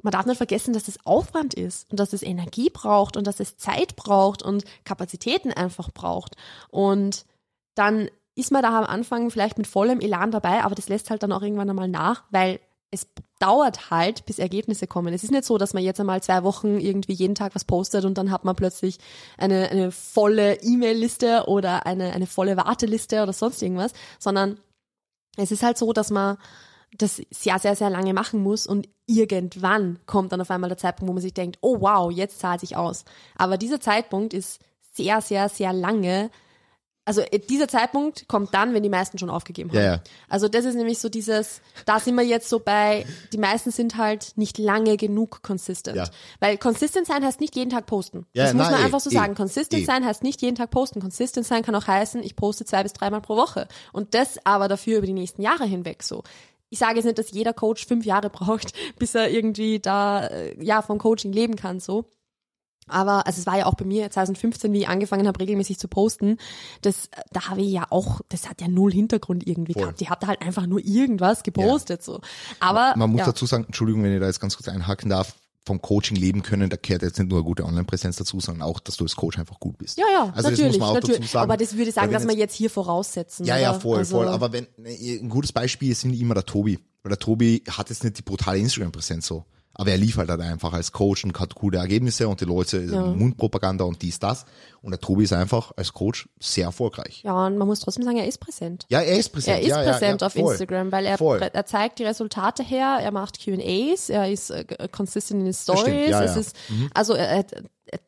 man 0.04 0.12
darf 0.12 0.26
nicht 0.26 0.38
vergessen, 0.38 0.74
dass 0.74 0.88
es 0.88 1.06
Aufwand 1.06 1.54
ist 1.54 1.90
und 1.90 2.00
dass 2.00 2.14
es 2.14 2.22
Energie 2.22 2.70
braucht 2.70 3.18
und 3.18 3.26
dass 3.26 3.40
es 3.40 3.58
Zeit 3.58 3.96
braucht 3.96 4.44
und 4.44 4.66
Kapazitäten 4.84 5.52
einfach 5.52 5.90
braucht. 5.92 6.36
Und 6.70 7.26
dann 7.76 8.10
ist 8.36 8.52
man 8.52 8.62
da 8.64 8.78
am 8.78 8.86
Anfang 8.86 9.32
vielleicht 9.32 9.58
mit 9.58 9.68
vollem 9.68 10.00
Elan 10.00 10.32
dabei, 10.32 10.64
aber 10.64 10.76
das 10.76 10.90
lässt 10.90 11.10
halt 11.10 11.24
dann 11.24 11.32
auch 11.32 11.42
irgendwann 11.42 11.70
einmal 11.70 11.88
nach, 11.88 12.24
weil 12.32 12.60
es 12.92 13.08
dauert 13.40 13.90
halt, 13.90 14.26
bis 14.26 14.38
Ergebnisse 14.40 14.86
kommen. 14.86 15.14
Es 15.14 15.24
ist 15.24 15.32
nicht 15.32 15.46
so, 15.46 15.58
dass 15.58 15.74
man 15.74 15.84
jetzt 15.84 16.00
einmal 16.00 16.22
zwei 16.22 16.44
Wochen 16.44 16.80
irgendwie 16.80 17.14
jeden 17.14 17.34
Tag 17.34 17.56
was 17.56 17.66
postet 17.66 18.06
und 18.06 18.18
dann 18.18 18.30
hat 18.30 18.46
man 18.46 18.56
plötzlich 18.56 19.00
eine, 19.38 19.70
eine 19.70 19.92
volle 19.92 20.62
E-Mail-Liste 20.62 21.46
oder 21.48 21.88
eine, 21.88 22.14
eine 22.14 22.28
volle 22.28 22.56
Warteliste 22.56 23.24
oder 23.24 23.34
sonst 23.34 23.62
irgendwas, 23.64 23.94
sondern 24.20 24.60
es 25.38 25.52
ist 25.52 25.64
halt 25.64 25.78
so, 25.78 25.92
dass 25.92 26.12
man 26.12 26.38
das 26.98 27.22
sehr, 27.32 27.60
sehr, 27.60 27.76
sehr 27.76 27.90
lange 27.90 28.14
machen 28.14 28.42
muss 28.42 28.68
und 28.68 28.88
irgendwann 29.06 30.00
kommt 30.06 30.32
dann 30.32 30.42
auf 30.42 30.52
einmal 30.52 30.70
der 30.70 30.78
Zeitpunkt, 30.78 31.10
wo 31.10 31.14
man 31.14 31.22
sich 31.22 31.34
denkt, 31.34 31.58
oh 31.62 31.82
wow, 31.82 32.12
jetzt 32.12 32.40
zahlt 32.40 32.62
sich 32.62 32.76
aus. 32.76 33.06
Aber 33.36 33.58
dieser 33.58 33.80
Zeitpunkt 33.80 34.34
ist 34.34 34.60
sehr, 34.94 35.22
sehr, 35.22 35.50
sehr 35.50 35.74
lange. 35.74 36.30
Also 37.06 37.20
äh, 37.22 37.40
dieser 37.40 37.68
Zeitpunkt 37.68 38.30
kommt 38.30 38.54
dann, 38.54 38.74
wenn 38.74 38.84
die 38.84 38.90
meisten 38.90 39.18
schon 39.18 39.30
aufgegeben 39.30 39.72
haben. 39.72 39.78
Ja, 39.78 39.84
ja. 39.84 40.04
Also 40.30 40.48
das 40.48 40.64
ist 40.64 40.76
nämlich 40.76 41.00
so 41.00 41.10
dieses, 41.10 41.62
da 41.86 42.00
sind 42.00 42.16
wir 42.16 42.24
jetzt 42.24 42.48
so 42.48 42.60
bei, 42.60 43.06
die 43.34 43.38
meisten 43.38 43.72
sind 43.72 43.98
halt 43.98 44.32
nicht 44.38 44.58
lange 44.58 44.96
genug 44.96 45.42
consistent. 45.42 45.98
Ja. 45.98 46.08
Weil 46.40 46.58
consistent 46.58 47.08
sein 47.08 47.26
heißt 47.26 47.42
nicht 47.42 47.58
jeden 47.58 47.72
Tag 47.72 47.88
posten. 47.88 48.26
Das 48.34 48.54
muss 48.54 48.70
man 48.70 48.80
eh, 48.80 48.86
einfach 48.86 49.02
so 49.02 49.10
eh, 49.10 49.14
sagen. 49.14 49.36
Consistent 49.36 49.82
eh. 49.82 49.86
sein 49.86 50.06
heißt 50.06 50.24
nicht 50.24 50.42
jeden 50.42 50.56
Tag 50.56 50.70
posten. 50.70 51.02
Consistent 51.02 51.46
sein 51.46 51.64
kann 51.64 51.76
auch 51.76 51.88
heißen, 51.88 52.24
ich 52.24 52.38
poste 52.38 52.64
zwei 52.64 52.84
bis 52.84 52.94
dreimal 52.94 53.20
pro 53.20 53.36
Woche. 53.36 53.68
Und 53.92 54.14
das 54.14 54.38
aber 54.46 54.70
dafür 54.70 55.00
über 55.00 55.08
die 55.08 55.14
nächsten 55.14 55.42
Jahre 55.42 55.66
hinweg 55.66 56.04
so 56.04 56.24
ich 56.74 56.80
sage 56.80 56.96
jetzt 56.96 57.06
nicht, 57.06 57.20
dass 57.20 57.30
jeder 57.30 57.54
Coach 57.54 57.86
fünf 57.86 58.04
Jahre 58.04 58.32
braucht, 58.32 58.74
bis 59.00 59.14
er 59.14 59.30
irgendwie 59.30 59.80
da 59.80 60.26
äh, 60.26 60.62
ja 60.64 60.82
vom 60.82 60.98
Coaching 60.98 61.32
leben 61.32 61.56
kann 61.56 61.80
so. 61.80 62.10
Aber 62.88 63.26
also 63.28 63.40
es 63.40 63.46
war 63.46 63.58
ja 63.58 63.66
auch 63.68 63.76
bei 63.76 63.86
mir 63.86 64.10
2015, 64.10 64.74
wie 64.74 64.80
ich 64.80 64.88
angefangen 64.90 65.28
habe, 65.28 65.40
regelmäßig 65.40 65.80
zu 65.80 65.88
posten. 65.88 66.38
Das, 66.82 67.10
da 67.32 67.48
habe 67.48 67.62
ich 67.62 67.72
ja 67.72 67.86
auch, 67.92 68.20
das 68.28 68.50
hat 68.50 68.60
ja 68.60 68.68
null 68.68 68.92
Hintergrund 68.92 69.48
irgendwie 69.48 69.72
Voll. 69.72 69.84
gehabt. 69.84 70.02
Ich 70.02 70.10
habe 70.10 70.20
da 70.20 70.28
halt 70.28 70.42
einfach 70.42 70.66
nur 70.66 70.84
irgendwas 70.84 71.44
gepostet 71.44 72.02
ja. 72.02 72.06
so. 72.06 72.22
Aber 72.60 72.90
man, 72.90 73.00
man 73.00 73.10
muss 73.12 73.20
ja. 73.20 73.26
dazu 73.28 73.46
sagen, 73.46 73.66
Entschuldigung, 73.66 74.04
wenn 74.04 74.14
ich 74.14 74.20
da 74.20 74.26
jetzt 74.26 74.42
ganz 74.42 74.58
kurz 74.58 74.68
einhaken 74.68 75.10
darf 75.10 75.36
vom 75.66 75.82
Coaching 75.82 76.18
leben 76.18 76.44
können, 76.44 76.70
da 76.70 76.78
kehrt 76.78 77.02
jetzt 77.02 77.18
nicht 77.18 77.30
nur 77.30 77.40
eine 77.40 77.46
gute 77.46 77.64
Online-Präsenz 77.64 78.18
dazu, 78.18 78.40
sondern 78.40 78.68
auch, 78.68 78.80
dass 78.80 78.98
du 78.98 79.06
als 79.06 79.16
Coach 79.16 79.40
einfach 79.40 79.60
gut 79.60 79.78
bist. 79.78 79.98
Ja, 79.98 80.06
ja, 80.12 80.34
also 80.36 80.50
natürlich, 80.50 80.58
das 80.58 80.68
muss 80.72 80.80
man 80.80 80.90
auch 80.90 80.94
natürlich. 80.96 81.20
dazu 81.20 81.32
sagen. 81.32 81.44
Aber 81.52 81.58
das 81.58 81.74
würde 81.74 81.90
ich 81.90 81.96
sagen, 81.96 82.12
dass 82.12 82.28
wir 82.28 82.36
jetzt 82.36 82.56
hier 82.56 82.70
voraussetzen. 82.70 83.46
Ja, 83.46 83.56
oder? 83.56 83.62
ja, 83.62 83.74
voll, 83.74 83.98
also 84.00 84.18
voll. 84.18 84.28
Aber 84.28 84.52
wenn, 84.52 84.68
ein 84.78 85.30
gutes 85.30 85.54
Beispiel 85.54 85.92
ist 85.92 86.04
immer 86.04 86.34
der 86.34 86.46
Tobi. 86.46 86.80
Weil 87.04 87.10
der 87.10 87.20
Tobi 87.20 87.64
hat 87.70 87.90
jetzt 87.90 88.04
nicht 88.04 88.18
die 88.18 88.22
brutale 88.22 88.60
Instagram-Präsenz 88.60 89.26
so. 89.26 89.46
Aber 89.76 89.90
er 89.90 89.98
liefert 89.98 90.30
halt 90.30 90.40
einfach 90.40 90.74
als 90.74 90.92
Coach 90.92 91.24
und 91.24 91.40
hat 91.40 91.56
coole 91.56 91.80
Ergebnisse 91.80 92.28
und 92.28 92.40
die 92.40 92.46
Leute, 92.46 92.80
ja. 92.80 93.02
Mundpropaganda 93.02 93.84
und 93.84 94.02
dies, 94.04 94.20
das. 94.20 94.46
Und 94.84 94.92
der 94.92 95.00
Tobi 95.00 95.24
ist 95.24 95.34
einfach 95.34 95.72
als 95.76 95.94
Coach 95.94 96.30
sehr 96.40 96.66
erfolgreich. 96.66 97.24
Ja, 97.24 97.48
und 97.48 97.58
man 97.58 97.68
muss 97.68 97.80
trotzdem 97.80 98.04
sagen, 98.04 98.18
er 98.18 98.28
ist 98.28 98.38
präsent. 98.38 98.86
Ja, 98.90 99.02
er 99.02 99.18
ist 99.18 99.30
präsent. 99.30 99.58
Er 99.58 99.62
ist 99.64 99.70
ja, 99.70 99.92
präsent 99.92 100.22
ja, 100.22 100.28
auf 100.28 100.34
voll. 100.34 100.52
Instagram, 100.52 100.92
weil 100.92 101.06
er, 101.08 101.20
er 101.20 101.66
zeigt 101.66 101.98
die 101.98 102.04
Resultate 102.04 102.62
her, 102.62 103.00
er 103.02 103.12
macht 103.12 103.44
Q&As, 103.44 104.10
er 104.10 104.30
ist 104.30 104.52
äh, 104.52 104.66
consistent 104.92 105.40
in 105.40 105.46
den 105.46 105.54
Stories. 105.54 106.10
Ja, 106.10 106.24
es 106.24 106.36
ist, 106.36 106.56
mhm. 106.70 106.92
Also 106.94 107.14
er, 107.14 107.30
er, 107.30 107.46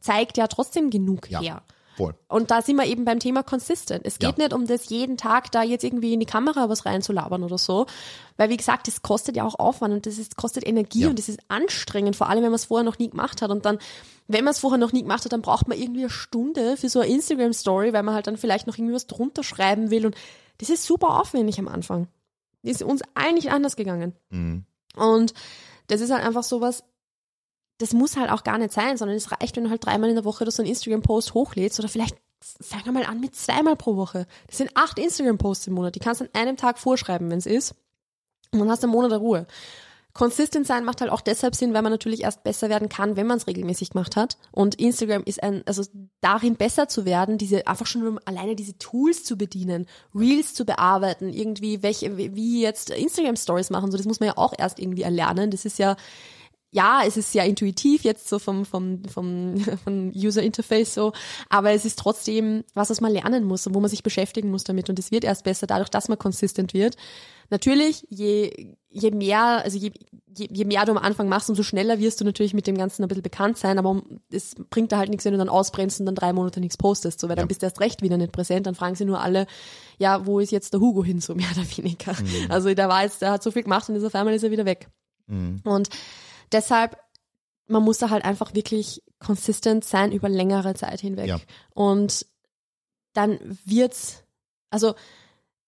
zeigt 0.01 0.38
ja 0.38 0.47
trotzdem 0.47 0.91
genug 0.91 1.30
her. 1.30 1.63
Voll. 1.96 2.14
Und 2.28 2.52
da 2.52 2.62
sind 2.62 2.76
wir 2.76 2.86
eben 2.86 3.06
beim 3.06 3.20
Thema 3.20 3.41
consistent. 3.41 4.06
Es 4.06 4.20
geht 4.20 4.38
ja. 4.38 4.43
nicht 4.43 4.54
um 4.54 4.68
das 4.68 4.89
jeden 4.89 5.18
Tag 5.18 5.52
da 5.52 5.64
jetzt 5.64 5.84
irgendwie 5.84 6.14
in 6.14 6.20
die 6.20 6.26
Kamera 6.26 6.68
was 6.68 6.86
reinzulabern 6.86 7.43
oder 7.43 7.58
so. 7.58 7.86
Weil 8.38 8.50
wie 8.50 8.58
gesagt, 8.58 8.88
das 8.88 9.02
kostet 9.02 9.38
ja 9.38 9.46
auch 9.46 9.58
Aufwand 9.58 9.93
und 9.93 10.06
das 10.06 10.18
ist, 10.18 10.36
kostet 10.36 10.68
Energie 10.68 11.02
ja. 11.02 11.10
und 11.10 11.18
das 11.18 11.30
ist 11.30 11.39
anstrengend, 11.48 12.16
vor 12.16 12.30
allem 12.30 12.43
wenn 12.43 12.52
man 12.52 12.56
es 12.56 12.66
vorher 12.66 12.84
noch 12.84 13.00
nie 13.00 13.10
gemacht 13.10 13.41
hat. 13.41 13.50
Und 13.50 13.66
dann, 13.66 13.80
wenn 14.28 14.43
man 14.43 14.52
es 14.52 14.60
vorher 14.60 14.78
noch 14.78 14.91
nie 14.91 15.04
gemacht 15.04 15.24
hat, 15.24 15.32
dann 15.32 15.41
braucht 15.41 15.68
man 15.68 15.80
irgendwie 15.80 16.02
eine 16.02 16.10
Stunde 16.10 16.76
für 16.76 16.89
so 16.89 17.00
eine 17.00 17.12
Instagram-Story, 17.12 17.93
weil 17.93 18.04
man 18.04 18.14
halt 18.14 18.28
dann 18.28 18.38
vielleicht 18.38 18.68
noch 18.68 18.78
irgendwie 18.78 18.96
was 18.96 19.08
drunter 19.08 19.43
schreiben 19.43 19.89
will. 19.89 20.06
Und 20.06 20.16
das 20.58 20.70
ist 20.70 20.84
super 20.84 21.22
aufwendig 21.22 21.60
am 21.60 21.70
Anfang. 21.70 22.08
ist 22.62 22.84
uns 22.84 23.02
eigentlich 23.14 23.52
anders 23.52 23.78
gegangen. 23.78 24.14
Mhm. 24.30 24.66
Und 24.96 25.34
das 25.88 26.02
ist 26.02 26.12
halt 26.12 26.26
einfach 26.26 26.43
sowas, 26.43 26.84
das 27.78 27.94
muss 27.94 28.18
halt 28.18 28.32
auch 28.32 28.44
gar 28.44 28.58
nicht 28.58 28.72
sein, 28.72 28.98
sondern 28.98 29.18
es 29.18 29.32
reicht, 29.32 29.56
wenn 29.56 29.66
du 29.66 29.70
halt 29.70 29.86
dreimal 29.86 30.10
in 30.10 30.16
der 30.16 30.26
Woche 30.26 30.50
so 30.50 30.62
einen 30.62 30.70
Instagram-Post 30.70 31.34
hochlädst 31.34 31.80
oder 31.80 31.90
vielleicht 31.90 32.16
fang 32.62 32.94
mal 32.94 33.06
an 33.06 33.20
mit 33.20 33.36
zweimal 33.36 33.76
pro 33.76 33.96
Woche. 33.96 34.28
Das 34.48 34.58
sind 34.58 34.72
acht 34.76 35.00
Instagram-Posts 35.00 35.68
im 35.68 35.74
Monat. 35.74 35.96
Die 35.96 36.00
kannst 36.00 36.22
du 36.22 36.26
an 36.26 36.32
einem 36.34 36.58
Tag 36.58 36.80
vorschreiben, 36.80 37.30
wenn 37.30 37.40
es 37.40 37.46
ist. 37.46 37.76
Und 38.52 38.60
dann 38.60 38.70
hast 38.70 38.84
du 38.84 38.88
einen 38.88 38.94
Monat 38.94 39.12
der 39.12 39.18
Ruhe. 39.18 39.48
Consistent 40.14 40.66
sein 40.66 40.86
macht 40.86 41.02
halt 41.02 41.12
auch 41.12 41.20
deshalb 41.20 41.56
Sinn, 41.56 41.74
weil 41.74 41.82
man 41.82 41.92
natürlich 41.92 42.24
erst 42.24 42.46
besser 42.46 42.70
werden 42.70 42.88
kann, 42.88 43.18
wenn 43.18 43.28
man 43.28 43.38
es 43.38 43.48
regelmäßig 43.48 43.90
gemacht 43.90 44.16
hat. 44.16 44.38
Und 44.54 44.76
Instagram 44.76 45.24
ist 45.26 45.44
ein, 45.44 45.62
also 45.66 45.84
darin 46.22 46.56
besser 46.56 46.88
zu 46.88 47.04
werden, 47.04 47.38
diese 47.38 47.68
einfach 47.68 47.86
schon 47.86 48.18
alleine 48.24 48.56
diese 48.56 48.78
Tools 48.78 49.26
zu 49.26 49.38
bedienen, 49.38 49.88
Reels 50.14 50.54
zu 50.54 50.64
bearbeiten, 50.64 51.34
irgendwie 51.34 51.84
welche, 51.84 52.16
wie 52.16 52.62
jetzt 52.62 52.92
Instagram 52.92 53.36
Stories 53.36 53.72
machen, 53.72 53.92
so 53.92 53.98
das 53.98 54.08
muss 54.08 54.22
man 54.22 54.28
ja 54.28 54.38
auch 54.38 54.54
erst 54.58 54.80
irgendwie 54.80 55.02
erlernen. 55.02 55.52
Das 55.52 55.66
ist 55.66 55.80
ja 55.80 55.98
ja, 56.76 57.04
es 57.08 57.16
ist 57.16 57.32
sehr 57.32 57.46
intuitiv 57.46 58.04
jetzt 58.04 58.28
so 58.28 58.38
vom, 58.38 58.66
vom, 58.66 59.02
vom, 59.06 59.56
vom 59.84 60.12
User 60.14 60.44
Interface 60.44 60.94
so, 60.94 61.14
aber 61.50 61.72
es 61.72 61.86
ist 61.86 61.98
trotzdem 61.98 62.66
was, 62.74 62.90
was 62.90 63.00
man 63.00 63.14
lernen 63.14 63.46
muss 63.46 63.66
und 63.66 63.74
wo 63.74 63.80
man 63.80 63.90
sich 63.90 64.04
beschäftigen 64.04 64.52
muss 64.52 64.66
damit 64.66 64.90
und 64.90 65.00
es 65.00 65.10
wird 65.10 65.24
erst 65.24 65.46
besser 65.46 65.68
dadurch, 65.68 65.90
dass 65.90 66.10
man 66.10 66.20
konsistent 66.20 66.74
wird. 66.74 66.98
Natürlich, 67.50 68.06
je, 68.10 68.74
je 68.90 69.12
mehr, 69.12 69.64
also 69.64 69.78
je, 69.78 69.92
je, 70.36 70.48
je 70.52 70.66
mehr 70.66 70.84
du 70.84 70.92
am 70.92 70.98
Anfang 70.98 71.30
machst, 71.30 71.50
umso 71.50 71.64
schneller 71.64 72.00
wirst 72.00 72.20
du 72.20 72.26
natürlich 72.26 72.54
mit 72.54 72.68
dem 72.68 72.78
Ganzen 72.78 73.04
ein 73.04 73.08
bisschen 73.08 73.24
bekannt 73.24 73.58
sein, 73.58 73.80
aber 73.80 74.02
es 74.30 74.56
bringt 74.70 74.92
da 74.92 74.98
halt 74.98 75.10
nichts, 75.10 75.24
wenn 75.24 75.32
du 75.32 75.38
dann 75.38 75.48
ausbrennst 75.48 76.02
und 76.02 76.08
dann 76.08 76.16
drei 76.16 76.34
Monate 76.34 76.60
nichts 76.60 76.76
postest, 76.76 77.22
so, 77.22 77.30
weil 77.30 77.38
ja. 77.38 77.44
dann 77.44 77.48
bist 77.48 77.62
du 77.62 77.68
erst 77.68 77.80
recht 77.80 78.02
wieder 78.02 78.18
nicht 78.18 78.34
präsent, 78.34 78.66
dann 78.68 78.76
fragen 78.76 78.96
sie 78.96 79.06
nur 79.06 79.22
alle, 79.22 79.46
ja, 79.98 80.26
wo 80.26 80.40
ist 80.40 80.52
jetzt 80.52 80.74
der 80.74 80.82
Hugo 80.82 81.06
hin, 81.06 81.22
so 81.22 81.36
mehr 81.36 81.48
oder 81.56 81.66
weniger. 81.78 82.14
Mhm. 82.14 82.52
Also 82.52 82.74
der 82.74 82.90
war 82.90 83.04
jetzt, 83.04 83.22
der 83.22 83.32
hat 83.32 83.44
so 83.44 83.52
viel 83.52 83.64
gemacht 83.64 83.88
und 83.88 83.96
ist 83.96 84.04
auf 84.04 84.16
einmal 84.16 84.34
ist 84.34 84.44
er 84.44 84.52
wieder 84.52 84.66
weg. 84.66 84.90
Mhm. 85.28 85.62
Und 85.64 85.90
deshalb, 86.56 86.97
man 87.68 87.84
muss 87.84 87.97
da 87.97 88.10
halt 88.10 88.24
einfach 88.24 88.53
wirklich 88.53 89.03
konsistent 89.20 89.84
sein 89.84 90.12
über 90.12 90.30
längere 90.30 90.74
Zeit 90.76 91.01
hinweg. 91.01 91.28
Ja. 91.28 91.39
Und 91.74 92.26
dann 93.14 93.39
wird's, 93.66 94.24
also 94.70 94.95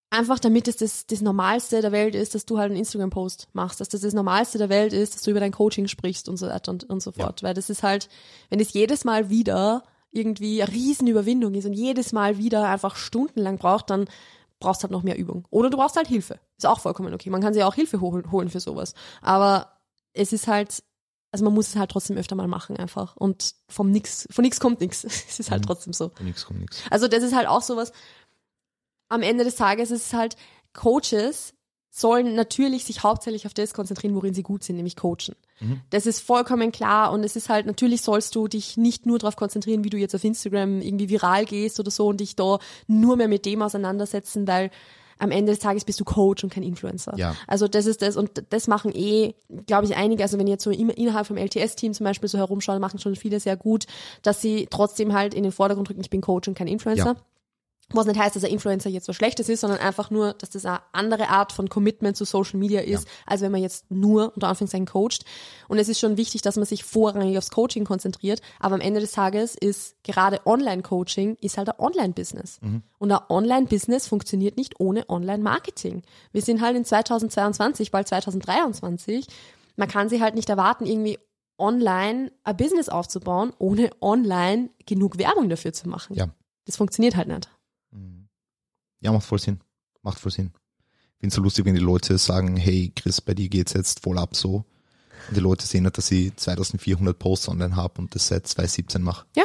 einfach 0.09 0.39
damit 0.39 0.67
es 0.67 0.77
das, 0.77 1.05
das 1.07 1.21
Normalste 1.21 1.81
der 1.81 1.91
Welt 1.91 2.15
ist, 2.15 2.35
dass 2.35 2.45
du 2.45 2.57
halt 2.57 2.71
einen 2.71 2.79
Instagram-Post 2.79 3.49
machst, 3.53 3.81
dass 3.81 3.89
das 3.89 4.01
das 4.01 4.13
Normalste 4.13 4.57
der 4.57 4.69
Welt 4.69 4.93
ist, 4.93 5.15
dass 5.15 5.23
du 5.23 5.31
über 5.31 5.39
dein 5.39 5.51
Coaching 5.51 5.87
sprichst 5.87 6.29
und 6.29 6.37
so 6.37 6.47
weiter 6.47 6.71
und, 6.71 6.89
und 6.89 7.01
so 7.01 7.11
fort. 7.11 7.41
Ja. 7.41 7.47
Weil 7.47 7.53
das 7.53 7.69
ist 7.69 7.83
halt, 7.83 8.07
wenn 8.49 8.59
es 8.59 8.73
jedes 8.73 9.03
Mal 9.03 9.29
wieder 9.29 9.83
irgendwie 10.11 10.61
eine 10.61 10.71
Riesenüberwindung 10.71 11.53
ist 11.55 11.65
und 11.65 11.73
jedes 11.73 12.13
Mal 12.13 12.37
wieder 12.37 12.69
einfach 12.69 12.95
stundenlang 12.95 13.57
braucht, 13.57 13.89
dann 13.89 14.05
brauchst 14.59 14.83
halt 14.83 14.91
noch 14.91 15.03
mehr 15.03 15.17
Übung. 15.17 15.45
Oder 15.49 15.69
du 15.69 15.77
brauchst 15.77 15.97
halt 15.97 16.07
Hilfe. 16.07 16.39
Ist 16.57 16.65
auch 16.65 16.79
vollkommen 16.79 17.13
okay. 17.13 17.29
Man 17.29 17.41
kann 17.41 17.53
sich 17.53 17.63
auch 17.63 17.75
Hilfe 17.75 17.99
holen 18.01 18.49
für 18.49 18.59
sowas. 18.59 18.93
Aber 19.21 19.76
es 20.17 20.33
ist 20.33 20.47
halt, 20.47 20.83
also 21.31 21.45
man 21.45 21.53
muss 21.53 21.69
es 21.69 21.75
halt 21.75 21.91
trotzdem 21.91 22.17
öfter 22.17 22.35
mal 22.35 22.47
machen 22.47 22.77
einfach. 22.77 23.15
Und 23.15 23.55
vom 23.69 23.91
nix, 23.91 24.27
von 24.31 24.43
nix 24.43 24.59
kommt 24.59 24.81
nix. 24.81 25.03
Es 25.05 25.39
ist 25.39 25.51
halt 25.51 25.61
mhm. 25.61 25.67
trotzdem 25.67 25.93
so. 25.93 26.09
Von 26.09 26.25
nix 26.25 26.45
kommt 26.45 26.59
nix. 26.59 26.81
Also 26.89 27.07
das 27.07 27.23
ist 27.23 27.35
halt 27.35 27.47
auch 27.47 27.61
sowas, 27.61 27.91
am 29.09 29.21
Ende 29.21 29.43
des 29.43 29.55
Tages 29.55 29.91
ist 29.91 30.07
es 30.07 30.13
halt, 30.13 30.35
Coaches 30.73 31.53
sollen 31.89 32.35
natürlich 32.35 32.85
sich 32.85 33.01
hauptsächlich 33.01 33.47
auf 33.47 33.53
das 33.53 33.73
konzentrieren, 33.73 34.13
worin 34.13 34.33
sie 34.33 34.43
gut 34.43 34.63
sind, 34.63 34.75
nämlich 34.75 34.95
coachen. 34.95 35.35
Mhm. 35.59 35.81
Das 35.89 36.05
ist 36.05 36.19
vollkommen 36.19 36.71
klar 36.71 37.11
und 37.11 37.23
es 37.23 37.35
ist 37.35 37.49
halt, 37.49 37.65
natürlich 37.65 38.03
sollst 38.03 38.35
du 38.35 38.47
dich 38.47 38.77
nicht 38.77 39.05
nur 39.07 39.17
darauf 39.17 39.35
konzentrieren, 39.35 39.83
wie 39.83 39.89
du 39.89 39.97
jetzt 39.97 40.13
auf 40.13 40.23
Instagram 40.23 40.81
irgendwie 40.81 41.09
viral 41.09 41.45
gehst 41.45 41.79
oder 41.79 41.89
so 41.89 42.07
und 42.07 42.19
dich 42.19 42.35
da 42.35 42.59
nur 42.85 43.15
mehr 43.15 43.27
mit 43.27 43.45
dem 43.45 43.63
auseinandersetzen, 43.63 44.47
weil 44.47 44.69
am 45.19 45.31
Ende 45.31 45.51
des 45.51 45.59
Tages 45.59 45.85
bist 45.85 45.99
du 45.99 46.05
Coach 46.05 46.43
und 46.43 46.53
kein 46.53 46.63
Influencer. 46.63 47.13
Ja. 47.17 47.35
Also 47.47 47.67
das 47.67 47.85
ist 47.85 48.01
das 48.01 48.17
und 48.17 48.43
das 48.49 48.67
machen 48.67 48.91
eh, 48.93 49.33
glaube 49.65 49.85
ich, 49.85 49.95
einige. 49.95 50.23
Also 50.23 50.37
wenn 50.37 50.47
ihr 50.47 50.53
jetzt 50.53 50.63
so 50.63 50.71
innerhalb 50.71 51.27
vom 51.27 51.37
LTS-Team 51.37 51.93
zum 51.93 52.03
Beispiel 52.03 52.29
so 52.29 52.37
herumschaut, 52.37 52.79
machen 52.79 52.99
schon 52.99 53.15
viele 53.15 53.39
sehr 53.39 53.57
gut, 53.57 53.85
dass 54.21 54.41
sie 54.41 54.67
trotzdem 54.69 55.13
halt 55.13 55.33
in 55.33 55.43
den 55.43 55.51
Vordergrund 55.51 55.89
rücken, 55.89 56.01
ich 56.01 56.09
bin 56.09 56.21
Coach 56.21 56.47
und 56.47 56.57
kein 56.57 56.67
Influencer. 56.67 57.15
Ja. 57.15 57.21
Was 57.93 58.05
nicht 58.05 58.19
heißt, 58.19 58.35
dass 58.35 58.43
ein 58.43 58.51
Influencer 58.51 58.89
jetzt 58.89 59.07
was 59.07 59.15
Schlechtes 59.15 59.47
ist, 59.47 59.61
sondern 59.61 59.79
einfach 59.79 60.09
nur, 60.09 60.33
dass 60.33 60.49
das 60.49 60.65
eine 60.65 60.81
andere 60.91 61.29
Art 61.29 61.53
von 61.53 61.69
Commitment 61.69 62.17
zu 62.17 62.25
Social 62.25 62.59
Media 62.59 62.81
ist, 62.81 63.05
ja. 63.05 63.13
als 63.25 63.41
wenn 63.41 63.51
man 63.51 63.61
jetzt 63.61 63.89
nur 63.89 64.33
unter 64.35 64.49
Anführungszeichen 64.49 64.85
coacht. 64.85 65.23
Und 65.69 65.77
es 65.77 65.87
ist 65.87 65.99
schon 65.99 66.17
wichtig, 66.17 66.41
dass 66.41 66.57
man 66.57 66.65
sich 66.65 66.83
vorrangig 66.83 67.37
aufs 67.37 67.49
Coaching 67.49 67.85
konzentriert. 67.85 68.41
Aber 68.59 68.75
am 68.75 68.81
Ende 68.81 68.99
des 68.99 69.13
Tages 69.13 69.55
ist 69.55 69.95
gerade 70.03 70.45
Online-Coaching 70.45 71.37
ist 71.39 71.57
halt 71.57 71.69
ein 71.69 71.79
Online-Business. 71.79 72.59
Mhm. 72.61 72.83
Und 72.97 73.11
ein 73.11 73.21
Online-Business 73.29 74.07
funktioniert 74.07 74.57
nicht 74.57 74.81
ohne 74.81 75.09
Online-Marketing. 75.09 76.01
Wir 76.33 76.41
sind 76.41 76.61
halt 76.61 76.75
in 76.75 76.83
2022, 76.83 77.91
bald 77.91 78.09
2023. 78.09 79.27
Man 79.77 79.87
kann 79.87 80.09
sich 80.09 80.21
halt 80.21 80.35
nicht 80.35 80.49
erwarten, 80.49 80.85
irgendwie 80.85 81.19
online 81.57 82.33
ein 82.43 82.57
Business 82.57 82.89
aufzubauen, 82.89 83.53
ohne 83.59 83.91
online 84.01 84.71
genug 84.85 85.17
Werbung 85.17 85.47
dafür 85.47 85.71
zu 85.71 85.87
machen. 85.87 86.15
Ja. 86.15 86.27
Das 86.65 86.75
funktioniert 86.75 87.15
halt 87.15 87.29
nicht. 87.29 87.49
Ja, 88.99 89.11
macht 89.11 89.25
voll 89.25 89.39
Sinn. 89.39 89.59
Macht 90.01 90.19
voll 90.19 90.31
Sinn. 90.31 90.51
Ich 91.15 91.19
finde 91.19 91.27
es 91.29 91.35
so 91.35 91.41
lustig, 91.41 91.65
wenn 91.65 91.75
die 91.75 91.81
Leute 91.81 92.17
sagen, 92.17 92.57
hey 92.57 92.91
Chris, 92.95 93.21
bei 93.21 93.33
dir 93.33 93.49
geht's 93.49 93.73
jetzt 93.73 94.03
voll 94.03 94.17
ab 94.17 94.35
so. 94.35 94.65
Und 95.27 95.35
die 95.35 95.41
Leute 95.41 95.65
sehen 95.65 95.83
nicht, 95.83 95.97
dass 95.97 96.11
ich 96.11 96.35
2400 96.35 97.17
Posts 97.17 97.49
online 97.49 97.75
habe 97.75 97.99
und 97.99 98.13
das 98.13 98.27
seit 98.27 98.47
2017 98.47 99.01
mache. 99.01 99.25
Ja. 99.35 99.43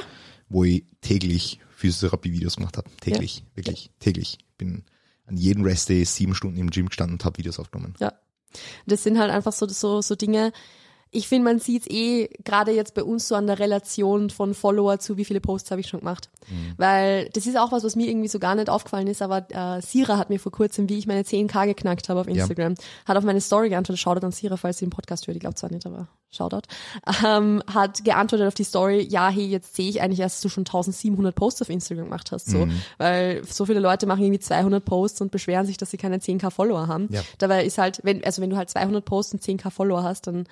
Wo 0.48 0.64
ich 0.64 0.84
täglich 1.00 1.60
Physiotherapie-Videos 1.76 2.56
gemacht 2.56 2.76
habe. 2.76 2.88
Täglich, 3.00 3.38
ja. 3.38 3.44
wirklich, 3.56 3.90
täglich. 3.98 4.38
Bin 4.58 4.84
an 5.26 5.36
jedem 5.36 5.64
Restday 5.64 6.04
sieben 6.04 6.34
Stunden 6.34 6.58
im 6.58 6.70
Gym 6.70 6.86
gestanden 6.86 7.14
und 7.14 7.24
habe 7.24 7.38
Videos 7.38 7.58
aufgenommen. 7.58 7.94
Ja. 7.98 8.12
Das 8.86 9.02
sind 9.02 9.18
halt 9.18 9.30
einfach 9.30 9.52
so, 9.52 9.66
so, 9.66 10.02
so 10.02 10.14
Dinge, 10.14 10.52
ich 11.14 11.28
finde, 11.28 11.44
man 11.44 11.60
sieht 11.60 11.90
eh 11.90 12.28
gerade 12.42 12.72
jetzt 12.72 12.94
bei 12.94 13.04
uns 13.04 13.28
so 13.28 13.34
an 13.34 13.46
der 13.46 13.58
Relation 13.58 14.30
von 14.30 14.54
Follower 14.54 14.98
zu, 14.98 15.18
wie 15.18 15.26
viele 15.26 15.42
Posts 15.42 15.70
habe 15.70 15.82
ich 15.82 15.86
schon 15.86 16.00
gemacht. 16.00 16.30
Mhm. 16.48 16.72
Weil 16.78 17.28
das 17.34 17.46
ist 17.46 17.58
auch 17.58 17.70
was, 17.70 17.84
was 17.84 17.96
mir 17.96 18.08
irgendwie 18.08 18.28
so 18.28 18.38
gar 18.38 18.54
nicht 18.54 18.70
aufgefallen 18.70 19.06
ist, 19.06 19.20
aber 19.20 19.46
äh, 19.50 19.82
Sira 19.82 20.16
hat 20.16 20.30
mir 20.30 20.40
vor 20.40 20.52
kurzem, 20.52 20.88
wie 20.88 20.96
ich 20.96 21.06
meine 21.06 21.22
10k 21.22 21.66
geknackt 21.66 22.08
habe 22.08 22.20
auf 22.20 22.28
Instagram, 22.28 22.72
ja. 22.72 22.84
hat 23.04 23.16
auf 23.18 23.24
meine 23.24 23.42
Story 23.42 23.68
geantwortet, 23.68 24.00
Shoutout 24.00 24.24
an 24.24 24.32
Sira, 24.32 24.56
falls 24.56 24.78
sie 24.78 24.86
den 24.86 24.90
Podcast 24.90 25.26
hört, 25.26 25.36
ich 25.36 25.40
glaube 25.40 25.54
zwar 25.54 25.70
nicht, 25.70 25.84
aber 25.84 26.08
Shoutout, 26.30 26.62
ähm, 27.26 27.62
hat 27.66 28.04
geantwortet 28.04 28.48
auf 28.48 28.54
die 28.54 28.64
Story, 28.64 29.02
ja, 29.02 29.28
hey, 29.28 29.44
jetzt 29.44 29.76
sehe 29.76 29.90
ich 29.90 30.00
eigentlich 30.00 30.20
erst, 30.20 30.36
dass 30.36 30.42
du 30.42 30.48
schon 30.48 30.62
1700 30.62 31.34
Posts 31.34 31.62
auf 31.62 31.68
Instagram 31.68 32.06
gemacht 32.06 32.32
hast, 32.32 32.48
so. 32.48 32.64
Mhm. 32.64 32.80
Weil 32.96 33.44
so 33.44 33.66
viele 33.66 33.80
Leute 33.80 34.06
machen 34.06 34.22
irgendwie 34.22 34.40
200 34.40 34.82
Posts 34.82 35.20
und 35.20 35.30
beschweren 35.30 35.66
sich, 35.66 35.76
dass 35.76 35.90
sie 35.90 35.98
keine 35.98 36.16
10k 36.16 36.50
Follower 36.50 36.86
haben. 36.86 37.08
Ja. 37.10 37.20
Dabei 37.36 37.66
ist 37.66 37.76
halt, 37.76 38.00
wenn, 38.02 38.24
also 38.24 38.40
wenn 38.40 38.48
du 38.48 38.56
halt 38.56 38.70
200 38.70 39.04
Posts 39.04 39.34
und 39.34 39.42
10k 39.42 39.68
Follower 39.68 40.02
hast, 40.02 40.26
dann 40.26 40.46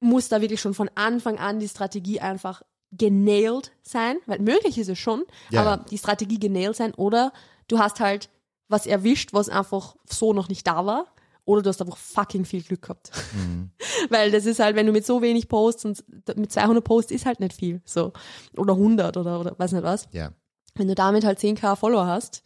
muss 0.00 0.28
da 0.28 0.40
wirklich 0.40 0.60
schon 0.60 0.74
von 0.74 0.90
Anfang 0.94 1.38
an 1.38 1.58
die 1.58 1.68
Strategie 1.68 2.20
einfach 2.20 2.62
genailed 2.92 3.72
sein, 3.82 4.16
weil 4.26 4.38
möglich 4.38 4.78
ist 4.78 4.88
es 4.88 4.98
schon, 4.98 5.24
ja. 5.50 5.62
aber 5.62 5.84
die 5.84 5.98
Strategie 5.98 6.38
genailed 6.38 6.76
sein 6.76 6.94
oder 6.94 7.32
du 7.68 7.78
hast 7.78 8.00
halt 8.00 8.30
was 8.68 8.86
erwischt, 8.86 9.32
was 9.32 9.48
einfach 9.48 9.96
so 10.08 10.32
noch 10.32 10.48
nicht 10.48 10.66
da 10.66 10.86
war 10.86 11.06
oder 11.44 11.62
du 11.62 11.68
hast 11.68 11.80
einfach 11.80 11.96
fucking 11.96 12.44
viel 12.44 12.62
Glück 12.62 12.82
gehabt. 12.82 13.10
Mhm. 13.34 13.70
Weil 14.10 14.30
das 14.30 14.46
ist 14.46 14.58
halt, 14.58 14.76
wenn 14.76 14.86
du 14.86 14.92
mit 14.92 15.06
so 15.06 15.22
wenig 15.22 15.48
Posts 15.48 15.84
und 15.84 16.04
mit 16.36 16.52
200 16.52 16.82
Posts 16.82 17.12
ist 17.12 17.26
halt 17.26 17.40
nicht 17.40 17.54
viel, 17.54 17.80
so. 17.84 18.12
Oder 18.56 18.74
100 18.74 19.16
oder, 19.16 19.40
oder 19.40 19.58
weiß 19.58 19.72
nicht 19.72 19.84
was. 19.84 20.08
Ja. 20.12 20.32
Wenn 20.74 20.88
du 20.88 20.94
damit 20.94 21.24
halt 21.24 21.38
10k 21.38 21.76
Follower 21.76 22.06
hast, 22.06 22.42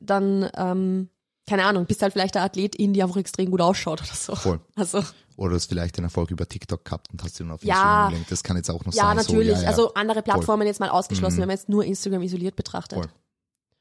dann, 0.00 0.50
ähm, 0.56 1.08
keine 1.46 1.64
Ahnung, 1.64 1.84
bist 1.86 2.00
halt 2.02 2.12
vielleicht 2.12 2.34
der 2.34 2.42
Athletin, 2.42 2.94
die 2.94 3.02
einfach 3.02 3.16
extrem 3.16 3.50
gut 3.50 3.60
ausschaut 3.60 4.02
oder 4.02 4.14
so. 4.14 4.34
Voll. 4.34 4.60
Also. 4.76 5.02
Oder 5.36 5.50
du 5.50 5.56
hast 5.56 5.66
vielleicht 5.66 5.96
den 5.96 6.04
Erfolg 6.04 6.30
über 6.30 6.48
TikTok 6.48 6.84
gehabt 6.84 7.08
und 7.12 7.22
hast 7.22 7.38
ihn 7.40 7.50
auf 7.50 7.62
Instagram 7.62 7.86
ja, 7.86 8.08
gelenkt. 8.08 8.30
Das 8.30 8.42
kann 8.42 8.56
jetzt 8.56 8.70
auch 8.70 8.84
noch 8.84 8.94
ja, 8.94 9.02
sein. 9.02 9.16
Natürlich. 9.16 9.36
So, 9.36 9.40
ja, 9.40 9.46
ja, 9.46 9.52
natürlich. 9.52 9.68
Also 9.68 9.94
andere 9.94 10.22
Plattformen 10.22 10.62
Voll. 10.62 10.66
jetzt 10.68 10.80
mal 10.80 10.88
ausgeschlossen, 10.90 11.36
mhm. 11.36 11.40
wenn 11.40 11.48
man 11.48 11.56
jetzt 11.56 11.68
nur 11.68 11.84
Instagram 11.84 12.22
isoliert 12.22 12.56
betrachtet. 12.56 12.98
Voll. 12.98 13.08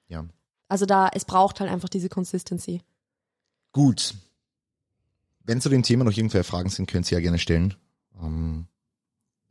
Ja. 0.08 0.26
Also 0.68 0.86
da, 0.86 1.10
es 1.14 1.26
braucht 1.26 1.60
halt 1.60 1.70
einfach 1.70 1.90
diese 1.90 2.10
Consistency. 2.10 2.82
Gut. 3.72 4.16
Wenn 5.44 5.62
zu 5.62 5.70
dem 5.70 5.84
Thema 5.84 6.04
noch 6.04 6.16
irgendwelche 6.16 6.44
Fragen 6.44 6.70
sind, 6.70 6.88
könnt 6.88 7.12
ihr 7.12 7.18
ja 7.18 7.22
gerne 7.22 7.40
stellen. 7.40 7.76
Ähm, 8.22 8.68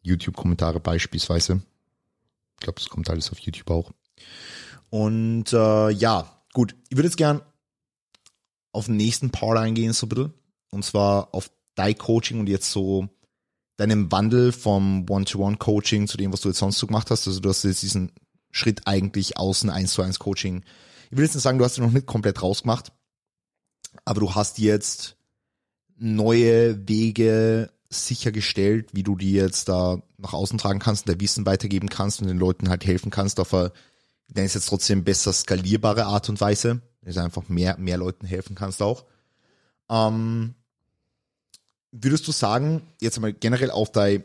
YouTube-Kommentare 0.02 0.80
beispielsweise. 0.80 1.62
Ich 2.54 2.64
glaube, 2.64 2.80
es 2.80 2.88
kommt 2.88 3.08
alles 3.08 3.30
auf 3.30 3.38
YouTube 3.38 3.70
auch. 3.70 3.92
Und 4.90 5.52
äh, 5.52 5.90
ja, 5.90 6.42
gut. 6.52 6.74
Ich 6.88 6.96
würde 6.96 7.08
jetzt 7.08 7.16
gern 7.16 7.42
auf 8.72 8.86
den 8.86 8.96
nächsten 8.96 9.30
Part 9.30 9.58
eingehen, 9.58 9.92
so 9.92 10.06
ein 10.06 10.08
bisschen. 10.08 10.34
Und 10.70 10.84
zwar 10.84 11.34
auf 11.34 11.50
dein 11.74 11.96
Coaching 11.96 12.40
und 12.40 12.48
jetzt 12.48 12.70
so 12.70 13.08
deinem 13.76 14.10
Wandel 14.12 14.52
vom 14.52 15.06
One-to-One-Coaching 15.08 16.06
zu 16.08 16.16
dem, 16.16 16.32
was 16.32 16.40
du 16.40 16.48
jetzt 16.48 16.58
sonst 16.58 16.78
so 16.78 16.86
gemacht 16.86 17.10
hast. 17.10 17.26
Also 17.26 17.40
du 17.40 17.48
hast 17.48 17.64
jetzt 17.64 17.82
diesen 17.82 18.12
Schritt 18.50 18.86
eigentlich 18.86 19.36
außen 19.38 19.70
1 19.70 19.92
zu 19.92 20.02
1 20.02 20.18
Coaching. 20.18 20.62
Ich 21.10 21.16
will 21.16 21.24
jetzt 21.24 21.34
nicht 21.34 21.42
sagen, 21.42 21.58
du 21.58 21.64
hast 21.64 21.78
ihn 21.78 21.84
noch 21.84 21.92
nicht 21.92 22.06
komplett 22.06 22.42
rausgemacht, 22.42 22.92
aber 24.04 24.20
du 24.20 24.34
hast 24.34 24.58
jetzt 24.58 25.16
neue 25.96 26.88
Wege 26.88 27.70
sichergestellt, 27.90 28.90
wie 28.92 29.02
du 29.02 29.16
die 29.16 29.32
jetzt 29.32 29.68
da 29.68 30.02
nach 30.16 30.32
außen 30.32 30.58
tragen 30.58 30.78
kannst, 30.78 31.08
der 31.08 31.20
Wissen 31.20 31.44
weitergeben 31.46 31.88
kannst 31.88 32.20
und 32.20 32.28
den 32.28 32.38
Leuten 32.38 32.68
halt 32.68 32.84
helfen 32.86 33.10
kannst 33.10 33.38
auf 33.40 33.52
eine, 33.52 33.72
ich 34.28 34.34
nenne 34.34 34.46
es 34.46 34.54
jetzt 34.54 34.68
trotzdem 34.68 35.04
besser 35.04 35.32
skalierbare 35.32 36.06
Art 36.06 36.28
und 36.28 36.40
Weise, 36.40 36.80
dass 37.02 37.14
du 37.14 37.22
einfach 37.22 37.48
mehr, 37.48 37.76
mehr 37.78 37.96
Leuten 37.96 38.26
helfen 38.26 38.54
kannst 38.54 38.82
auch. 38.82 39.04
Ähm, 39.90 40.54
würdest 41.90 42.26
du 42.26 42.32
sagen, 42.32 42.82
jetzt 43.00 43.16
einmal 43.16 43.32
generell 43.32 43.70
auf 43.70 43.92
dein 43.92 44.24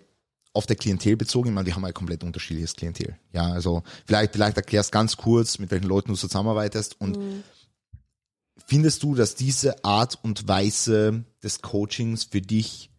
auf 0.53 0.65
der 0.65 0.75
Klientel 0.75 1.15
bezogen, 1.15 1.49
ich 1.49 1.53
meine, 1.53 1.65
die 1.65 1.73
haben 1.75 1.85
ein 1.85 1.93
komplett 1.93 2.23
unterschiedliches 2.23 2.75
Klientel. 2.75 3.15
Ja, 3.31 3.51
also 3.51 3.83
vielleicht, 4.07 4.33
vielleicht 4.33 4.57
erklärst 4.57 4.91
ganz 4.91 5.15
kurz, 5.15 5.59
mit 5.59 5.69
welchen 5.69 5.85
Leuten 5.85 6.09
du 6.09 6.15
zusammenarbeitest 6.17 6.99
und 6.99 7.15
mhm. 7.15 7.43
findest 8.65 9.03
du, 9.03 9.13
dass 9.13 9.35
diese 9.35 9.83
Art 9.85 10.17
und 10.23 10.47
Weise 10.47 11.25
des 11.43 11.61
Coachings 11.61 12.23
für 12.23 12.41
dich 12.41 12.89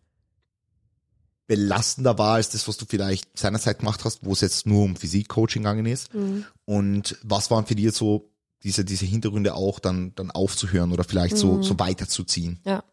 belastender 1.49 2.17
war 2.17 2.35
als 2.35 2.51
das, 2.51 2.69
was 2.69 2.77
du 2.77 2.85
vielleicht 2.89 3.37
seinerzeit 3.37 3.81
gemacht 3.81 4.05
hast, 4.05 4.25
wo 4.25 4.33
es 4.33 4.41
jetzt 4.41 4.67
nur 4.67 4.85
um 4.85 4.95
Physik-Coaching 4.95 5.63
gegangen 5.63 5.87
ist? 5.87 6.15
Mhm. 6.15 6.45
Und 6.65 7.19
was 7.23 7.51
waren 7.51 7.67
für 7.67 7.75
dich 7.75 7.93
so 7.93 8.31
diese, 8.63 8.85
diese 8.85 9.07
Hintergründe 9.07 9.55
auch 9.55 9.79
dann, 9.79 10.15
dann 10.15 10.31
aufzuhören 10.31 10.93
oder 10.93 11.05
vielleicht 11.05 11.35
mhm. 11.35 11.39
so, 11.39 11.63
so 11.63 11.79
weiterzuziehen? 11.79 12.61
Ja. 12.65 12.85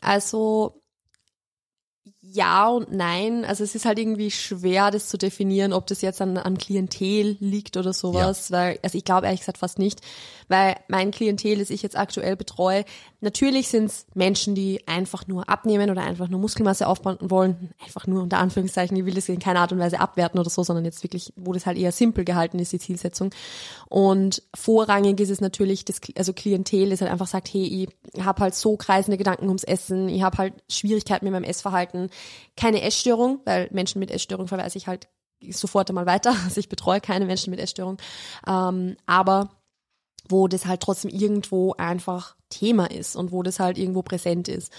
Also 0.00 0.82
ja 2.32 2.68
und 2.68 2.92
nein. 2.92 3.44
Also 3.44 3.64
es 3.64 3.74
ist 3.74 3.84
halt 3.84 3.98
irgendwie 3.98 4.30
schwer, 4.30 4.90
das 4.90 5.08
zu 5.08 5.18
definieren, 5.18 5.72
ob 5.72 5.86
das 5.86 6.02
jetzt 6.02 6.20
an, 6.20 6.36
an 6.36 6.58
Klientel 6.58 7.36
liegt 7.40 7.76
oder 7.76 7.92
sowas. 7.92 8.48
Ja. 8.48 8.58
Weil, 8.58 8.78
also 8.82 8.98
ich 8.98 9.04
glaube 9.04 9.26
ehrlich 9.26 9.40
gesagt 9.40 9.58
fast 9.58 9.78
nicht, 9.78 10.00
weil 10.48 10.76
mein 10.88 11.10
Klientel, 11.10 11.58
das 11.58 11.70
ich 11.70 11.82
jetzt 11.82 11.96
aktuell 11.96 12.36
betreue, 12.36 12.84
natürlich 13.20 13.68
sind 13.68 13.86
es 13.86 14.06
Menschen, 14.14 14.54
die 14.54 14.86
einfach 14.86 15.26
nur 15.26 15.48
abnehmen 15.48 15.90
oder 15.90 16.02
einfach 16.02 16.28
nur 16.28 16.40
Muskelmasse 16.40 16.86
aufbauen 16.86 17.18
wollen. 17.20 17.74
Einfach 17.84 18.06
nur 18.06 18.22
unter 18.22 18.38
Anführungszeichen, 18.38 18.96
ich 18.96 19.04
will 19.04 19.14
das 19.14 19.28
in 19.28 19.38
keiner 19.38 19.60
Art 19.60 19.72
und 19.72 19.78
Weise 19.78 20.00
abwerten 20.00 20.40
oder 20.40 20.50
so, 20.50 20.62
sondern 20.62 20.84
jetzt 20.84 21.02
wirklich, 21.02 21.32
wo 21.36 21.52
das 21.52 21.66
halt 21.66 21.78
eher 21.78 21.92
simpel 21.92 22.24
gehalten 22.24 22.58
ist, 22.58 22.72
die 22.72 22.78
Zielsetzung. 22.78 23.30
Und 23.88 24.42
vorrangig 24.54 25.20
ist 25.20 25.30
es 25.30 25.40
natürlich, 25.40 25.84
das, 25.84 26.00
also 26.16 26.32
Klientel, 26.32 26.90
das 26.90 27.00
halt 27.00 27.10
einfach 27.10 27.26
sagt, 27.26 27.48
hey, 27.52 27.88
ich 28.12 28.24
habe 28.24 28.42
halt 28.42 28.54
so 28.54 28.76
kreisende 28.76 29.18
Gedanken 29.18 29.48
ums 29.48 29.64
Essen, 29.64 30.08
ich 30.08 30.22
habe 30.22 30.38
halt 30.38 30.54
Schwierigkeiten 30.68 31.24
mit 31.24 31.32
meinem 31.32 31.44
Essverhalten, 31.44 32.10
keine 32.56 32.82
Essstörung, 32.82 33.40
weil 33.44 33.68
Menschen 33.72 33.98
mit 33.98 34.10
Essstörung 34.10 34.48
verweise 34.48 34.78
ich 34.78 34.86
halt 34.86 35.08
sofort 35.50 35.88
einmal 35.88 36.06
weiter. 36.06 36.34
Also 36.44 36.60
ich 36.60 36.68
betreue 36.68 37.00
keine 37.00 37.26
Menschen 37.26 37.50
mit 37.50 37.60
Essstörung. 37.60 37.98
Ähm, 38.46 38.96
aber 39.06 39.50
wo 40.28 40.46
das 40.46 40.66
halt 40.66 40.80
trotzdem 40.80 41.10
irgendwo 41.10 41.72
einfach 41.74 42.36
Thema 42.50 42.90
ist 42.90 43.16
und 43.16 43.32
wo 43.32 43.42
das 43.42 43.60
halt 43.60 43.78
irgendwo 43.78 44.02
präsent 44.02 44.48
ist. 44.48 44.72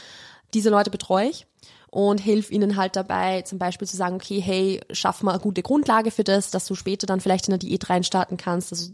Diese 0.54 0.70
Leute 0.70 0.92
betreue 0.92 1.30
ich 1.30 1.48
und 1.92 2.20
hilf 2.20 2.52
ihnen 2.52 2.76
halt 2.76 2.96
dabei, 2.96 3.42
zum 3.44 3.58
Beispiel 3.58 3.88
zu 3.88 3.98
sagen, 3.98 4.16
okay, 4.16 4.40
hey, 4.40 4.82
schaff 4.92 5.24
mal 5.24 5.32
eine 5.32 5.40
gute 5.40 5.64
Grundlage 5.64 6.12
für 6.12 6.24
das, 6.24 6.52
dass 6.52 6.66
du 6.68 6.76
später 6.76 7.08
dann 7.08 7.20
vielleicht 7.20 7.48
in 7.48 7.52
der 7.52 7.60
Diät 7.60 7.90
reinstarten 7.90 8.38
kannst, 8.38 8.72
also 8.72 8.92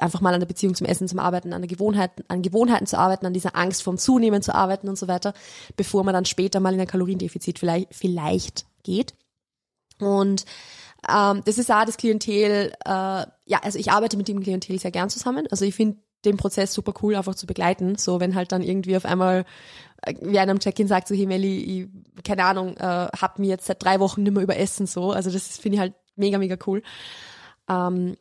einfach 0.00 0.20
mal 0.20 0.34
an 0.34 0.40
der 0.40 0.46
Beziehung 0.46 0.74
zum 0.74 0.86
Essen 0.86 1.08
zum 1.08 1.18
Arbeiten, 1.18 1.52
an 1.52 1.62
der 1.62 1.68
Gewohnheiten, 1.68 2.24
an 2.28 2.42
Gewohnheiten 2.42 2.86
zu 2.86 2.98
arbeiten, 2.98 3.26
an 3.26 3.32
dieser 3.32 3.56
Angst 3.56 3.82
vorm 3.82 3.98
Zunehmen 3.98 4.42
zu 4.42 4.54
arbeiten 4.54 4.88
und 4.88 4.98
so 4.98 5.08
weiter, 5.08 5.34
bevor 5.76 6.04
man 6.04 6.14
dann 6.14 6.24
später 6.24 6.60
mal 6.60 6.74
in 6.74 6.80
ein 6.80 6.86
Kaloriendefizit 6.86 7.58
vielleicht, 7.58 7.94
vielleicht 7.94 8.66
geht. 8.82 9.14
Und 10.00 10.44
ähm, 11.08 11.42
das 11.44 11.58
ist 11.58 11.70
auch 11.70 11.84
das 11.84 11.96
Klientel, 11.96 12.72
äh, 12.84 12.88
ja, 12.88 13.60
also 13.62 13.78
ich 13.78 13.92
arbeite 13.92 14.16
mit 14.16 14.28
dem 14.28 14.40
Klientel 14.40 14.78
sehr 14.78 14.90
gern 14.90 15.10
zusammen. 15.10 15.46
Also 15.50 15.64
ich 15.64 15.74
finde 15.74 15.98
den 16.24 16.36
Prozess 16.36 16.72
super 16.72 16.94
cool, 17.02 17.16
einfach 17.16 17.34
zu 17.34 17.46
begleiten. 17.46 17.96
So, 17.96 18.20
wenn 18.20 18.34
halt 18.34 18.52
dann 18.52 18.62
irgendwie 18.62 18.96
auf 18.96 19.04
einmal 19.04 19.44
äh, 20.02 20.14
wie 20.20 20.38
einem 20.38 20.58
Check-in 20.58 20.88
sagt, 20.88 21.08
so, 21.08 21.14
hey 21.14 21.26
Melli, 21.26 21.58
ich, 21.58 22.24
keine 22.24 22.44
Ahnung, 22.44 22.76
äh, 22.76 23.08
hab 23.08 23.38
mir 23.38 23.48
jetzt 23.48 23.66
seit 23.66 23.82
drei 23.82 24.00
Wochen 24.00 24.22
nicht 24.22 24.32
mehr 24.32 24.42
über 24.42 24.56
Essen 24.56 24.86
so. 24.86 25.12
Also 25.12 25.30
das 25.30 25.58
finde 25.58 25.76
ich 25.76 25.80
halt 25.80 25.94
mega, 26.16 26.38
mega 26.38 26.56
cool. 26.66 26.82
Ähm, 27.68 28.16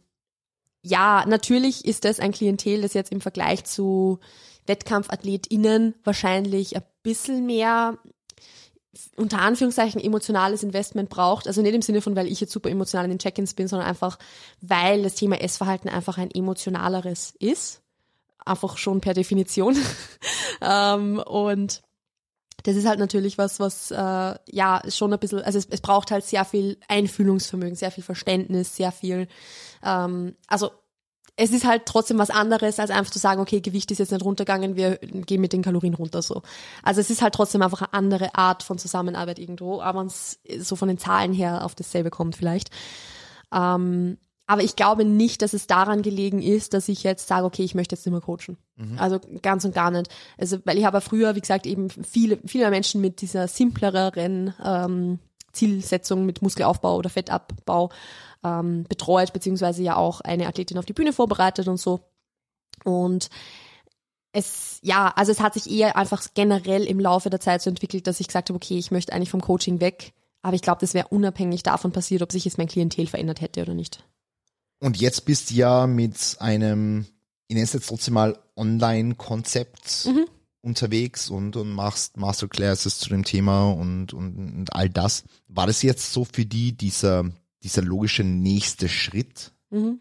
ja, 0.83 1.25
natürlich 1.25 1.85
ist 1.85 2.03
das 2.03 2.19
ein 2.19 2.33
Klientel, 2.33 2.81
das 2.81 2.93
jetzt 2.93 3.11
im 3.11 3.21
Vergleich 3.21 3.63
zu 3.63 4.19
WettkampfathletInnen 4.67 5.95
wahrscheinlich 6.03 6.75
ein 6.75 6.83
bisschen 7.01 7.45
mehr 7.45 7.97
unter 9.15 9.39
Anführungszeichen 9.39 9.99
emotionales 9.99 10.61
Investment 10.61 11.09
braucht. 11.09 11.47
Also 11.47 11.61
nicht 11.61 11.73
im 11.73 11.81
Sinne 11.81 12.01
von, 12.01 12.15
weil 12.15 12.27
ich 12.27 12.41
jetzt 12.41 12.51
super 12.51 12.69
emotional 12.69 13.05
in 13.05 13.11
den 13.11 13.19
Check-ins 13.19 13.53
bin, 13.53 13.67
sondern 13.67 13.87
einfach, 13.87 14.19
weil 14.61 15.03
das 15.03 15.15
Thema 15.15 15.41
Essverhalten 15.41 15.89
einfach 15.89 16.17
ein 16.17 16.29
emotionaleres 16.29 17.33
ist. 17.39 17.81
Einfach 18.45 18.77
schon 18.77 19.01
per 19.01 19.13
Definition. 19.13 19.77
ähm, 20.61 21.17
und 21.25 21.81
das 22.63 22.75
ist 22.75 22.87
halt 22.87 22.99
natürlich 22.99 23.37
was, 23.37 23.59
was 23.59 23.91
äh, 23.91 23.95
ja 23.95 24.81
schon 24.89 25.13
ein 25.13 25.19
bisschen, 25.19 25.41
also 25.41 25.57
es, 25.59 25.67
es 25.69 25.81
braucht 25.81 26.11
halt 26.11 26.25
sehr 26.25 26.45
viel 26.45 26.77
Einfühlungsvermögen, 26.87 27.75
sehr 27.75 27.91
viel 27.91 28.03
Verständnis, 28.03 28.75
sehr 28.75 28.91
viel, 28.91 29.27
ähm, 29.83 30.35
also 30.47 30.71
es 31.35 31.51
ist 31.51 31.65
halt 31.65 31.85
trotzdem 31.85 32.19
was 32.19 32.29
anderes, 32.29 32.79
als 32.79 32.91
einfach 32.91 33.11
zu 33.11 33.19
sagen, 33.19 33.41
okay, 33.41 33.59
Gewicht 33.59 33.89
ist 33.91 33.97
jetzt 33.97 34.11
nicht 34.11 34.23
runtergegangen, 34.23 34.75
wir 34.75 34.97
gehen 34.97 35.41
mit 35.41 35.51
den 35.51 35.63
Kalorien 35.63 35.95
runter 35.95 36.21
so. 36.21 36.43
Also 36.83 37.01
es 37.01 37.09
ist 37.09 37.23
halt 37.23 37.33
trotzdem 37.33 37.63
einfach 37.63 37.81
eine 37.81 37.93
andere 37.93 38.35
Art 38.35 38.61
von 38.61 38.77
Zusammenarbeit 38.77 39.39
irgendwo, 39.39 39.81
aber 39.81 40.03
es 40.03 40.39
so 40.59 40.75
von 40.75 40.87
den 40.87 40.99
Zahlen 40.99 41.33
her 41.33 41.65
auf 41.65 41.73
dasselbe 41.73 42.11
kommt 42.11 42.35
vielleicht. 42.35 42.69
Ähm, 43.51 44.17
aber 44.45 44.61
ich 44.63 44.75
glaube 44.75 45.05
nicht, 45.05 45.41
dass 45.41 45.53
es 45.53 45.67
daran 45.67 46.01
gelegen 46.01 46.41
ist, 46.41 46.73
dass 46.73 46.89
ich 46.89 47.03
jetzt 47.03 47.27
sage, 47.27 47.45
okay, 47.45 47.63
ich 47.63 47.75
möchte 47.75 47.95
jetzt 47.95 48.05
nicht 48.05 48.11
mehr 48.11 48.21
coachen. 48.21 48.57
Mhm. 48.75 48.99
Also 48.99 49.19
ganz 49.41 49.63
und 49.63 49.73
gar 49.73 49.89
nicht. 49.89 50.09
Also, 50.37 50.57
weil 50.65 50.77
ich 50.77 50.85
habe 50.85 50.99
früher, 50.99 51.35
wie 51.35 51.41
gesagt, 51.41 51.65
eben 51.65 51.89
viele, 51.89 52.39
viele 52.45 52.69
Menschen 52.69 52.99
mit 52.99 53.21
dieser 53.21 53.47
simpleren 53.47 54.53
ähm, 54.63 55.19
Zielsetzung 55.53 56.25
mit 56.25 56.41
Muskelaufbau 56.41 56.97
oder 56.97 57.09
Fettabbau 57.09 57.89
ähm, 58.43 58.83
betreut, 58.83 59.31
beziehungsweise 59.31 59.81
ja 59.81 59.95
auch 59.95 60.19
eine 60.21 60.47
Athletin 60.47 60.77
auf 60.77 60.85
die 60.85 60.93
Bühne 60.93 61.13
vorbereitet 61.13 61.67
und 61.69 61.77
so. 61.77 62.01
Und 62.83 63.29
es, 64.33 64.79
ja, 64.81 65.13
also 65.15 65.31
es 65.31 65.39
hat 65.39 65.53
sich 65.53 65.71
eher 65.71 65.95
einfach 65.95 66.27
generell 66.33 66.83
im 66.83 66.99
Laufe 66.99 67.29
der 67.29 67.39
Zeit 67.39 67.61
so 67.61 67.69
entwickelt, 67.69 68.07
dass 68.07 68.19
ich 68.19 68.27
gesagt 68.27 68.49
habe, 68.49 68.57
okay, 68.57 68.77
ich 68.77 68.91
möchte 68.91 69.13
eigentlich 69.13 69.29
vom 69.29 69.41
Coaching 69.41 69.79
weg. 69.79 70.13
Aber 70.41 70.55
ich 70.55 70.61
glaube, 70.61 70.81
das 70.81 70.93
wäre 70.93 71.07
unabhängig 71.07 71.63
davon 71.63 71.93
passiert, 71.93 72.21
ob 72.21 72.31
sich 72.31 72.43
jetzt 72.43 72.57
mein 72.57 72.67
Klientel 72.67 73.07
verändert 73.07 73.39
hätte 73.39 73.61
oder 73.61 73.73
nicht. 73.73 74.03
Und 74.83 74.99
jetzt 74.99 75.25
bist 75.25 75.49
du 75.49 75.55
ja 75.55 75.87
mit 75.87 76.37
einem, 76.39 77.05
ich 77.47 77.55
nenne 77.55 77.63
es 77.63 77.73
jetzt 77.73 77.87
trotzdem 77.87 78.15
mal 78.15 78.37
Online-Konzept 78.57 80.07
mhm. 80.07 80.25
unterwegs 80.61 81.29
und, 81.29 81.55
und 81.55 81.71
machst 81.71 82.17
Masterclasses 82.17 82.99
zu 82.99 83.09
dem 83.09 83.23
Thema 83.23 83.71
und, 83.71 84.13
und, 84.13 84.35
und 84.35 84.75
all 84.75 84.89
das. 84.89 85.23
War 85.47 85.67
das 85.67 85.81
jetzt 85.83 86.11
so 86.11 86.25
für 86.25 86.45
die 86.45 86.73
dieser 86.73 87.31
dieser 87.63 87.81
logische 87.81 88.23
nächste 88.23 88.89
Schritt? 88.89 89.51
Mhm. 89.69 89.99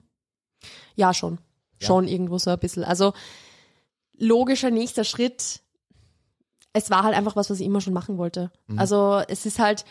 Ja, 0.95 1.15
schon. 1.15 1.39
Ja. 1.81 1.87
Schon 1.87 2.09
irgendwo 2.09 2.39
so 2.39 2.51
ein 2.51 2.59
bisschen. 2.59 2.85
Also 2.85 3.13
logischer 4.19 4.71
nächster 4.71 5.05
Schritt, 5.05 5.61
es 6.73 6.91
war 6.91 7.05
halt 7.05 7.17
einfach 7.17 7.37
was, 7.37 7.51
was 7.51 7.61
ich 7.61 7.67
immer 7.67 7.81
schon 7.81 7.95
machen 7.95 8.19
wollte. 8.19 8.51
Mhm. 8.67 8.79
Also 8.79 9.23
es 9.29 9.47
ist 9.47 9.59
halt, 9.59 9.85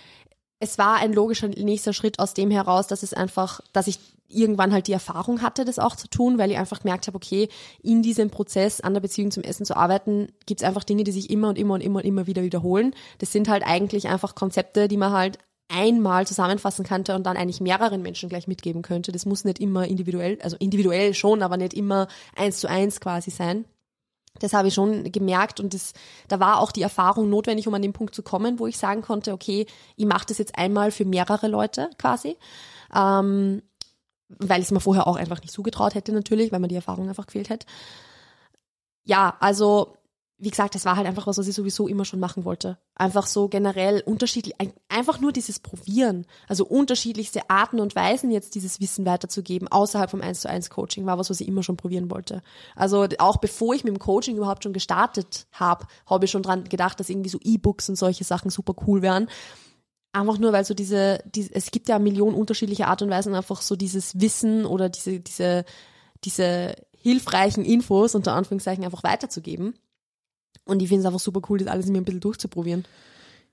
es 0.59 0.77
war 0.77 0.97
ein 0.97 1.13
logischer 1.13 1.47
nächster 1.47 1.93
Schritt 1.93 2.19
aus 2.19 2.33
dem 2.33 2.51
heraus, 2.51 2.87
dass 2.87 3.03
es 3.03 3.13
einfach, 3.13 3.61
dass 3.73 3.87
ich 3.87 3.99
irgendwann 4.35 4.73
halt 4.73 4.87
die 4.87 4.93
Erfahrung 4.93 5.41
hatte, 5.41 5.65
das 5.65 5.79
auch 5.79 5.95
zu 5.95 6.07
tun, 6.07 6.37
weil 6.37 6.51
ich 6.51 6.57
einfach 6.57 6.81
gemerkt 6.81 7.07
habe, 7.07 7.15
okay, 7.15 7.49
in 7.81 8.01
diesem 8.01 8.29
Prozess 8.29 8.81
an 8.81 8.93
der 8.93 9.01
Beziehung 9.01 9.31
zum 9.31 9.43
Essen 9.43 9.65
zu 9.65 9.75
arbeiten, 9.75 10.31
gibt's 10.45 10.63
einfach 10.63 10.83
Dinge, 10.83 11.03
die 11.03 11.11
sich 11.11 11.29
immer 11.29 11.49
und 11.49 11.57
immer 11.57 11.75
und 11.75 11.81
immer 11.81 11.99
und 11.99 12.05
immer 12.05 12.27
wieder 12.27 12.43
wiederholen. 12.43 12.93
Das 13.19 13.31
sind 13.31 13.49
halt 13.49 13.63
eigentlich 13.65 14.07
einfach 14.07 14.35
Konzepte, 14.35 14.87
die 14.87 14.97
man 14.97 15.11
halt 15.11 15.37
einmal 15.71 16.27
zusammenfassen 16.27 16.85
könnte 16.85 17.15
und 17.15 17.23
dann 17.25 17.37
eigentlich 17.37 17.61
mehreren 17.61 18.01
Menschen 18.01 18.29
gleich 18.29 18.47
mitgeben 18.47 18.81
könnte. 18.81 19.11
Das 19.11 19.25
muss 19.25 19.45
nicht 19.45 19.59
immer 19.59 19.87
individuell, 19.87 20.37
also 20.41 20.57
individuell 20.59 21.13
schon, 21.13 21.41
aber 21.41 21.57
nicht 21.57 21.73
immer 21.73 22.07
eins 22.35 22.59
zu 22.59 22.69
eins 22.69 22.99
quasi 22.99 23.31
sein. 23.31 23.65
Das 24.39 24.53
habe 24.53 24.69
ich 24.69 24.73
schon 24.73 25.11
gemerkt 25.11 25.59
und 25.59 25.73
das, 25.73 25.93
da 26.27 26.39
war 26.39 26.59
auch 26.59 26.71
die 26.71 26.81
Erfahrung 26.81 27.29
notwendig, 27.29 27.67
um 27.67 27.73
an 27.73 27.81
den 27.81 27.93
Punkt 27.93 28.15
zu 28.15 28.23
kommen, 28.23 28.59
wo 28.59 28.67
ich 28.67 28.77
sagen 28.77 29.01
konnte, 29.01 29.33
okay, 29.33 29.65
ich 29.97 30.05
mache 30.05 30.25
das 30.27 30.37
jetzt 30.37 30.57
einmal 30.57 30.91
für 30.91 31.05
mehrere 31.05 31.47
Leute 31.47 31.89
quasi, 31.97 32.37
ähm, 32.95 33.61
weil 34.39 34.59
ich 34.59 34.67
es 34.67 34.71
mir 34.71 34.79
vorher 34.79 35.07
auch 35.07 35.15
einfach 35.15 35.41
nicht 35.41 35.51
zugetraut 35.51 35.95
hätte 35.95 36.11
natürlich, 36.13 36.51
weil 36.51 36.59
mir 36.59 36.67
die 36.67 36.75
Erfahrung 36.75 37.09
einfach 37.09 37.25
gefehlt 37.25 37.49
hätte. 37.49 37.65
Ja, 39.03 39.35
also 39.39 39.97
wie 40.43 40.49
gesagt, 40.49 40.73
das 40.73 40.85
war 40.85 40.95
halt 40.95 41.05
einfach 41.05 41.27
was, 41.27 41.37
was 41.37 41.47
ich 41.47 41.53
sowieso 41.53 41.87
immer 41.87 42.03
schon 42.03 42.19
machen 42.19 42.45
wollte. 42.45 42.79
Einfach 42.95 43.27
so 43.27 43.47
generell 43.47 44.01
unterschiedlich, 44.03 44.55
einfach 44.89 45.19
nur 45.19 45.31
dieses 45.31 45.59
Probieren. 45.59 46.25
Also 46.47 46.65
unterschiedlichste 46.65 47.47
Arten 47.47 47.79
und 47.79 47.95
Weisen 47.95 48.31
jetzt 48.31 48.55
dieses 48.55 48.79
Wissen 48.79 49.05
weiterzugeben, 49.05 49.67
außerhalb 49.67 50.09
vom 50.09 50.21
1 50.21 50.41
zu 50.41 50.49
1 50.49 50.71
Coaching, 50.71 51.05
war 51.05 51.19
was, 51.19 51.29
was 51.29 51.41
ich 51.41 51.47
immer 51.47 51.61
schon 51.61 51.77
probieren 51.77 52.09
wollte. 52.09 52.41
Also 52.75 53.07
auch 53.19 53.37
bevor 53.37 53.75
ich 53.75 53.83
mit 53.83 53.93
dem 53.93 53.99
Coaching 53.99 54.35
überhaupt 54.35 54.63
schon 54.63 54.73
gestartet 54.73 55.45
habe, 55.51 55.85
habe 56.07 56.25
ich 56.25 56.31
schon 56.31 56.41
dran 56.41 56.63
gedacht, 56.63 56.99
dass 56.99 57.11
irgendwie 57.11 57.29
so 57.29 57.37
E-Books 57.39 57.89
und 57.89 57.95
solche 57.95 58.23
Sachen 58.23 58.49
super 58.49 58.73
cool 58.87 59.03
wären. 59.03 59.29
Einfach 60.13 60.37
nur, 60.37 60.51
weil 60.51 60.65
so 60.65 60.73
diese, 60.73 61.23
diese, 61.25 61.53
es 61.55 61.71
gibt 61.71 61.87
ja 61.87 61.97
Millionen 61.97 62.35
unterschiedliche 62.35 62.87
Art 62.87 63.01
und 63.01 63.09
Weisen, 63.09 63.33
einfach 63.33 63.61
so 63.61 63.75
dieses 63.75 64.19
Wissen 64.19 64.65
oder 64.65 64.89
diese, 64.89 65.19
diese, 65.21 65.63
diese 66.23 66.75
hilfreichen 66.97 67.63
Infos 67.63 68.13
unter 68.13 68.33
Anführungszeichen 68.33 68.83
einfach 68.83 69.03
weiterzugeben. 69.03 69.73
Und 70.65 70.81
ich 70.81 70.89
finde 70.89 71.01
es 71.01 71.05
einfach 71.05 71.19
super 71.19 71.41
cool, 71.49 71.59
das 71.59 71.67
alles 71.67 71.87
mir 71.87 71.97
ein 71.97 72.05
bisschen 72.05 72.19
durchzuprobieren. 72.19 72.85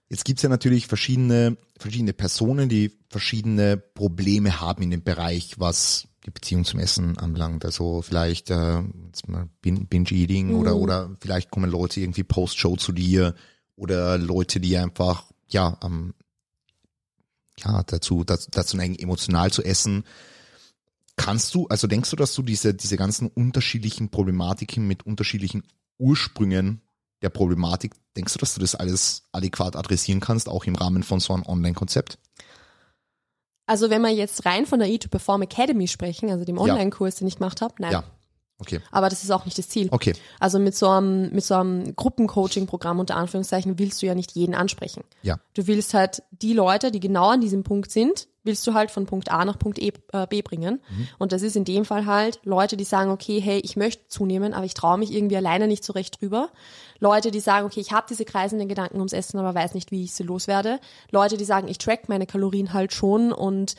Jetzt 0.09 0.25
gibt's 0.25 0.43
ja 0.43 0.49
natürlich 0.49 0.87
verschiedene, 0.87 1.57
verschiedene 1.79 2.13
Personen, 2.13 2.69
die 2.69 2.93
verschiedene 3.11 3.77
Probleme 3.77 4.61
haben 4.61 4.83
in 4.83 4.91
dem 4.91 5.03
Bereich, 5.03 5.55
was 5.59 6.09
die 6.25 6.31
Beziehung 6.31 6.65
zum 6.65 6.81
Essen 6.81 7.19
anbelangt. 7.19 7.65
Also 7.65 8.03
vielleicht 8.03 8.51
äh, 8.51 8.83
Binge-Eating 9.63 10.49
mhm. 10.49 10.57
oder, 10.57 10.77
oder 10.77 11.17
vielleicht 11.21 11.51
kommen 11.51 11.71
Leute 11.71 12.01
irgendwie 12.01 12.25
Post-Show 12.25 12.77
zu 12.77 12.93
dir 12.93 13.35
oder 13.77 14.19
Leute, 14.19 14.61
die 14.61 14.77
einfach 14.77 15.31
ja, 15.49 15.79
ähm, 15.83 16.15
ja 17.65 17.83
dazu, 17.83 18.25
dazu, 18.25 18.49
dazu 18.51 18.77
neigen, 18.77 18.97
emotional 18.97 19.51
zu 19.53 19.63
essen. 19.63 20.05
Kannst 21.17 21.55
du, 21.55 21.67
also 21.69 21.87
denkst 21.87 22.11
du, 22.11 22.17
dass 22.17 22.35
du 22.35 22.43
diese, 22.43 22.75
diese 22.75 22.97
ganzen 22.97 23.29
unterschiedlichen 23.29 24.11
Problematiken 24.11 24.87
mit 24.87 25.05
unterschiedlichen 25.05 25.65
Ursprüngen 25.99 26.83
der 27.23 27.31
Problematik, 27.31 27.95
denkst 28.17 28.35
du, 28.35 28.39
dass 28.39 28.55
du 28.55 28.61
das 28.61 28.75
alles 28.75 29.25
adäquat 29.33 29.75
adressieren 29.75 30.21
kannst, 30.21 30.49
auch 30.49 30.65
im 30.65 30.77
Rahmen 30.77 31.03
von 31.03 31.19
so 31.19 31.35
einem 31.35 31.45
Online-Konzept? 31.45 32.19
Also 33.67 33.91
wenn 33.91 34.03
wir 34.03 34.11
jetzt 34.11 34.47
rein 34.47 34.65
von 34.65 34.79
der 34.79 34.89
E2Perform 34.89 35.43
Academy 35.43 35.89
sprechen, 35.89 36.31
also 36.31 36.45
dem 36.45 36.59
Online-Kurs, 36.59 37.17
den 37.17 37.29
ich 37.29 37.37
gemacht 37.37 37.61
habe, 37.61 37.75
nein. 37.79 37.93
Ja. 37.93 38.05
Okay. 38.61 38.81
Aber 38.91 39.09
das 39.09 39.23
ist 39.23 39.31
auch 39.31 39.45
nicht 39.45 39.57
das 39.57 39.69
Ziel. 39.69 39.89
Okay. 39.91 40.15
Also 40.41 40.59
mit 40.59 40.75
so 40.75 40.89
einem, 40.89 41.31
mit 41.33 41.45
so 41.45 41.55
einem 41.55 41.95
Gruppencoaching-Programm 41.95 42.99
unter 42.99 43.17
Anführungszeichen 43.17 43.79
willst 43.79 44.03
du 44.03 44.07
ja 44.07 44.15
nicht 44.15 44.33
jeden 44.33 44.55
ansprechen. 44.55 45.05
Ja. 45.23 45.39
Du 45.55 45.67
willst 45.69 45.95
halt 45.95 46.23
die 46.31 46.55
Leute, 46.55 46.91
die 46.91 47.01
genau 47.01 47.29
an 47.29 47.41
diesem 47.41 47.63
Punkt 47.63 47.93
sind, 47.93 48.27
willst 48.43 48.67
du 48.67 48.75
halt 48.75 48.91
von 48.91 49.07
Punkt 49.07 49.31
A 49.31 49.45
nach 49.45 49.59
Punkt 49.59 49.79
e, 49.79 49.93
äh, 50.13 50.27
B 50.27 50.43
bringen. 50.43 50.81
Und 51.19 51.33
das 51.33 51.43
ist 51.43 51.55
in 51.55 51.65
dem 51.65 51.85
Fall 51.85 52.07
halt 52.07 52.41
Leute, 52.45 52.77
die 52.77 52.85
sagen, 52.85 53.11
okay, 53.11 53.41
hey, 53.41 53.61
ich 53.61 53.77
möchte 53.77 54.09
zunehmen, 54.09 54.55
aber 54.55 54.65
ich 54.65 54.75
traue 54.75 54.99
mich 54.99 55.13
irgendwie 55.13 55.37
alleine 55.37 55.69
nicht 55.69 55.85
so 55.85 55.93
recht 55.93 56.21
drüber. 56.21 56.49
Leute, 56.99 57.31
die 57.31 57.41
sagen, 57.41 57.67
okay, 57.67 57.81
ich 57.81 57.93
habe 57.93 58.07
diese 58.09 58.25
kreisenden 58.25 58.69
Gedanken 58.69 58.97
ums 58.97 59.13
Essen, 59.13 59.39
aber 59.39 59.55
weiß 59.55 59.75
nicht, 59.75 59.93
wie 59.93 60.03
ich 60.03 60.15
sie 60.15 60.25
loswerde. 60.25 60.81
Leute, 61.11 61.37
die 61.37 61.45
sagen, 61.45 61.69
ich 61.69 61.79
track 61.79 62.09
meine 62.09 62.27
Kalorien 62.27 62.73
halt 62.73 62.93
schon 62.93 63.33
und 63.33 63.77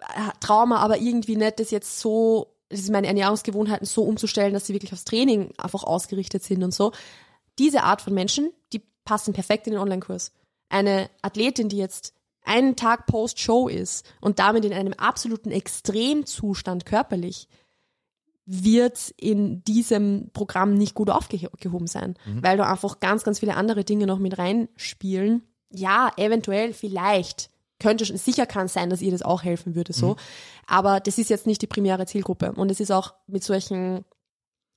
äh, 0.00 0.30
traue 0.40 0.66
mir 0.66 0.78
aber 0.78 0.98
irgendwie 0.98 1.36
nicht, 1.36 1.60
das 1.60 1.70
jetzt 1.70 2.00
so, 2.00 2.48
meine 2.90 3.06
Ernährungsgewohnheiten 3.06 3.86
so 3.86 4.02
umzustellen, 4.02 4.52
dass 4.52 4.66
sie 4.66 4.74
wirklich 4.74 4.92
aufs 4.92 5.04
Training 5.04 5.52
einfach 5.58 5.84
ausgerichtet 5.84 6.42
sind 6.42 6.62
und 6.62 6.74
so. 6.74 6.92
Diese 7.58 7.82
Art 7.82 8.02
von 8.02 8.14
Menschen, 8.14 8.50
die 8.72 8.82
passen 9.04 9.32
perfekt 9.32 9.66
in 9.66 9.72
den 9.72 9.82
Online-Kurs. 9.82 10.32
Eine 10.68 11.08
Athletin, 11.22 11.68
die 11.68 11.78
jetzt 11.78 12.14
einen 12.44 12.76
Tag 12.76 13.06
Post-Show 13.06 13.68
ist 13.68 14.06
und 14.20 14.38
damit 14.38 14.64
in 14.64 14.72
einem 14.72 14.94
absoluten 14.94 15.50
Extremzustand 15.50 16.86
körperlich, 16.86 17.48
wird 18.46 19.12
in 19.18 19.62
diesem 19.64 20.30
Programm 20.32 20.74
nicht 20.74 20.94
gut 20.94 21.10
aufgehoben 21.10 21.86
sein, 21.86 22.14
weil 22.40 22.56
da 22.56 22.70
einfach 22.70 22.98
ganz, 22.98 23.22
ganz 23.22 23.40
viele 23.40 23.56
andere 23.56 23.84
Dinge 23.84 24.06
noch 24.06 24.18
mit 24.18 24.38
reinspielen. 24.38 25.42
Ja, 25.70 26.10
eventuell, 26.16 26.72
vielleicht, 26.72 27.50
könnte 27.80 28.04
schon, 28.04 28.16
sicher 28.16 28.46
kann 28.46 28.66
es 28.66 28.72
sein, 28.72 28.90
dass 28.90 29.02
ihr 29.02 29.12
das 29.12 29.22
auch 29.22 29.42
helfen 29.42 29.74
würde, 29.74 29.92
so. 29.92 30.16
Aber 30.66 31.00
das 31.00 31.18
ist 31.18 31.30
jetzt 31.30 31.46
nicht 31.46 31.62
die 31.62 31.66
primäre 31.66 32.06
Zielgruppe. 32.06 32.52
Und 32.52 32.70
es 32.70 32.80
ist 32.80 32.90
auch 32.90 33.14
mit 33.26 33.44
solchen 33.44 34.04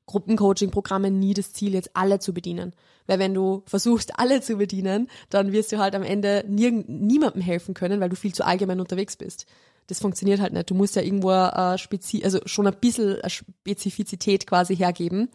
Gruppencoaching-Programmen 0.06 1.20
nie 1.20 1.34
das 1.34 1.54
Ziel, 1.54 1.74
jetzt 1.74 1.92
alle 1.94 2.20
zu 2.20 2.34
bedienen. 2.34 2.74
Weil 3.08 3.20
wenn 3.20 3.34
du 3.34 3.64
versuchst, 3.66 4.12
alle 4.20 4.42
zu 4.42 4.58
bedienen, 4.58 5.10
dann 5.30 5.52
wirst 5.52 5.72
du 5.72 5.80
halt 5.80 5.96
am 5.96 6.04
Ende 6.04 6.44
nirgend, 6.48 6.90
niemandem 6.90 7.42
helfen 7.42 7.74
können, 7.74 8.00
weil 8.00 8.10
du 8.10 8.16
viel 8.16 8.34
zu 8.34 8.46
allgemein 8.46 8.80
unterwegs 8.80 9.16
bist. 9.16 9.46
Das 9.88 10.00
funktioniert 10.00 10.40
halt 10.40 10.54
nicht. 10.54 10.70
Du 10.70 10.76
musst 10.76 10.96
ja 10.96 11.02
irgendwo 11.02 11.32
äh, 11.32 11.78
spezi 11.78 12.22
also 12.24 12.40
schon 12.46 12.68
ein 12.68 12.76
bisschen 12.80 13.20
äh, 13.20 13.30
Spezifizität 13.30 14.48
quasi 14.48 14.76
hergeben. 14.76 15.30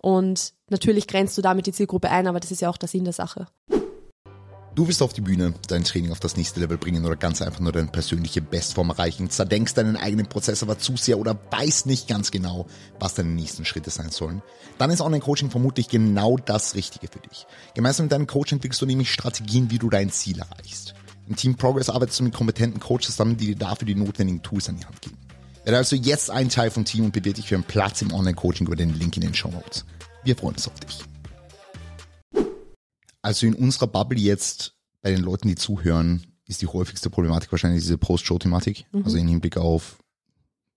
Und 0.00 0.54
natürlich 0.70 1.08
grenzt 1.08 1.36
du 1.36 1.42
damit 1.42 1.66
die 1.66 1.72
Zielgruppe 1.72 2.08
ein, 2.08 2.26
aber 2.26 2.40
das 2.40 2.52
ist 2.52 2.62
ja 2.62 2.70
auch 2.70 2.76
der 2.76 2.88
Sinn 2.88 3.04
der 3.04 3.12
Sache. 3.12 3.48
Du 4.78 4.86
willst 4.86 5.02
auf 5.02 5.12
die 5.12 5.22
Bühne 5.22 5.54
dein 5.66 5.82
Training 5.82 6.12
auf 6.12 6.20
das 6.20 6.36
nächste 6.36 6.60
Level 6.60 6.78
bringen 6.78 7.04
oder 7.04 7.16
ganz 7.16 7.42
einfach 7.42 7.58
nur 7.58 7.72
deine 7.72 7.88
persönliche 7.88 8.40
Bestform 8.40 8.90
erreichen, 8.90 9.28
zerdenkst 9.28 9.74
deinen 9.74 9.96
eigenen 9.96 10.28
Prozess 10.28 10.62
aber 10.62 10.78
zu 10.78 10.96
sehr 10.96 11.18
oder 11.18 11.36
weißt 11.50 11.86
nicht 11.86 12.06
ganz 12.06 12.30
genau, 12.30 12.64
was 13.00 13.14
deine 13.14 13.30
nächsten 13.30 13.64
Schritte 13.64 13.90
sein 13.90 14.12
sollen, 14.12 14.40
dann 14.78 14.92
ist 14.92 15.00
Online-Coaching 15.00 15.50
vermutlich 15.50 15.88
genau 15.88 16.36
das 16.36 16.76
Richtige 16.76 17.08
für 17.08 17.18
dich. 17.18 17.48
Gemeinsam 17.74 18.04
mit 18.04 18.12
deinem 18.12 18.28
Coach 18.28 18.52
entwickelst 18.52 18.80
du 18.80 18.86
nämlich 18.86 19.12
Strategien, 19.12 19.68
wie 19.72 19.80
du 19.80 19.90
dein 19.90 20.10
Ziel 20.10 20.38
erreichst. 20.38 20.94
Im 21.26 21.34
Team 21.34 21.56
Progress 21.56 21.90
arbeitest 21.90 22.20
du 22.20 22.24
mit 22.24 22.34
kompetenten 22.34 22.78
Coaches 22.78 23.06
zusammen, 23.06 23.36
die 23.36 23.46
dir 23.46 23.56
dafür 23.56 23.84
die 23.84 23.96
notwendigen 23.96 24.42
Tools 24.44 24.68
an 24.68 24.76
die 24.76 24.86
Hand 24.86 25.02
geben. 25.02 25.18
Werde 25.64 25.78
also 25.78 25.96
jetzt 25.96 26.30
ein 26.30 26.50
Teil 26.50 26.70
vom 26.70 26.84
Team 26.84 27.06
und 27.06 27.12
bewirb 27.12 27.34
dich 27.34 27.48
für 27.48 27.56
einen 27.56 27.64
Platz 27.64 28.00
im 28.00 28.12
Online-Coaching 28.12 28.68
über 28.68 28.76
den 28.76 28.96
Link 28.96 29.16
in 29.16 29.22
den 29.22 29.34
Show 29.34 29.50
Notes. 29.50 29.84
Wir 30.22 30.36
freuen 30.36 30.54
uns 30.54 30.68
auf 30.68 30.78
dich. 30.78 31.00
Also 33.22 33.46
in 33.46 33.54
unserer 33.54 33.86
Bubble 33.86 34.18
jetzt 34.18 34.74
bei 35.02 35.10
den 35.10 35.22
Leuten, 35.22 35.48
die 35.48 35.54
zuhören, 35.54 36.26
ist 36.46 36.62
die 36.62 36.66
häufigste 36.66 37.10
Problematik 37.10 37.52
wahrscheinlich 37.52 37.82
diese 37.82 37.98
Post-Show-Thematik. 37.98 38.86
Also 39.04 39.16
im 39.18 39.28
Hinblick 39.28 39.56
auf 39.56 39.98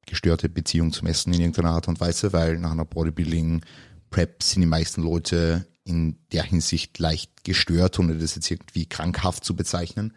gestörte 0.05 0.49
Beziehung 0.49 0.91
zum 0.91 1.07
Essen 1.07 1.33
in 1.33 1.39
irgendeiner 1.39 1.71
Art 1.71 1.87
und 1.87 1.99
Weise, 1.99 2.33
weil 2.33 2.57
nach 2.57 2.71
einer 2.71 2.85
Bodybuilding-Prep 2.85 4.43
sind 4.43 4.61
die 4.61 4.67
meisten 4.67 5.01
Leute 5.01 5.67
in 5.83 6.17
der 6.31 6.43
Hinsicht 6.43 6.99
leicht 6.99 7.43
gestört, 7.43 7.97
ohne 7.99 8.17
das 8.17 8.35
jetzt 8.35 8.51
irgendwie 8.51 8.85
krankhaft 8.85 9.45
zu 9.45 9.55
bezeichnen. 9.55 10.13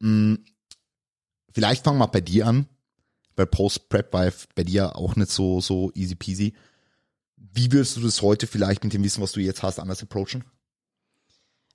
Hm, 0.00 0.44
Vielleicht 1.54 1.84
fangen 1.84 2.00
wir 2.00 2.08
bei 2.08 2.20
dir 2.20 2.48
an, 2.48 2.66
weil 3.36 3.46
Post-Prep 3.46 4.12
war 4.12 4.30
bei 4.56 4.64
dir 4.64 4.96
auch 4.96 5.14
nicht 5.14 5.30
so, 5.30 5.60
so 5.60 5.92
easy 5.94 6.16
peasy. 6.16 6.54
Wie 7.36 7.70
würdest 7.70 7.96
du 7.96 8.00
das 8.00 8.20
heute 8.22 8.48
vielleicht 8.48 8.82
mit 8.82 8.92
dem 8.92 9.04
Wissen, 9.04 9.22
was 9.22 9.32
du 9.32 9.40
jetzt 9.40 9.62
hast, 9.62 9.78
anders 9.78 10.02
approachen? 10.02 10.44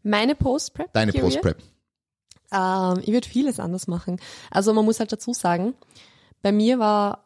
Meine 0.04 0.36
Post-Prep? 0.36 0.94
Deine? 0.94 1.14
Post-Prep. 1.14 1.58
Ähm, 2.52 3.02
ich 3.02 3.12
würde 3.14 3.28
vieles 3.28 3.60
anders 3.60 3.88
machen. 3.88 4.20
Also 4.52 4.74
man 4.74 4.86
muss 4.86 5.00
halt 5.00 5.12
dazu 5.12 5.34
sagen, 5.34 5.74
bei 6.42 6.52
mir 6.52 6.80
war 6.80 7.26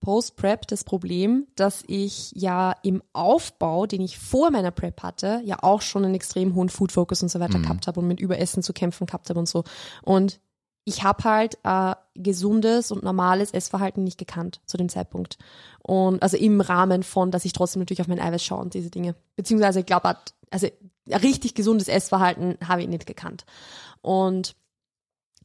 Post-Prep 0.00 0.66
das 0.66 0.84
Problem, 0.84 1.46
dass 1.54 1.84
ich 1.86 2.32
ja 2.32 2.74
im 2.82 3.02
Aufbau, 3.12 3.86
den 3.86 4.00
ich 4.00 4.18
vor 4.18 4.50
meiner 4.50 4.70
Prep 4.72 5.02
hatte, 5.02 5.40
ja 5.44 5.58
auch 5.62 5.80
schon 5.80 6.04
einen 6.04 6.14
extrem 6.14 6.54
hohen 6.54 6.68
Food-Focus 6.68 7.22
und 7.22 7.28
so 7.30 7.40
weiter 7.40 7.60
gehabt 7.60 7.86
habe 7.86 8.00
und 8.00 8.08
mit 8.08 8.20
Überessen 8.20 8.62
zu 8.62 8.72
kämpfen 8.72 9.06
gehabt 9.06 9.30
habe 9.30 9.38
und 9.38 9.48
so. 9.48 9.64
Und 10.02 10.40
ich 10.84 11.04
habe 11.04 11.22
halt 11.24 11.58
äh, 11.62 11.94
gesundes 12.14 12.90
und 12.90 13.04
normales 13.04 13.52
Essverhalten 13.52 14.02
nicht 14.02 14.18
gekannt 14.18 14.60
zu 14.66 14.76
dem 14.76 14.88
Zeitpunkt. 14.88 15.38
Und 15.80 16.22
also 16.22 16.36
im 16.36 16.60
Rahmen 16.60 17.04
von, 17.04 17.30
dass 17.30 17.44
ich 17.44 17.52
trotzdem 17.52 17.80
natürlich 17.80 18.00
auf 18.00 18.08
mein 18.08 18.20
Eiweiß 18.20 18.42
schaue 18.44 18.62
und 18.62 18.74
diese 18.74 18.90
Dinge. 18.90 19.14
Beziehungsweise 19.36 19.80
ich 19.80 19.86
glaube, 19.86 20.16
also 20.50 20.68
richtig 21.12 21.54
gesundes 21.54 21.88
Essverhalten 21.88 22.56
habe 22.66 22.82
ich 22.82 22.88
nicht 22.88 23.06
gekannt. 23.06 23.44
Und 24.00 24.54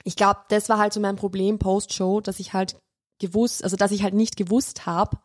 ich 0.04 0.16
glaube, 0.16 0.40
das 0.50 0.70
war 0.70 0.78
halt 0.78 0.94
so 0.94 1.00
mein 1.00 1.16
Problem 1.16 1.60
Post-Show, 1.60 2.22
dass 2.22 2.40
ich 2.40 2.54
halt 2.54 2.80
gewusst, 3.20 3.64
also 3.64 3.76
dass 3.76 3.92
ich 3.92 4.04
halt 4.04 4.14
nicht 4.14 4.38
gewusst 4.38 4.86
habe, 4.86 5.18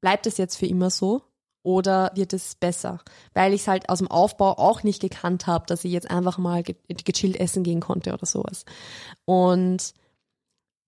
bleibt 0.00 0.26
es 0.26 0.36
jetzt 0.36 0.56
für 0.56 0.66
immer 0.66 0.90
so 0.90 1.22
oder 1.62 2.12
wird 2.14 2.32
es 2.32 2.54
besser? 2.54 3.00
Weil 3.34 3.52
ich 3.52 3.62
es 3.62 3.68
halt 3.68 3.88
aus 3.88 3.98
dem 3.98 4.10
Aufbau 4.10 4.52
auch 4.52 4.82
nicht 4.82 5.00
gekannt 5.00 5.46
habe, 5.46 5.66
dass 5.66 5.84
ich 5.84 5.92
jetzt 5.92 6.10
einfach 6.10 6.38
mal 6.38 6.62
ge 6.62 6.76
gechillt 6.88 7.38
essen 7.38 7.62
gehen 7.62 7.80
konnte 7.80 8.12
oder 8.12 8.26
sowas. 8.26 8.64
Und 9.24 9.92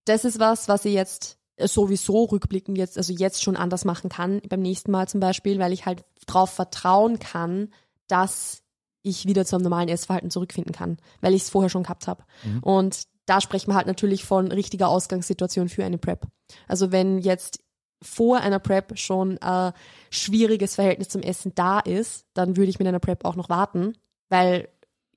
das 0.04 0.24
ist 0.24 0.38
was, 0.38 0.68
was 0.68 0.84
ich 0.84 0.94
jetzt 0.94 1.38
sowieso 1.58 2.24
rückblickend 2.24 2.78
jetzt, 2.78 2.96
also 2.96 3.12
jetzt 3.12 3.42
schon 3.42 3.56
anders 3.56 3.84
machen 3.84 4.08
kann, 4.08 4.40
beim 4.48 4.62
nächsten 4.62 4.90
Mal 4.90 5.08
zum 5.08 5.20
Beispiel, 5.20 5.58
weil 5.58 5.72
ich 5.72 5.86
halt 5.86 6.04
darauf 6.26 6.50
vertrauen 6.50 7.18
kann, 7.18 7.72
dass 8.06 8.59
ich 9.02 9.26
wieder 9.26 9.44
zu 9.44 9.56
einem 9.56 9.64
normalen 9.64 9.88
Essverhalten 9.88 10.30
zurückfinden 10.30 10.72
kann, 10.72 10.98
weil 11.20 11.34
ich 11.34 11.42
es 11.42 11.50
vorher 11.50 11.70
schon 11.70 11.84
gehabt 11.84 12.06
habe. 12.06 12.24
Und 12.60 13.04
da 13.26 13.40
sprechen 13.40 13.70
wir 13.70 13.76
halt 13.76 13.86
natürlich 13.86 14.24
von 14.24 14.50
richtiger 14.50 14.88
Ausgangssituation 14.88 15.68
für 15.68 15.84
eine 15.84 15.98
Prep. 15.98 16.26
Also 16.66 16.90
wenn 16.92 17.18
jetzt 17.18 17.60
vor 18.02 18.38
einer 18.40 18.58
Prep 18.58 18.98
schon 18.98 19.38
ein 19.38 19.72
schwieriges 20.10 20.74
Verhältnis 20.74 21.08
zum 21.08 21.22
Essen 21.22 21.52
da 21.54 21.80
ist, 21.80 22.24
dann 22.34 22.56
würde 22.56 22.70
ich 22.70 22.78
mit 22.78 22.88
einer 22.88 22.98
Prep 22.98 23.24
auch 23.24 23.36
noch 23.36 23.48
warten, 23.48 23.94
weil 24.28 24.68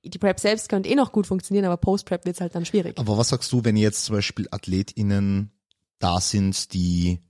die 0.04 0.18
Prep 0.18 0.38
selbst 0.38 0.68
könnte 0.68 0.88
eh 0.88 0.94
noch 0.94 1.12
gut 1.12 1.26
funktionieren, 1.26 1.64
aber 1.64 1.78
Post-Prep 1.78 2.26
wird 2.26 2.36
es 2.36 2.40
halt 2.40 2.54
dann 2.54 2.66
schwierig. 2.66 2.98
Aber 2.98 3.16
was 3.16 3.30
sagst 3.30 3.50
du, 3.52 3.64
wenn 3.64 3.76
jetzt 3.76 4.04
zum 4.04 4.16
Beispiel 4.16 4.46
AthletInnen 4.50 5.50
da 5.98 6.20
sind, 6.20 6.74
die, 6.74 7.20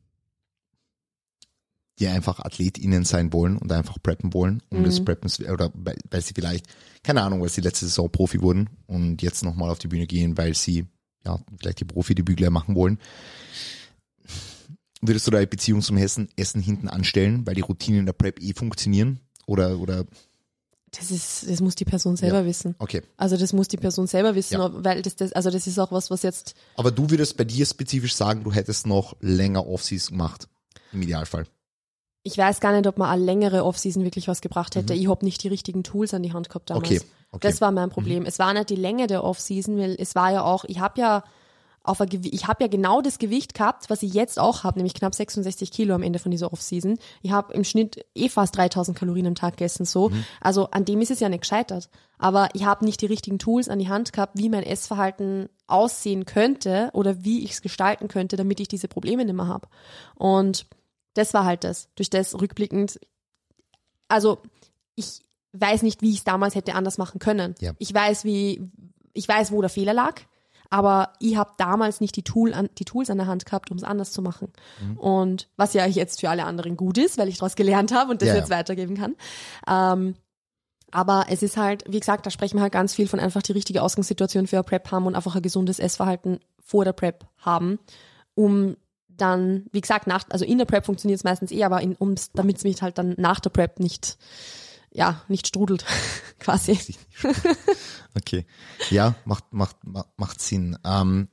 die 2.01 2.09
einfach 2.09 2.41
AthletInnen 2.41 3.05
sein 3.05 3.33
wollen 3.33 3.57
und 3.57 3.71
einfach 3.71 4.03
preppen 4.03 4.35
wollen, 4.35 4.63
um 4.71 4.81
Mhm. 4.81 4.85
des 4.85 5.05
Preppens, 5.05 5.41
oder 5.41 5.71
weil, 5.75 5.97
weil 6.11 6.23
sie 6.23 6.35
vielleicht, 6.35 6.67
keine 7.03 7.23
Ahnung, 7.23 7.41
weil 7.41 7.49
sie 7.49 7.61
letzte 7.61 7.87
Saison 7.87 8.11
Profi 8.11 8.41
wurden 8.43 8.69
und 8.87 9.23
jetzt 9.23 9.45
nochmal 9.45 9.71
auf 9.71 9.79
die 9.79 9.89
Bühne 9.89 10.07
gehen, 10.07 10.37
weil 10.37 10.55
sie, 10.55 10.87
ja, 11.25 11.39
vielleicht 11.59 11.81
die 11.81 11.85
Profi-Debüt 11.85 12.37
gleich 12.37 12.51
machen 12.51 12.75
wollen. 12.75 12.99
Würdest 15.01 15.27
du 15.27 15.31
da 15.31 15.39
die 15.41 15.47
Beziehung 15.47 15.83
zum 15.83 15.97
Essen, 15.99 16.29
Essen 16.37 16.63
hinten 16.63 16.89
anstellen, 16.89 17.47
weil 17.47 17.55
die 17.55 17.61
Routinen 17.61 18.01
in 18.01 18.07
der 18.07 18.15
Prep 18.15 18.41
eh 18.43 18.55
funktionieren? 18.55 19.21
Oder, 19.47 19.79
oder, 19.79 20.07
Das 20.93 21.11
ist, 21.11 21.49
das 21.49 21.61
muss 21.61 21.75
die 21.75 21.85
Person 21.85 22.17
selber 22.17 22.41
Ja. 22.41 22.47
wissen. 22.47 22.75
okay. 22.79 23.03
Also 23.19 23.37
das 23.37 23.53
muss 23.53 23.69
die 23.69 23.77
Person 23.77 24.07
selber 24.07 24.35
wissen, 24.35 24.55
Ja. 24.55 24.71
weil 24.83 25.03
das, 25.03 25.17
das, 25.17 25.33
also 25.33 25.51
das 25.51 25.67
ist 25.67 25.79
auch 25.79 25.93
was, 25.93 26.11
was 26.11 26.23
jetzt, 26.23 26.55
Aber 26.77 26.91
du 26.91 27.11
würdest 27.11 27.37
bei 27.37 27.45
dir 27.45 27.67
spezifisch 27.67 28.15
sagen, 28.15 28.45
du 28.45 28.53
hättest 28.53 28.87
noch 28.87 29.15
länger 29.21 29.67
Offseason 29.67 30.17
gemacht. 30.17 30.49
Im 30.93 31.03
Idealfall. 31.03 31.47
Ich 32.25 32.39
weiß 32.39 32.61
gar 32.61 32.73
nicht, 32.73 32.87
ob 32.87 32.97
man 32.97 33.11
eine 33.11 33.23
längere 33.23 33.65
Offseason 33.65 34.03
wirklich 34.03 34.29
was 34.29 34.41
gebracht 34.41 34.77
hätte. 34.77 34.95
Ich 34.95 35.09
habe 35.09 35.25
nicht 35.25 35.43
die 35.43 35.49
richtigen 35.49 35.85
Tools 35.85 36.15
an 36.15 36.23
die 36.23 36.33
Hand 36.33 36.49
gehabt 36.49 36.71
damals. 36.71 36.91
Mhm. 36.91 36.97
Okay, 36.97 37.07
okay. 37.33 37.49
Das 37.49 37.61
war 37.61 37.71
mein 37.71 37.91
Problem. 37.91 38.25
Es 38.25 38.39
war 38.39 38.53
nicht 38.55 38.71
die 38.71 38.77
Länge 38.77 39.07
der 39.07 39.23
Offseason, 39.23 39.77
weil 39.77 39.95
es 39.99 40.15
war 40.15 40.33
ja 40.33 40.43
auch, 40.43 40.65
ich 40.65 40.81
habe 40.81 40.99
ja 40.99 41.23
auf 41.83 42.01
ein, 42.01 42.09
ich 42.11 42.49
habe 42.49 42.65
ja 42.65 42.69
genau 42.69 43.03
das 43.03 43.19
Gewicht 43.19 43.53
gehabt, 43.53 43.91
was 43.91 44.03
ich 44.03 44.15
jetzt 44.15 44.39
auch 44.39 44.65
habe, 44.65 44.79
nämlich 44.79 44.95
knapp 44.95 45.15
66 45.15 45.71
Kilo 45.71 45.95
am 45.95 46.03
Ende 46.03 46.19
von 46.19 46.31
dieser 46.31 46.51
Offseason. 46.51 46.99
Ich 47.21 47.31
habe 47.31 47.53
im 47.53 47.63
Schnitt 47.63 48.07
eh 48.15 48.31
fast 48.31 48.57
3000 48.57 48.97
Kalorien 48.97 49.27
am 49.27 49.35
Tag 49.35 49.59
gegessen, 49.59 49.85
so. 49.85 50.09
Mhm. 50.09 50.25
Also 50.41 50.71
an 50.71 50.87
dem 50.87 51.03
ist 51.03 51.11
es 51.11 51.21
ja 51.21 51.29
nicht 51.29 51.43
gescheitert. 51.43 51.91
Aber 52.17 52.49
ich 52.55 52.65
habe 52.65 52.87
nicht 52.87 53.03
die 53.03 53.07
richtigen 53.07 53.39
Tools 53.39 53.69
an 53.69 53.79
die 53.79 53.91
Hand 53.91 54.15
gehabt, 54.15 54.39
wie 54.39 54.49
mein 54.49 54.63
Essverhalten 54.63 55.51
aussehen 55.67 56.25
könnte 56.25 56.89
oder 56.95 57.23
wie 57.23 57.45
ich 57.45 57.51
es 57.51 57.61
gestalten 57.61 58.09
könnte, 58.09 58.37
damit 58.37 58.61
ich 58.61 58.69
diese 58.69 58.89
Probleme 58.89 59.27
nicht 59.27 59.35
mehr 59.35 59.49
habe. 59.49 59.69
Und 60.15 60.65
das 61.15 61.35
war 61.35 61.45
halt 61.45 61.65
das. 61.65 61.89
Durch 61.95 62.11
das 62.11 62.41
rückblickend, 62.41 63.01
also 64.09 64.43
ich 64.95 65.23
weiß 65.53 65.83
nicht, 65.83 66.03
wie 66.03 66.11
ich 66.11 66.19
es 66.19 66.25
damals 66.25 66.55
hätte 66.55 66.75
anders 66.75 66.99
machen 66.99 67.19
können. 67.19 67.55
Ja. 67.61 67.73
Ich 67.79 67.95
weiß, 67.95 68.25
wie, 68.25 68.71
ich 69.13 69.27
weiß, 69.27 69.53
wo 69.53 69.61
der 69.61 69.71
Fehler 69.71 69.95
lag, 69.95 70.21
aber 70.71 71.13
ich 71.21 71.37
habe 71.37 71.53
damals 71.57 72.01
nicht 72.01 72.17
die, 72.17 72.25
Tool 72.25 72.53
an, 72.53 72.69
die 72.79 72.85
Tools 72.85 73.11
an 73.11 73.19
der 73.19 73.29
Hand 73.29 73.47
gehabt, 73.47 73.71
um 73.71 73.77
es 73.77 73.85
anders 73.85 74.11
zu 74.11 74.23
machen. 74.23 74.53
Mhm. 74.81 74.99
Und 74.99 75.49
was 75.57 75.73
ja 75.75 75.87
jetzt 75.87 76.21
für 76.21 76.31
alle 76.31 76.45
anderen 76.45 76.77
gut 76.77 76.99
ist, 76.99 77.17
weil 77.17 77.29
ich 77.29 77.39
daraus 77.39 77.55
gelernt 77.55 77.93
habe 77.93 78.11
und 78.11 78.23
das 78.23 78.31
Ja, 78.31 78.37
jetzt 78.37 78.51
weitergeben 78.51 78.97
kann. 78.97 79.15
Ähm, 79.69 80.17
aber 80.91 81.27
es 81.29 81.43
ist 81.43 81.57
halt, 81.57 81.85
wie 81.89 82.01
gesagt, 82.01 82.27
da 82.27 82.31
sprechen 82.31 82.57
wir 82.57 82.63
halt 82.63 82.73
ganz 82.73 82.95
viel 82.95 83.09
von 83.09 83.21
einfach 83.21 83.43
die 83.43 83.53
richtige 83.53 83.83
Ausgangssituation 83.83 84.47
für 84.47 84.57
eine 84.57 84.65
Prep 84.65 84.91
haben 84.91 85.07
und 85.07 85.15
einfach 85.15 85.35
ein 85.35 85.43
gesundes 85.43 85.79
Essverhalten 85.79 86.41
vor 86.61 86.85
der 86.85 86.93
Prep 86.93 87.27
haben, 87.39 87.79
um 88.35 88.77
dann, 89.17 89.67
wie 89.73 89.81
gesagt, 89.81 90.07
nach, 90.07 90.25
also 90.31 90.45
in 90.45 90.59
der 90.59 90.65
Prep 90.65 90.87
funktioniert 90.87 91.19
es 91.19 91.25
meistens 91.25 91.51
eh, 91.51 91.65
aber 91.65 91.81
in, 91.81 91.97
ums, 91.99 92.33
damit 92.33 92.59
es 92.59 92.65
mich 92.65 92.83
halt 92.83 92.99
dann 92.99 93.15
nach 93.17 93.41
der 93.41 93.51
Prep 93.51 93.81
nicht, 93.81 94.19
ja, 94.91 95.23
nicht 95.29 95.47
strudelt, 95.47 95.85
quasi. 96.39 96.79
Okay. 98.17 98.47
Ja, 98.91 99.15
macht, 99.25 99.53
macht, 99.53 99.77
macht, 100.17 100.41
Sinn. 100.41 100.79
Ähm, 100.85 101.29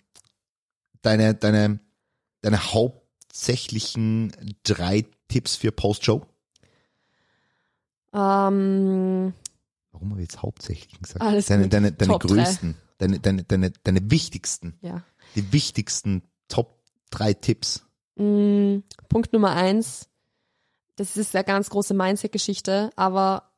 deine, 1.01 1.35
deine, 1.35 1.79
deine 2.41 2.73
hauptsächlichen 2.73 4.31
drei 4.63 5.05
Tipps 5.27 5.55
für 5.55 5.71
Post-Show? 5.71 6.25
Ähm, 8.13 9.33
Warum 9.91 10.09
habe 10.11 10.21
ich 10.21 10.31
jetzt 10.31 10.41
hauptsächlich 10.41 10.99
gesagt? 10.99 11.21
Alles 11.21 11.45
deine, 11.45 11.63
gut. 11.63 11.73
deine, 11.73 11.91
deine 11.91 12.11
Top 12.11 12.23
drei. 12.23 12.43
größten, 12.43 12.75
deine, 12.97 13.19
deine, 13.19 13.43
deine, 13.43 13.71
deine 13.83 14.11
wichtigsten, 14.11 14.77
ja. 14.81 15.03
die 15.35 15.53
wichtigsten 15.53 16.23
drei 17.11 17.33
Tipps. 17.33 17.85
Mm, 18.15 18.79
Punkt 19.09 19.33
Nummer 19.33 19.51
eins, 19.51 20.09
das 20.95 21.17
ist 21.17 21.35
eine 21.35 21.45
ganz 21.45 21.69
große 21.69 21.93
Mindset-Geschichte, 21.93 22.89
aber 22.95 23.51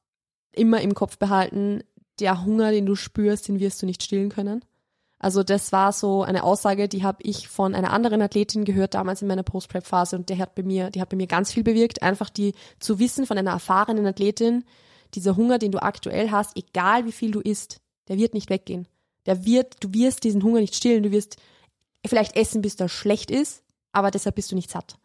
immer 0.51 0.81
im 0.81 0.93
Kopf 0.93 1.17
behalten, 1.17 1.83
der 2.19 2.45
Hunger, 2.45 2.71
den 2.71 2.85
du 2.85 2.95
spürst, 2.95 3.47
den 3.47 3.59
wirst 3.59 3.81
du 3.81 3.85
nicht 3.85 4.03
stillen 4.03 4.29
können. 4.29 4.63
Also 5.19 5.41
das 5.41 5.71
war 5.71 5.93
so 5.93 6.23
eine 6.23 6.43
Aussage, 6.43 6.89
die 6.89 7.03
habe 7.03 7.23
ich 7.23 7.47
von 7.47 7.75
einer 7.75 7.93
anderen 7.93 8.21
Athletin 8.21 8.65
gehört 8.65 8.93
damals 8.93 9.21
in 9.21 9.29
meiner 9.29 9.43
Post-Prep-Phase 9.43 10.17
und 10.17 10.27
der 10.27 10.37
hat 10.37 10.53
bei 10.53 10.63
mir, 10.63 10.89
die 10.89 10.99
hat 10.99 11.09
bei 11.09 11.15
mir 11.15 11.27
ganz 11.27 11.51
viel 11.51 11.63
bewirkt, 11.63 12.03
einfach 12.03 12.29
die 12.29 12.53
zu 12.79 12.99
wissen 12.99 13.25
von 13.25 13.37
einer 13.37 13.51
erfahrenen 13.51 14.05
Athletin, 14.05 14.65
dieser 15.13 15.37
Hunger, 15.37 15.59
den 15.59 15.71
du 15.71 15.81
aktuell 15.81 16.29
hast, 16.29 16.57
egal 16.57 17.05
wie 17.05 17.13
viel 17.13 17.31
du 17.31 17.39
isst, 17.39 17.79
der 18.09 18.17
wird 18.17 18.33
nicht 18.33 18.49
weggehen. 18.49 18.87
Der 19.25 19.45
wird, 19.45 19.81
du 19.81 19.93
wirst 19.93 20.25
diesen 20.25 20.43
Hunger 20.43 20.59
nicht 20.59 20.75
stillen, 20.75 21.03
du 21.03 21.11
wirst 21.11 21.37
vielleicht 22.05 22.35
essen, 22.35 22.61
bis 22.61 22.75
der 22.75 22.89
schlecht 22.89 23.31
ist, 23.31 23.63
aber 23.91 24.11
deshalb 24.11 24.35
bist 24.35 24.51
du 24.51 24.55
nicht 24.55 24.69
satt. 24.69 24.97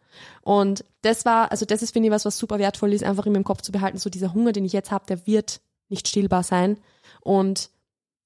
Und 0.42 0.84
das 1.02 1.24
war, 1.24 1.50
also 1.50 1.64
das 1.64 1.82
ist, 1.82 1.92
finde 1.92 2.08
ich, 2.08 2.12
was, 2.12 2.24
was 2.24 2.38
super 2.38 2.58
wertvoll 2.58 2.92
ist, 2.92 3.04
einfach 3.04 3.26
immer 3.26 3.36
im 3.36 3.44
Kopf 3.44 3.62
zu 3.62 3.72
behalten, 3.72 3.98
so 3.98 4.10
dieser 4.10 4.34
Hunger, 4.34 4.52
den 4.52 4.64
ich 4.64 4.72
jetzt 4.72 4.90
habe, 4.90 5.06
der 5.06 5.26
wird 5.26 5.60
nicht 5.88 6.08
stillbar 6.08 6.42
sein. 6.42 6.78
Und 7.20 7.70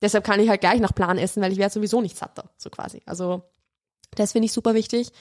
deshalb 0.01 0.25
kann 0.25 0.41
ich 0.41 0.49
halt 0.49 0.61
gleich 0.61 0.81
nach 0.81 0.95
Plan 0.95 1.19
essen, 1.19 1.43
weil 1.43 1.53
ich 1.53 1.59
werde 1.59 1.75
sowieso 1.75 2.01
nicht 2.01 2.17
satter, 2.17 2.51
so 2.57 2.71
quasi. 2.71 3.03
Also 3.07 3.43
das 4.15 4.33
finde 4.33 4.47
ich 4.47 4.53
super 4.53 4.75
wichtig. 4.75 5.13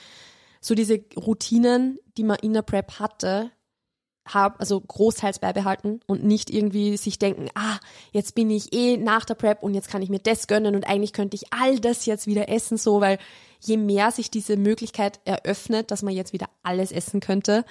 So 0.60 0.74
diese 0.74 1.00
Routinen, 1.16 1.98
die 2.16 2.24
man 2.24 2.38
in 2.40 2.54
der 2.54 2.62
Prep 2.62 2.98
hatte, 2.98 3.50
hab, 4.24 4.60
also 4.60 4.80
großteils 4.80 5.40
beibehalten 5.40 6.00
und 6.06 6.24
nicht 6.24 6.50
irgendwie 6.50 6.96
sich 6.96 7.18
denken, 7.18 7.48
ah, 7.54 7.78
jetzt 8.12 8.34
bin 8.34 8.50
ich 8.50 8.72
eh 8.72 8.96
nach 8.96 9.24
der 9.24 9.34
Prep 9.34 9.62
und 9.62 9.74
jetzt 9.74 9.88
kann 9.88 10.02
ich 10.02 10.10
mir 10.10 10.20
das 10.20 10.46
gönnen 10.46 10.74
und 10.74 10.86
eigentlich 10.86 11.12
könnte 11.12 11.36
ich 11.36 11.52
all 11.52 11.80
das 11.80 12.06
jetzt 12.06 12.26
wieder 12.26 12.48
essen, 12.48 12.76
so, 12.76 13.00
weil 13.00 13.18
je 13.60 13.76
mehr 13.76 14.10
sich 14.10 14.30
diese 14.30 14.56
Möglichkeit 14.56 15.20
eröffnet, 15.24 15.90
dass 15.90 16.02
man 16.02 16.14
jetzt 16.14 16.32
wieder 16.32 16.46
alles 16.62 16.92
essen 16.92 17.20
könnte, 17.20 17.64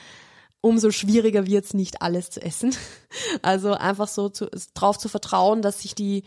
umso 0.61 0.91
schwieriger 0.91 1.45
wird's 1.47 1.73
nicht 1.73 2.01
alles 2.01 2.29
zu 2.29 2.41
essen. 2.41 2.75
Also 3.41 3.73
einfach 3.73 4.07
so 4.07 4.29
zu, 4.29 4.49
drauf 4.73 4.97
zu 4.97 5.09
vertrauen, 5.09 5.61
dass 5.61 5.81
sich 5.81 5.95
die, 5.95 6.23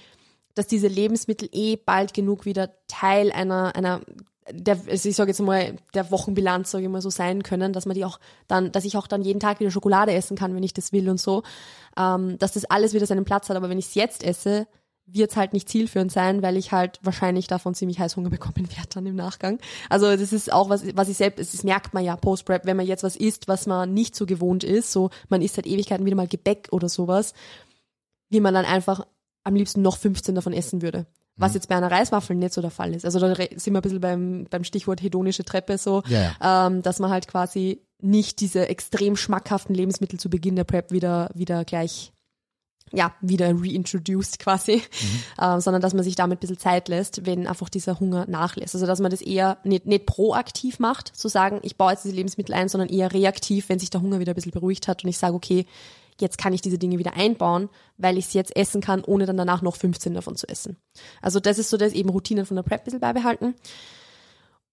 dass 0.54 0.66
diese 0.66 0.86
Lebensmittel 0.86 1.48
eh 1.50 1.76
bald 1.76 2.12
genug 2.12 2.44
wieder 2.44 2.74
Teil 2.88 3.32
einer, 3.32 3.74
einer 3.74 4.02
der, 4.50 4.78
also 4.88 5.08
ich 5.08 5.16
sage 5.16 5.30
jetzt 5.30 5.40
mal, 5.40 5.76
der 5.94 6.10
Wochenbilanz, 6.10 6.70
sage 6.70 6.84
ich 6.84 6.90
mal 6.90 7.00
so 7.00 7.10
sein 7.10 7.42
können, 7.42 7.72
dass 7.72 7.86
man 7.86 7.94
die 7.94 8.04
auch 8.04 8.20
dann, 8.46 8.72
dass 8.72 8.84
ich 8.84 8.96
auch 8.96 9.06
dann 9.06 9.22
jeden 9.22 9.40
Tag 9.40 9.60
wieder 9.60 9.70
Schokolade 9.70 10.12
essen 10.12 10.36
kann, 10.36 10.54
wenn 10.54 10.62
ich 10.62 10.74
das 10.74 10.92
will 10.92 11.08
und 11.08 11.20
so, 11.20 11.42
ähm, 11.96 12.38
dass 12.38 12.52
das 12.52 12.64
alles 12.66 12.92
wieder 12.92 13.06
seinen 13.06 13.24
Platz 13.24 13.48
hat. 13.48 13.56
Aber 13.56 13.68
wenn 13.68 13.78
ich 13.78 13.86
es 13.86 13.94
jetzt 13.94 14.22
esse, 14.22 14.66
wird 15.06 15.30
es 15.30 15.36
halt 15.36 15.52
nicht 15.52 15.68
zielführend 15.68 16.10
sein, 16.12 16.42
weil 16.42 16.56
ich 16.56 16.72
halt 16.72 16.98
wahrscheinlich 17.02 17.46
davon 17.46 17.74
ziemlich 17.74 17.98
Heißhunger 17.98 18.30
bekommen 18.30 18.68
werde 18.70 18.88
dann 18.90 19.06
im 19.06 19.16
Nachgang. 19.16 19.58
Also 19.88 20.06
das 20.16 20.32
ist 20.32 20.52
auch 20.52 20.68
was, 20.68 20.84
was 20.96 21.08
ich 21.08 21.16
selbst, 21.16 21.54
das 21.54 21.64
merkt 21.64 21.94
man 21.94 22.04
ja 22.04 22.16
Post-Prep, 22.16 22.66
wenn 22.66 22.76
man 22.76 22.86
jetzt 22.86 23.02
was 23.02 23.16
isst, 23.16 23.48
was 23.48 23.66
man 23.66 23.92
nicht 23.94 24.14
so 24.14 24.26
gewohnt 24.26 24.64
ist, 24.64 24.92
so 24.92 25.10
man 25.28 25.42
isst 25.42 25.56
seit 25.56 25.66
Ewigkeiten 25.66 26.06
wieder 26.06 26.16
mal 26.16 26.28
Gebäck 26.28 26.68
oder 26.70 26.88
sowas, 26.88 27.34
wie 28.30 28.40
man 28.40 28.54
dann 28.54 28.64
einfach 28.64 29.06
am 29.44 29.54
liebsten 29.54 29.82
noch 29.82 29.98
15 29.98 30.34
davon 30.34 30.52
essen 30.52 30.82
würde. 30.82 31.06
Was 31.36 31.54
jetzt 31.54 31.68
bei 31.68 31.76
einer 31.76 31.90
Reiswaffel 31.90 32.36
nicht 32.36 32.54
so 32.54 32.60
der 32.60 32.70
Fall 32.70 32.94
ist. 32.94 33.04
Also 33.04 33.18
da 33.18 33.34
sind 33.34 33.66
wir 33.66 33.78
ein 33.78 33.82
bisschen 33.82 34.00
beim, 34.00 34.46
beim 34.48 34.62
Stichwort 34.62 35.02
hedonische 35.02 35.44
Treppe 35.44 35.78
so, 35.78 36.02
Ja, 36.06 36.66
ähm, 36.68 36.82
dass 36.82 37.00
man 37.00 37.10
halt 37.10 37.26
quasi 37.26 37.82
nicht 38.00 38.40
diese 38.40 38.68
extrem 38.68 39.16
schmackhaften 39.16 39.74
Lebensmittel 39.74 40.20
zu 40.20 40.30
Beginn 40.30 40.56
der 40.56 40.64
Prep 40.64 40.90
wieder, 40.92 41.30
wieder 41.34 41.64
gleich, 41.64 42.12
ja, 42.92 43.14
wieder 43.20 43.48
reintroduced 43.48 44.38
quasi, 44.38 44.82
ähm, 45.40 45.60
sondern 45.60 45.80
dass 45.82 45.94
man 45.94 46.04
sich 46.04 46.14
damit 46.14 46.38
ein 46.38 46.40
bisschen 46.40 46.58
Zeit 46.58 46.88
lässt, 46.88 47.26
wenn 47.26 47.46
einfach 47.46 47.68
dieser 47.68 47.98
Hunger 47.98 48.26
nachlässt. 48.28 48.74
Also 48.74 48.86
dass 48.86 49.00
man 49.00 49.10
das 49.10 49.22
eher 49.22 49.58
nicht, 49.64 49.86
nicht 49.86 50.06
proaktiv 50.06 50.78
macht, 50.78 51.08
zu 51.16 51.28
sagen, 51.28 51.60
ich 51.62 51.76
baue 51.76 51.92
jetzt 51.92 52.04
diese 52.04 52.14
Lebensmittel 52.14 52.54
ein, 52.54 52.68
sondern 52.68 52.90
eher 52.90 53.12
reaktiv, 53.12 53.68
wenn 53.68 53.78
sich 53.78 53.90
der 53.90 54.02
Hunger 54.02 54.20
wieder 54.20 54.32
ein 54.32 54.36
bisschen 54.36 54.52
beruhigt 54.52 54.86
hat 54.86 55.02
und 55.02 55.10
ich 55.10 55.18
sage, 55.18 55.34
okay, 55.34 55.66
jetzt 56.20 56.38
kann 56.38 56.52
ich 56.52 56.60
diese 56.60 56.78
Dinge 56.78 56.98
wieder 56.98 57.14
einbauen, 57.14 57.68
weil 57.96 58.18
ich 58.18 58.26
es 58.26 58.32
jetzt 58.32 58.56
essen 58.56 58.80
kann, 58.80 59.04
ohne 59.04 59.26
dann 59.26 59.36
danach 59.36 59.62
noch 59.62 59.76
15 59.76 60.14
davon 60.14 60.36
zu 60.36 60.48
essen. 60.48 60.76
Also 61.20 61.40
das 61.40 61.58
ist 61.58 61.70
so 61.70 61.76
das 61.76 61.92
eben 61.92 62.08
Routinen 62.08 62.46
von 62.46 62.56
der 62.56 62.62
Prep 62.62 62.82
ein 62.82 62.84
bisschen 62.84 63.00
beibehalten. 63.00 63.54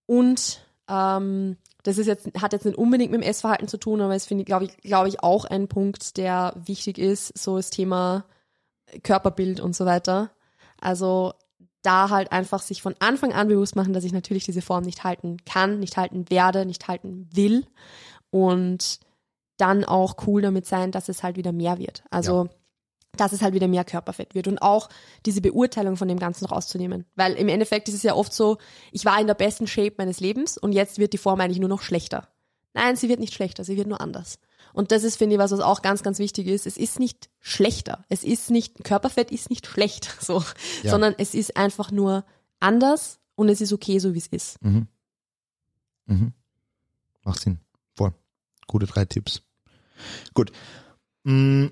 Und 0.05 0.61
ähm, 0.87 1.57
das 1.83 1.97
ist 1.97 2.07
jetzt, 2.07 2.29
hat 2.39 2.53
jetzt 2.53 2.65
nicht 2.65 2.77
unbedingt 2.77 3.11
mit 3.11 3.21
dem 3.21 3.27
Essverhalten 3.27 3.67
zu 3.67 3.77
tun, 3.77 4.01
aber 4.01 4.15
es 4.15 4.25
finde 4.25 4.41
ich, 4.43 4.45
glaube 4.45 4.65
ich, 4.65 4.77
glaube 4.77 5.07
ich, 5.07 5.23
auch 5.23 5.45
ein 5.45 5.67
Punkt, 5.67 6.17
der 6.17 6.53
wichtig 6.65 6.97
ist, 6.97 7.37
so 7.37 7.57
das 7.57 7.69
Thema 7.69 8.25
Körperbild 9.03 9.59
und 9.59 9.75
so 9.75 9.85
weiter. 9.85 10.31
Also 10.79 11.33
da 11.81 12.09
halt 12.09 12.31
einfach 12.31 12.61
sich 12.61 12.81
von 12.81 12.95
Anfang 12.99 13.33
an 13.33 13.47
bewusst 13.47 13.75
machen, 13.75 13.93
dass 13.93 14.03
ich 14.03 14.11
natürlich 14.11 14.43
diese 14.43 14.61
Form 14.61 14.83
nicht 14.83 15.03
halten 15.03 15.37
kann, 15.45 15.79
nicht 15.79 15.97
halten 15.97 16.29
werde, 16.29 16.65
nicht 16.65 16.87
halten 16.87 17.27
will 17.33 17.65
und 18.29 18.99
dann 19.61 19.85
auch 19.85 20.15
cool 20.25 20.41
damit 20.41 20.65
sein, 20.65 20.91
dass 20.91 21.07
es 21.07 21.23
halt 21.23 21.37
wieder 21.37 21.51
mehr 21.51 21.77
wird. 21.77 22.03
Also 22.09 22.49
dass 23.17 23.33
es 23.33 23.41
halt 23.41 23.53
wieder 23.53 23.67
mehr 23.67 23.83
Körperfett 23.83 24.35
wird 24.35 24.47
und 24.47 24.59
auch 24.59 24.89
diese 25.25 25.41
Beurteilung 25.41 25.97
von 25.97 26.07
dem 26.07 26.19
Ganzen 26.19 26.45
rauszunehmen. 26.45 27.05
Weil 27.15 27.33
im 27.33 27.49
Endeffekt 27.49 27.89
ist 27.89 27.95
es 27.95 28.03
ja 28.03 28.15
oft 28.15 28.33
so, 28.33 28.57
ich 28.91 29.03
war 29.05 29.19
in 29.19 29.27
der 29.27 29.33
besten 29.33 29.67
Shape 29.67 29.95
meines 29.97 30.19
Lebens 30.19 30.57
und 30.57 30.71
jetzt 30.71 30.97
wird 30.97 31.13
die 31.13 31.17
Form 31.17 31.41
eigentlich 31.41 31.59
nur 31.59 31.69
noch 31.69 31.81
schlechter. 31.81 32.29
Nein, 32.73 32.95
sie 32.95 33.09
wird 33.09 33.19
nicht 33.19 33.33
schlechter, 33.33 33.65
sie 33.65 33.75
wird 33.75 33.87
nur 33.87 33.99
anders. 33.99 34.39
Und 34.73 34.93
das 34.93 35.03
ist, 35.03 35.17
finde 35.17 35.35
ich, 35.35 35.39
was, 35.39 35.51
was 35.51 35.59
auch 35.59 35.81
ganz, 35.81 36.03
ganz 36.03 36.19
wichtig 36.19 36.47
ist. 36.47 36.65
Es 36.65 36.77
ist 36.77 36.99
nicht 36.99 37.29
schlechter. 37.39 38.05
Es 38.07 38.23
ist 38.23 38.49
nicht, 38.49 38.85
Körperfett 38.85 39.29
ist 39.31 39.49
nicht 39.49 39.67
schlecht, 39.67 40.15
so. 40.21 40.43
Ja. 40.83 40.91
Sondern 40.91 41.13
es 41.17 41.33
ist 41.33 41.57
einfach 41.57 41.91
nur 41.91 42.23
anders 42.61 43.19
und 43.35 43.49
es 43.49 43.59
ist 43.59 43.73
okay, 43.73 43.99
so 43.99 44.13
wie 44.13 44.19
es 44.19 44.27
ist. 44.27 44.63
Mhm. 44.63 44.87
Mhm. 46.05 46.33
Macht 47.23 47.41
Sinn. 47.41 47.59
Voll. 47.93 48.13
Gute 48.67 48.85
drei 48.85 49.03
Tipps. 49.03 49.41
Gut. 50.33 50.51
Mm, 51.23 51.67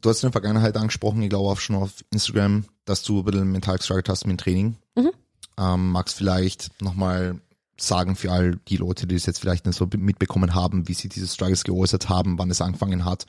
Du 0.00 0.10
hast 0.10 0.22
in 0.22 0.26
der 0.26 0.32
Vergangenheit 0.32 0.76
angesprochen, 0.76 1.22
ich 1.22 1.30
glaube 1.30 1.48
auch 1.48 1.60
schon 1.60 1.76
auf 1.76 2.04
Instagram, 2.10 2.64
dass 2.84 3.02
du 3.02 3.20
ein 3.20 3.24
bisschen 3.24 3.52
mental 3.52 3.76
gestruggelt 3.76 4.08
hast 4.08 4.26
mit 4.26 4.32
dem 4.32 4.42
Training. 4.42 4.76
Mhm. 4.96 5.10
Ähm, 5.56 5.90
magst 5.92 6.16
vielleicht 6.16 6.82
nochmal 6.82 7.40
sagen 7.78 8.16
für 8.16 8.32
all 8.32 8.56
die 8.68 8.76
Leute, 8.76 9.06
die 9.06 9.14
es 9.14 9.26
jetzt 9.26 9.38
vielleicht 9.38 9.66
nicht 9.66 9.76
so 9.76 9.88
mitbekommen 9.96 10.54
haben, 10.54 10.88
wie 10.88 10.94
sie 10.94 11.08
diese 11.08 11.28
Struggles 11.28 11.64
geäußert 11.64 12.08
haben, 12.08 12.38
wann 12.38 12.50
es 12.50 12.60
angefangen 12.60 13.04
hat 13.04 13.26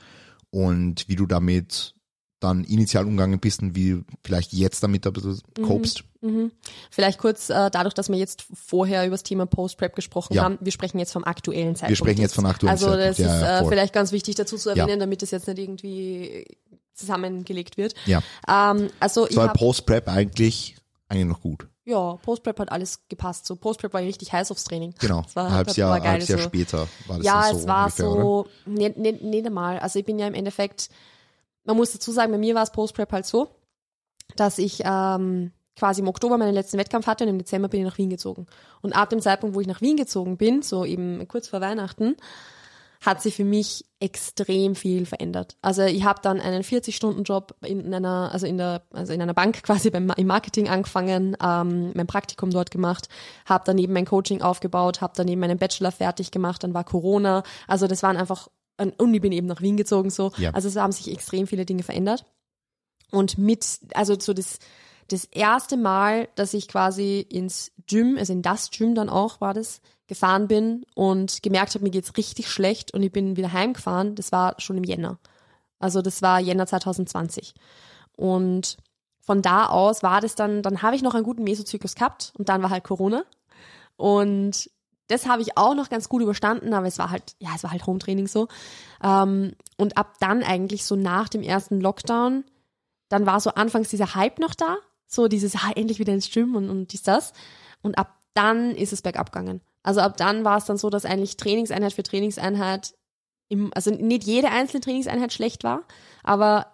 und 0.50 1.08
wie 1.08 1.16
du 1.16 1.26
damit 1.26 1.94
dann 2.46 2.64
initial 2.64 3.04
umgegangen 3.04 3.38
bist 3.40 3.62
und 3.62 3.74
wie 3.74 4.02
vielleicht 4.24 4.52
jetzt 4.52 4.82
damit 4.82 5.06
ein 5.06 5.12
bisschen 5.12 5.40
copst. 5.62 6.04
Mhm. 6.22 6.50
Vielleicht 6.90 7.18
kurz, 7.18 7.50
äh, 7.50 7.70
dadurch, 7.70 7.94
dass 7.94 8.08
wir 8.08 8.16
jetzt 8.16 8.44
vorher 8.54 9.06
über 9.06 9.14
das 9.14 9.22
Thema 9.22 9.46
Post-Prep 9.46 9.94
gesprochen 9.94 10.34
Ja. 10.34 10.42
haben, 10.44 10.58
wir 10.60 10.72
sprechen 10.72 10.98
jetzt 10.98 11.12
vom 11.12 11.24
aktuellen 11.24 11.76
Zeitpunkt. 11.76 11.90
Wir 11.90 11.96
sprechen 11.96 12.20
jetzt 12.22 12.34
von 12.34 12.46
aktuellen 12.46 12.72
Also 12.72 12.86
das 12.96 13.16
Zeitpunkt, 13.16 13.18
ja, 13.18 13.34
ist 13.36 13.42
ja, 13.42 13.60
äh, 13.60 13.68
vielleicht 13.68 13.92
ganz 13.92 14.12
wichtig 14.12 14.34
dazu 14.34 14.56
zu 14.56 14.70
erwähnen, 14.70 14.88
Ja. 14.88 14.96
damit 14.96 15.22
es 15.22 15.30
jetzt 15.30 15.46
nicht 15.46 15.58
irgendwie 15.58 16.46
zusammengelegt 16.94 17.76
wird. 17.76 17.94
Ja. 18.06 18.22
Ähm, 18.48 18.88
also 19.00 19.28
ich 19.28 19.34
So 19.34 19.46
Post-Prep 19.48 20.08
eigentlich, 20.08 20.76
eigentlich 21.08 21.26
noch 21.26 21.40
gut. 21.40 21.68
ja 21.84 22.14
Post-Prep 22.22 22.58
hat 22.58 22.72
alles 22.72 23.00
gepasst. 23.08 23.46
So 23.46 23.54
Post-Prep 23.54 23.92
war 23.92 24.00
ich 24.00 24.08
richtig 24.08 24.32
heiß 24.32 24.50
aufs 24.50 24.64
Training. 24.64 24.94
Genau. 24.98 25.22
Das 25.22 25.36
war, 25.36 25.46
ein 25.46 25.52
halbes 25.52 25.72
das 25.72 25.76
Jahr, 25.76 25.90
war 25.90 26.00
geil, 26.00 26.12
halbes 26.12 26.28
Jahr 26.28 26.38
so. 26.38 26.44
später 26.44 26.88
war 27.06 27.18
das 27.18 27.26
Ja, 27.26 27.48
so 27.52 27.58
es 27.58 27.66
war 27.68 27.84
ungefähr, 27.84 28.06
so, 28.06 28.46
nicht, 28.64 28.96
nicht, 28.96 29.22
nicht 29.22 29.46
einmal. 29.46 29.78
Also 29.78 29.98
ich 29.98 30.04
bin 30.04 30.18
ja 30.18 30.26
im 30.26 30.34
Endeffekt, 30.34 30.88
man 31.66 31.76
muss 31.76 31.92
dazu 31.92 32.12
sagen, 32.12 32.32
bei 32.32 32.38
mir 32.38 32.54
war 32.54 32.62
es 32.62 32.72
Post-Prep 32.72 33.12
halt 33.12 33.26
so, 33.26 33.48
dass 34.36 34.58
ich 34.58 34.82
ähm, 34.84 35.52
quasi 35.76 36.00
im 36.00 36.08
Oktober 36.08 36.38
meinen 36.38 36.54
letzten 36.54 36.78
Wettkampf 36.78 37.06
hatte 37.06 37.24
und 37.24 37.30
im 37.30 37.38
Dezember 37.38 37.68
bin 37.68 37.80
ich 37.80 37.86
nach 37.86 37.98
Wien 37.98 38.10
gezogen. 38.10 38.46
Und 38.80 38.94
ab 38.94 39.10
dem 39.10 39.20
Zeitpunkt, 39.20 39.54
wo 39.54 39.60
ich 39.60 39.66
nach 39.66 39.82
Wien 39.82 39.96
gezogen 39.96 40.36
bin, 40.36 40.62
so 40.62 40.84
eben 40.84 41.28
kurz 41.28 41.48
vor 41.48 41.60
Weihnachten, 41.60 42.16
hat 43.04 43.22
sich 43.22 43.36
für 43.36 43.44
mich 43.44 43.84
extrem 44.00 44.74
viel 44.74 45.06
verändert. 45.06 45.56
Also 45.62 45.82
ich 45.82 46.04
habe 46.04 46.20
dann 46.22 46.40
einen 46.40 46.62
40-Stunden-Job 46.62 47.54
in 47.62 47.92
einer, 47.94 48.30
also 48.32 48.46
in 48.46 48.58
der, 48.58 48.82
also 48.90 49.12
in 49.12 49.22
einer 49.22 49.34
Bank 49.34 49.62
quasi 49.62 49.90
beim, 49.90 50.10
im 50.16 50.26
Marketing 50.26 50.68
angefangen, 50.68 51.36
ähm, 51.42 51.92
mein 51.94 52.06
Praktikum 52.06 52.50
dort 52.50 52.70
gemacht, 52.70 53.08
habe 53.44 53.64
daneben 53.66 53.92
mein 53.92 54.06
Coaching 54.06 54.42
aufgebaut, 54.42 55.00
habe 55.00 55.12
daneben 55.16 55.40
meinen 55.40 55.58
Bachelor 55.58 55.92
fertig 55.92 56.30
gemacht, 56.30 56.64
dann 56.64 56.74
war 56.74 56.84
Corona. 56.84 57.42
Also 57.66 57.86
das 57.86 58.02
waren 58.02 58.16
einfach, 58.16 58.48
und 58.78 59.14
ich 59.14 59.20
bin 59.20 59.32
eben 59.32 59.46
nach 59.46 59.62
Wien 59.62 59.76
gezogen 59.76 60.10
so. 60.10 60.32
Ja. 60.36 60.50
Also 60.50 60.68
es 60.68 60.76
haben 60.76 60.92
sich 60.92 61.10
extrem 61.10 61.46
viele 61.46 61.64
Dinge 61.64 61.82
verändert. 61.82 62.26
Und 63.10 63.38
mit, 63.38 63.64
also 63.94 64.18
so 64.18 64.34
das, 64.34 64.58
das 65.08 65.24
erste 65.24 65.76
Mal, 65.76 66.28
dass 66.34 66.54
ich 66.54 66.68
quasi 66.68 67.20
ins 67.20 67.72
Gym, 67.86 68.16
also 68.18 68.32
in 68.32 68.42
das 68.42 68.70
Gym 68.70 68.94
dann 68.94 69.08
auch 69.08 69.40
war 69.40 69.54
das, 69.54 69.80
gefahren 70.08 70.48
bin 70.48 70.84
und 70.94 71.42
gemerkt 71.42 71.74
habe, 71.74 71.84
mir 71.84 71.90
geht's 71.90 72.16
richtig 72.16 72.48
schlecht 72.48 72.94
und 72.94 73.02
ich 73.02 73.12
bin 73.12 73.36
wieder 73.36 73.52
heimgefahren, 73.52 74.14
das 74.14 74.32
war 74.32 74.54
schon 74.58 74.76
im 74.76 74.84
Jänner. 74.84 75.18
Also 75.78 76.02
das 76.02 76.22
war 76.22 76.40
Jänner 76.40 76.66
2020. 76.66 77.54
Und 78.16 78.76
von 79.20 79.42
da 79.42 79.66
aus 79.66 80.02
war 80.02 80.20
das 80.20 80.34
dann, 80.36 80.62
dann 80.62 80.82
habe 80.82 80.96
ich 80.96 81.02
noch 81.02 81.14
einen 81.14 81.24
guten 81.24 81.44
Mesozyklus 81.44 81.94
gehabt 81.94 82.32
und 82.38 82.48
dann 82.48 82.62
war 82.62 82.70
halt 82.70 82.84
Corona. 82.84 83.24
Und 83.96 84.70
das 85.08 85.26
habe 85.26 85.42
ich 85.42 85.56
auch 85.56 85.74
noch 85.74 85.88
ganz 85.88 86.08
gut 86.08 86.22
überstanden, 86.22 86.74
aber 86.74 86.86
es 86.86 86.98
war 86.98 87.10
halt, 87.10 87.36
ja, 87.38 87.50
es 87.54 87.62
war 87.62 87.70
halt 87.70 87.86
Hometraining 87.86 88.26
so. 88.26 88.48
Ähm, 89.02 89.52
und 89.76 89.96
ab 89.96 90.14
dann 90.20 90.42
eigentlich 90.42 90.84
so 90.84 90.96
nach 90.96 91.28
dem 91.28 91.42
ersten 91.42 91.80
Lockdown, 91.80 92.44
dann 93.08 93.26
war 93.26 93.40
so 93.40 93.50
anfangs 93.50 93.88
dieser 93.88 94.14
Hype 94.14 94.38
noch 94.38 94.54
da, 94.54 94.76
so 95.06 95.28
dieses, 95.28 95.54
ah, 95.56 95.70
endlich 95.76 95.98
wieder 95.98 96.12
ins 96.12 96.30
Gym 96.30 96.56
und, 96.56 96.70
und 96.70 96.92
dies, 96.92 97.02
das. 97.02 97.32
Und 97.82 97.98
ab 97.98 98.18
dann 98.34 98.72
ist 98.72 98.92
es 98.92 99.02
bergab 99.02 99.32
gegangen. 99.32 99.60
Also 99.82 100.00
ab 100.00 100.16
dann 100.16 100.44
war 100.44 100.58
es 100.58 100.64
dann 100.64 100.76
so, 100.76 100.90
dass 100.90 101.04
eigentlich 101.04 101.36
Trainingseinheit 101.36 101.92
für 101.92 102.02
Trainingseinheit, 102.02 102.94
im, 103.48 103.70
also 103.74 103.92
nicht 103.92 104.24
jede 104.24 104.50
einzelne 104.50 104.80
Trainingseinheit 104.80 105.32
schlecht 105.32 105.62
war, 105.62 105.82
aber 106.24 106.66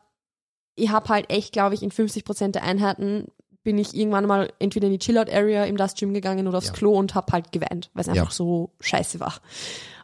ich 0.74 0.88
habe 0.88 1.10
halt 1.10 1.30
echt, 1.30 1.52
glaube 1.52 1.74
ich, 1.74 1.82
in 1.82 1.90
50 1.90 2.24
Prozent 2.24 2.54
der 2.54 2.62
Einheiten 2.62 3.30
bin 3.62 3.78
ich 3.78 3.94
irgendwann 3.94 4.26
mal 4.26 4.52
entweder 4.58 4.86
in 4.86 4.92
die 4.92 4.98
Chillout-Area 4.98 5.64
im 5.64 5.76
Das 5.76 5.94
Gym 5.94 6.12
gegangen 6.12 6.48
oder 6.48 6.58
aufs 6.58 6.68
ja. 6.68 6.72
Klo 6.72 6.98
und 6.98 7.14
habe 7.14 7.32
halt 7.32 7.52
geweint, 7.52 7.90
weil 7.94 8.02
es 8.02 8.08
einfach 8.08 8.30
ja. 8.30 8.30
so 8.30 8.70
scheiße 8.80 9.20
war. 9.20 9.34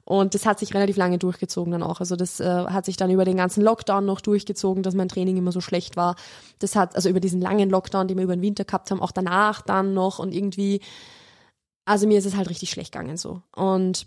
Und 0.05 0.35
das 0.35 0.47
hat 0.47 0.59
sich 0.59 0.73
relativ 0.73 0.97
lange 0.97 1.19
durchgezogen 1.19 1.71
dann 1.71 1.83
auch. 1.83 2.01
Also 2.01 2.17
das 2.17 2.41
äh, 2.41 2.47
hat 2.47 2.87
sich 2.87 2.97
dann 2.97 3.11
über 3.11 3.27
den 3.27 3.37
ganzen 3.37 3.63
Lockdown 3.63 4.07
noch 4.07 4.23
durchgezogen, 4.23 4.83
dass 4.83 4.95
mein 4.95 5.11
Training 5.11 5.37
immer 5.37 5.53
so 5.53 5.61
schlecht 5.61 5.97
war. 5.97 6.17
Das 6.61 6.77
hat, 6.77 6.97
also 6.97 7.11
über 7.11 7.21
diesen 7.21 7.43
langen 7.43 7.69
Lockdown, 7.69 8.09
den 8.09 8.17
wir 8.17 8.25
über 8.25 8.35
den 8.35 8.41
Winter 8.41 8.65
gehabt 8.65 8.91
haben, 8.91 9.03
auch 9.03 9.13
danach 9.13 9.61
dann 9.61 9.93
noch 9.93 10.19
und 10.19 10.33
irgendwie, 10.33 10.81
also 11.85 12.07
mir 12.07 12.19
ist 12.19 12.25
es 12.25 12.37
halt 12.37 12.49
richtig 12.49 12.71
schlecht 12.71 12.93
gegangen 12.93 13.19
so. 13.19 13.43
Und 13.55 14.07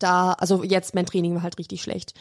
da, 0.00 0.32
also 0.32 0.64
jetzt 0.64 0.96
mein 0.96 1.06
Training 1.06 1.36
war 1.36 1.42
halt 1.42 1.56
richtig 1.56 1.82
schlecht. 1.82 2.14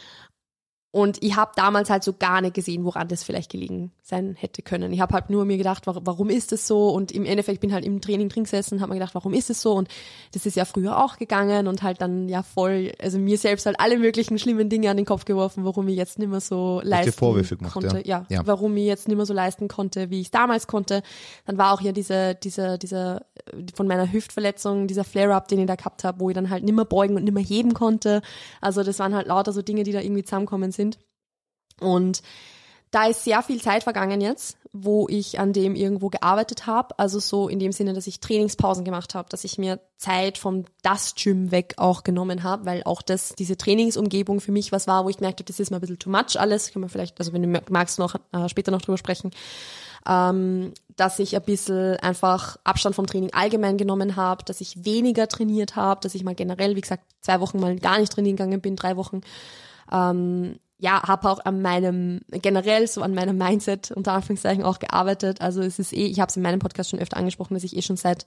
Und 0.93 1.23
ich 1.23 1.38
habe 1.38 1.51
damals 1.55 1.89
halt 1.89 2.03
so 2.03 2.11
gar 2.11 2.41
nicht 2.41 2.53
gesehen, 2.53 2.84
woran 2.84 3.07
das 3.07 3.23
vielleicht 3.23 3.49
gelegen 3.49 3.91
sein 4.03 4.35
hätte 4.38 4.61
können. 4.61 4.91
Ich 4.91 4.99
habe 4.99 5.13
halt 5.13 5.30
nur 5.30 5.45
mir 5.45 5.57
gedacht, 5.57 5.84
warum 5.85 6.30
ist 6.30 6.51
es 6.51 6.68
so? 6.68 6.89
Und 6.89 7.13
im 7.13 7.23
Endeffekt 7.23 7.61
bin 7.61 7.72
halt 7.72 7.85
im 7.85 8.01
Training 8.01 8.27
drin 8.27 8.43
gesessen 8.43 8.76
und 8.76 8.81
habe 8.81 8.91
mir 8.91 8.99
gedacht, 8.99 9.15
warum 9.15 9.34
ist 9.34 9.49
es 9.49 9.61
so? 9.61 9.72
Und 9.72 9.88
das 10.34 10.45
ist 10.45 10.57
ja 10.57 10.65
früher 10.65 11.01
auch 11.01 11.15
gegangen 11.15 11.68
und 11.68 11.81
halt 11.81 12.01
dann 12.01 12.27
ja 12.27 12.43
voll, 12.43 12.91
also 13.01 13.19
mir 13.19 13.38
selbst 13.38 13.65
halt 13.65 13.80
alle 13.80 13.97
möglichen 13.97 14.38
schlimmen 14.38 14.68
Dinge 14.68 14.89
an 14.89 14.97
den 14.97 15.05
Kopf 15.05 15.23
geworfen, 15.23 15.63
warum 15.63 15.88
ich 15.88 15.95
jetzt 15.95 16.19
nicht 16.19 16.27
mehr 16.27 16.41
so 16.41 16.81
leisten 16.84 17.13
Vorwürfe 17.13 17.55
gemacht, 17.55 17.72
konnte. 17.72 18.05
Ja. 18.05 18.26
ja. 18.27 18.45
warum 18.45 18.76
ich 18.76 18.85
jetzt 18.85 19.07
nicht 19.07 19.15
mehr 19.15 19.26
so 19.26 19.34
leisten 19.34 19.69
konnte, 19.69 20.09
wie 20.09 20.19
ich 20.19 20.27
es 20.27 20.31
damals 20.31 20.68
konnte. 20.68 21.03
Dann 21.45 21.57
war 21.57 21.73
auch 21.73 21.80
ja 21.80 21.93
diese, 21.93 22.35
diese, 22.35 22.77
diese 22.77 23.26
von 23.76 23.88
meiner 23.88 24.11
Hüftverletzung, 24.11 24.88
dieser 24.88 25.05
Flare-up, 25.05 25.47
den 25.47 25.59
ich 25.59 25.68
da 25.68 25.76
gehabt 25.76 26.03
habe, 26.03 26.19
wo 26.19 26.30
ich 26.30 26.35
dann 26.35 26.49
halt 26.49 26.65
nicht 26.65 26.76
mehr 26.76 26.84
beugen 26.84 27.15
und 27.15 27.23
nicht 27.23 27.34
mehr 27.34 27.43
heben 27.43 27.73
konnte. 27.73 28.22
Also 28.59 28.84
das 28.84 28.99
waren 28.99 29.15
halt 29.15 29.27
lauter 29.27 29.53
so 29.53 29.61
Dinge, 29.61 29.84
die 29.84 29.93
da 29.93 30.01
irgendwie 30.01 30.23
zusammenkommen 30.23 30.72
sind. 30.72 30.81
Und 31.80 32.22
da 32.91 33.06
ist 33.06 33.24
sehr 33.24 33.41
viel 33.41 33.62
Zeit 33.62 33.84
vergangen 33.84 34.20
jetzt, 34.20 34.58
wo 34.74 35.08
ich 35.10 35.40
an 35.40 35.53
dem 35.53 35.76
irgendwo 35.76 36.10
gearbeitet 36.10 36.68
habe. 36.68 36.99
Also 36.99 37.20
so 37.20 37.48
in 37.48 37.58
dem 37.58 37.72
Sinne, 37.72 37.94
dass 37.94 38.06
ich 38.06 38.20
Trainingspausen 38.20 38.84
gemacht 38.84 39.16
habe, 39.16 39.30
dass 39.30 39.45
ich 39.45 39.58
mir 39.58 39.80
Zeit 39.95 40.38
vom 40.38 40.66
das 40.82 41.16
Gym 41.16 41.52
weg 41.52 41.76
auch 41.78 42.03
genommen 42.03 42.44
habe, 42.44 42.66
weil 42.66 42.84
auch 42.84 43.02
das 43.02 43.34
diese 43.40 43.56
Trainingsumgebung 43.56 44.41
für 44.41 44.52
mich 44.52 44.74
was 44.74 44.88
war, 44.88 45.06
wo 45.06 45.10
ich 45.10 45.18
gemerkt 45.18 45.40
habe, 45.40 45.48
das 45.48 45.62
ist 45.62 45.72
mir 45.72 45.78
ein 45.78 45.82
bisschen 45.82 45.99
too 45.99 46.10
much 46.10 46.38
alles. 46.38 46.74
Kann 46.74 46.82
man 46.82 46.90
vielleicht, 46.90 47.18
also 47.20 47.32
wenn 47.32 47.53
du 47.53 47.62
magst, 47.70 47.98
noch 47.98 48.16
äh, 48.34 48.49
später 48.49 48.72
noch 48.72 48.82
drüber 48.82 48.98
sprechen. 48.98 49.32
Ähm, 50.06 50.74
dass 50.98 51.20
ich 51.20 51.36
ein 51.36 51.44
bisschen 51.44 51.95
einfach 51.98 52.58
Abstand 52.66 52.95
vom 52.95 53.08
Training 53.08 53.32
allgemein 53.34 53.78
genommen 53.78 54.18
habe, 54.18 54.44
dass 54.44 54.60
ich 54.60 54.84
weniger 54.84 55.30
trainiert 55.30 55.78
habe, 55.78 56.02
dass 56.02 56.16
ich 56.16 56.26
mal 56.26 56.36
generell, 56.36 56.76
wie 56.76 56.82
gesagt, 56.82 57.06
zwei 57.22 57.40
Wochen 57.40 57.60
mal 57.60 57.78
gar 57.78 57.99
nicht 57.99 58.12
trainieren 58.12 58.36
gegangen 58.36 58.60
bin, 58.60 58.76
drei 58.76 58.98
Wochen. 58.98 59.22
Ähm, 59.91 60.60
ja, 60.82 61.03
habe 61.03 61.30
auch 61.30 61.45
an 61.45 61.62
meinem, 61.62 62.22
generell 62.32 62.88
so 62.88 63.03
an 63.03 63.14
meinem 63.14 63.38
Mindset 63.38 63.91
unter 63.91 64.14
Anführungszeichen 64.14 64.64
auch 64.64 64.80
gearbeitet. 64.80 65.40
Also 65.40 65.62
es 65.62 65.78
ist 65.78 65.94
eh, 65.94 66.08
ich 66.08 66.20
habe 66.20 66.30
es 66.30 66.38
in 66.38 66.41
meinem 66.41 66.58
Podcast 66.58 66.90
schon 66.90 66.98
öfter 66.99 67.18
angesprochen, 67.18 67.53
dass 67.53 67.64
ich 67.64 67.78
eh 67.78 67.84
schon 67.84 67.98
seit 67.98 68.26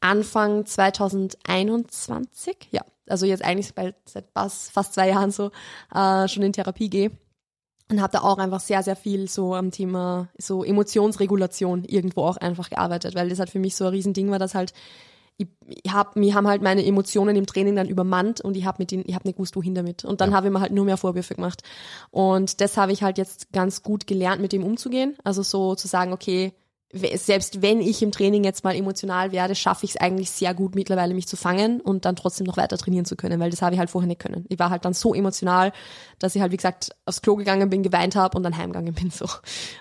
Anfang 0.00 0.66
2021, 0.66 2.56
ja, 2.72 2.82
also 3.06 3.26
jetzt 3.26 3.44
eigentlich 3.44 3.72
bald, 3.76 3.94
seit 4.06 4.24
fast, 4.34 4.92
zwei 4.92 5.10
Jahren 5.10 5.30
so, 5.30 5.52
äh, 5.94 6.26
schon 6.26 6.42
in 6.42 6.52
Therapie 6.52 6.90
gehe. 6.90 7.12
Und 7.88 8.02
habe 8.02 8.12
da 8.12 8.22
auch 8.22 8.38
einfach 8.38 8.60
sehr, 8.60 8.82
sehr 8.82 8.96
viel 8.96 9.28
so 9.28 9.54
am 9.54 9.70
Thema 9.70 10.28
so 10.36 10.64
Emotionsregulation 10.64 11.84
irgendwo 11.84 12.24
auch 12.24 12.38
einfach 12.38 12.70
gearbeitet, 12.70 13.14
weil 13.14 13.28
das 13.28 13.38
halt 13.38 13.50
für 13.50 13.60
mich 13.60 13.76
so 13.76 13.84
ein 13.84 13.90
Riesending 13.90 14.32
war, 14.32 14.40
dass 14.40 14.56
halt 14.56 14.74
ich, 15.38 15.46
ich 15.66 15.92
hab, 15.92 16.16
mir 16.16 16.34
haben 16.34 16.48
halt 16.48 16.62
meine 16.62 16.84
Emotionen 16.84 17.36
im 17.36 17.46
Training 17.46 17.76
dann 17.76 17.88
übermannt 17.88 18.40
und 18.40 18.56
ich 18.56 18.66
habe 18.66 18.78
mit 18.80 18.90
den, 18.90 19.04
ich 19.06 19.14
habe 19.14 19.26
nicht 19.26 19.36
gewusst, 19.36 19.56
wohin 19.56 19.74
damit. 19.74 20.04
Und 20.04 20.20
dann 20.20 20.30
ja. 20.30 20.36
habe 20.36 20.48
ich 20.48 20.52
mir 20.52 20.60
halt 20.60 20.72
nur 20.72 20.84
mehr 20.84 20.96
Vorwürfe 20.96 21.34
gemacht. 21.34 21.62
Und 22.10 22.60
das 22.60 22.76
habe 22.76 22.92
ich 22.92 23.02
halt 23.02 23.18
jetzt 23.18 23.52
ganz 23.52 23.82
gut 23.82 24.06
gelernt, 24.06 24.42
mit 24.42 24.52
dem 24.52 24.64
umzugehen. 24.64 25.16
Also 25.22 25.42
so 25.42 25.76
zu 25.76 25.86
sagen, 25.86 26.12
okay, 26.12 26.52
selbst 26.90 27.60
wenn 27.60 27.80
ich 27.80 28.02
im 28.02 28.12
Training 28.12 28.44
jetzt 28.44 28.64
mal 28.64 28.74
emotional 28.74 29.30
werde, 29.30 29.54
schaffe 29.54 29.84
ich 29.84 29.92
es 29.92 29.96
eigentlich 29.98 30.30
sehr 30.30 30.54
gut 30.54 30.74
mittlerweile, 30.74 31.14
mich 31.14 31.28
zu 31.28 31.36
fangen 31.36 31.82
und 31.82 32.06
dann 32.06 32.16
trotzdem 32.16 32.46
noch 32.46 32.56
weiter 32.56 32.78
trainieren 32.78 33.04
zu 33.04 33.14
können, 33.14 33.40
weil 33.40 33.50
das 33.50 33.60
habe 33.60 33.74
ich 33.74 33.78
halt 33.78 33.90
vorher 33.90 34.08
nicht 34.08 34.20
können. 34.20 34.46
Ich 34.48 34.58
war 34.58 34.70
halt 34.70 34.86
dann 34.86 34.94
so 34.94 35.14
emotional, 35.14 35.72
dass 36.18 36.34
ich 36.34 36.40
halt, 36.40 36.50
wie 36.50 36.56
gesagt, 36.56 36.96
aufs 37.04 37.20
Klo 37.20 37.36
gegangen 37.36 37.68
bin, 37.68 37.82
geweint 37.82 38.16
habe 38.16 38.36
und 38.36 38.42
dann 38.42 38.56
heimgegangen 38.56 38.94
bin 38.94 39.10
so. 39.10 39.26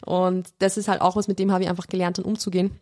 Und 0.05 0.49
das 0.59 0.75
ist 0.75 0.89
halt 0.89 0.99
auch 0.99 1.15
was, 1.15 1.29
mit 1.29 1.39
dem 1.39 1.51
habe 1.51 1.63
ich 1.63 1.69
einfach 1.69 1.87
gelernt, 1.87 2.17
dann 2.17 2.25
umzugehen 2.25 2.77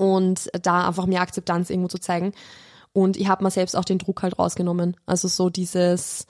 und 0.00 0.48
da 0.62 0.88
einfach 0.88 1.04
mehr 1.04 1.20
Akzeptanz 1.20 1.68
irgendwo 1.68 1.88
zu 1.88 1.98
zeigen. 1.98 2.32
Und 2.94 3.18
ich 3.18 3.28
habe 3.28 3.44
mir 3.44 3.50
selbst 3.50 3.76
auch 3.76 3.84
den 3.84 3.98
Druck 3.98 4.22
halt 4.22 4.38
rausgenommen. 4.38 4.96
Also 5.04 5.28
so 5.28 5.50
dieses, 5.50 6.26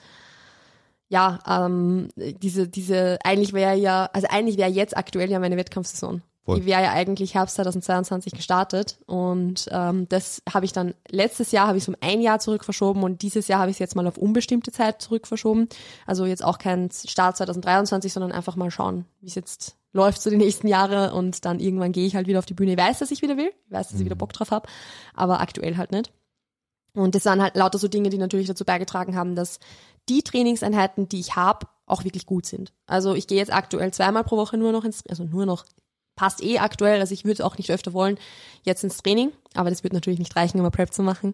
ja, 1.07 1.39
ähm, 1.47 2.09
diese, 2.17 2.67
diese, 2.67 3.17
eigentlich 3.23 3.53
wäre 3.53 3.75
ja, 3.75 4.09
also 4.11 4.27
eigentlich 4.29 4.57
wäre 4.57 4.69
jetzt 4.69 4.97
aktuell 4.97 5.31
ja 5.31 5.39
meine 5.39 5.55
Wettkampfsaison. 5.55 6.21
Voll. 6.51 6.59
Die 6.61 6.65
wäre 6.65 6.83
ja 6.83 6.91
eigentlich 6.91 7.33
Herbst 7.33 7.55
2022 7.55 8.33
gestartet 8.33 8.99
und 9.05 9.67
ähm, 9.71 10.07
das 10.09 10.41
habe 10.51 10.65
ich 10.65 10.73
dann 10.73 10.93
letztes 11.09 11.51
Jahr 11.51 11.67
habe 11.67 11.77
ich 11.77 11.83
es 11.83 11.87
um 11.87 11.95
ein 12.01 12.21
Jahr 12.21 12.39
zurück 12.39 12.63
verschoben 12.63 13.03
und 13.03 13.21
dieses 13.21 13.47
Jahr 13.47 13.59
habe 13.59 13.71
ich 13.71 13.75
es 13.75 13.79
jetzt 13.79 13.95
mal 13.95 14.07
auf 14.07 14.17
unbestimmte 14.17 14.71
Zeit 14.71 15.01
zurück 15.01 15.27
verschoben. 15.27 15.67
Also 16.05 16.25
jetzt 16.25 16.43
auch 16.43 16.57
kein 16.57 16.89
Start 16.91 17.37
2023, 17.37 18.11
sondern 18.11 18.31
einfach 18.31 18.55
mal 18.55 18.71
schauen, 18.71 19.05
wie 19.19 19.27
es 19.27 19.35
jetzt 19.35 19.77
läuft 19.93 20.21
so 20.21 20.29
die 20.29 20.37
nächsten 20.37 20.67
Jahre 20.67 21.13
und 21.13 21.43
dann 21.45 21.59
irgendwann 21.59 21.91
gehe 21.91 22.05
ich 22.05 22.15
halt 22.15 22.27
wieder 22.27 22.39
auf 22.39 22.45
die 22.45 22.53
Bühne. 22.53 22.71
Ich 22.71 22.77
weiß, 22.77 22.99
dass 22.99 23.11
ich 23.11 23.21
wieder 23.21 23.37
will, 23.37 23.51
ich 23.65 23.71
weiß, 23.71 23.89
dass 23.89 23.99
ich 23.99 24.05
wieder 24.05 24.15
mhm. 24.15 24.19
Bock 24.19 24.33
drauf 24.33 24.51
habe, 24.51 24.67
aber 25.13 25.41
aktuell 25.41 25.77
halt 25.77 25.91
nicht. 25.91 26.11
Und 26.93 27.15
das 27.15 27.25
waren 27.25 27.41
halt 27.41 27.55
lauter 27.55 27.77
so 27.77 27.87
Dinge, 27.87 28.09
die 28.09 28.17
natürlich 28.17 28.47
dazu 28.47 28.65
beigetragen 28.65 29.15
haben, 29.15 29.35
dass 29.35 29.59
die 30.09 30.23
Trainingseinheiten, 30.23 31.07
die 31.07 31.19
ich 31.19 31.35
habe, 31.35 31.67
auch 31.85 32.03
wirklich 32.03 32.25
gut 32.25 32.45
sind. 32.45 32.73
Also 32.85 33.15
ich 33.15 33.27
gehe 33.27 33.37
jetzt 33.37 33.53
aktuell 33.53 33.93
zweimal 33.93 34.23
pro 34.23 34.37
Woche 34.37 34.57
nur 34.57 34.71
noch 34.71 34.85
ins, 34.85 35.05
also 35.07 35.23
nur 35.23 35.45
noch 35.45 35.65
passt 36.15 36.43
eh 36.43 36.59
aktuell, 36.59 36.99
also 36.99 37.13
ich 37.13 37.25
würde 37.25 37.45
auch 37.45 37.57
nicht 37.57 37.71
öfter 37.71 37.93
wollen, 37.93 38.17
jetzt 38.63 38.83
ins 38.83 38.97
Training, 38.97 39.31
aber 39.53 39.69
das 39.69 39.83
wird 39.83 39.93
natürlich 39.93 40.19
nicht 40.19 40.35
reichen, 40.35 40.59
immer 40.59 40.71
Prep 40.71 40.93
zu 40.93 41.03
machen. 41.03 41.33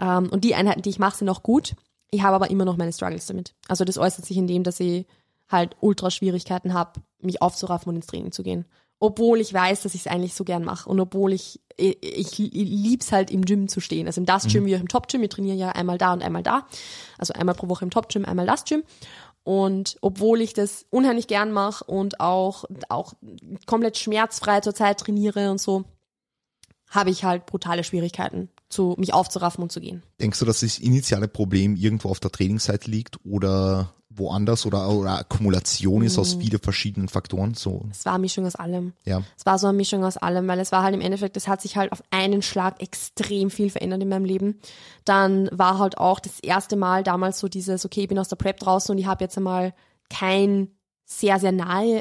Ähm, 0.00 0.28
und 0.30 0.44
die 0.44 0.54
Einheiten, 0.54 0.82
die 0.82 0.90
ich 0.90 0.98
mache, 0.98 1.18
sind 1.18 1.28
auch 1.28 1.42
gut. 1.42 1.74
Ich 2.10 2.22
habe 2.22 2.36
aber 2.36 2.50
immer 2.50 2.64
noch 2.64 2.76
meine 2.76 2.92
Struggles 2.92 3.26
damit. 3.26 3.54
Also 3.68 3.84
das 3.84 3.98
äußert 3.98 4.24
sich 4.24 4.36
in 4.36 4.46
dem, 4.46 4.62
dass 4.62 4.80
ich 4.80 5.06
halt 5.48 5.76
ultra 5.80 6.10
Schwierigkeiten 6.10 6.74
habe, 6.74 7.00
mich 7.20 7.42
aufzuraffen 7.42 7.90
und 7.90 7.96
ins 7.96 8.06
Training 8.06 8.32
zu 8.32 8.42
gehen. 8.42 8.64
Obwohl 9.00 9.40
ich 9.40 9.52
weiß, 9.52 9.82
dass 9.82 9.94
ich 9.94 10.02
es 10.02 10.06
eigentlich 10.06 10.34
so 10.34 10.44
gern 10.44 10.64
mache 10.64 10.88
und 10.88 10.98
obwohl 11.00 11.32
ich, 11.32 11.60
ich, 11.76 12.38
ich 12.38 12.52
lieb's 12.52 13.12
halt 13.12 13.30
im 13.30 13.44
Gym 13.44 13.68
zu 13.68 13.80
stehen. 13.80 14.06
Also 14.06 14.20
im 14.20 14.26
Das 14.26 14.46
Gym 14.46 14.62
mhm. 14.62 14.66
wie 14.66 14.76
auch 14.76 14.80
im 14.80 14.88
Top 14.88 15.08
Gym. 15.08 15.20
Wir 15.20 15.28
trainieren 15.28 15.58
ja 15.58 15.70
einmal 15.70 15.98
da 15.98 16.12
und 16.12 16.22
einmal 16.22 16.42
da. 16.42 16.66
Also 17.18 17.34
einmal 17.34 17.54
pro 17.54 17.68
Woche 17.68 17.84
im 17.84 17.90
Top 17.90 18.08
Gym, 18.08 18.24
einmal 18.24 18.46
das 18.46 18.64
Gym. 18.64 18.82
Und 19.44 19.98
obwohl 20.00 20.40
ich 20.40 20.54
das 20.54 20.86
unheimlich 20.90 21.26
gern 21.26 21.52
mache 21.52 21.84
und 21.84 22.18
auch, 22.18 22.64
auch 22.88 23.12
komplett 23.66 23.98
schmerzfrei 23.98 24.60
zurzeit 24.60 24.98
trainiere 24.98 25.50
und 25.50 25.60
so, 25.60 25.84
habe 26.88 27.10
ich 27.10 27.24
halt 27.24 27.44
brutale 27.46 27.84
Schwierigkeiten, 27.84 28.48
zu, 28.70 28.94
mich 28.98 29.12
aufzuraffen 29.12 29.62
und 29.62 29.70
zu 29.70 29.80
gehen. 29.80 30.02
Denkst 30.20 30.38
du, 30.38 30.44
dass 30.46 30.60
das 30.60 30.78
initiale 30.78 31.28
Problem 31.28 31.76
irgendwo 31.76 32.08
auf 32.08 32.20
der 32.20 32.30
Trainingsseite 32.30 32.90
liegt 32.90 33.18
oder 33.24 33.94
woanders 34.16 34.66
oder, 34.66 34.88
oder 34.90 35.18
Akkumulation 35.18 36.02
ist 36.02 36.18
aus 36.18 36.34
vielen 36.34 36.58
verschiedenen 36.60 37.08
Faktoren? 37.08 37.54
So, 37.54 37.82
Es 37.90 38.04
war 38.04 38.14
eine 38.14 38.20
Mischung 38.22 38.46
aus 38.46 38.54
allem. 38.54 38.92
ja. 39.04 39.22
Es 39.36 39.44
war 39.46 39.58
so 39.58 39.66
eine 39.66 39.76
Mischung 39.76 40.04
aus 40.04 40.16
allem, 40.16 40.46
weil 40.48 40.60
es 40.60 40.72
war 40.72 40.82
halt 40.82 40.94
im 40.94 41.00
Endeffekt, 41.00 41.36
es 41.36 41.48
hat 41.48 41.60
sich 41.60 41.76
halt 41.76 41.92
auf 41.92 42.02
einen 42.10 42.42
Schlag 42.42 42.80
extrem 42.82 43.50
viel 43.50 43.70
verändert 43.70 44.02
in 44.02 44.08
meinem 44.08 44.24
Leben. 44.24 44.60
Dann 45.04 45.48
war 45.52 45.78
halt 45.78 45.98
auch 45.98 46.20
das 46.20 46.40
erste 46.40 46.76
Mal 46.76 47.02
damals 47.02 47.38
so 47.40 47.48
dieses, 47.48 47.84
okay, 47.84 48.02
ich 48.02 48.08
bin 48.08 48.18
aus 48.18 48.28
der 48.28 48.36
Prep 48.36 48.58
draußen 48.60 48.92
und 48.92 48.98
ich 48.98 49.06
habe 49.06 49.24
jetzt 49.24 49.36
einmal 49.36 49.74
kein 50.10 50.68
sehr, 51.06 51.38
sehr 51.38 51.52
nahe, 51.52 52.00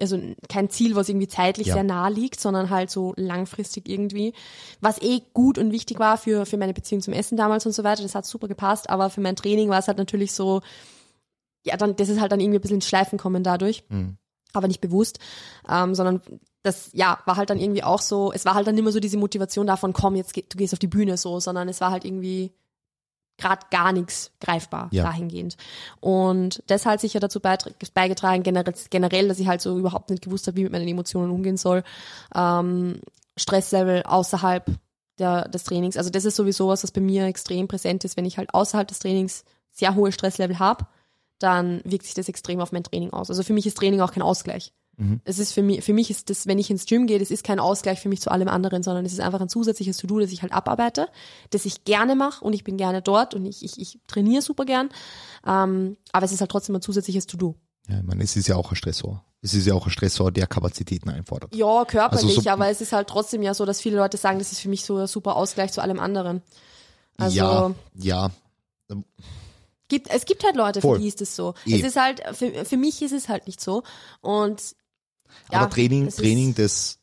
also 0.00 0.18
kein 0.48 0.70
Ziel, 0.70 0.96
was 0.96 1.08
irgendwie 1.08 1.28
zeitlich 1.28 1.68
Ja. 1.68 1.74
sehr 1.74 1.84
nah 1.84 2.08
liegt, 2.08 2.40
sondern 2.40 2.68
halt 2.68 2.90
so 2.90 3.14
langfristig 3.16 3.88
irgendwie. 3.88 4.32
Was 4.80 5.00
eh 5.00 5.22
gut 5.34 5.56
und 5.56 5.70
wichtig 5.70 6.00
war 6.00 6.18
für, 6.18 6.44
für 6.46 6.56
meine 6.56 6.74
Beziehung 6.74 7.00
zum 7.00 7.14
Essen 7.14 7.36
damals 7.36 7.64
und 7.64 7.72
so 7.72 7.84
weiter, 7.84 8.02
das 8.02 8.16
hat 8.16 8.26
super 8.26 8.48
gepasst, 8.48 8.90
aber 8.90 9.08
für 9.08 9.20
mein 9.20 9.36
Training 9.36 9.68
war 9.68 9.78
es 9.78 9.86
halt 9.86 9.98
natürlich 9.98 10.32
so, 10.32 10.62
ja, 11.64 11.76
dann, 11.76 11.96
das 11.96 12.08
ist 12.08 12.20
halt 12.20 12.32
dann 12.32 12.40
irgendwie 12.40 12.58
ein 12.58 12.62
bisschen 12.62 12.76
ins 12.76 12.88
Schleifen 12.88 13.18
kommen 13.18 13.42
dadurch 13.42 13.84
Mhm. 13.88 14.16
aber 14.52 14.66
nicht 14.68 14.80
bewusst, 14.80 15.18
ähm, 15.68 15.94
sondern 15.94 16.20
das, 16.62 16.90
ja, 16.92 17.18
war 17.24 17.36
halt 17.36 17.48
dann 17.50 17.58
irgendwie 17.60 17.82
auch 17.82 18.00
so, 18.02 18.32
es 18.32 18.44
war 18.44 18.54
halt 18.54 18.66
dann 18.66 18.76
immer 18.76 18.92
so 18.92 19.00
diese 19.00 19.16
Motivation 19.16 19.66
davon, 19.66 19.92
komm, 19.92 20.14
jetzt 20.16 20.34
geh, 20.34 20.44
du 20.48 20.58
gehst 20.58 20.72
auf 20.74 20.78
die 20.78 20.86
Bühne 20.88 21.16
so, 21.16 21.40
sondern 21.40 21.68
es 21.68 21.80
war 21.80 21.90
halt 21.90 22.04
irgendwie 22.04 22.52
gerade 23.38 23.66
gar 23.70 23.92
nichts 23.92 24.32
greifbar 24.40 24.88
Ja. 24.92 25.04
dahingehend. 25.04 25.56
Und 26.00 26.62
das 26.66 26.84
hat 26.84 27.00
sicher 27.00 27.20
dazu 27.20 27.40
beigetragen, 27.40 28.42
generell, 28.42 28.74
generell, 28.90 29.28
dass 29.28 29.38
ich 29.38 29.46
halt 29.46 29.62
so 29.62 29.78
überhaupt 29.78 30.10
nicht 30.10 30.22
gewusst 30.22 30.46
habe, 30.46 30.58
wie 30.58 30.64
mit 30.64 30.72
meinen 30.72 30.88
Emotionen 30.88 31.30
umgehen 31.30 31.56
soll. 31.56 31.82
Ähm, 32.34 33.00
Stresslevel 33.38 34.02
außerhalb 34.02 34.66
der, 35.18 35.48
des 35.48 35.64
Trainings. 35.64 35.96
Also 35.96 36.10
das 36.10 36.26
ist 36.26 36.36
sowieso 36.36 36.68
was, 36.68 36.82
was 36.82 36.90
bei 36.92 37.00
mir 37.00 37.24
extrem 37.24 37.68
präsent 37.68 38.04
ist, 38.04 38.18
wenn 38.18 38.26
ich 38.26 38.36
halt 38.36 38.52
außerhalb 38.52 38.86
des 38.86 38.98
Trainings 38.98 39.44
sehr 39.72 39.94
hohe 39.94 40.12
Stresslevel 40.12 40.58
habe, 40.58 40.86
dann 41.40 41.80
wirkt 41.84 42.04
sich 42.04 42.14
das 42.14 42.28
extrem 42.28 42.60
auf 42.60 42.70
mein 42.72 42.84
Training 42.84 43.10
aus. 43.12 43.28
Also 43.30 43.42
für 43.42 43.52
mich 43.52 43.66
ist 43.66 43.76
Training 43.76 44.00
auch 44.00 44.12
kein 44.12 44.22
Ausgleich. 44.22 44.72
Es 45.24 45.38
ist 45.38 45.54
für 45.54 45.62
mich, 45.62 45.82
für 45.82 45.94
mich 45.94 46.10
ist 46.10 46.28
das, 46.28 46.46
wenn 46.46 46.58
ich 46.58 46.68
ins 46.70 46.84
Gym 46.84 47.06
gehe, 47.06 47.18
das 47.18 47.30
ist 47.30 47.42
kein 47.42 47.58
Ausgleich 47.58 48.00
für 48.00 48.10
mich 48.10 48.20
zu 48.20 48.30
allem 48.30 48.48
anderen, 48.48 48.82
sondern 48.82 49.06
es 49.06 49.14
ist 49.14 49.20
einfach 49.20 49.40
ein 49.40 49.48
zusätzliches 49.48 49.96
To-Do, 49.96 50.20
das 50.20 50.30
ich 50.30 50.42
halt 50.42 50.52
abarbeite, 50.52 51.08
das 51.48 51.64
ich 51.64 51.84
gerne 51.84 52.14
mache 52.14 52.44
und 52.44 52.52
ich 52.52 52.64
bin 52.64 52.76
gerne 52.76 53.00
dort 53.00 53.32
und 53.34 53.46
ich, 53.46 53.64
ich, 53.64 53.80
ich 53.80 53.98
trainiere 54.06 54.42
super 54.42 54.66
gern. 54.66 54.90
Ähm, 55.46 55.96
aber 56.12 56.26
es 56.26 56.32
ist 56.32 56.42
halt 56.42 56.50
trotzdem 56.50 56.74
ein 56.76 56.82
zusätzliches 56.82 57.26
To-Do. 57.26 57.54
Ja, 57.88 57.96
ich 57.96 58.04
meine, 58.04 58.22
es 58.22 58.36
ist 58.36 58.46
ja 58.46 58.56
auch 58.56 58.70
ein 58.70 58.76
Stressor. 58.76 59.24
Es 59.40 59.54
ist 59.54 59.66
ja 59.66 59.72
auch 59.72 59.86
ein 59.86 59.90
Stressor, 59.90 60.30
der 60.32 60.46
Kapazitäten 60.46 61.08
einfordert. 61.08 61.54
Ja, 61.54 61.86
körperlich, 61.86 62.26
Also 62.36 62.40
so- 62.42 62.50
aber 62.50 62.68
es 62.68 62.82
ist 62.82 62.92
halt 62.92 63.08
trotzdem 63.08 63.42
ja 63.42 63.54
so, 63.54 63.64
dass 63.64 63.80
viele 63.80 63.96
Leute 63.96 64.18
sagen, 64.18 64.38
das 64.38 64.52
ist 64.52 64.60
für 64.60 64.68
mich 64.68 64.84
so 64.84 64.98
ein 64.98 65.06
super 65.06 65.34
Ausgleich 65.34 65.72
zu 65.72 65.80
allem 65.80 65.98
anderen. 65.98 66.42
Also 67.16 67.38
ja, 67.38 67.74
ja, 67.94 68.30
gibt, 69.90 70.08
es 70.08 70.24
gibt 70.24 70.42
halt 70.42 70.56
Leute, 70.56 70.80
Voll. 70.80 70.96
für 70.96 71.02
die 71.02 71.08
ist 71.08 71.20
es 71.20 71.36
so. 71.36 71.54
Eh. 71.66 71.76
Es 71.76 71.82
ist 71.82 71.96
halt, 71.96 72.22
für, 72.32 72.64
für 72.64 72.76
mich 72.78 73.02
ist 73.02 73.12
es 73.12 73.28
halt 73.28 73.46
nicht 73.46 73.60
so. 73.60 73.82
Und 74.22 74.74
ja, 75.52 75.60
aber 75.60 75.70
Training, 75.70 76.08
Training, 76.08 76.54
das 76.54 76.98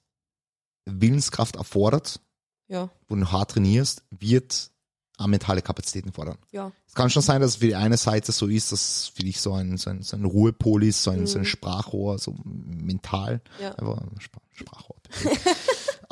Willenskraft 0.86 1.58
erfordert, 1.58 2.20
ja, 2.68 2.90
wo 3.08 3.16
du 3.16 3.32
hart 3.32 3.52
trainierst, 3.52 4.04
wird 4.10 4.72
auch 5.18 5.28
mentale 5.28 5.62
Kapazitäten 5.62 6.12
fordern. 6.14 6.38
ja, 6.52 6.72
Es 6.88 6.94
kann 6.94 7.10
schon 7.10 7.24
sein, 7.24 7.42
dass 7.42 7.52
es 7.52 7.56
für 7.58 7.68
die 7.68 7.76
eine 7.76 7.98
Seite 7.98 8.32
so 8.32 8.48
ist, 8.48 8.72
dass 8.72 9.08
für 9.08 9.24
dich 9.24 9.42
so 9.42 9.54
ein, 9.54 9.78
so 9.78 9.90
ein, 9.90 10.04
so 10.04 10.16
ein 10.16 10.26
Ruhepol 10.26 10.84
ist, 10.84 11.04
so 11.04 11.12
ein, 11.12 11.26
so 11.26 11.40
ein 11.40 11.46
Sprachrohr, 11.46 12.20
so 12.20 12.36
mental. 12.44 13.42
Mhm. 13.58 13.64
Ja. 13.64 13.76
Einfach 13.76 13.98
ein 13.98 14.20
Spr 14.20 14.40
Sprachrohr. 14.54 14.96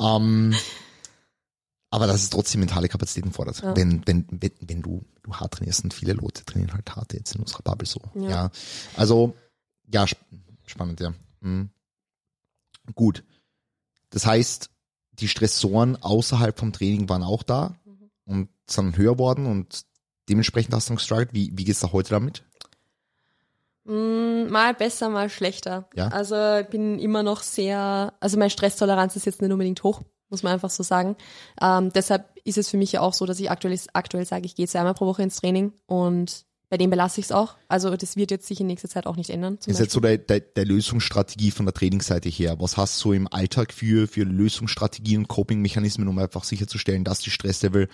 ähm, 0.00 0.54
aber 1.96 2.06
dass 2.06 2.22
es 2.22 2.28
trotzdem 2.30 2.60
mentale 2.60 2.88
Kapazitäten 2.88 3.32
fordert. 3.32 3.62
Ja. 3.62 3.74
Wenn, 3.74 4.06
wenn, 4.06 4.26
wenn, 4.30 4.50
wenn 4.60 4.82
du, 4.82 5.02
du 5.22 5.34
hart 5.34 5.54
trainierst 5.54 5.82
und 5.82 5.94
viele 5.94 6.12
Leute 6.12 6.44
trainieren 6.44 6.74
halt 6.74 6.94
hart 6.94 7.14
jetzt 7.14 7.34
in 7.34 7.40
unserer 7.40 7.62
Bubble 7.62 7.86
so. 7.86 8.00
Ja. 8.14 8.28
Ja. 8.28 8.50
Also, 8.96 9.34
ja, 9.90 10.04
sp 10.04 10.20
spannend, 10.66 11.00
ja. 11.00 11.14
Mhm. 11.40 11.70
Gut. 12.94 13.24
Das 14.10 14.26
heißt, 14.26 14.68
die 15.12 15.28
Stressoren 15.28 15.96
außerhalb 15.96 16.58
vom 16.58 16.72
Training 16.72 17.08
waren 17.08 17.22
auch 17.22 17.42
da 17.42 17.74
Mhm. 17.86 18.10
und 18.26 18.48
sind 18.68 18.96
höher 18.98 19.18
worden 19.18 19.46
und 19.46 19.86
dementsprechend 20.28 20.74
hast 20.74 20.88
du 20.88 20.92
noch 20.92 20.98
gestruggelt. 20.98 21.32
Wie, 21.32 21.50
wie 21.54 21.64
geht's 21.64 21.80
da 21.80 21.92
heute 21.92 22.10
damit? 22.10 22.42
Mm, 23.84 24.50
mal 24.50 24.74
besser, 24.74 25.08
mal 25.08 25.30
schlechter. 25.30 25.88
Ja. 25.94 26.08
Also 26.08 26.58
ich 26.58 26.66
bin 26.66 26.98
immer 26.98 27.22
noch 27.22 27.42
sehr, 27.42 28.12
also 28.20 28.36
meine 28.36 28.50
Stresstoleranz 28.50 29.16
ist 29.16 29.24
jetzt 29.24 29.40
nicht 29.40 29.52
unbedingt 29.52 29.82
hoch, 29.82 30.02
muss 30.28 30.42
man 30.42 30.52
einfach 30.52 30.70
so 30.70 30.82
sagen. 30.82 31.16
Ähm, 31.60 31.92
deshalb 31.94 32.26
ist 32.44 32.58
es 32.58 32.68
für 32.68 32.76
mich 32.76 32.92
ja 32.92 33.00
auch 33.00 33.12
so, 33.14 33.26
dass 33.26 33.40
ich 33.40 33.50
aktuell, 33.50 33.78
aktuell 33.92 34.26
sage, 34.26 34.46
ich 34.46 34.54
gehe 34.54 34.66
zweimal 34.68 34.94
pro 34.94 35.06
Woche 35.06 35.22
ins 35.22 35.36
Training 35.40 35.72
und 35.86 36.44
bei 36.68 36.78
dem 36.78 36.90
belasse 36.90 37.20
ich 37.20 37.26
es 37.26 37.32
auch. 37.32 37.54
Also 37.68 37.96
das 37.96 38.16
wird 38.16 38.32
jetzt 38.32 38.48
sich 38.48 38.60
in 38.60 38.66
nächster 38.66 38.88
Zeit 38.88 39.06
auch 39.06 39.14
nicht 39.14 39.30
ändern. 39.30 39.60
zum 39.60 39.72
ist 39.72 39.78
jetzt 39.78 39.92
so 39.92 40.00
der, 40.00 40.18
der, 40.18 40.40
der 40.40 40.64
Lösungsstrategie 40.64 41.52
von 41.52 41.64
der 41.64 41.72
Trainingsseite 41.72 42.28
her. 42.28 42.56
Was 42.58 42.76
hast 42.76 43.02
du 43.04 43.12
im 43.12 43.32
Alltag 43.32 43.72
für, 43.72 44.08
für 44.08 44.24
Lösungsstrategien 44.24 45.20
und 45.20 45.28
Coping-Mechanismen, 45.28 46.08
um 46.08 46.18
einfach 46.18 46.42
sicherzustellen, 46.42 47.04
dass 47.04 47.20
die 47.20 47.30
Stresslevel 47.30 47.88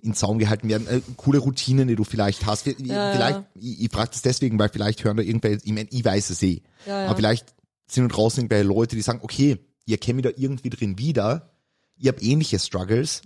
in 0.00 0.14
Zaum 0.14 0.38
gehalten 0.38 0.70
werden? 0.70 0.86
Äh, 0.88 1.02
coole 1.18 1.38
Routinen, 1.38 1.86
die 1.86 1.96
du 1.96 2.04
vielleicht 2.04 2.46
hast. 2.46 2.64
Wir- 2.64 2.76
Ja, 2.78 3.12
vielleicht, 3.12 3.36
ja. 3.36 3.46
ich, 3.60 3.82
ich 3.82 3.90
frage 3.92 4.10
das 4.12 4.22
deswegen, 4.22 4.58
weil 4.58 4.70
vielleicht 4.70 5.04
hören 5.04 5.18
da 5.18 5.22
irgendwelche, 5.22 5.60
ich 5.90 6.04
weiß 6.04 6.30
es 6.30 6.42
eh. 6.42 6.62
Ja. 6.86 7.04
Aber 7.06 7.16
vielleicht 7.16 7.54
sind 7.86 8.04
da 8.10 8.14
draußen 8.14 8.40
irgendwelche 8.40 8.66
Leute, 8.66 8.96
die 8.96 9.02
sagen, 9.02 9.20
okay, 9.22 9.58
ihr 9.84 9.98
kennt 9.98 10.16
mich 10.16 10.24
da 10.24 10.30
irgendwie 10.34 10.70
drin 10.70 10.96
wieder, 10.98 11.50
ihr 11.96 12.10
habt 12.10 12.22
ähnliche 12.22 12.58
Struggles, 12.58 13.22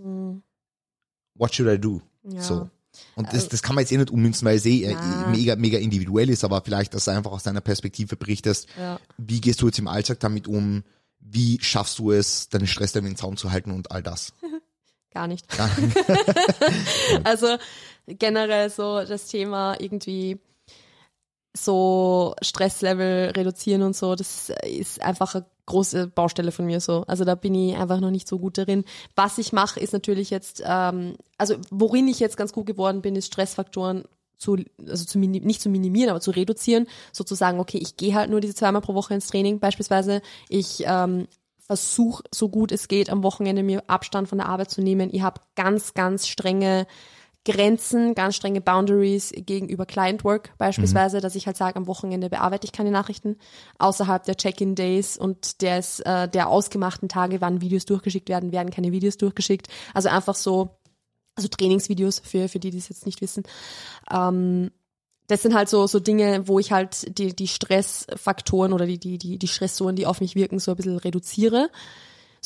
what 1.34 1.54
should 1.54 1.68
I 1.72 1.78
do? 1.80 2.00
Mhm. 2.22 2.32
Ja. 2.36 2.42
So. 2.42 2.70
Und 3.14 3.32
das, 3.32 3.48
das 3.48 3.62
kann 3.62 3.74
man 3.76 3.82
jetzt 3.82 3.92
eh 3.92 3.96
nicht 3.96 4.10
ummünzen, 4.10 4.44
weil 4.46 4.56
es 4.56 4.66
eh 4.66 4.82
äh, 4.82 4.94
Na. 4.94 5.28
mega, 5.28 5.54
mega 5.56 5.78
individuell 5.78 6.30
ist, 6.30 6.42
aber 6.42 6.60
vielleicht, 6.62 6.94
dass 6.94 7.04
du 7.04 7.12
einfach 7.12 7.30
aus 7.30 7.44
deiner 7.44 7.60
Perspektive 7.60 8.16
berichtest, 8.16 8.66
Ja. 8.78 8.98
wie 9.18 9.40
gehst 9.40 9.62
du 9.62 9.66
jetzt 9.66 9.78
im 9.78 9.86
Alltag 9.88 10.18
damit 10.20 10.48
um, 10.48 10.82
wie 11.20 11.58
schaffst 11.60 11.98
du 12.00 12.10
es, 12.12 12.48
deine 12.48 12.66
Stresslevel 12.66 13.06
in 13.08 13.14
den 13.14 13.18
Zaum 13.18 13.36
zu 13.36 13.52
halten 13.52 13.70
und 13.70 13.92
all 13.92 14.02
das. 14.02 14.32
Gar 15.12 15.28
nicht. 15.28 15.46
Ja. 15.56 15.70
Also 17.24 17.56
generell 18.06 18.68
so 18.70 19.04
das 19.04 19.26
Thema 19.28 19.76
irgendwie 19.80 20.38
so 21.56 22.34
Stresslevel 22.42 23.30
reduzieren 23.30 23.82
und 23.82 23.96
so, 23.96 24.14
das 24.14 24.52
ist 24.64 25.02
einfach 25.02 25.34
eine 25.34 25.46
große 25.66 26.08
Baustelle 26.08 26.52
von 26.52 26.66
mir 26.66 26.80
so. 26.80 27.04
Also 27.06 27.24
da 27.24 27.34
bin 27.34 27.54
ich 27.54 27.76
einfach 27.76 28.00
noch 28.00 28.10
nicht 28.10 28.28
so 28.28 28.38
gut 28.38 28.58
darin. 28.58 28.84
Was 29.16 29.38
ich 29.38 29.52
mache, 29.52 29.80
ist 29.80 29.92
natürlich 29.92 30.30
jetzt, 30.30 30.62
ähm, 30.64 31.16
also 31.36 31.56
worin 31.70 32.08
ich 32.08 32.20
jetzt 32.20 32.36
ganz 32.36 32.52
gut 32.52 32.66
geworden 32.66 33.02
bin, 33.02 33.16
ist 33.16 33.26
Stressfaktoren 33.26 34.04
zu, 34.36 34.56
also 34.86 35.04
zu 35.04 35.18
nicht 35.18 35.60
zu 35.60 35.68
minimieren, 35.68 36.10
aber 36.10 36.20
zu 36.20 36.30
reduzieren, 36.30 36.86
sozusagen, 37.12 37.58
okay, 37.58 37.78
ich 37.78 37.96
gehe 37.96 38.14
halt 38.14 38.30
nur 38.30 38.40
diese 38.40 38.54
zweimal 38.54 38.82
pro 38.82 38.94
Woche 38.94 39.14
ins 39.14 39.26
Training 39.26 39.58
beispielsweise. 39.58 40.22
Ich 40.48 40.84
ähm, 40.86 41.26
versuche, 41.58 42.22
so 42.32 42.48
gut 42.48 42.72
es 42.72 42.88
geht, 42.88 43.10
am 43.10 43.22
Wochenende 43.22 43.62
mir 43.62 43.82
Abstand 43.88 44.28
von 44.28 44.38
der 44.38 44.48
Arbeit 44.48 44.70
zu 44.70 44.80
nehmen. 44.80 45.10
Ihr 45.10 45.24
habt 45.24 45.54
ganz, 45.54 45.92
ganz 45.92 46.26
strenge 46.26 46.86
Grenzen, 47.50 48.14
ganz 48.14 48.36
strenge 48.36 48.60
Boundaries 48.60 49.32
gegenüber 49.34 49.86
Client 49.86 50.22
Work 50.22 50.56
beispielsweise, 50.58 51.20
dass 51.20 51.34
ich 51.34 51.46
halt 51.46 51.56
sage, 51.56 51.76
am 51.76 51.86
Wochenende 51.86 52.28
bearbeite 52.28 52.66
ich 52.66 52.72
keine 52.72 52.90
Nachrichten 52.90 53.36
außerhalb 53.78 54.22
der 54.24 54.36
Check-in-Days 54.36 55.16
und 55.16 55.62
des, 55.62 56.00
äh, 56.00 56.28
der 56.28 56.48
ausgemachten 56.48 57.08
Tage, 57.08 57.40
wann 57.40 57.60
Videos 57.60 57.86
durchgeschickt 57.86 58.28
werden, 58.28 58.52
werden 58.52 58.70
keine 58.70 58.92
Videos 58.92 59.16
durchgeschickt. 59.16 59.68
Also 59.94 60.10
einfach 60.10 60.34
so, 60.34 60.78
also 61.36 61.48
Trainingsvideos 61.48 62.18
für, 62.20 62.48
für 62.48 62.58
die, 62.58 62.70
die 62.70 62.78
es 62.78 62.88
jetzt 62.90 63.06
nicht 63.06 63.22
wissen. 63.22 63.44
Ähm, 64.10 64.70
das 65.28 65.42
sind 65.42 65.54
halt 65.54 65.68
so, 65.68 65.86
so 65.86 66.00
Dinge, 66.00 66.48
wo 66.48 66.58
ich 66.58 66.72
halt 66.72 67.18
die, 67.18 67.34
die 67.34 67.48
Stressfaktoren 67.48 68.72
oder 68.72 68.86
die, 68.86 68.98
die, 68.98 69.18
die, 69.18 69.38
die 69.38 69.48
Stressoren, 69.48 69.94
die 69.94 70.06
auf 70.06 70.20
mich 70.20 70.34
wirken, 70.34 70.58
so 70.58 70.72
ein 70.72 70.76
bisschen 70.76 70.98
reduziere. 70.98 71.70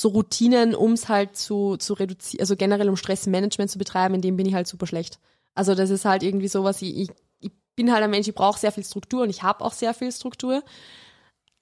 So 0.03 0.09
Routinen, 0.09 0.75
um 0.75 0.95
es 0.95 1.09
halt 1.09 1.37
zu, 1.37 1.77
zu 1.77 1.95
reduzieren, 1.95 2.41
also 2.41 2.57
generell 2.57 2.89
um 2.89 2.97
Stressmanagement 2.97 3.71
zu 3.71 3.79
betreiben, 3.79 4.17
in 4.17 4.21
dem 4.21 4.37
bin 4.37 4.47
ich 4.47 4.55
halt 4.55 4.67
super 4.67 4.89
schlecht. 4.89 5.21
Also 5.55 5.77
das 5.77 5.91
ist 5.91 6.05
halt 6.05 6.25
irgendwie 6.25 6.49
sowas, 6.49 6.83
ich, 6.83 6.97
ich, 6.97 7.11
ich 7.39 7.53
bin 7.77 7.93
halt 7.93 8.03
ein 8.03 8.11
Mensch, 8.11 8.27
ich 8.27 8.35
brauche 8.35 8.59
sehr 8.59 8.73
viel 8.73 8.83
Struktur 8.83 9.23
und 9.23 9.31
ich 9.31 9.45
habe 9.45 9.65
auch 9.65 9.73
sehr 9.73 9.95
viel 9.95 10.11
Struktur. 10.11 10.65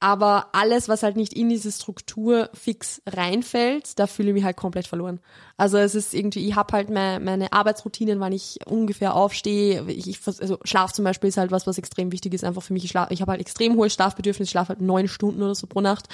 Aber 0.02 0.54
alles, 0.54 0.88
was 0.88 1.02
halt 1.02 1.16
nicht 1.16 1.34
in 1.34 1.50
diese 1.50 1.70
Struktur 1.70 2.48
fix 2.54 3.02
reinfällt, 3.06 3.98
da 3.98 4.06
fühle 4.06 4.30
ich 4.30 4.34
mich 4.34 4.44
halt 4.44 4.56
komplett 4.56 4.86
verloren. 4.86 5.20
Also 5.58 5.76
es 5.76 5.94
ist 5.94 6.14
irgendwie, 6.14 6.48
ich 6.48 6.56
habe 6.56 6.72
halt 6.72 6.88
meine, 6.88 7.22
meine 7.22 7.52
Arbeitsroutinen, 7.52 8.20
wann 8.20 8.32
ich 8.32 8.58
ungefähr 8.64 9.14
aufstehe. 9.14 9.84
Ich, 9.88 10.08
ich, 10.08 10.18
also 10.26 10.56
Schlaf 10.64 10.94
zum 10.94 11.04
Beispiel 11.04 11.28
ist 11.28 11.36
halt 11.36 11.50
was, 11.50 11.66
was 11.66 11.76
extrem 11.76 12.10
wichtig 12.10 12.32
ist, 12.32 12.44
einfach 12.44 12.62
für 12.62 12.72
mich. 12.72 12.84
Ich, 12.84 12.90
schlaf, 12.92 13.10
ich 13.10 13.20
habe 13.20 13.32
halt 13.32 13.42
extrem 13.42 13.76
hohes 13.76 13.92
Schlafbedürfnis, 13.92 14.46
ich 14.46 14.52
schlafe 14.52 14.70
halt 14.70 14.80
neun 14.80 15.08
Stunden 15.08 15.42
oder 15.42 15.54
so 15.54 15.66
pro 15.66 15.82
Nacht. 15.82 16.08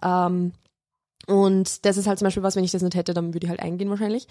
Ähm, 0.00 0.52
und 1.26 1.84
das 1.84 1.96
ist 1.96 2.06
halt 2.06 2.18
zum 2.18 2.26
Beispiel 2.26 2.42
was, 2.42 2.56
wenn 2.56 2.64
ich 2.64 2.72
das 2.72 2.82
nicht 2.82 2.94
hätte, 2.94 3.14
dann 3.14 3.32
würde 3.34 3.46
ich 3.46 3.50
halt 3.50 3.60
eingehen 3.60 3.90
wahrscheinlich. 3.90 4.26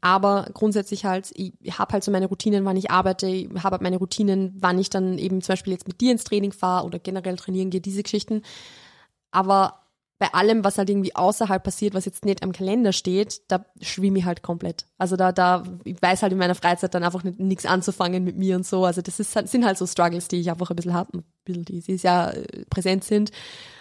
Aber 0.00 0.46
grundsätzlich 0.54 1.04
halt, 1.04 1.32
ich 1.34 1.52
habe 1.78 1.92
halt 1.92 2.04
so 2.04 2.10
meine 2.10 2.26
Routinen, 2.26 2.64
wann 2.64 2.76
ich 2.76 2.90
arbeite, 2.90 3.26
ich 3.26 3.48
habe 3.62 3.74
halt 3.74 3.82
meine 3.82 3.96
Routinen, 3.96 4.54
wann 4.60 4.78
ich 4.78 4.90
dann 4.90 5.18
eben 5.18 5.42
zum 5.42 5.54
Beispiel 5.54 5.72
jetzt 5.72 5.88
mit 5.88 6.00
dir 6.00 6.12
ins 6.12 6.24
Training 6.24 6.52
fahre 6.52 6.86
oder 6.86 6.98
generell 6.98 7.36
trainieren 7.36 7.70
gehe, 7.70 7.80
diese 7.80 8.02
Geschichten. 8.02 8.42
Aber 9.32 9.80
bei 10.20 10.34
allem, 10.34 10.64
was 10.64 10.78
halt 10.78 10.90
irgendwie 10.90 11.14
außerhalb 11.14 11.62
passiert, 11.62 11.94
was 11.94 12.04
jetzt 12.04 12.24
nicht 12.24 12.42
am 12.42 12.52
Kalender 12.52 12.92
steht, 12.92 13.42
da 13.48 13.64
schwimme 13.80 14.18
ich 14.18 14.24
halt 14.24 14.42
komplett. 14.42 14.86
Also 14.98 15.16
da, 15.16 15.30
da, 15.30 15.62
ich 15.84 16.00
weiß 16.00 16.22
halt 16.22 16.32
in 16.32 16.38
meiner 16.38 16.56
Freizeit 16.56 16.92
dann 16.94 17.04
einfach 17.04 17.22
nichts 17.22 17.66
anzufangen 17.66 18.24
mit 18.24 18.36
mir 18.36 18.56
und 18.56 18.66
so. 18.66 18.84
Also 18.84 19.00
das 19.00 19.20
ist, 19.20 19.32
sind 19.32 19.64
halt 19.64 19.78
so 19.78 19.86
Struggles, 19.86 20.26
die 20.26 20.40
ich 20.40 20.50
einfach 20.50 20.70
ein 20.70 20.76
bisschen 20.76 20.94
habe, 20.94 21.18
ein 21.18 21.24
bisschen, 21.44 21.64
die 21.64 21.96
Jahr 21.96 22.34
äh, 22.34 22.64
präsent 22.68 23.04
sind. 23.04 23.30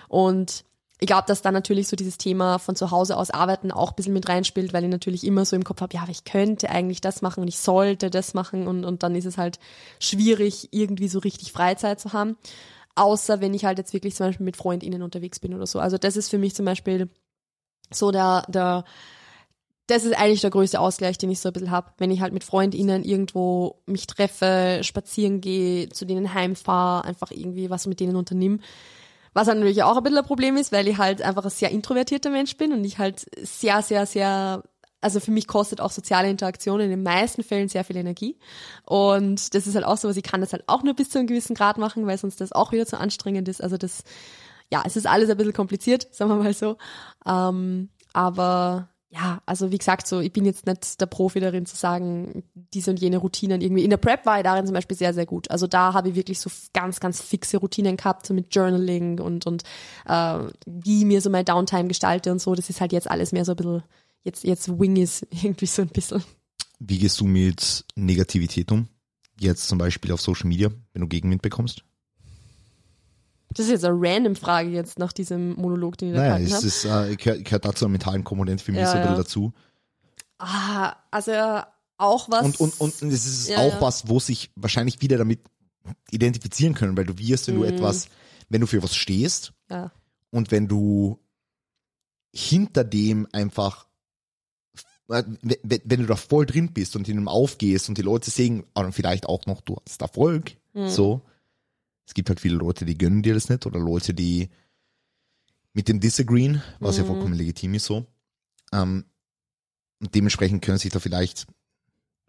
Und 0.10 0.64
ich 1.00 1.08
glaube, 1.08 1.26
dass 1.28 1.44
da 1.44 1.52
natürlich 1.52 1.88
so 1.88 1.96
dieses 1.96 2.18
Thema 2.18 2.58
von 2.58 2.76
zu 2.76 2.90
Hause 2.90 3.18
aus 3.18 3.30
arbeiten 3.30 3.72
auch 3.72 3.92
ein 3.92 3.96
bisschen 3.96 4.14
mit 4.14 4.28
reinspielt, 4.28 4.74
weil 4.74 4.84
ich 4.84 4.90
natürlich 4.90 5.24
immer 5.24 5.46
so 5.46 5.56
im 5.56 5.64
Kopf 5.64 5.82
habe, 5.82 5.94
ja, 5.96 6.02
aber 6.02 6.12
ich 6.12 6.24
könnte 6.24 6.70
eigentlich 6.70 7.02
das 7.02 7.22
machen 7.22 7.42
und 7.42 7.48
ich 7.48 7.60
sollte 7.60 8.10
das 8.10 8.34
machen 8.34 8.68
und, 8.68 8.84
und 8.84 9.04
dann 9.04 9.16
ist 9.16 9.26
es 9.26 9.38
halt 9.38 9.60
schwierig, 10.00 10.70
irgendwie 10.72 11.08
so 11.08 11.20
richtig 11.20 11.52
Freizeit 11.52 12.00
zu 12.00 12.14
haben. 12.14 12.36
Außer 12.96 13.42
wenn 13.42 13.54
ich 13.54 13.64
halt 13.64 13.78
jetzt 13.78 13.94
wirklich 13.94 14.16
zum 14.16 14.28
Beispiel 14.28 14.46
mit 14.46 14.58
FreundInnen 14.58 15.04
unterwegs 15.04 15.40
bin 15.40 15.54
oder 15.54 15.68
so. 15.68 15.80
Also 15.80 16.00
das 16.00 16.18
ist 16.18 16.30
für 16.30 16.40
mich 16.40 16.56
zum 16.56 16.66
Beispiel 16.66 17.10
so 17.94 18.10
der, 18.10 18.44
der, 18.48 18.84
das 19.86 20.04
ist 20.04 20.18
eigentlich 20.18 20.42
der 20.42 20.50
größte 20.50 20.80
Ausgleich, 20.80 21.20
den 21.20 21.30
ich 21.30 21.40
so 21.40 21.50
ein 21.50 21.54
bisschen 21.54 21.70
hab, 21.70 21.94
wenn 22.00 22.10
ich 22.10 22.22
halt 22.22 22.34
mit 22.34 22.44
FreundInnen 22.44 23.04
irgendwo 23.04 23.82
mich 23.86 24.08
treffe, 24.08 24.80
spazieren 24.82 25.42
gehe, 25.42 25.90
zu 25.90 26.06
denen 26.06 26.34
heimfahre, 26.34 27.06
einfach 27.06 27.30
irgendwie 27.30 27.70
was 27.70 27.86
mit 27.86 28.00
denen 28.00 28.16
unternimm. 28.16 28.62
Was 29.38 29.46
natürlich 29.46 29.84
auch 29.84 29.96
ein 29.98 30.02
bisschen 30.02 30.18
ein 30.18 30.26
Problem 30.26 30.58
ist, 30.58 30.72
weil 30.72 30.88
ich 30.88 30.98
halt 30.98 31.22
einfach 31.22 31.44
ein 31.44 31.52
sehr 31.52 31.70
introvertierter 31.70 32.32
Mensch 32.32 32.58
bin 32.58 32.74
und 32.74 32.84
ich 32.84 32.98
halt 32.98 33.24
sehr, 33.40 33.84
sehr, 33.84 34.08
sehr 34.08 34.64
also 35.00 35.20
für 35.20 35.30
mich 35.30 35.46
kostet 35.46 35.80
auch 35.80 35.92
soziale 35.92 36.28
Interaktion 36.28 36.80
in 36.80 36.90
den 36.90 37.04
meisten 37.04 37.44
Fällen 37.44 37.70
sehr 37.70 37.84
viel 37.84 37.98
Energie. 37.98 38.40
Und 38.84 39.54
das 39.54 39.68
ist 39.68 39.76
halt 39.76 39.86
auch 39.86 39.98
so 39.98 40.10
was, 40.10 40.18
ich 40.18 40.24
kann 40.24 40.42
das 40.42 40.54
halt 40.54 40.64
auch 40.66 40.82
nur 40.82 40.96
bis 40.96 41.12
zu 41.12 41.20
einem 41.20 41.28
gewissen 41.28 41.56
Grad 41.56 41.78
machen, 41.78 42.08
weil 42.08 42.18
sonst 42.18 42.42
das 42.42 42.52
auch 42.52 42.72
wieder 42.72 42.88
zu 42.88 43.00
anstrengend 43.00 43.48
ist. 43.48 43.62
Also 43.62 43.78
das, 43.78 44.04
ja, 44.72 44.82
es 44.88 44.98
ist 44.98 45.06
alles 45.06 45.30
ein 45.30 45.38
bisschen 45.38 45.54
kompliziert, 45.54 46.08
sagen 46.12 46.32
wir 46.32 46.38
mal 46.38 46.56
so. 46.56 46.78
Ähm, 47.28 47.90
aber 48.14 48.90
ja, 49.10 49.42
also 49.46 49.72
wie 49.72 49.78
gesagt, 49.78 50.06
so 50.06 50.20
ich 50.20 50.34
bin 50.34 50.44
jetzt 50.44 50.66
nicht 50.66 51.00
der 51.00 51.06
Profi 51.06 51.40
darin 51.40 51.66
zu 51.66 51.78
sagen, 51.78 52.44
diese 52.54 52.92
und 52.92 53.00
jene 53.00 53.18
Routinen 53.18 53.62
irgendwie. 53.62 53.84
In 53.84 53.90
der 53.90 53.98
Prep 53.98 54.26
war 54.26 54.38
ich 54.38 54.44
darin 54.44 54.66
zum 54.66 54.74
Beispiel 54.74 54.98
sehr, 54.98 55.14
sehr 55.14 55.26
gut. 55.26 55.50
Also 55.50 55.66
da 55.66 55.94
habe 55.94 56.10
ich 56.10 56.16
wirklich 56.16 56.40
so 56.40 56.50
ganz, 56.74 57.00
ganz 57.00 57.22
fixe 57.22 57.58
Routinen 57.58 57.96
gehabt, 57.96 58.26
so 58.26 58.34
mit 58.34 58.54
Journaling 58.54 59.20
und 59.20 59.48
und 59.48 59.64
äh, 60.06 60.40
wie 60.66 61.06
mir 61.06 61.22
so 61.22 61.30
mein 61.30 61.46
Downtime 61.46 61.88
gestalte 61.88 62.32
und 62.32 62.42
so. 62.42 62.54
Das 62.54 62.70
ist 62.70 62.82
halt 62.82 62.92
jetzt 62.92 63.10
alles 63.10 63.32
mehr 63.32 63.46
so 63.46 63.54
ein 63.54 63.56
bisschen 63.56 63.84
jetzt, 64.24 64.44
jetzt 64.44 64.80
wing 64.80 64.98
ist 64.98 65.26
irgendwie 65.32 65.66
so 65.66 65.82
ein 65.82 65.90
bisschen. 65.90 66.24
Wie 66.80 67.00
gehst 67.00 67.20
du 67.20 67.26
mit 67.26 67.86
Negativität 67.96 68.72
um? 68.72 68.88
Jetzt 69.40 69.68
zum 69.68 69.78
Beispiel 69.78 70.12
auf 70.12 70.22
Social 70.22 70.48
Media, 70.48 70.70
wenn 70.94 71.02
du 71.02 71.08
Gegenwind 71.08 71.42
bekommst? 71.42 71.84
Das 73.54 73.66
ist 73.66 73.72
jetzt 73.72 73.86
eine 73.86 73.96
random 73.98 74.36
Frage 74.36 74.70
jetzt 74.70 75.00
nach 75.00 75.14
diesem 75.14 75.56
Monolog, 75.56 75.98
den 75.98 76.10
ich 76.10 76.16
naja, 76.16 76.38
da 76.38 76.58
es 76.58 76.64
ist, 76.64 76.86
äh, 76.86 77.16
gehört, 77.16 77.46
gehört 77.46 77.66
dazu 77.66 77.86
eine 77.86 77.94
mentalen 77.94 78.24
Komponente 78.24 78.64
für 78.64 78.72
mich 78.72 78.82
ja, 78.82 78.88
so 78.88 78.98
ein 78.98 79.02
bisschen 79.02 79.16
ja. 79.16 79.24
dazu. 79.24 79.54
Ah, 80.40 80.96
also 81.12 81.32
auch 81.98 82.30
was. 82.30 82.60
Und, 82.60 82.80
und, 82.80 82.80
und 82.80 83.12
es 83.12 83.26
ist 83.26 83.50
ja, 83.50 83.60
auch 83.60 83.82
was, 83.82 84.08
wo 84.08 84.20
sich 84.20 84.52
wahrscheinlich 84.56 85.02
wieder 85.02 85.18
damit 85.18 85.40
identifizieren 86.12 86.74
können, 86.74 86.98
weil 86.98 87.06
du 87.06 87.18
wirst, 87.18 87.48
wenn 87.48 87.56
mhm. 87.56 87.62
du 87.62 87.66
etwas, 87.66 88.10
wenn 88.50 88.62
du 88.62 88.68
für 88.68 88.84
was 88.84 88.96
stehst 88.96 89.54
und 90.32 90.52
wenn 90.52 90.68
du 90.68 91.20
hinter 92.34 92.84
dem 92.84 93.28
einfach 93.32 93.88
äh, 95.10 95.24
wenn 95.64 96.02
du 96.02 96.06
da 96.06 96.16
voll 96.16 96.46
drin 96.46 96.74
bist 96.74 96.96
und 96.96 97.08
in 97.08 97.18
einem 97.18 97.28
aufgehst 97.28 97.88
und 97.90 97.98
die 97.98 98.04
Leute 98.04 98.30
sehen, 98.30 98.66
und 98.74 98.94
vielleicht 98.94 99.26
auch 99.26 99.46
noch, 99.46 99.62
du 99.62 99.78
hast 99.86 100.02
Erfolg, 100.02 100.58
mhm. 100.74 100.90
so. 100.90 101.22
Es 102.08 102.14
gibt 102.14 102.30
halt 102.30 102.40
viele 102.40 102.56
Leute, 102.56 102.86
die 102.86 102.98
gönnen 102.98 103.22
dir 103.22 103.34
das 103.34 103.50
nicht 103.50 103.66
oder 103.66 103.80
Leute, 103.80 104.14
die 104.14 104.50
mit 105.74 105.90
dem 105.90 106.00
disagreeen, 106.00 106.64
was 106.80 106.98
mhm. 106.98 107.04
ja 107.04 107.08
vollkommen 107.08 107.34
legitim 107.34 107.74
ist 107.74 107.86
so. 107.86 108.08
Ähm, 108.72 109.06
und 110.00 110.16
dementsprechend 110.16 110.64
können 110.64 110.78
sich 110.78 110.92
da 110.92 111.00
vielleicht 111.00 111.48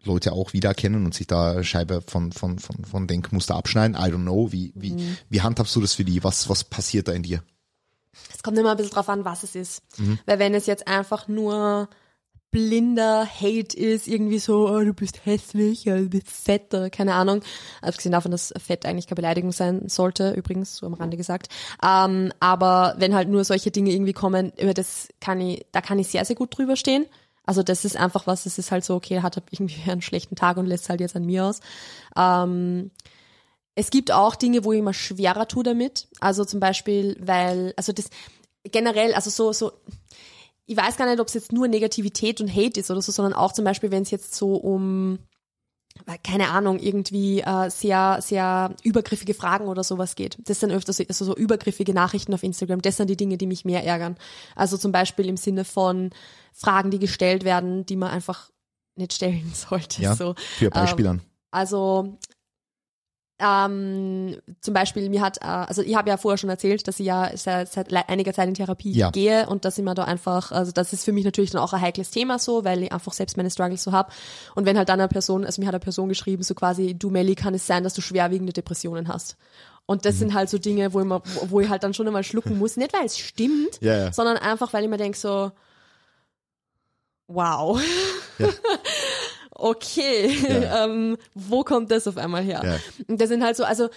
Leute 0.03 0.33
auch 0.33 0.53
wiedererkennen 0.53 1.05
und 1.05 1.13
sich 1.13 1.27
da 1.27 1.63
Scheibe 1.63 2.01
von, 2.01 2.31
von, 2.31 2.59
von, 2.59 2.83
von 2.83 3.07
Denkmuster 3.07 3.55
abschneiden. 3.55 3.95
I 3.95 4.11
don't 4.11 4.23
know. 4.23 4.51
Wie, 4.51 4.71
wie, 4.75 4.91
mhm. 4.91 5.17
wie 5.29 5.41
handhabst 5.41 5.75
du 5.75 5.81
das 5.81 5.93
für 5.93 6.05
die? 6.05 6.23
Was, 6.23 6.49
was 6.49 6.63
passiert 6.63 7.07
da 7.07 7.13
in 7.13 7.23
dir? 7.23 7.43
Es 8.33 8.43
kommt 8.43 8.57
immer 8.57 8.71
ein 8.71 8.77
bisschen 8.77 8.93
drauf 8.93 9.09
an, 9.09 9.25
was 9.25 9.43
es 9.43 9.55
ist. 9.55 9.81
Mhm. 9.97 10.19
Weil 10.25 10.39
wenn 10.39 10.53
es 10.53 10.65
jetzt 10.65 10.87
einfach 10.87 11.27
nur 11.27 11.89
blinder 12.51 13.25
Hate 13.25 13.77
ist, 13.77 14.07
irgendwie 14.07 14.39
so, 14.39 14.69
oh, 14.69 14.79
du 14.79 14.93
bist 14.93 15.25
hässlich, 15.25 15.83
du 15.83 16.09
bist 16.09 16.27
fett 16.27 16.73
oder 16.73 16.89
keine 16.89 17.13
Ahnung. 17.13 17.41
Abgesehen 17.81 18.11
davon, 18.11 18.31
dass 18.31 18.53
Fett 18.57 18.85
eigentlich 18.85 19.07
keine 19.07 19.17
Beleidigung 19.17 19.51
sein 19.51 19.87
sollte, 19.87 20.31
übrigens, 20.31 20.77
so 20.77 20.85
am 20.85 20.93
Rande 20.93 21.17
gesagt. 21.17 21.49
Ähm, 21.83 22.33
aber 22.39 22.95
wenn 22.97 23.13
halt 23.13 23.29
nur 23.29 23.43
solche 23.43 23.71
Dinge 23.71 23.91
irgendwie 23.91 24.13
kommen, 24.13 24.51
über 24.57 24.73
das 24.73 25.09
kann 25.19 25.39
ich, 25.41 25.65
da 25.71 25.81
kann 25.81 25.99
ich 25.99 26.07
sehr, 26.07 26.25
sehr 26.25 26.35
gut 26.35 26.57
drüber 26.57 26.75
stehen. 26.75 27.05
Also 27.45 27.63
das 27.63 27.85
ist 27.85 27.97
einfach 27.97 28.27
was, 28.27 28.43
das 28.43 28.59
ist 28.59 28.71
halt 28.71 28.83
so, 28.83 28.95
okay, 28.95 29.21
hat 29.21 29.41
irgendwie 29.51 29.81
einen 29.91 30.01
schlechten 30.01 30.35
Tag 30.35 30.57
und 30.57 30.65
lässt 30.65 30.89
halt 30.89 31.01
jetzt 31.01 31.15
an 31.15 31.25
mir 31.25 31.45
aus. 31.45 31.61
Ähm, 32.15 32.91
es 33.75 33.91
gibt 33.91 34.11
auch 34.11 34.35
Dinge, 34.35 34.65
wo 34.65 34.73
ich 34.73 34.79
immer 34.79 34.93
schwerer 34.93 35.47
tue 35.47 35.63
damit. 35.63 36.07
Also 36.19 36.45
zum 36.45 36.59
Beispiel, 36.59 37.15
weil, 37.19 37.73
also 37.77 37.93
das 37.93 38.09
generell, 38.63 39.13
also 39.13 39.29
so, 39.29 39.53
so, 39.53 39.71
ich 40.69 40.77
weiß 40.77 40.97
gar 40.97 41.09
nicht, 41.09 41.19
ob 41.19 41.27
es 41.27 41.33
jetzt 41.33 41.51
nur 41.51 41.67
Negativität 41.67 42.39
und 42.41 42.55
Hate 42.55 42.79
ist 42.79 42.91
oder 42.91 43.01
so, 43.01 43.11
sondern 43.11 43.33
auch 43.33 43.53
zum 43.53 43.65
Beispiel, 43.65 43.89
wenn 43.89 44.03
es 44.03 44.11
jetzt 44.11 44.35
so 44.35 44.53
um 44.53 45.17
keine 46.23 46.49
Ahnung, 46.49 46.79
irgendwie 46.79 47.41
äh, 47.41 47.69
sehr, 47.69 48.19
sehr 48.21 48.73
übergriffige 48.83 49.33
Fragen 49.33 49.67
oder 49.67 49.83
sowas 49.83 50.15
geht. 50.15 50.37
Das 50.45 50.59
sind 50.59 50.71
öfters 50.71 50.97
so, 50.97 51.03
also 51.07 51.25
so 51.25 51.35
übergriffige 51.35 51.93
Nachrichten 51.93 52.33
auf 52.33 52.43
Instagram. 52.43 52.81
Das 52.81 52.97
sind 52.97 53.09
die 53.09 53.17
Dinge, 53.17 53.37
die 53.37 53.47
mich 53.47 53.65
mehr 53.65 53.83
ärgern. 53.83 54.15
Also 54.55 54.77
zum 54.77 54.91
Beispiel 54.91 55.27
im 55.27 55.35
Sinne 55.35 55.65
von 55.65 56.11
Fragen, 56.53 56.91
die 56.91 56.99
gestellt 56.99 57.43
werden, 57.43 57.85
die 57.85 57.95
man 57.95 58.11
einfach 58.11 58.49
nicht 58.95 59.13
stellen 59.13 59.51
sollte. 59.53 60.01
Ja, 60.01 60.15
so. 60.15 60.35
für 60.37 60.69
Beispiele. 60.69 61.09
Ähm, 61.09 61.21
also 61.51 62.17
ähm, 63.39 64.37
zum 64.59 64.73
Beispiel, 64.73 65.09
mir 65.09 65.21
hat, 65.21 65.37
äh, 65.37 65.45
also 65.45 65.81
ich 65.81 65.95
habe 65.95 66.09
ja 66.09 66.17
vorher 66.17 66.37
schon 66.37 66.49
erzählt, 66.49 66.87
dass 66.87 66.99
ich 66.99 67.05
ja 67.05 67.31
seit, 67.35 67.71
seit 67.71 67.93
einiger 68.09 68.33
Zeit 68.33 68.49
in 68.49 68.53
Therapie 68.53 68.91
ja. 68.91 69.11
gehe 69.11 69.47
und 69.47 69.63
dass 69.63 69.77
ich 69.77 69.83
mir 69.83 69.95
da 69.95 70.03
einfach, 70.03 70.51
also 70.51 70.71
das 70.73 70.91
ist 70.91 71.05
für 71.05 71.13
mich 71.13 71.23
natürlich 71.23 71.51
dann 71.51 71.61
auch 71.61 71.71
ein 71.71 71.81
heikles 71.81 72.11
Thema 72.11 72.37
so, 72.37 72.65
weil 72.65 72.83
ich 72.83 72.91
einfach 72.91 73.13
selbst 73.13 73.37
meine 73.37 73.49
Struggles 73.49 73.83
so 73.83 73.93
hab. 73.93 74.11
Und 74.55 74.65
wenn 74.65 74.77
halt 74.77 74.89
dann 74.89 74.99
eine 74.99 75.07
Person, 75.07 75.45
also 75.45 75.61
mir 75.61 75.67
hat 75.67 75.73
eine 75.73 75.79
Person 75.79 76.09
geschrieben, 76.09 76.43
so 76.43 76.53
quasi, 76.53 76.95
du 76.95 77.09
Melli, 77.09 77.35
kann 77.35 77.53
es 77.53 77.65
sein, 77.65 77.83
dass 77.83 77.93
du 77.93 78.01
schwerwiegende 78.01 78.51
Depressionen 78.51 79.07
hast. 79.07 79.37
Und 79.85 80.05
das 80.05 80.15
mhm. 80.15 80.19
sind 80.19 80.33
halt 80.33 80.49
so 80.49 80.57
Dinge, 80.57 80.93
wo 80.93 80.99
ich, 80.99 81.05
mal, 81.05 81.21
wo 81.47 81.61
ich 81.61 81.69
halt 81.69 81.83
dann 81.83 81.93
schon 81.93 82.07
einmal 82.07 82.23
schlucken 82.23 82.59
muss. 82.59 82.77
Nicht, 82.77 82.93
weil 82.93 83.05
es 83.05 83.17
stimmt, 83.17 83.79
ja, 83.81 83.97
ja. 83.97 84.13
sondern 84.13 84.37
einfach, 84.37 84.73
weil 84.73 84.83
ich 84.83 84.89
mir 84.89 84.97
denke 84.97 85.17
so, 85.17 85.51
wow. 87.27 87.81
Ja. 88.37 88.49
okay, 89.61 90.29
ja. 90.47 90.85
ähm, 90.85 91.17
wo 91.33 91.63
kommt 91.63 91.91
das 91.91 92.07
auf 92.07 92.17
einmal 92.17 92.43
her? 92.43 92.61
Ja. 92.63 92.77
Und 93.07 93.21
das 93.21 93.29
sind 93.29 93.43
halt 93.43 93.55
so, 93.55 93.63
also 93.63 93.89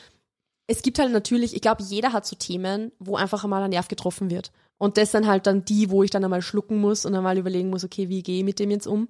es 0.67 0.83
gibt 0.83 0.99
halt 0.99 1.13
natürlich, 1.13 1.55
ich 1.55 1.61
glaube, 1.61 1.83
jeder 1.83 2.13
hat 2.13 2.27
so 2.27 2.37
Themen, 2.37 2.93
wo 2.99 3.17
einfach 3.17 3.45
einmal 3.45 3.63
ein 3.63 3.71
Nerv 3.71 3.89
getroffen 3.89 4.31
wird. 4.31 4.53
Und 4.79 4.97
das 4.97 5.13
sind 5.13 5.27
halt 5.27 5.47
dann 5.47 5.65
die, 5.65 5.91
wo 5.91 6.03
ich 6.03 6.11
dann 6.11 6.25
einmal 6.25 6.43
schlucken 6.43 6.81
muss 6.81 7.05
und 7.05 7.15
einmal 7.15 7.39
überlegen 7.39 7.71
muss, 7.71 7.85
okay, 7.85 8.09
wie 8.09 8.23
gehe 8.23 8.39
ich 8.39 8.45
mit 8.45 8.59
dem 8.59 8.71
jetzt 8.71 8.87
um? 8.87 9.09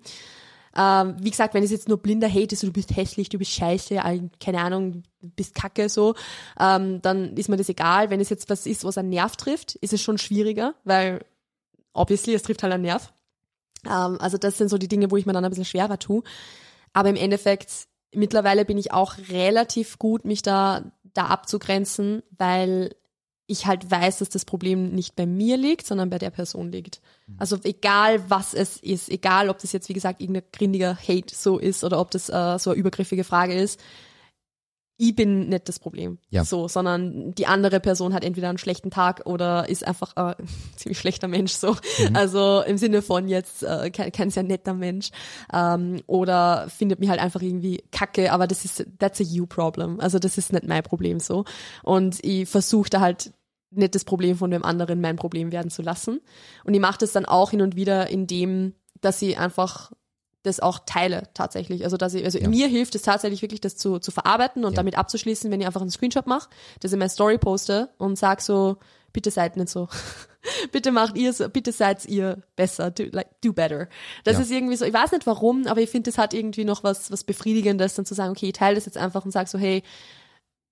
Ähm, 0.76 1.16
wie 1.20 1.30
gesagt, 1.30 1.54
wenn 1.54 1.62
es 1.62 1.70
jetzt 1.70 1.88
nur 1.88 1.98
blinder 1.98 2.28
Hate 2.28 2.54
ist, 2.54 2.62
du 2.62 2.72
bist 2.72 2.96
hässlich, 2.96 3.28
du 3.28 3.38
bist 3.38 3.52
scheiße, 3.52 3.96
keine 4.40 4.60
Ahnung, 4.60 5.02
du 5.20 5.28
bist 5.36 5.54
kacke 5.54 5.88
so, 5.88 6.14
ähm, 6.58 7.02
dann 7.02 7.36
ist 7.36 7.48
mir 7.48 7.56
das 7.56 7.68
egal. 7.68 8.10
Wenn 8.10 8.20
es 8.20 8.30
jetzt 8.30 8.48
was 8.48 8.66
ist, 8.66 8.84
was 8.84 8.98
einen 8.98 9.10
Nerv 9.10 9.36
trifft, 9.36 9.74
ist 9.76 9.92
es 9.92 10.00
schon 10.00 10.18
schwieriger, 10.18 10.74
weil 10.84 11.24
obviously, 11.92 12.34
es 12.34 12.42
trifft 12.42 12.62
halt 12.62 12.72
einen 12.72 12.84
Nerv. 12.84 13.12
Ähm, 13.86 14.18
also 14.20 14.38
das 14.38 14.58
sind 14.58 14.68
so 14.68 14.78
die 14.78 14.88
Dinge, 14.88 15.10
wo 15.10 15.16
ich 15.16 15.26
mir 15.26 15.32
dann 15.32 15.44
ein 15.44 15.50
bisschen 15.50 15.64
schwerer 15.64 15.98
tue. 15.98 16.22
Aber 16.92 17.08
im 17.08 17.16
Endeffekt, 17.16 17.88
mittlerweile 18.14 18.64
bin 18.64 18.78
ich 18.78 18.92
auch 18.92 19.16
relativ 19.30 19.98
gut, 19.98 20.24
mich 20.24 20.42
da, 20.42 20.92
da 21.14 21.26
abzugrenzen, 21.26 22.22
weil 22.36 22.94
ich 23.46 23.66
halt 23.66 23.90
weiß, 23.90 24.18
dass 24.18 24.30
das 24.30 24.44
Problem 24.44 24.90
nicht 24.94 25.16
bei 25.16 25.26
mir 25.26 25.56
liegt, 25.56 25.86
sondern 25.86 26.10
bei 26.10 26.18
der 26.18 26.30
Person 26.30 26.72
liegt. 26.72 27.00
Mhm. 27.26 27.36
Also 27.38 27.58
egal 27.64 28.30
was 28.30 28.54
es 28.54 28.76
ist, 28.78 29.10
egal 29.10 29.48
ob 29.48 29.58
das 29.58 29.72
jetzt 29.72 29.88
wie 29.88 29.94
gesagt 29.94 30.20
irgendein 30.20 30.44
grindiger 30.52 30.96
Hate 30.96 31.34
so 31.34 31.58
ist 31.58 31.84
oder 31.84 32.00
ob 32.00 32.10
das 32.10 32.28
äh, 32.28 32.58
so 32.58 32.70
eine 32.70 32.78
übergriffige 32.78 33.24
Frage 33.24 33.54
ist, 33.54 33.80
ich 34.98 35.16
bin 35.16 35.48
nicht 35.48 35.68
das 35.68 35.78
Problem. 35.78 36.18
Ja. 36.30 36.44
So, 36.44 36.68
sondern 36.68 37.32
die 37.32 37.46
andere 37.46 37.80
Person 37.80 38.14
hat 38.14 38.24
entweder 38.24 38.48
einen 38.48 38.58
schlechten 38.58 38.90
Tag 38.90 39.22
oder 39.26 39.68
ist 39.68 39.86
einfach 39.86 40.14
ein 40.16 40.34
ziemlich 40.76 40.98
schlechter 40.98 41.28
Mensch. 41.28 41.52
So. 41.52 41.72
Mhm. 41.72 42.16
Also 42.16 42.62
im 42.62 42.78
Sinne 42.78 43.02
von 43.02 43.28
jetzt 43.28 43.62
äh, 43.62 43.90
kein, 43.90 44.12
kein 44.12 44.30
sehr 44.30 44.42
netter 44.42 44.74
Mensch. 44.74 45.10
Ähm, 45.52 46.02
oder 46.06 46.68
findet 46.68 47.00
mich 47.00 47.08
halt 47.08 47.20
einfach 47.20 47.42
irgendwie 47.42 47.82
kacke, 47.90 48.32
aber 48.32 48.46
das 48.46 48.64
ist 48.64 48.86
that's 48.98 49.20
a 49.20 49.24
you 49.24 49.46
problem. 49.46 49.98
Also 50.00 50.18
das 50.18 50.38
ist 50.38 50.52
nicht 50.52 50.66
mein 50.66 50.82
Problem 50.82 51.20
so. 51.20 51.44
Und 51.82 52.24
ich 52.24 52.48
versuche 52.48 52.90
da 52.90 53.00
halt 53.00 53.32
nicht 53.70 53.94
das 53.94 54.04
Problem 54.04 54.36
von 54.36 54.50
dem 54.50 54.64
anderen 54.64 55.00
mein 55.00 55.16
Problem 55.16 55.50
werden 55.50 55.70
zu 55.70 55.82
lassen. 55.82 56.20
Und 56.64 56.74
ich 56.74 56.80
mache 56.80 56.98
das 56.98 57.12
dann 57.12 57.24
auch 57.24 57.50
hin 57.50 57.62
und 57.62 57.76
wieder, 57.76 58.08
indem 58.08 58.74
dass 59.00 59.20
ich 59.20 59.36
einfach 59.36 59.92
das 60.42 60.60
auch 60.60 60.80
teile 60.86 61.28
tatsächlich. 61.34 61.84
Also 61.84 61.96
dass 61.96 62.14
ich, 62.14 62.24
also 62.24 62.38
ja. 62.38 62.48
mir 62.48 62.66
hilft 62.68 62.94
es 62.94 63.02
tatsächlich 63.02 63.42
wirklich, 63.42 63.60
das 63.60 63.76
zu, 63.76 63.98
zu 63.98 64.10
verarbeiten 64.10 64.64
und 64.64 64.72
ja. 64.72 64.76
damit 64.76 64.98
abzuschließen, 64.98 65.50
wenn 65.50 65.60
ich 65.60 65.66
einfach 65.66 65.80
einen 65.80 65.90
Screenshot 65.90 66.26
mache, 66.26 66.48
dass 66.80 66.92
ich 66.92 66.98
meine 66.98 67.10
Story 67.10 67.38
poste 67.38 67.90
und 67.98 68.18
sag 68.18 68.40
so, 68.40 68.76
bitte 69.12 69.30
seid 69.30 69.56
nicht 69.56 69.68
so. 69.68 69.88
bitte 70.72 70.90
macht 70.90 71.16
ihr 71.16 71.32
so, 71.32 71.48
bitte 71.48 71.70
seid 71.72 72.04
ihr 72.06 72.42
besser, 72.56 72.90
do, 72.90 73.04
like, 73.12 73.28
do 73.42 73.52
better. 73.52 73.88
Das 74.24 74.36
Ja. 74.36 74.42
ist 74.42 74.50
irgendwie 74.50 74.76
so, 74.76 74.84
ich 74.84 74.92
weiß 74.92 75.12
nicht 75.12 75.26
warum, 75.26 75.66
aber 75.66 75.80
ich 75.80 75.90
finde, 75.90 76.10
das 76.10 76.18
hat 76.18 76.34
irgendwie 76.34 76.64
noch 76.64 76.82
was, 76.82 77.10
was 77.12 77.24
Befriedigendes, 77.24 77.94
dann 77.94 78.06
zu 78.06 78.14
sagen, 78.14 78.32
okay, 78.32 78.46
ich 78.46 78.52
teile 78.54 78.74
das 78.74 78.86
jetzt 78.86 78.98
einfach 78.98 79.24
und 79.24 79.30
sag 79.30 79.48
so, 79.48 79.58
hey, 79.58 79.82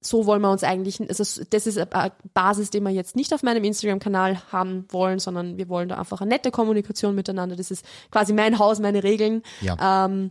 so 0.01 0.24
wollen 0.24 0.40
wir 0.40 0.51
uns 0.51 0.64
eigentlich, 0.64 1.01
also 1.01 1.44
das 1.51 1.66
ist 1.66 1.78
eine 1.78 2.12
Basis, 2.32 2.70
die 2.70 2.81
wir 2.81 2.90
jetzt 2.90 3.16
nicht 3.16 3.35
auf 3.35 3.43
meinem 3.43 3.64
Instagram-Kanal 3.64 4.40
haben 4.51 4.86
wollen, 4.89 5.18
sondern 5.18 5.59
wir 5.59 5.68
wollen 5.68 5.90
da 5.90 5.98
einfach 5.98 6.22
eine 6.22 6.31
nette 6.31 6.51
Kommunikation 6.51 7.14
miteinander. 7.14 7.55
Das 7.56 7.70
ist 7.70 7.85
quasi 8.10 8.32
mein 8.32 8.59
Haus, 8.59 8.81
meine 8.81 9.02
Regeln. 9.02 9.43
Ja. 9.60 10.06
Ähm, 10.06 10.31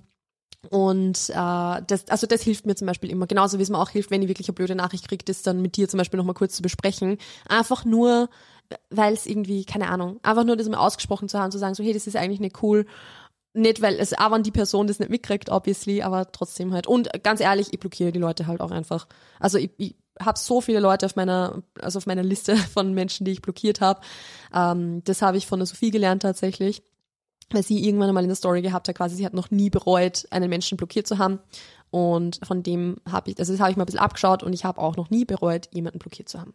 und 0.70 1.30
äh, 1.30 1.82
das, 1.88 2.08
also 2.10 2.28
das 2.28 2.42
hilft 2.42 2.66
mir 2.66 2.76
zum 2.76 2.88
Beispiel 2.88 3.12
immer. 3.12 3.28
Genauso 3.28 3.60
wie 3.60 3.64
es 3.64 3.70
mir 3.70 3.78
auch 3.78 3.92
hilft, 3.92 4.12
wenn 4.12 4.22
ich 4.22 4.28
wirklich 4.28 4.50
eine 4.50 4.56
blöde 4.56 4.76
Nachricht 4.76 5.08
kriege, 5.08 5.24
das 5.24 5.44
dann 5.44 5.62
mit 5.62 5.78
dir 5.78 5.88
zum 5.88 6.00
Beispiel 6.00 6.18
nochmal 6.18 6.34
kurz 6.34 6.56
zu 6.56 6.64
besprechen. 6.64 7.18
Einfach 7.48 7.86
nur, 7.86 8.30
weil 8.90 9.14
es 9.14 9.26
irgendwie, 9.26 9.66
keine 9.66 9.90
Ahnung, 9.90 10.20
einfach 10.24 10.44
nur 10.44 10.58
das 10.58 10.68
mal 10.68 10.78
ausgesprochen 10.78 11.30
zu 11.30 11.40
haben, 11.40 11.52
zu 11.52 11.60
sagen, 11.60 11.76
so, 11.76 11.84
hey, 11.84 11.94
das 11.94 12.08
ist 12.08 12.18
eigentlich 12.18 12.42
nicht 12.42 12.62
cool. 12.62 12.86
Nicht, 13.60 13.82
weil 13.82 13.96
es 13.96 14.18
auch 14.18 14.32
wenn 14.32 14.44
die 14.44 14.52
Person 14.52 14.88
das 14.88 15.00
nicht 15.00 15.12
mitkriegt, 15.12 15.50
obviously, 15.50 16.02
aber 16.02 16.32
trotzdem 16.32 16.74
halt. 16.74 16.88
Und 16.88 17.10
ganz 17.24 17.42
ehrlich, 17.42 17.74
ich 17.74 17.80
blockiere 17.80 18.12
die 18.12 18.20
Leute 18.20 18.48
halt 18.48 18.62
auch 18.62 18.72
einfach. 18.72 19.08
Also 19.40 19.58
ich, 19.58 19.72
ich 19.78 19.96
habe 20.20 20.40
so 20.40 20.62
viele 20.62 20.80
Leute 20.80 21.06
auf 21.06 21.16
meiner, 21.16 21.62
also 21.82 21.98
auf 21.98 22.06
meiner 22.06 22.24
Liste 22.24 22.56
von 22.74 22.94
Menschen, 22.94 23.26
die 23.26 23.32
ich 23.32 23.42
blockiert 23.42 23.82
habe. 23.82 24.00
Ähm, 24.54 25.04
das 25.04 25.22
habe 25.22 25.38
ich 25.38 25.46
von 25.46 25.60
der 25.60 25.66
Sophie 25.66 25.92
gelernt 25.92 26.22
tatsächlich 26.22 26.82
weil 27.52 27.64
sie 27.64 27.84
irgendwann 27.84 28.10
einmal 28.10 28.24
in 28.24 28.30
der 28.30 28.36
Story 28.36 28.62
gehabt 28.62 28.88
hat, 28.88 28.96
quasi 28.96 29.16
sie 29.16 29.26
hat 29.26 29.34
noch 29.34 29.52
nie 29.52 29.70
bereut, 29.70 30.28
einen 30.30 30.50
Menschen 30.50 30.78
blockiert 30.78 31.08
zu 31.08 31.18
haben. 31.18 31.40
Und 31.92 32.40
von 32.44 32.62
dem 32.62 32.98
habe 33.10 33.32
ich, 33.32 33.40
also 33.40 33.52
das 33.52 33.60
habe 33.60 33.72
ich 33.72 33.78
mal 33.78 33.84
ein 33.84 33.88
bisschen 33.88 34.00
abgeschaut 34.00 34.44
und 34.44 34.54
ich 34.54 34.64
habe 34.64 34.80
auch 34.80 34.96
noch 34.96 35.10
nie 35.10 35.26
bereut, 35.26 35.70
jemanden 35.74 35.98
blockiert 35.98 36.30
zu 36.30 36.40
haben. 36.40 36.54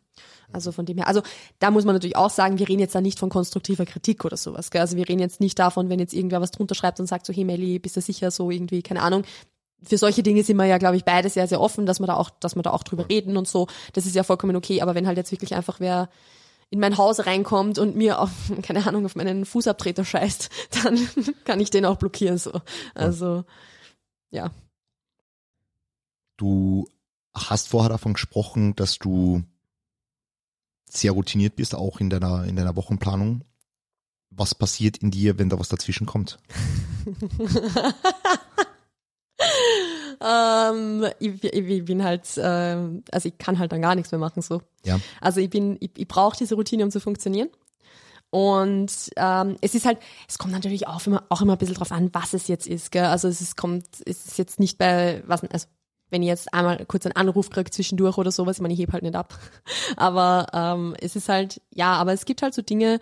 Also 0.53 0.71
von 0.71 0.87
dem 0.87 0.99
her, 0.99 1.09
also 1.09 1.23
da 1.59 1.73
muss 1.73 1.85
man 1.85 1.95
natürlich 1.95 2.17
auch 2.17 2.31
sagen, 2.31 2.59
wir 2.59 2.69
reden 2.69 2.81
jetzt 2.81 2.95
da 2.95 3.01
nicht 3.01 3.19
von 3.19 3.31
konstruktiver 3.31 3.85
Kritik 3.85 4.25
oder 4.25 4.37
sowas. 4.37 4.71
Gell? 4.71 4.81
Also 4.81 4.97
wir 4.97 5.09
reden 5.09 5.19
jetzt 5.19 5.41
nicht 5.41 5.59
davon, 5.59 5.89
wenn 5.89 5.99
jetzt 5.99 6.15
irgendwer 6.15 6.41
was 6.41 6.53
drunter 6.53 6.77
schreibt 6.77 7.01
und 7.01 7.07
sagt 7.07 7.27
so, 7.27 7.33
hey 7.33 7.45
Melly, 7.45 7.81
bist 7.81 7.97
du 7.97 8.01
sicher 8.01 8.31
so 8.31 8.51
irgendwie, 8.51 8.83
keine 8.83 9.03
Ahnung. 9.03 9.25
Für 9.83 9.99
solche 9.99 10.23
Dinge 10.23 10.45
sind 10.45 10.57
wir 10.57 10.67
ja, 10.67 10.79
glaube 10.79 10.97
ich, 10.97 11.05
beide 11.05 11.29
sehr, 11.29 11.49
sehr 11.49 11.61
offen, 11.61 11.85
dass 11.85 11.99
wir 11.99 12.07
da 12.07 12.15
auch, 12.15 12.31
dass 12.31 12.55
wir 12.55 12.63
da 12.63 12.71
auch 12.71 12.85
drüber 12.85 13.09
reden 13.09 13.37
und 13.37 13.49
so. 13.49 13.67
Das 13.93 14.07
ist 14.07 14.15
ja 14.15 14.23
vollkommen 14.23 14.55
okay. 14.55 14.83
Aber 14.83 14.95
wenn 14.95 15.07
halt 15.07 15.19
jetzt 15.19 15.33
wirklich 15.33 15.55
einfach 15.55 15.81
wer 15.81 16.09
in 16.71 16.81
mein 16.81 16.97
Haus 16.97 17.27
reinkommt 17.27 17.79
und 17.79 17.97
mir 17.97 18.21
auf, 18.21 18.31
keine 18.63 18.87
Ahnung, 18.87 19.05
auf 19.05 19.17
meinen 19.17 19.45
Fußabtreter 19.45 20.05
scheißt, 20.05 20.49
dann 20.85 20.99
kann 21.45 21.61
ich 21.61 21.71
den 21.71 21.85
auch 21.85 21.97
blockieren, 21.97 22.39
so. 22.39 22.53
Also, 22.95 23.45
ja. 24.31 24.51
Du 26.37 26.89
hast 27.35 27.69
vorher 27.69 27.91
davon 27.91 28.15
gesprochen, 28.15 28.75
dass 28.77 28.99
du 28.99 29.43
sehr 30.89 31.13
routiniert 31.13 31.57
bist, 31.57 31.75
auch 31.75 32.01
in 32.01 32.11
deiner, 32.11 32.45
in 32.45 32.57
deiner 32.57 32.77
Wochenplanung. 32.77 33.43
Was 34.31 34.55
passiert 34.55 34.99
in 34.99 35.11
dir, 35.11 35.39
wenn 35.39 35.49
da 35.49 35.59
was 35.59 35.69
dazwischen 35.69 36.07
kommt? 36.07 36.39
ähm, 40.21 41.07
ich, 41.19 41.45
ich, 41.45 41.53
ich 41.53 41.85
bin 41.85 42.03
halt, 42.03 42.29
ähm, 42.37 43.05
also 43.11 43.29
ich 43.29 43.39
kann 43.39 43.59
halt 43.59 43.73
dann 43.73 43.83
gar 43.83 43.95
nichts 43.95 44.11
mehr 44.11 44.19
machen, 44.19 44.43
so. 44.43 44.63
Ja. 44.85 44.99
Also 45.21 45.41
ich 45.41 45.51
bin, 45.51 45.77
ich, 45.81 45.91
ich 45.97 46.09
brauche 46.09 46.37
diese 46.37 46.55
Routine, 46.55 46.85
um 46.85 46.91
zu 46.91 47.01
funktionieren. 47.01 47.49
Und 48.31 49.11
ähm, 49.17 49.57
es 49.61 49.77
ist 49.77 49.87
halt, 49.87 49.99
es 50.29 50.39
kommt 50.39 50.53
natürlich 50.53 50.89
auch 50.89 51.07
immer, 51.07 51.23
auch 51.29 51.41
immer 51.41 51.53
ein 51.53 51.59
bisschen 51.59 51.77
drauf 51.77 51.93
an, 51.93 52.11
was 52.13 52.35
es 52.35 52.49
jetzt 52.49 52.67
ist. 52.67 52.91
Gell? 52.91 53.05
Also 53.05 53.29
es 53.29 53.41
ist, 53.41 53.57
kommt, 53.57 53.87
es 54.05 54.27
ist 54.27 54.39
jetzt 54.39 54.59
nicht 54.59 54.77
bei, 54.79 55.23
was, 55.27 55.45
also 55.45 55.69
wenn 56.15 56.23
ich 56.23 56.29
jetzt 56.29 56.55
einmal 56.55 56.87
kurz 56.87 57.07
einen 57.07 57.17
Anruf 57.17 57.51
kriege 57.51 57.73
zwischendurch 57.73 58.19
oder 58.19 58.31
sowas, 58.31 58.59
ich 58.59 58.63
meine, 58.63 58.73
ich 58.73 58.79
heb 58.79 58.93
halt 58.93 59.03
nicht 59.03 59.17
ab. 59.17 59.37
Aber 59.97 60.47
ähm, 60.53 60.95
es 61.01 61.17
ist 61.17 61.29
halt, 61.29 61.61
ja, 61.71 61.95
aber 61.95 62.13
es 62.13 62.25
gibt 62.25 62.41
halt 62.41 62.55
so 62.55 62.63
Dinge, 62.63 63.01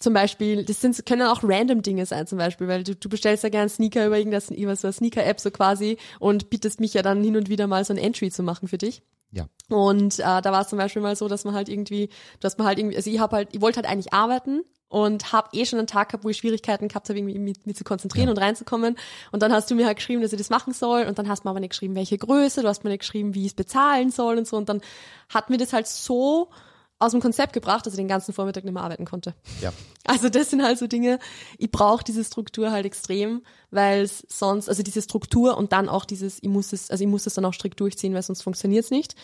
zum 0.00 0.12
Beispiel, 0.12 0.64
das 0.64 0.80
sind, 0.80 1.06
können 1.06 1.22
auch 1.22 1.44
random 1.44 1.82
Dinge 1.82 2.06
sein, 2.06 2.26
zum 2.26 2.38
Beispiel, 2.38 2.66
weil 2.66 2.82
du, 2.82 2.96
du 2.96 3.08
bestellst 3.08 3.44
ja 3.44 3.48
gerne 3.48 3.68
Sneaker 3.68 4.08
über 4.08 4.18
irgendeine 4.18 4.58
über 4.58 4.74
so 4.74 4.88
eine 4.88 4.92
Sneaker-App 4.92 5.38
so 5.38 5.52
quasi 5.52 5.98
und 6.18 6.50
bittest 6.50 6.80
mich 6.80 6.94
ja 6.94 7.02
dann 7.02 7.22
hin 7.22 7.36
und 7.36 7.48
wieder 7.48 7.68
mal 7.68 7.84
so 7.84 7.92
ein 7.92 7.98
Entry 7.98 8.32
zu 8.32 8.42
machen 8.42 8.66
für 8.66 8.78
dich. 8.78 9.02
Ja. 9.30 9.46
Und 9.68 10.18
äh, 10.18 10.42
da 10.42 10.44
war 10.46 10.62
es 10.62 10.68
zum 10.68 10.78
Beispiel 10.78 11.02
mal 11.02 11.14
so, 11.14 11.28
dass 11.28 11.44
man 11.44 11.54
halt 11.54 11.68
irgendwie, 11.68 12.08
dass 12.40 12.58
man 12.58 12.66
halt 12.66 12.80
irgendwie, 12.80 12.96
also 12.96 13.08
ich 13.08 13.20
habe 13.20 13.36
halt, 13.36 13.50
ich 13.52 13.60
wollte 13.60 13.76
halt 13.76 13.86
eigentlich 13.86 14.12
arbeiten 14.12 14.62
und 14.90 15.32
habe 15.32 15.48
eh 15.52 15.64
schon 15.64 15.78
einen 15.78 15.86
Tag 15.86 16.08
gehabt, 16.10 16.24
wo 16.24 16.28
ich 16.28 16.36
Schwierigkeiten 16.36 16.88
gehabt 16.88 17.08
habe, 17.08 17.18
irgendwie 17.18 17.38
mich, 17.38 17.56
mich 17.64 17.76
zu 17.76 17.84
konzentrieren 17.84 18.26
Ja. 18.26 18.32
und 18.32 18.38
reinzukommen. 18.38 18.96
Und 19.32 19.40
dann 19.42 19.52
hast 19.52 19.70
du 19.70 19.74
mir 19.76 19.86
halt 19.86 19.96
geschrieben, 19.96 20.20
dass 20.20 20.32
ich 20.32 20.38
das 20.38 20.50
machen 20.50 20.74
soll 20.74 21.04
und 21.04 21.18
dann 21.18 21.28
hast 21.28 21.44
du 21.44 21.46
mir 21.46 21.50
aber 21.52 21.60
nicht 21.60 21.70
geschrieben, 21.70 21.94
welche 21.94 22.18
Größe, 22.18 22.60
du 22.60 22.68
hast 22.68 22.84
mir 22.84 22.90
nicht 22.90 23.00
geschrieben, 23.00 23.34
wie 23.34 23.42
ich 23.42 23.52
es 23.52 23.54
bezahlen 23.54 24.10
soll 24.10 24.36
und 24.36 24.46
so. 24.46 24.56
Und 24.56 24.68
dann 24.68 24.82
hat 25.28 25.48
mir 25.48 25.56
das 25.58 25.72
halt 25.72 25.86
so 25.86 26.50
aus 26.98 27.12
dem 27.12 27.20
Konzept 27.20 27.54
gebracht, 27.54 27.86
dass 27.86 27.94
ich 27.94 27.98
den 27.98 28.08
ganzen 28.08 28.34
Vormittag 28.34 28.64
nicht 28.64 28.74
mehr 28.74 28.82
arbeiten 28.82 29.06
konnte. 29.06 29.34
Ja. 29.62 29.72
Also 30.06 30.28
das 30.28 30.50
sind 30.50 30.62
halt 30.64 30.76
so 30.76 30.88
Dinge, 30.88 31.20
ich 31.56 31.70
brauche 31.70 32.02
diese 32.02 32.24
Struktur 32.24 32.72
halt 32.72 32.84
extrem, 32.84 33.42
weil 33.70 34.00
es 34.02 34.26
sonst, 34.28 34.68
also 34.68 34.82
diese 34.82 35.02
Struktur 35.02 35.56
und 35.56 35.72
dann 35.72 35.88
auch 35.88 36.04
dieses, 36.04 36.42
ich 36.42 36.48
muss 36.48 36.72
es, 36.72 36.90
also 36.90 37.04
ich 37.04 37.08
muss 37.08 37.26
es 37.26 37.34
dann 37.34 37.44
auch 37.44 37.52
strikt 37.54 37.78
durchziehen, 37.78 38.12
weil 38.12 38.22
sonst 38.22 38.42
funktioniert's 38.42 38.90
nicht. 38.90 39.14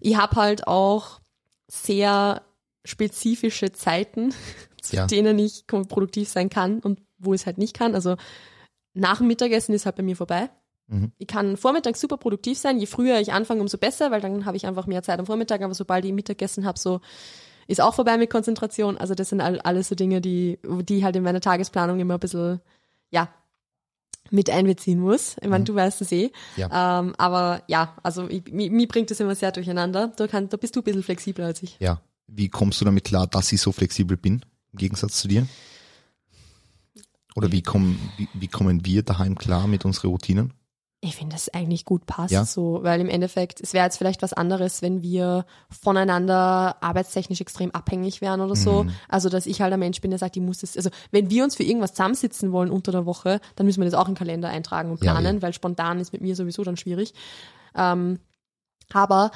Ich 0.00 0.16
habe 0.16 0.36
halt 0.36 0.66
auch 0.66 1.20
sehr 1.68 2.42
spezifische 2.84 3.72
Zeiten, 3.72 4.32
zu 4.82 4.96
Ja. 4.96 5.06
denen 5.06 5.38
ich 5.38 5.66
produktiv 5.66 6.28
sein 6.28 6.50
kann 6.50 6.80
und 6.80 7.00
wo 7.18 7.32
ich 7.34 7.40
es 7.42 7.46
halt 7.46 7.58
nicht 7.58 7.74
kann. 7.76 7.94
Also 7.94 8.16
nach 8.92 9.18
dem 9.18 9.26
Mittagessen 9.28 9.74
ist 9.74 9.86
halt 9.86 9.96
bei 9.96 10.02
mir 10.02 10.16
vorbei. 10.16 10.50
Mhm. 10.88 11.12
Ich 11.18 11.26
kann 11.26 11.56
vormittags 11.56 12.00
super 12.00 12.18
produktiv 12.18 12.58
sein. 12.58 12.78
Je 12.78 12.86
früher 12.86 13.18
ich 13.18 13.32
anfange, 13.32 13.62
umso 13.62 13.78
besser, 13.78 14.10
weil 14.10 14.20
dann 14.20 14.44
habe 14.44 14.56
ich 14.58 14.66
einfach 14.66 14.86
mehr 14.86 15.02
Zeit 15.02 15.18
am 15.18 15.26
Vormittag. 15.26 15.62
Aber 15.62 15.74
sobald 15.74 16.04
ich 16.04 16.12
Mittagessen 16.12 16.66
habe, 16.66 16.78
so 16.78 17.00
ist 17.66 17.80
auch 17.80 17.94
vorbei 17.94 18.18
mit 18.18 18.28
Konzentration. 18.28 18.98
Also 18.98 19.14
das 19.14 19.30
sind 19.30 19.40
all, 19.40 19.58
alles 19.60 19.88
so 19.88 19.94
Dinge, 19.94 20.20
die, 20.20 20.58
die 20.82 20.98
ich 20.98 21.04
halt 21.04 21.16
in 21.16 21.22
meiner 21.22 21.40
Tagesplanung 21.40 21.98
immer 21.98 22.14
ein 22.14 22.20
bisschen, 22.20 22.60
ja, 23.10 23.28
mit 24.30 24.50
einbeziehen 24.50 25.00
muss. 25.00 25.36
Ich 25.40 25.48
meine, 25.48 25.60
Mhm. 25.62 25.66
du 25.66 25.74
weißt 25.74 26.00
es 26.02 26.12
eh. 26.12 26.30
Ja. 26.56 27.00
Ähm, 27.00 27.14
aber 27.16 27.62
ja, 27.68 27.96
also 28.02 28.28
ich, 28.28 28.44
mir, 28.52 28.70
mir 28.70 28.86
bringt 28.88 29.10
das 29.10 29.20
immer 29.20 29.34
sehr 29.34 29.52
durcheinander. 29.52 30.12
Da, 30.16 30.26
kann, 30.26 30.48
da 30.50 30.56
bist 30.58 30.76
du 30.76 30.80
ein 30.80 30.84
bisschen 30.84 31.02
flexibler 31.02 31.46
als 31.46 31.62
ich. 31.62 31.76
Ja. 31.80 32.00
Wie 32.26 32.48
kommst 32.48 32.80
du 32.80 32.84
damit 32.84 33.04
klar, 33.04 33.26
dass 33.26 33.52
ich 33.52 33.60
so 33.60 33.72
flexibel 33.72 34.16
bin, 34.16 34.44
im 34.72 34.78
Gegensatz 34.78 35.20
zu 35.20 35.28
dir? 35.28 35.46
Oder 37.36 37.50
wie 37.52 37.62
kommen, 37.62 37.98
wie, 38.16 38.28
wie 38.32 38.48
kommen 38.48 38.84
wir 38.84 39.02
daheim 39.02 39.36
klar 39.36 39.66
mit 39.66 39.84
unseren 39.84 40.10
Routinen? 40.10 40.52
Ich 41.00 41.16
finde, 41.16 41.34
das 41.34 41.50
eigentlich 41.50 41.84
gut 41.84 42.06
passt 42.06 42.32
Ja. 42.32 42.46
so, 42.46 42.78
weil 42.82 42.98
im 42.98 43.10
Endeffekt, 43.10 43.60
es 43.60 43.74
wäre 43.74 43.84
jetzt 43.84 43.98
vielleicht 43.98 44.22
was 44.22 44.32
anderes, 44.32 44.80
wenn 44.80 45.02
wir 45.02 45.44
voneinander 45.68 46.82
arbeitstechnisch 46.82 47.42
extrem 47.42 47.72
abhängig 47.72 48.22
wären 48.22 48.40
oder 48.40 48.56
so. 48.56 48.84
Mhm. 48.84 48.92
Also, 49.08 49.28
dass 49.28 49.44
ich 49.44 49.60
halt 49.60 49.70
ein 49.74 49.80
Mensch 49.80 50.00
bin, 50.00 50.10
der 50.10 50.18
sagt, 50.18 50.36
ich 50.36 50.42
muss 50.42 50.60
das, 50.60 50.78
also 50.78 50.88
wenn 51.10 51.28
wir 51.28 51.44
uns 51.44 51.56
für 51.56 51.62
irgendwas 51.62 51.92
zusammensitzen 51.92 52.52
wollen 52.52 52.70
unter 52.70 52.90
der 52.90 53.04
Woche, 53.04 53.40
dann 53.56 53.66
müssen 53.66 53.82
wir 53.82 53.90
das 53.90 53.92
auch 54.00 54.08
im 54.08 54.14
Kalender 54.14 54.48
eintragen 54.48 54.90
und 54.90 55.04
Ja, 55.04 55.12
planen, 55.12 55.36
ja. 55.36 55.42
weil 55.42 55.52
spontan 55.52 56.00
ist 56.00 56.14
mit 56.14 56.22
mir 56.22 56.36
sowieso 56.36 56.64
dann 56.64 56.78
schwierig. 56.78 57.12
Ähm, 57.74 58.18
aber 58.90 59.30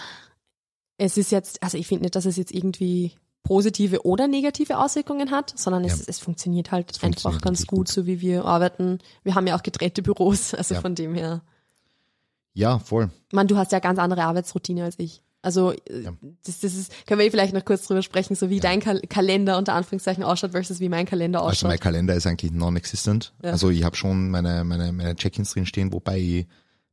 es 0.99 1.17
ist 1.17 1.31
jetzt, 1.33 1.63
also 1.63 1.79
ich 1.79 1.87
finde 1.87 2.03
nicht, 2.05 2.15
dass 2.17 2.27
es 2.27 2.37
jetzt 2.37 2.53
irgendwie 2.53 3.13
positive 3.45 4.05
oder 4.05 4.29
negative 4.29 4.79
Auswirkungen 4.79 5.31
hat, 5.31 5.55
sondern 5.57 5.85
es, 5.85 6.01
Ja. 6.01 6.05
es 6.09 6.19
funktioniert 6.19 6.71
halt 6.71 6.91
Es 6.91 6.97
einfach 6.97 7.07
funktioniert 7.23 7.43
ganz 7.43 7.59
wirklich 7.61 7.69
gut, 7.69 7.79
gut. 7.79 7.89
so 7.89 8.07
wie 8.07 8.21
wir 8.21 8.45
arbeiten. 8.45 8.99
Wir 9.23 9.35
haben 9.35 9.47
ja 9.47 9.57
auch 9.57 9.63
getrennte 9.63 10.03
Büros, 10.03 10.53
also 10.55 10.75
Ja. 10.75 10.81
von 10.83 10.95
dem 10.95 11.15
her. 11.15 11.43
Ja, 12.55 12.79
voll. 12.79 13.11
Man, 13.33 13.47
du 13.47 13.57
hast 13.57 13.73
ja 13.73 13.79
ganz 13.79 13.99
andere 13.99 14.25
Arbeitsroutine 14.25 14.85
als 14.85 14.99
ich. 14.99 15.23
Also 15.41 15.71
äh, 15.73 16.03
Ja. 16.03 16.13
das, 16.45 16.61
das 16.61 16.75
ist, 16.75 17.07
können 17.07 17.21
wir 17.21 17.27
eh 17.27 17.31
vielleicht 17.31 17.55
noch 17.55 17.65
kurz 17.65 17.87
drüber 17.87 18.03
sprechen, 18.03 18.35
so 18.35 18.51
wie 18.51 18.57
Ja. 18.57 18.63
dein 18.63 18.81
Kal 18.81 19.01
Kalender 19.09 19.57
unter 19.57 19.75
Anführungszeichen 19.75 20.25
ausschaut 20.25 20.51
versus 20.51 20.81
wie 20.81 20.89
mein 20.89 21.07
Kalender 21.07 21.39
Also 21.39 21.51
ausschaut. 21.51 21.69
mein 21.71 21.79
Kalender 21.79 22.15
ist 22.17 22.27
eigentlich 22.27 22.51
non-existent. 22.53 23.33
Ja. 23.43 23.53
Also 23.53 23.71
ich 23.71 23.85
habe 23.85 23.95
schon 23.97 24.31
meine, 24.31 24.65
meine, 24.65 24.93
meine 24.93 25.15
Check-ins 25.15 25.53
drin 25.53 25.65
stehen, 25.67 25.93
wobei 25.93 26.19
ich 26.19 26.47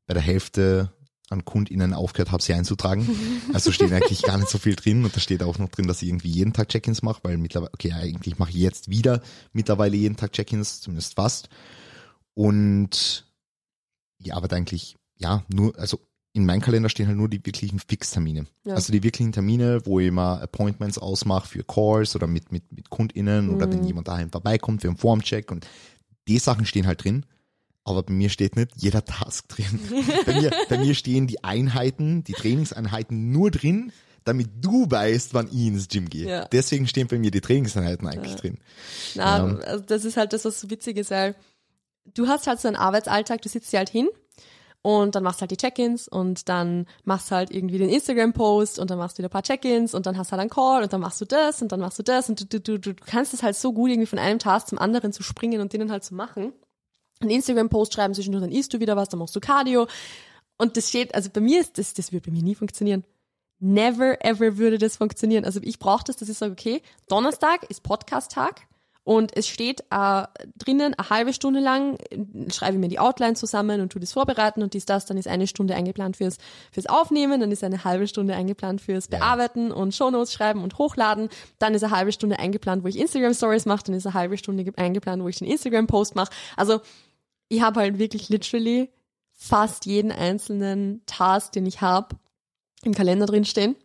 bei 0.06 0.14
der 0.14 0.22
Hälfte 0.24 0.94
an 1.30 1.44
KundInnen 1.46 1.94
aufgehört 1.94 2.32
habe, 2.32 2.44
sie 2.44 2.54
einzutragen. 2.54 3.08
Also 3.54 3.72
steht 3.72 3.92
eigentlich 3.92 4.22
gar 4.22 4.38
nicht 4.38 4.50
so 4.50 4.58
viel 4.58 4.76
drin 4.76 5.04
und 5.04 5.16
da 5.16 5.20
steht 5.20 5.42
auch 5.44 5.58
noch 5.58 5.70
drin, 5.70 5.88
dass 5.88 6.02
ich 6.02 6.10
irgendwie 6.10 6.30
jeden 6.30 6.54
Tag 6.54 6.70
Check-ins 6.70 7.02
mache, 7.02 7.20
weil 7.24 7.38
mittlerweile, 7.38 7.74
okay, 7.74 7.94
eigentlich 7.94 8.38
mache 8.38 8.52
ich 8.52 8.58
jetzt 8.58 8.90
wieder 8.90 9.22
mittlerweile 9.52 9.96
jeden 9.96 10.18
Tag 10.18 10.34
Check-ins, 10.34 10.82
zumindest 10.82 11.16
fast. 11.16 11.50
Und 12.34 13.26
ich 14.20 14.34
arbeite 14.34 14.56
eigentlich, 14.56 14.96
ja, 15.18 15.44
nur, 15.48 15.78
also 15.80 16.00
in 16.34 16.46
meinem 16.46 16.62
Kalender 16.62 16.90
stehen 16.90 17.08
halt 17.08 17.18
nur 17.18 17.30
die 17.30 17.46
wirklichen 17.46 17.80
Fixtermine. 17.80 18.46
Ja. 18.66 18.76
Also 18.76 18.92
die 18.92 19.04
wirklichen 19.04 19.32
Termine, 19.32 19.86
wo 19.86 20.00
ich 20.02 20.12
mal 20.12 20.42
Appointments 20.42 20.98
ausmache 20.98 21.48
für 21.48 21.64
Calls 21.64 22.16
oder 22.16 22.28
mit, 22.28 22.52
mit, 22.52 22.72
mit 22.74 22.90
KundInnen 22.90 23.50
oder 23.50 23.72
wenn 23.72 23.80
Mhm. 23.80 23.88
jemand 23.88 24.08
daheim 24.10 24.30
vorbeikommt 24.30 24.82
für 24.82 24.90
einen 24.90 24.98
Formcheck 24.98 25.50
und 25.52 25.66
die 26.28 26.40
Sachen 26.40 26.66
stehen 26.66 26.88
halt 26.88 27.04
drin. 27.04 27.26
Aber 27.86 28.02
bei 28.04 28.14
mir 28.14 28.30
steht 28.30 28.56
nicht 28.56 28.72
jeder 28.76 29.06
Task 29.06 29.48
drin. 29.48 29.80
bei, 30.26 30.42
mir, 30.42 30.52
bei 30.70 30.78
mir 30.80 30.96
stehen 30.96 31.28
die 31.28 31.44
Einheiten, 31.44 32.24
die 32.24 32.34
Trainingseinheiten 32.34 33.32
nur 33.32 33.52
drin, 33.52 33.92
damit 34.24 34.50
du 34.60 34.90
weißt, 34.90 35.36
wann 35.36 35.48
ich 35.48 35.68
ins 35.68 35.88
Gym 35.88 36.10
gehe. 36.10 36.28
Ja. 36.28 36.46
Deswegen 36.46 36.88
stehen 36.88 37.08
bei 37.08 37.20
mir 37.20 37.30
die 37.32 37.42
Trainingseinheiten 37.42 38.08
eigentlich 38.08 38.34
Ja. 38.34 38.40
drin. 38.40 38.58
Na, 39.14 39.38
Ja. 39.38 39.56
also 39.58 39.84
das 39.86 40.04
ist 40.04 40.18
halt 40.18 40.34
das, 40.34 40.46
was 40.46 40.60
so 40.60 40.70
witzig 40.72 40.98
ist, 40.98 41.12
weil 41.12 41.36
du 42.14 42.28
hast 42.28 42.48
halt 42.48 42.60
so 42.60 42.68
einen 42.68 42.76
Arbeitsalltag, 42.76 43.44
du 43.44 43.50
sitzt 43.50 43.72
dir 43.72 43.78
halt 43.78 43.90
hin 43.90 44.08
und 44.82 45.14
dann 45.14 45.22
machst 45.24 45.42
halt 45.42 45.52
die 45.52 45.58
Check-ins 45.58 46.08
und 46.08 46.50
dann 46.50 46.88
machst 47.04 47.30
halt 47.30 47.52
irgendwie 47.52 47.78
den 47.78 47.90
Instagram-Post 47.90 48.80
und 48.80 48.90
dann 48.90 48.98
machst 48.98 49.18
du 49.18 49.20
wieder 49.20 49.30
ein 49.30 49.32
paar 49.32 49.44
Check-ins 49.44 49.94
und 49.94 50.08
dann 50.08 50.18
hast 50.18 50.32
halt 50.32 50.40
einen 50.42 50.50
Call 50.50 50.82
und 50.82 50.92
dann 50.92 51.02
machst 51.02 51.22
du 51.22 51.26
das 51.26 51.62
und 51.62 51.72
dann 51.72 51.80
machst 51.82 52.00
du 52.00 52.04
das 52.04 52.28
und 52.30 52.42
du, 52.52 52.60
du, 52.60 52.80
du, 52.80 52.80
du 52.80 52.94
kannst 53.06 53.36
es 53.36 53.44
halt 53.44 53.56
so 53.56 53.74
gut 53.74 53.92
irgendwie 53.92 54.08
von 54.08 54.18
einem 54.20 54.40
Task 54.40 54.70
zum 54.70 54.80
anderen 54.80 55.14
zu 55.14 55.22
springen 55.22 55.62
und 55.62 55.72
den 55.74 55.82
dann 55.82 55.92
halt 55.92 56.04
zu 56.04 56.16
machen. 56.16 56.52
Einen 57.22 57.32
Instagram-Post 57.32 57.94
schreiben 57.94 58.14
zwischendurch, 58.14 58.44
dann 58.44 58.52
isst 58.52 58.74
du 58.74 58.80
wieder 58.80 58.96
was, 58.96 59.10
dann 59.10 59.20
machst 59.20 59.36
du 59.36 59.40
Cardio 59.40 59.88
und 60.58 60.78
das 60.78 60.90
steht, 60.90 61.14
also 61.16 61.30
bei 61.30 61.42
mir 61.42 61.60
ist 61.60 61.78
das, 61.78 61.94
das 61.94 62.12
wird 62.12 62.26
bei 62.26 62.32
mir 62.32 62.44
nie 62.44 62.56
funktionieren. 62.56 63.04
Never 63.60 64.24
ever 64.24 64.58
würde 64.58 64.78
das 64.78 64.98
funktionieren. 64.98 65.46
Also 65.46 65.60
ich 65.64 65.80
brauche 65.80 66.04
das, 66.06 66.18
dass 66.18 66.30
ich 66.30 66.38
sage, 66.38 66.52
okay, 66.52 66.82
Donnerstag 67.08 67.64
ist 67.70 67.84
Podcast-Tag 67.84 68.68
und 69.06 69.38
es 69.38 69.48
steht 69.48 69.82
äh, 69.92 70.24
drinnen 70.58 70.94
eine 70.94 71.10
halbe 71.10 71.32
Stunde 71.32 71.60
lang, 71.60 71.98
schreibe 72.52 72.74
ich 72.74 72.80
mir 72.80 72.88
die 72.88 73.00
Outline 73.00 73.36
zusammen 73.36 73.80
und 73.80 73.92
tu 73.92 74.00
das 74.00 74.14
vorbereiten 74.14 74.64
und 74.64 74.74
dies, 74.74 74.86
das, 74.86 75.06
dann 75.06 75.18
ist 75.18 75.28
eine 75.28 75.48
Stunde 75.48 75.76
eingeplant 75.76 76.18
fürs, 76.18 76.38
fürs 76.72 76.88
Aufnehmen, 76.88 77.40
dann 77.40 77.52
ist 77.52 77.64
eine 77.64 77.84
halbe 77.84 78.08
Stunde 78.08 78.36
eingeplant 78.36 78.82
fürs 78.82 79.08
Bearbeiten 79.08 79.72
und 79.72 79.94
Shownotes 79.94 80.34
schreiben 80.34 80.64
und 80.64 80.80
hochladen, 80.80 81.30
dann 81.60 81.76
ist 81.76 81.84
eine 81.84 81.96
halbe 81.96 82.12
Stunde 82.12 82.40
eingeplant, 82.40 82.84
wo 82.84 82.88
ich 82.88 82.98
Instagram 82.98 83.36
Stories 83.36 83.66
mache, 83.66 83.84
dann 83.86 83.96
ist 83.96 84.08
eine 84.08 84.16
halbe 84.16 84.38
Stunde 84.38 84.66
eingeplant, 84.76 85.22
wo 85.22 85.28
ich 85.28 85.38
den 85.38 85.48
Instagram 85.48 85.86
Post 85.86 86.16
mache. 86.16 86.32
Also 86.58 86.82
ich 87.50 87.62
habe 87.62 87.80
halt 87.82 88.00
wirklich 88.00 88.30
literally 88.30 88.90
fast 89.32 89.86
jeden 89.86 90.12
einzelnen 90.12 91.02
Task, 91.06 91.52
den 91.54 91.66
ich 91.66 91.82
habe, 91.82 92.16
im 92.84 92.94
Kalender 92.94 93.26
drin 93.26 93.46
stehen. 93.46 93.76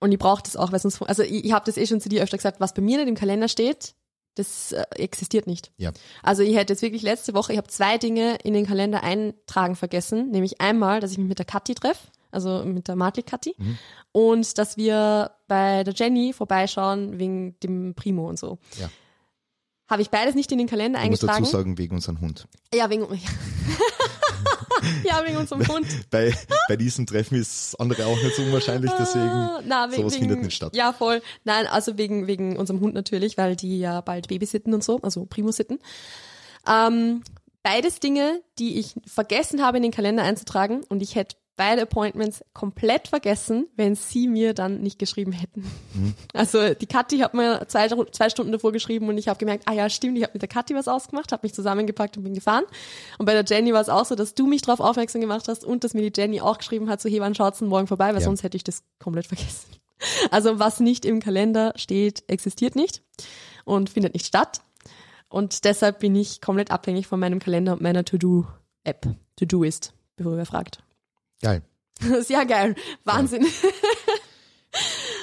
Und 0.00 0.12
ich 0.12 0.18
brauche 0.18 0.42
das 0.42 0.56
auch, 0.56 0.72
weil 0.72 0.80
sonst, 0.80 1.00
also 1.02 1.22
ich, 1.22 1.44
ich 1.44 1.52
habe 1.52 1.64
das 1.64 1.76
eh 1.76 1.86
schon 1.86 2.00
zu 2.00 2.08
dir 2.08 2.22
öfter 2.22 2.36
gesagt, 2.36 2.60
was 2.60 2.74
bei 2.74 2.82
mir 2.82 2.98
nicht 2.98 3.08
im 3.08 3.14
Kalender 3.14 3.48
steht, 3.48 3.94
das 4.34 4.72
äh, 4.72 4.84
existiert 4.96 5.46
nicht. 5.46 5.70
Ja. 5.76 5.92
Also 6.22 6.42
ich 6.42 6.56
hätte 6.56 6.72
jetzt 6.72 6.82
wirklich 6.82 7.02
letzte 7.02 7.34
Woche, 7.34 7.52
ich 7.52 7.58
habe 7.58 7.68
zwei 7.68 7.98
Dinge 7.98 8.36
in 8.42 8.54
den 8.54 8.66
Kalender 8.66 9.02
eintragen 9.02 9.76
vergessen, 9.76 10.30
nämlich 10.30 10.60
einmal, 10.60 11.00
dass 11.00 11.12
ich 11.12 11.18
mich 11.18 11.28
mit 11.28 11.38
der 11.38 11.46
Kathi 11.46 11.74
treffe, 11.74 12.08
also 12.30 12.64
mit 12.64 12.88
der 12.88 12.96
Martli 12.96 13.22
Kathi, 13.22 13.54
Mhm. 13.58 13.78
und 14.12 14.58
dass 14.58 14.76
wir 14.76 15.32
bei 15.48 15.84
der 15.84 15.94
Jenny 15.94 16.32
vorbeischauen 16.32 17.18
wegen 17.18 17.58
dem 17.60 17.94
Primo 17.94 18.28
und 18.28 18.38
so. 18.38 18.58
Ja. 18.80 18.90
Habe 19.92 20.00
ich 20.00 20.08
beides 20.08 20.34
nicht 20.34 20.50
in 20.50 20.56
den 20.56 20.66
Kalender 20.66 21.02
Ich 21.02 21.10
muss 21.10 21.20
eingetragen? 21.20 21.44
dazu 21.44 21.52
sagen, 21.54 21.76
wegen 21.76 21.96
unserem 21.96 22.22
Hund. 22.22 22.48
Ja, 22.74 22.88
wegen, 22.88 23.02
ja, 25.04 25.22
wegen 25.26 25.36
unserem 25.36 25.68
Hund. 25.68 25.86
Bei, 26.10 26.32
bei 26.66 26.76
diesem 26.76 27.04
Treffen 27.04 27.34
ist 27.34 27.74
das 27.74 27.78
andere 27.78 28.06
auch 28.06 28.16
nicht 28.16 28.34
so 28.34 28.40
unwahrscheinlich, 28.40 28.90
deswegen 28.98 29.28
Ah, 29.28 29.60
na, 29.66 29.90
wegen, 29.90 30.00
sowas 30.00 30.16
findet 30.16 30.40
nicht 30.40 30.56
statt. 30.56 30.74
Ja, 30.74 30.94
voll. 30.94 31.20
Nein, 31.44 31.66
also 31.66 31.98
wegen, 31.98 32.26
wegen 32.26 32.56
unserem 32.56 32.80
Hund 32.80 32.94
natürlich, 32.94 33.36
weil 33.36 33.54
die 33.54 33.80
ja 33.80 34.00
bald 34.00 34.28
Babysitten 34.28 34.72
und 34.72 34.82
so, 34.82 34.98
also 35.02 35.26
Primusitten. 35.26 35.78
Ähm, 36.66 37.22
beides 37.62 38.00
Dinge, 38.00 38.40
die 38.58 38.78
ich 38.78 38.94
vergessen 39.06 39.62
habe 39.62 39.76
in 39.76 39.82
den 39.82 39.92
Kalender 39.92 40.22
einzutragen 40.22 40.84
und 40.88 41.02
ich 41.02 41.16
hätte 41.16 41.36
beide 41.62 41.82
Appointments 41.82 42.44
komplett 42.54 43.06
vergessen, 43.06 43.68
wenn 43.76 43.94
sie 43.94 44.26
mir 44.26 44.52
dann 44.52 44.80
nicht 44.80 44.98
geschrieben 44.98 45.30
hätten. 45.30 45.60
Mhm. 45.94 46.14
Also 46.34 46.74
die 46.74 46.86
Kathi 46.86 47.18
hat 47.18 47.34
mir 47.34 47.64
zwei, 47.68 47.86
zwei 47.86 48.30
Stunden 48.30 48.50
davor 48.50 48.72
geschrieben 48.72 49.08
und 49.08 49.16
ich 49.16 49.28
habe 49.28 49.38
gemerkt, 49.38 49.62
ah 49.68 49.72
ja, 49.72 49.88
stimmt, 49.88 50.18
ich 50.18 50.24
habe 50.24 50.32
mit 50.32 50.42
der 50.42 50.48
Kathi 50.48 50.74
was 50.74 50.88
ausgemacht, 50.88 51.30
habe 51.30 51.46
mich 51.46 51.54
zusammengepackt 51.54 52.16
und 52.16 52.24
bin 52.24 52.34
gefahren. 52.34 52.64
Und 53.18 53.26
bei 53.26 53.32
der 53.32 53.44
Jenny 53.46 53.72
war 53.72 53.80
es 53.80 53.88
auch 53.88 54.04
so, 54.04 54.16
dass 54.16 54.34
du 54.34 54.48
mich 54.48 54.62
darauf 54.62 54.80
aufmerksam 54.80 55.20
gemacht 55.20 55.46
hast 55.46 55.64
und 55.64 55.84
dass 55.84 55.94
mir 55.94 56.10
die 56.10 56.20
Jenny 56.20 56.40
auch 56.40 56.58
geschrieben 56.58 56.88
hat, 56.88 57.00
so 57.00 57.08
hey, 57.08 57.20
wann 57.20 57.36
schaut's 57.36 57.60
denn 57.60 57.68
morgen 57.68 57.86
vorbei, 57.86 58.08
weil 58.08 58.20
Ja. 58.20 58.24
sonst 58.26 58.42
hätte 58.42 58.56
ich 58.56 58.64
das 58.64 58.82
komplett 58.98 59.28
vergessen. 59.28 59.68
Also 60.32 60.58
was 60.58 60.80
nicht 60.80 61.04
im 61.04 61.20
Kalender 61.20 61.74
steht, 61.76 62.24
existiert 62.26 62.74
nicht 62.74 63.02
und 63.64 63.88
findet 63.88 64.14
nicht 64.14 64.26
statt. 64.26 64.60
Und 65.28 65.64
deshalb 65.64 66.00
bin 66.00 66.16
ich 66.16 66.40
komplett 66.40 66.72
abhängig 66.72 67.06
von 67.06 67.20
meinem 67.20 67.38
Kalender 67.38 67.74
und 67.74 67.82
meiner 67.82 68.04
To-Do-App. 68.04 69.06
To-Do 69.36 69.62
ist, 69.62 69.94
bevor 70.16 70.36
wer 70.36 70.44
fragt. 70.44 70.82
Geil. 71.42 71.62
Sehr 72.22 72.46
geil. 72.46 72.74
Wahnsinn. 73.04 73.46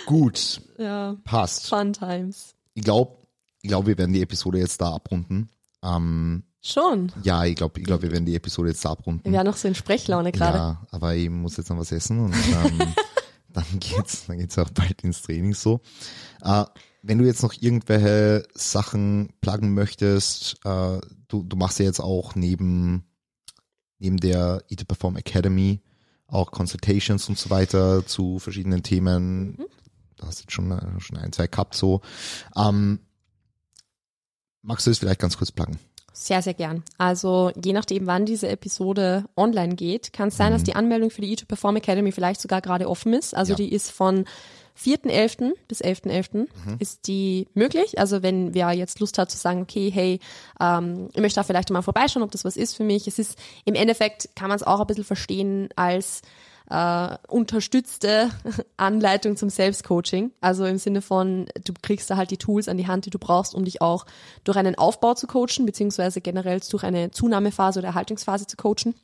Gut, 0.05 0.61
Ja, 0.77 1.15
passt. 1.23 1.67
fun 1.67 1.93
times. 1.93 2.55
Ich 2.73 2.83
glaube, 2.83 3.17
ich 3.61 3.69
glaub, 3.69 3.85
wir 3.87 3.97
werden 3.97 4.13
die 4.13 4.21
Episode 4.21 4.59
jetzt 4.59 4.79
da 4.81 4.93
abrunden. 4.93 5.49
Ähm, 5.83 6.43
Schon. 6.61 7.11
ja, 7.23 7.45
ich 7.45 7.55
glaube, 7.55 7.79
ich 7.79 7.85
glaub, 7.85 8.01
wir 8.01 8.11
werden 8.11 8.25
die 8.25 8.35
Episode 8.35 8.69
jetzt 8.69 8.83
da 8.85 8.91
abrunden. 8.91 9.31
Wir 9.31 9.37
waren 9.37 9.47
noch 9.47 9.57
so 9.57 9.67
in 9.67 9.75
Sprechlaune 9.75 10.31
gerade. 10.31 10.57
Ja, 10.57 10.87
aber 10.91 11.15
ich 11.15 11.29
muss 11.29 11.57
jetzt 11.57 11.69
noch 11.69 11.77
was 11.77 11.91
essen 11.91 12.19
und 12.19 12.33
ähm, 12.33 12.93
dann 13.49 13.65
geht's, 13.79 14.25
dann 14.27 14.37
geht's 14.37 14.57
auch 14.57 14.69
bald 14.69 15.01
ins 15.03 15.21
Training 15.21 15.53
so. 15.53 15.79
Äh, 16.41 16.65
wenn 17.01 17.17
du 17.17 17.25
jetzt 17.25 17.43
noch 17.43 17.53
irgendwelche 17.59 18.45
Sachen 18.53 19.29
pluggen 19.41 19.73
möchtest, 19.73 20.57
äh, 20.65 20.99
du, 21.29 21.43
du 21.43 21.55
machst 21.55 21.79
ja 21.79 21.85
jetzt 21.85 22.01
auch 22.01 22.35
neben, 22.35 23.05
neben 23.99 24.17
der 24.17 24.63
Eat 24.69 24.79
to 24.81 24.85
Perform 24.85 25.15
Academy 25.15 25.81
auch 26.31 26.51
Consultations 26.51 27.27
und 27.29 27.37
so 27.37 27.49
weiter 27.49 28.05
zu 28.05 28.39
verschiedenen 28.39 28.83
Themen. 28.83 29.51
Mhm. 29.57 29.65
Du 30.17 30.25
hast 30.25 30.41
jetzt 30.41 30.51
schon, 30.51 30.77
schon 30.99 31.17
ein, 31.17 31.31
zwei 31.31 31.47
gehabt 31.47 31.75
so. 31.75 32.01
Ähm, 32.55 32.99
magst 34.61 34.85
du 34.87 34.91
es 34.91 34.99
vielleicht 34.99 35.19
ganz 35.19 35.37
kurz 35.37 35.51
pluggen? 35.51 35.79
Sehr, 36.11 36.41
sehr 36.41 36.53
gern. 36.53 36.83
Also 36.97 37.51
je 37.63 37.71
nachdem, 37.71 38.05
wann 38.05 38.25
diese 38.25 38.49
Episode 38.49 39.25
online 39.37 39.75
geht, 39.75 40.11
kann 40.11 40.27
es 40.29 40.37
sein, 40.37 40.51
dass 40.51 40.63
die 40.63 40.75
Anmeldung 40.75 41.11
für 41.11 41.21
die 41.21 41.33
E2 41.37 41.45
Perform 41.45 41.77
Academy 41.77 42.11
vielleicht 42.11 42.41
sogar 42.41 42.59
gerade 42.61 42.89
offen 42.89 43.13
ist. 43.13 43.33
Also 43.35 43.53
Ja. 43.53 43.57
die 43.57 43.71
ist 43.71 43.91
von 43.91 44.25
4.11. 44.81 45.53
bis 45.67 45.81
11.11. 45.81 46.47
ist 46.79 47.07
die 47.07 47.47
möglich. 47.53 47.99
Also 47.99 48.23
wenn 48.23 48.53
wer 48.53 48.71
jetzt 48.71 48.99
Lust 48.99 49.17
hat 49.17 49.29
zu 49.29 49.37
sagen, 49.37 49.61
okay, 49.61 49.91
hey, 49.93 50.19
ähm, 50.59 51.09
ich 51.13 51.21
möchte 51.21 51.39
da 51.39 51.43
vielleicht 51.43 51.69
mal 51.69 51.81
vorbeischauen, 51.81 52.23
ob 52.23 52.31
das 52.31 52.45
was 52.45 52.57
ist 52.57 52.75
für 52.75 52.83
mich. 52.83 53.07
Es 53.07 53.19
ist 53.19 53.37
im 53.65 53.75
Endeffekt, 53.75 54.29
kann 54.35 54.47
man 54.47 54.55
es 54.55 54.63
auch 54.63 54.79
ein 54.79 54.87
bisschen 54.87 55.03
verstehen 55.03 55.69
als 55.75 56.21
äh, 56.69 57.17
unterstützte 57.27 58.29
Anleitung 58.77 59.35
zum 59.35 59.49
Selbstcoaching. 59.49 60.31
Also 60.39 60.65
im 60.65 60.77
Sinne 60.77 61.01
von, 61.01 61.47
du 61.63 61.73
kriegst 61.81 62.09
da 62.09 62.17
halt 62.17 62.31
die 62.31 62.37
Tools 62.37 62.67
an 62.67 62.77
die 62.77 62.87
Hand, 62.87 63.05
die 63.05 63.09
du 63.09 63.19
brauchst, 63.19 63.55
um 63.55 63.65
dich 63.65 63.81
auch 63.81 64.05
durch 64.43 64.57
einen 64.57 64.75
Aufbau 64.75 65.13
zu 65.13 65.27
coachen, 65.27 65.65
beziehungsweise 65.65 66.21
generell 66.21 66.61
durch 66.69 66.83
eine 66.83 67.11
Zunahmephase 67.11 67.79
oder 67.79 67.89
Erhaltungsphase 67.89 68.47
zu 68.47 68.55
coachen. 68.55 68.95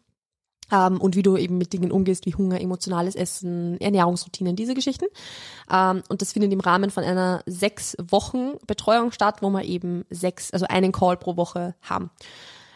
Ähm, 0.72 1.00
und 1.00 1.16
wie 1.16 1.22
du 1.22 1.38
eben 1.38 1.58
mit 1.58 1.74
Dingen 1.74 1.92
umgehst, 1.92 2.26
wie 2.26 2.36
Hunger, 2.36 2.60
emotionales 2.60 3.16
Essen, 3.16 3.80
Ernährungsroutinen, 3.80 4.56
diese 4.56 4.74
Geschichten. 4.74 5.06
Ähm, 5.72 6.04
und 6.10 6.22
das 6.22 6.34
findet 6.34 6.52
im 6.52 6.60
Rahmen 6.60 6.90
von 6.90 7.04
einer 7.04 7.44
sechs 7.46 7.96
Wochen 8.02 8.54
Betreuung 8.66 9.12
statt, 9.12 9.42
wo 9.42 9.50
wir 9.50 9.64
eben 9.64 10.06
sechs, 10.10 10.52
also 10.52 10.66
einen 10.68 10.92
Call 10.92 11.18
pro 11.18 11.38
Woche 11.38 11.76
haben. 11.82 12.10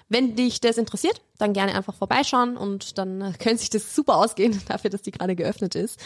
Wenn 0.09 0.35
dich 0.35 0.59
das 0.59 0.79
interessiert, 0.79 1.21
dann 1.37 1.53
gerne 1.53 1.75
einfach 1.75 1.93
vorbeischauen 1.93 2.57
und 2.57 2.97
dann 2.97 3.35
könnte 3.39 3.59
sich 3.59 3.69
das 3.69 3.95
super 3.95 4.17
ausgehen, 4.17 4.59
dafür, 4.67 4.89
dass 4.89 5.03
die 5.03 5.11
gerade 5.11 5.35
geöffnet 5.35 5.75
ist. 5.75 5.99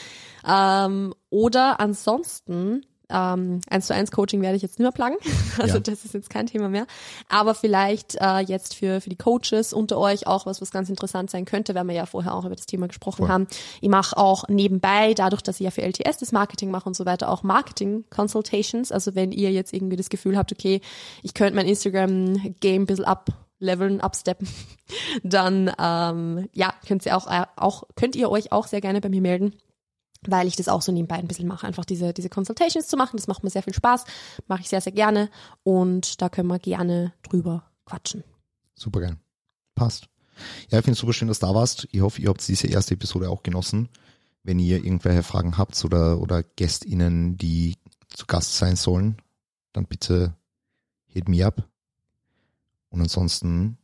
Ähm, 0.48 1.14
oder 1.30 1.80
ansonsten, 1.80 2.86
ähm, 3.14 3.62
1 3.70 3.88
zu 3.88 3.94
1 3.94 4.12
Coaching 4.12 4.42
werde 4.42 4.56
ich 4.56 4.62
jetzt 4.62 4.80
nicht 4.80 4.84
mehr 4.86 4.92
plagen. 4.92 5.16
Also 5.60 5.76
Ja. 5.76 5.80
das 5.82 6.04
ist 6.04 6.14
jetzt 6.16 6.30
kein 6.32 6.48
Thema 6.48 6.68
mehr. 6.68 6.88
Aber 7.30 7.54
vielleicht 7.54 8.16
äh, 8.20 8.40
jetzt 8.40 8.74
für, 8.76 9.02
für 9.02 9.10
die 9.10 9.16
Coaches 9.16 9.72
unter 9.72 10.00
euch 10.00 10.26
auch 10.26 10.46
was, 10.48 10.62
was 10.62 10.72
ganz 10.72 10.90
interessant 10.90 11.30
sein 11.30 11.46
könnte, 11.46 11.76
weil 11.76 11.84
wir 11.86 11.94
ja 11.94 12.06
vorher 12.08 12.34
auch 12.34 12.46
über 12.46 12.56
das 12.56 12.66
Thema 12.66 12.88
gesprochen 12.88 13.18
Voll. 13.26 13.30
haben. 13.30 13.48
Ich 13.82 13.90
mache 13.90 14.18
auch 14.18 14.48
nebenbei, 14.48 15.14
dadurch, 15.14 15.44
dass 15.44 15.60
ich 15.60 15.66
ja 15.66 15.72
für 15.72 15.84
LTS 15.84 16.18
das 16.18 16.32
Marketing 16.32 16.72
mache 16.72 16.86
und 16.88 16.96
so 16.96 17.06
weiter, 17.06 17.30
auch 17.30 17.44
Marketing-Consultations. 17.44 18.92
Also 18.92 19.14
wenn 19.16 19.32
ihr 19.32 19.52
jetzt 19.52 19.74
irgendwie 19.74 19.96
das 19.96 20.10
Gefühl 20.10 20.38
habt, 20.38 20.52
okay, 20.52 20.82
ich 21.22 21.34
könnte 21.34 21.56
mein 21.56 21.68
Instagram-Game 21.68 22.82
ein 22.84 22.86
bisschen 22.88 23.06
ableveln, 23.06 24.02
upsteppen, 24.02 24.48
dann 25.24 25.72
ähm, 25.80 26.50
ja, 26.54 26.74
könnt 26.88 27.06
ihr 27.06 27.16
auch, 27.16 27.28
äh, 27.28 27.46
auch, 27.56 27.84
könnt 27.96 28.16
ihr 28.16 28.32
euch 28.32 28.52
auch 28.52 28.68
sehr 28.68 28.82
gerne 28.82 29.02
bei 29.02 29.10
mir 29.10 29.22
melden 29.22 29.54
weil 30.30 30.48
ich 30.48 30.56
das 30.56 30.68
auch 30.68 30.82
so 30.82 30.92
nebenbei 30.92 31.16
ein 31.16 31.28
bisschen 31.28 31.48
mache, 31.48 31.68
einfach 31.68 31.86
diese, 31.86 32.14
diese 32.14 32.30
Consultations 32.30 32.88
zu 32.88 32.98
machen. 32.98 33.18
Das 33.18 33.28
macht 33.28 33.44
mir 33.44 33.50
sehr 33.50 33.64
viel 33.64 33.74
Spaß, 33.74 34.06
mache 34.48 34.62
ich 34.62 34.70
sehr, 34.70 34.82
sehr 34.82 34.94
gerne 34.94 35.30
und 35.64 36.22
da 36.22 36.30
können 36.30 36.48
wir 36.48 36.60
gerne 36.60 37.14
drüber 37.24 37.64
quatschen. 37.86 38.24
Super 38.76 39.02
geil. 39.02 39.18
Passt. 39.76 40.08
Ja, 40.70 40.80
ich 40.80 40.86
finde 40.86 40.94
es 40.94 41.00
super 41.00 41.14
schön, 41.14 41.28
dass 41.28 41.40
du 41.40 41.48
da 41.48 41.56
warst. 41.56 41.88
Ich 41.92 42.02
hoffe, 42.02 42.22
ihr 42.22 42.30
habt 42.30 42.48
diese 42.48 42.68
erste 42.68 42.96
Episode 42.96 43.30
auch 43.30 43.44
genossen. 43.44 43.90
Wenn 44.44 44.60
ihr 44.60 44.84
irgendwelche 44.84 45.24
Fragen 45.24 45.58
habt 45.58 45.84
oder, 45.86 46.20
oder 46.20 46.44
GästInnen, 46.44 47.38
die 47.38 47.78
zu 48.10 48.26
Gast 48.26 48.58
sein 48.58 48.76
sollen, 48.76 49.18
dann 49.72 49.86
bitte 49.86 50.36
hit 51.06 51.30
me 51.30 51.46
up. 51.46 51.68
Und 52.90 53.02
ansonsten 53.02 53.78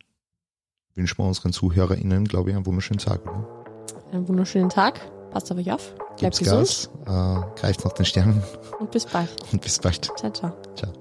wünschen 0.95 1.17
wir 1.17 1.25
unseren 1.25 1.53
ZuhörerInnen, 1.53 2.25
glaube 2.25 2.49
ich, 2.49 2.55
einen 2.55 2.65
wunderschönen 2.65 2.99
Tag. 2.99 3.21
Oder? 3.21 3.47
Einen 4.11 4.27
wunderschönen 4.27 4.69
Tag, 4.69 4.99
Passt 5.31 5.51
auf 5.51 5.57
euch 5.57 5.71
auf. 5.71 5.93
Bleibt 5.95 6.19
Gibt's 6.19 6.39
gesund. 6.39 6.89
Gas, 7.05 7.45
äh, 7.55 7.59
greift 7.59 7.85
nach 7.85 7.93
den 7.93 8.05
Sternen. 8.05 8.43
Und 8.79 8.91
bis 8.91 9.05
bald. 9.05 9.29
Und 9.51 9.61
bis 9.61 9.79
bald. 9.79 10.05
Ciao, 10.17 10.31
ciao. 10.31 10.51
Ciao. 10.75 10.91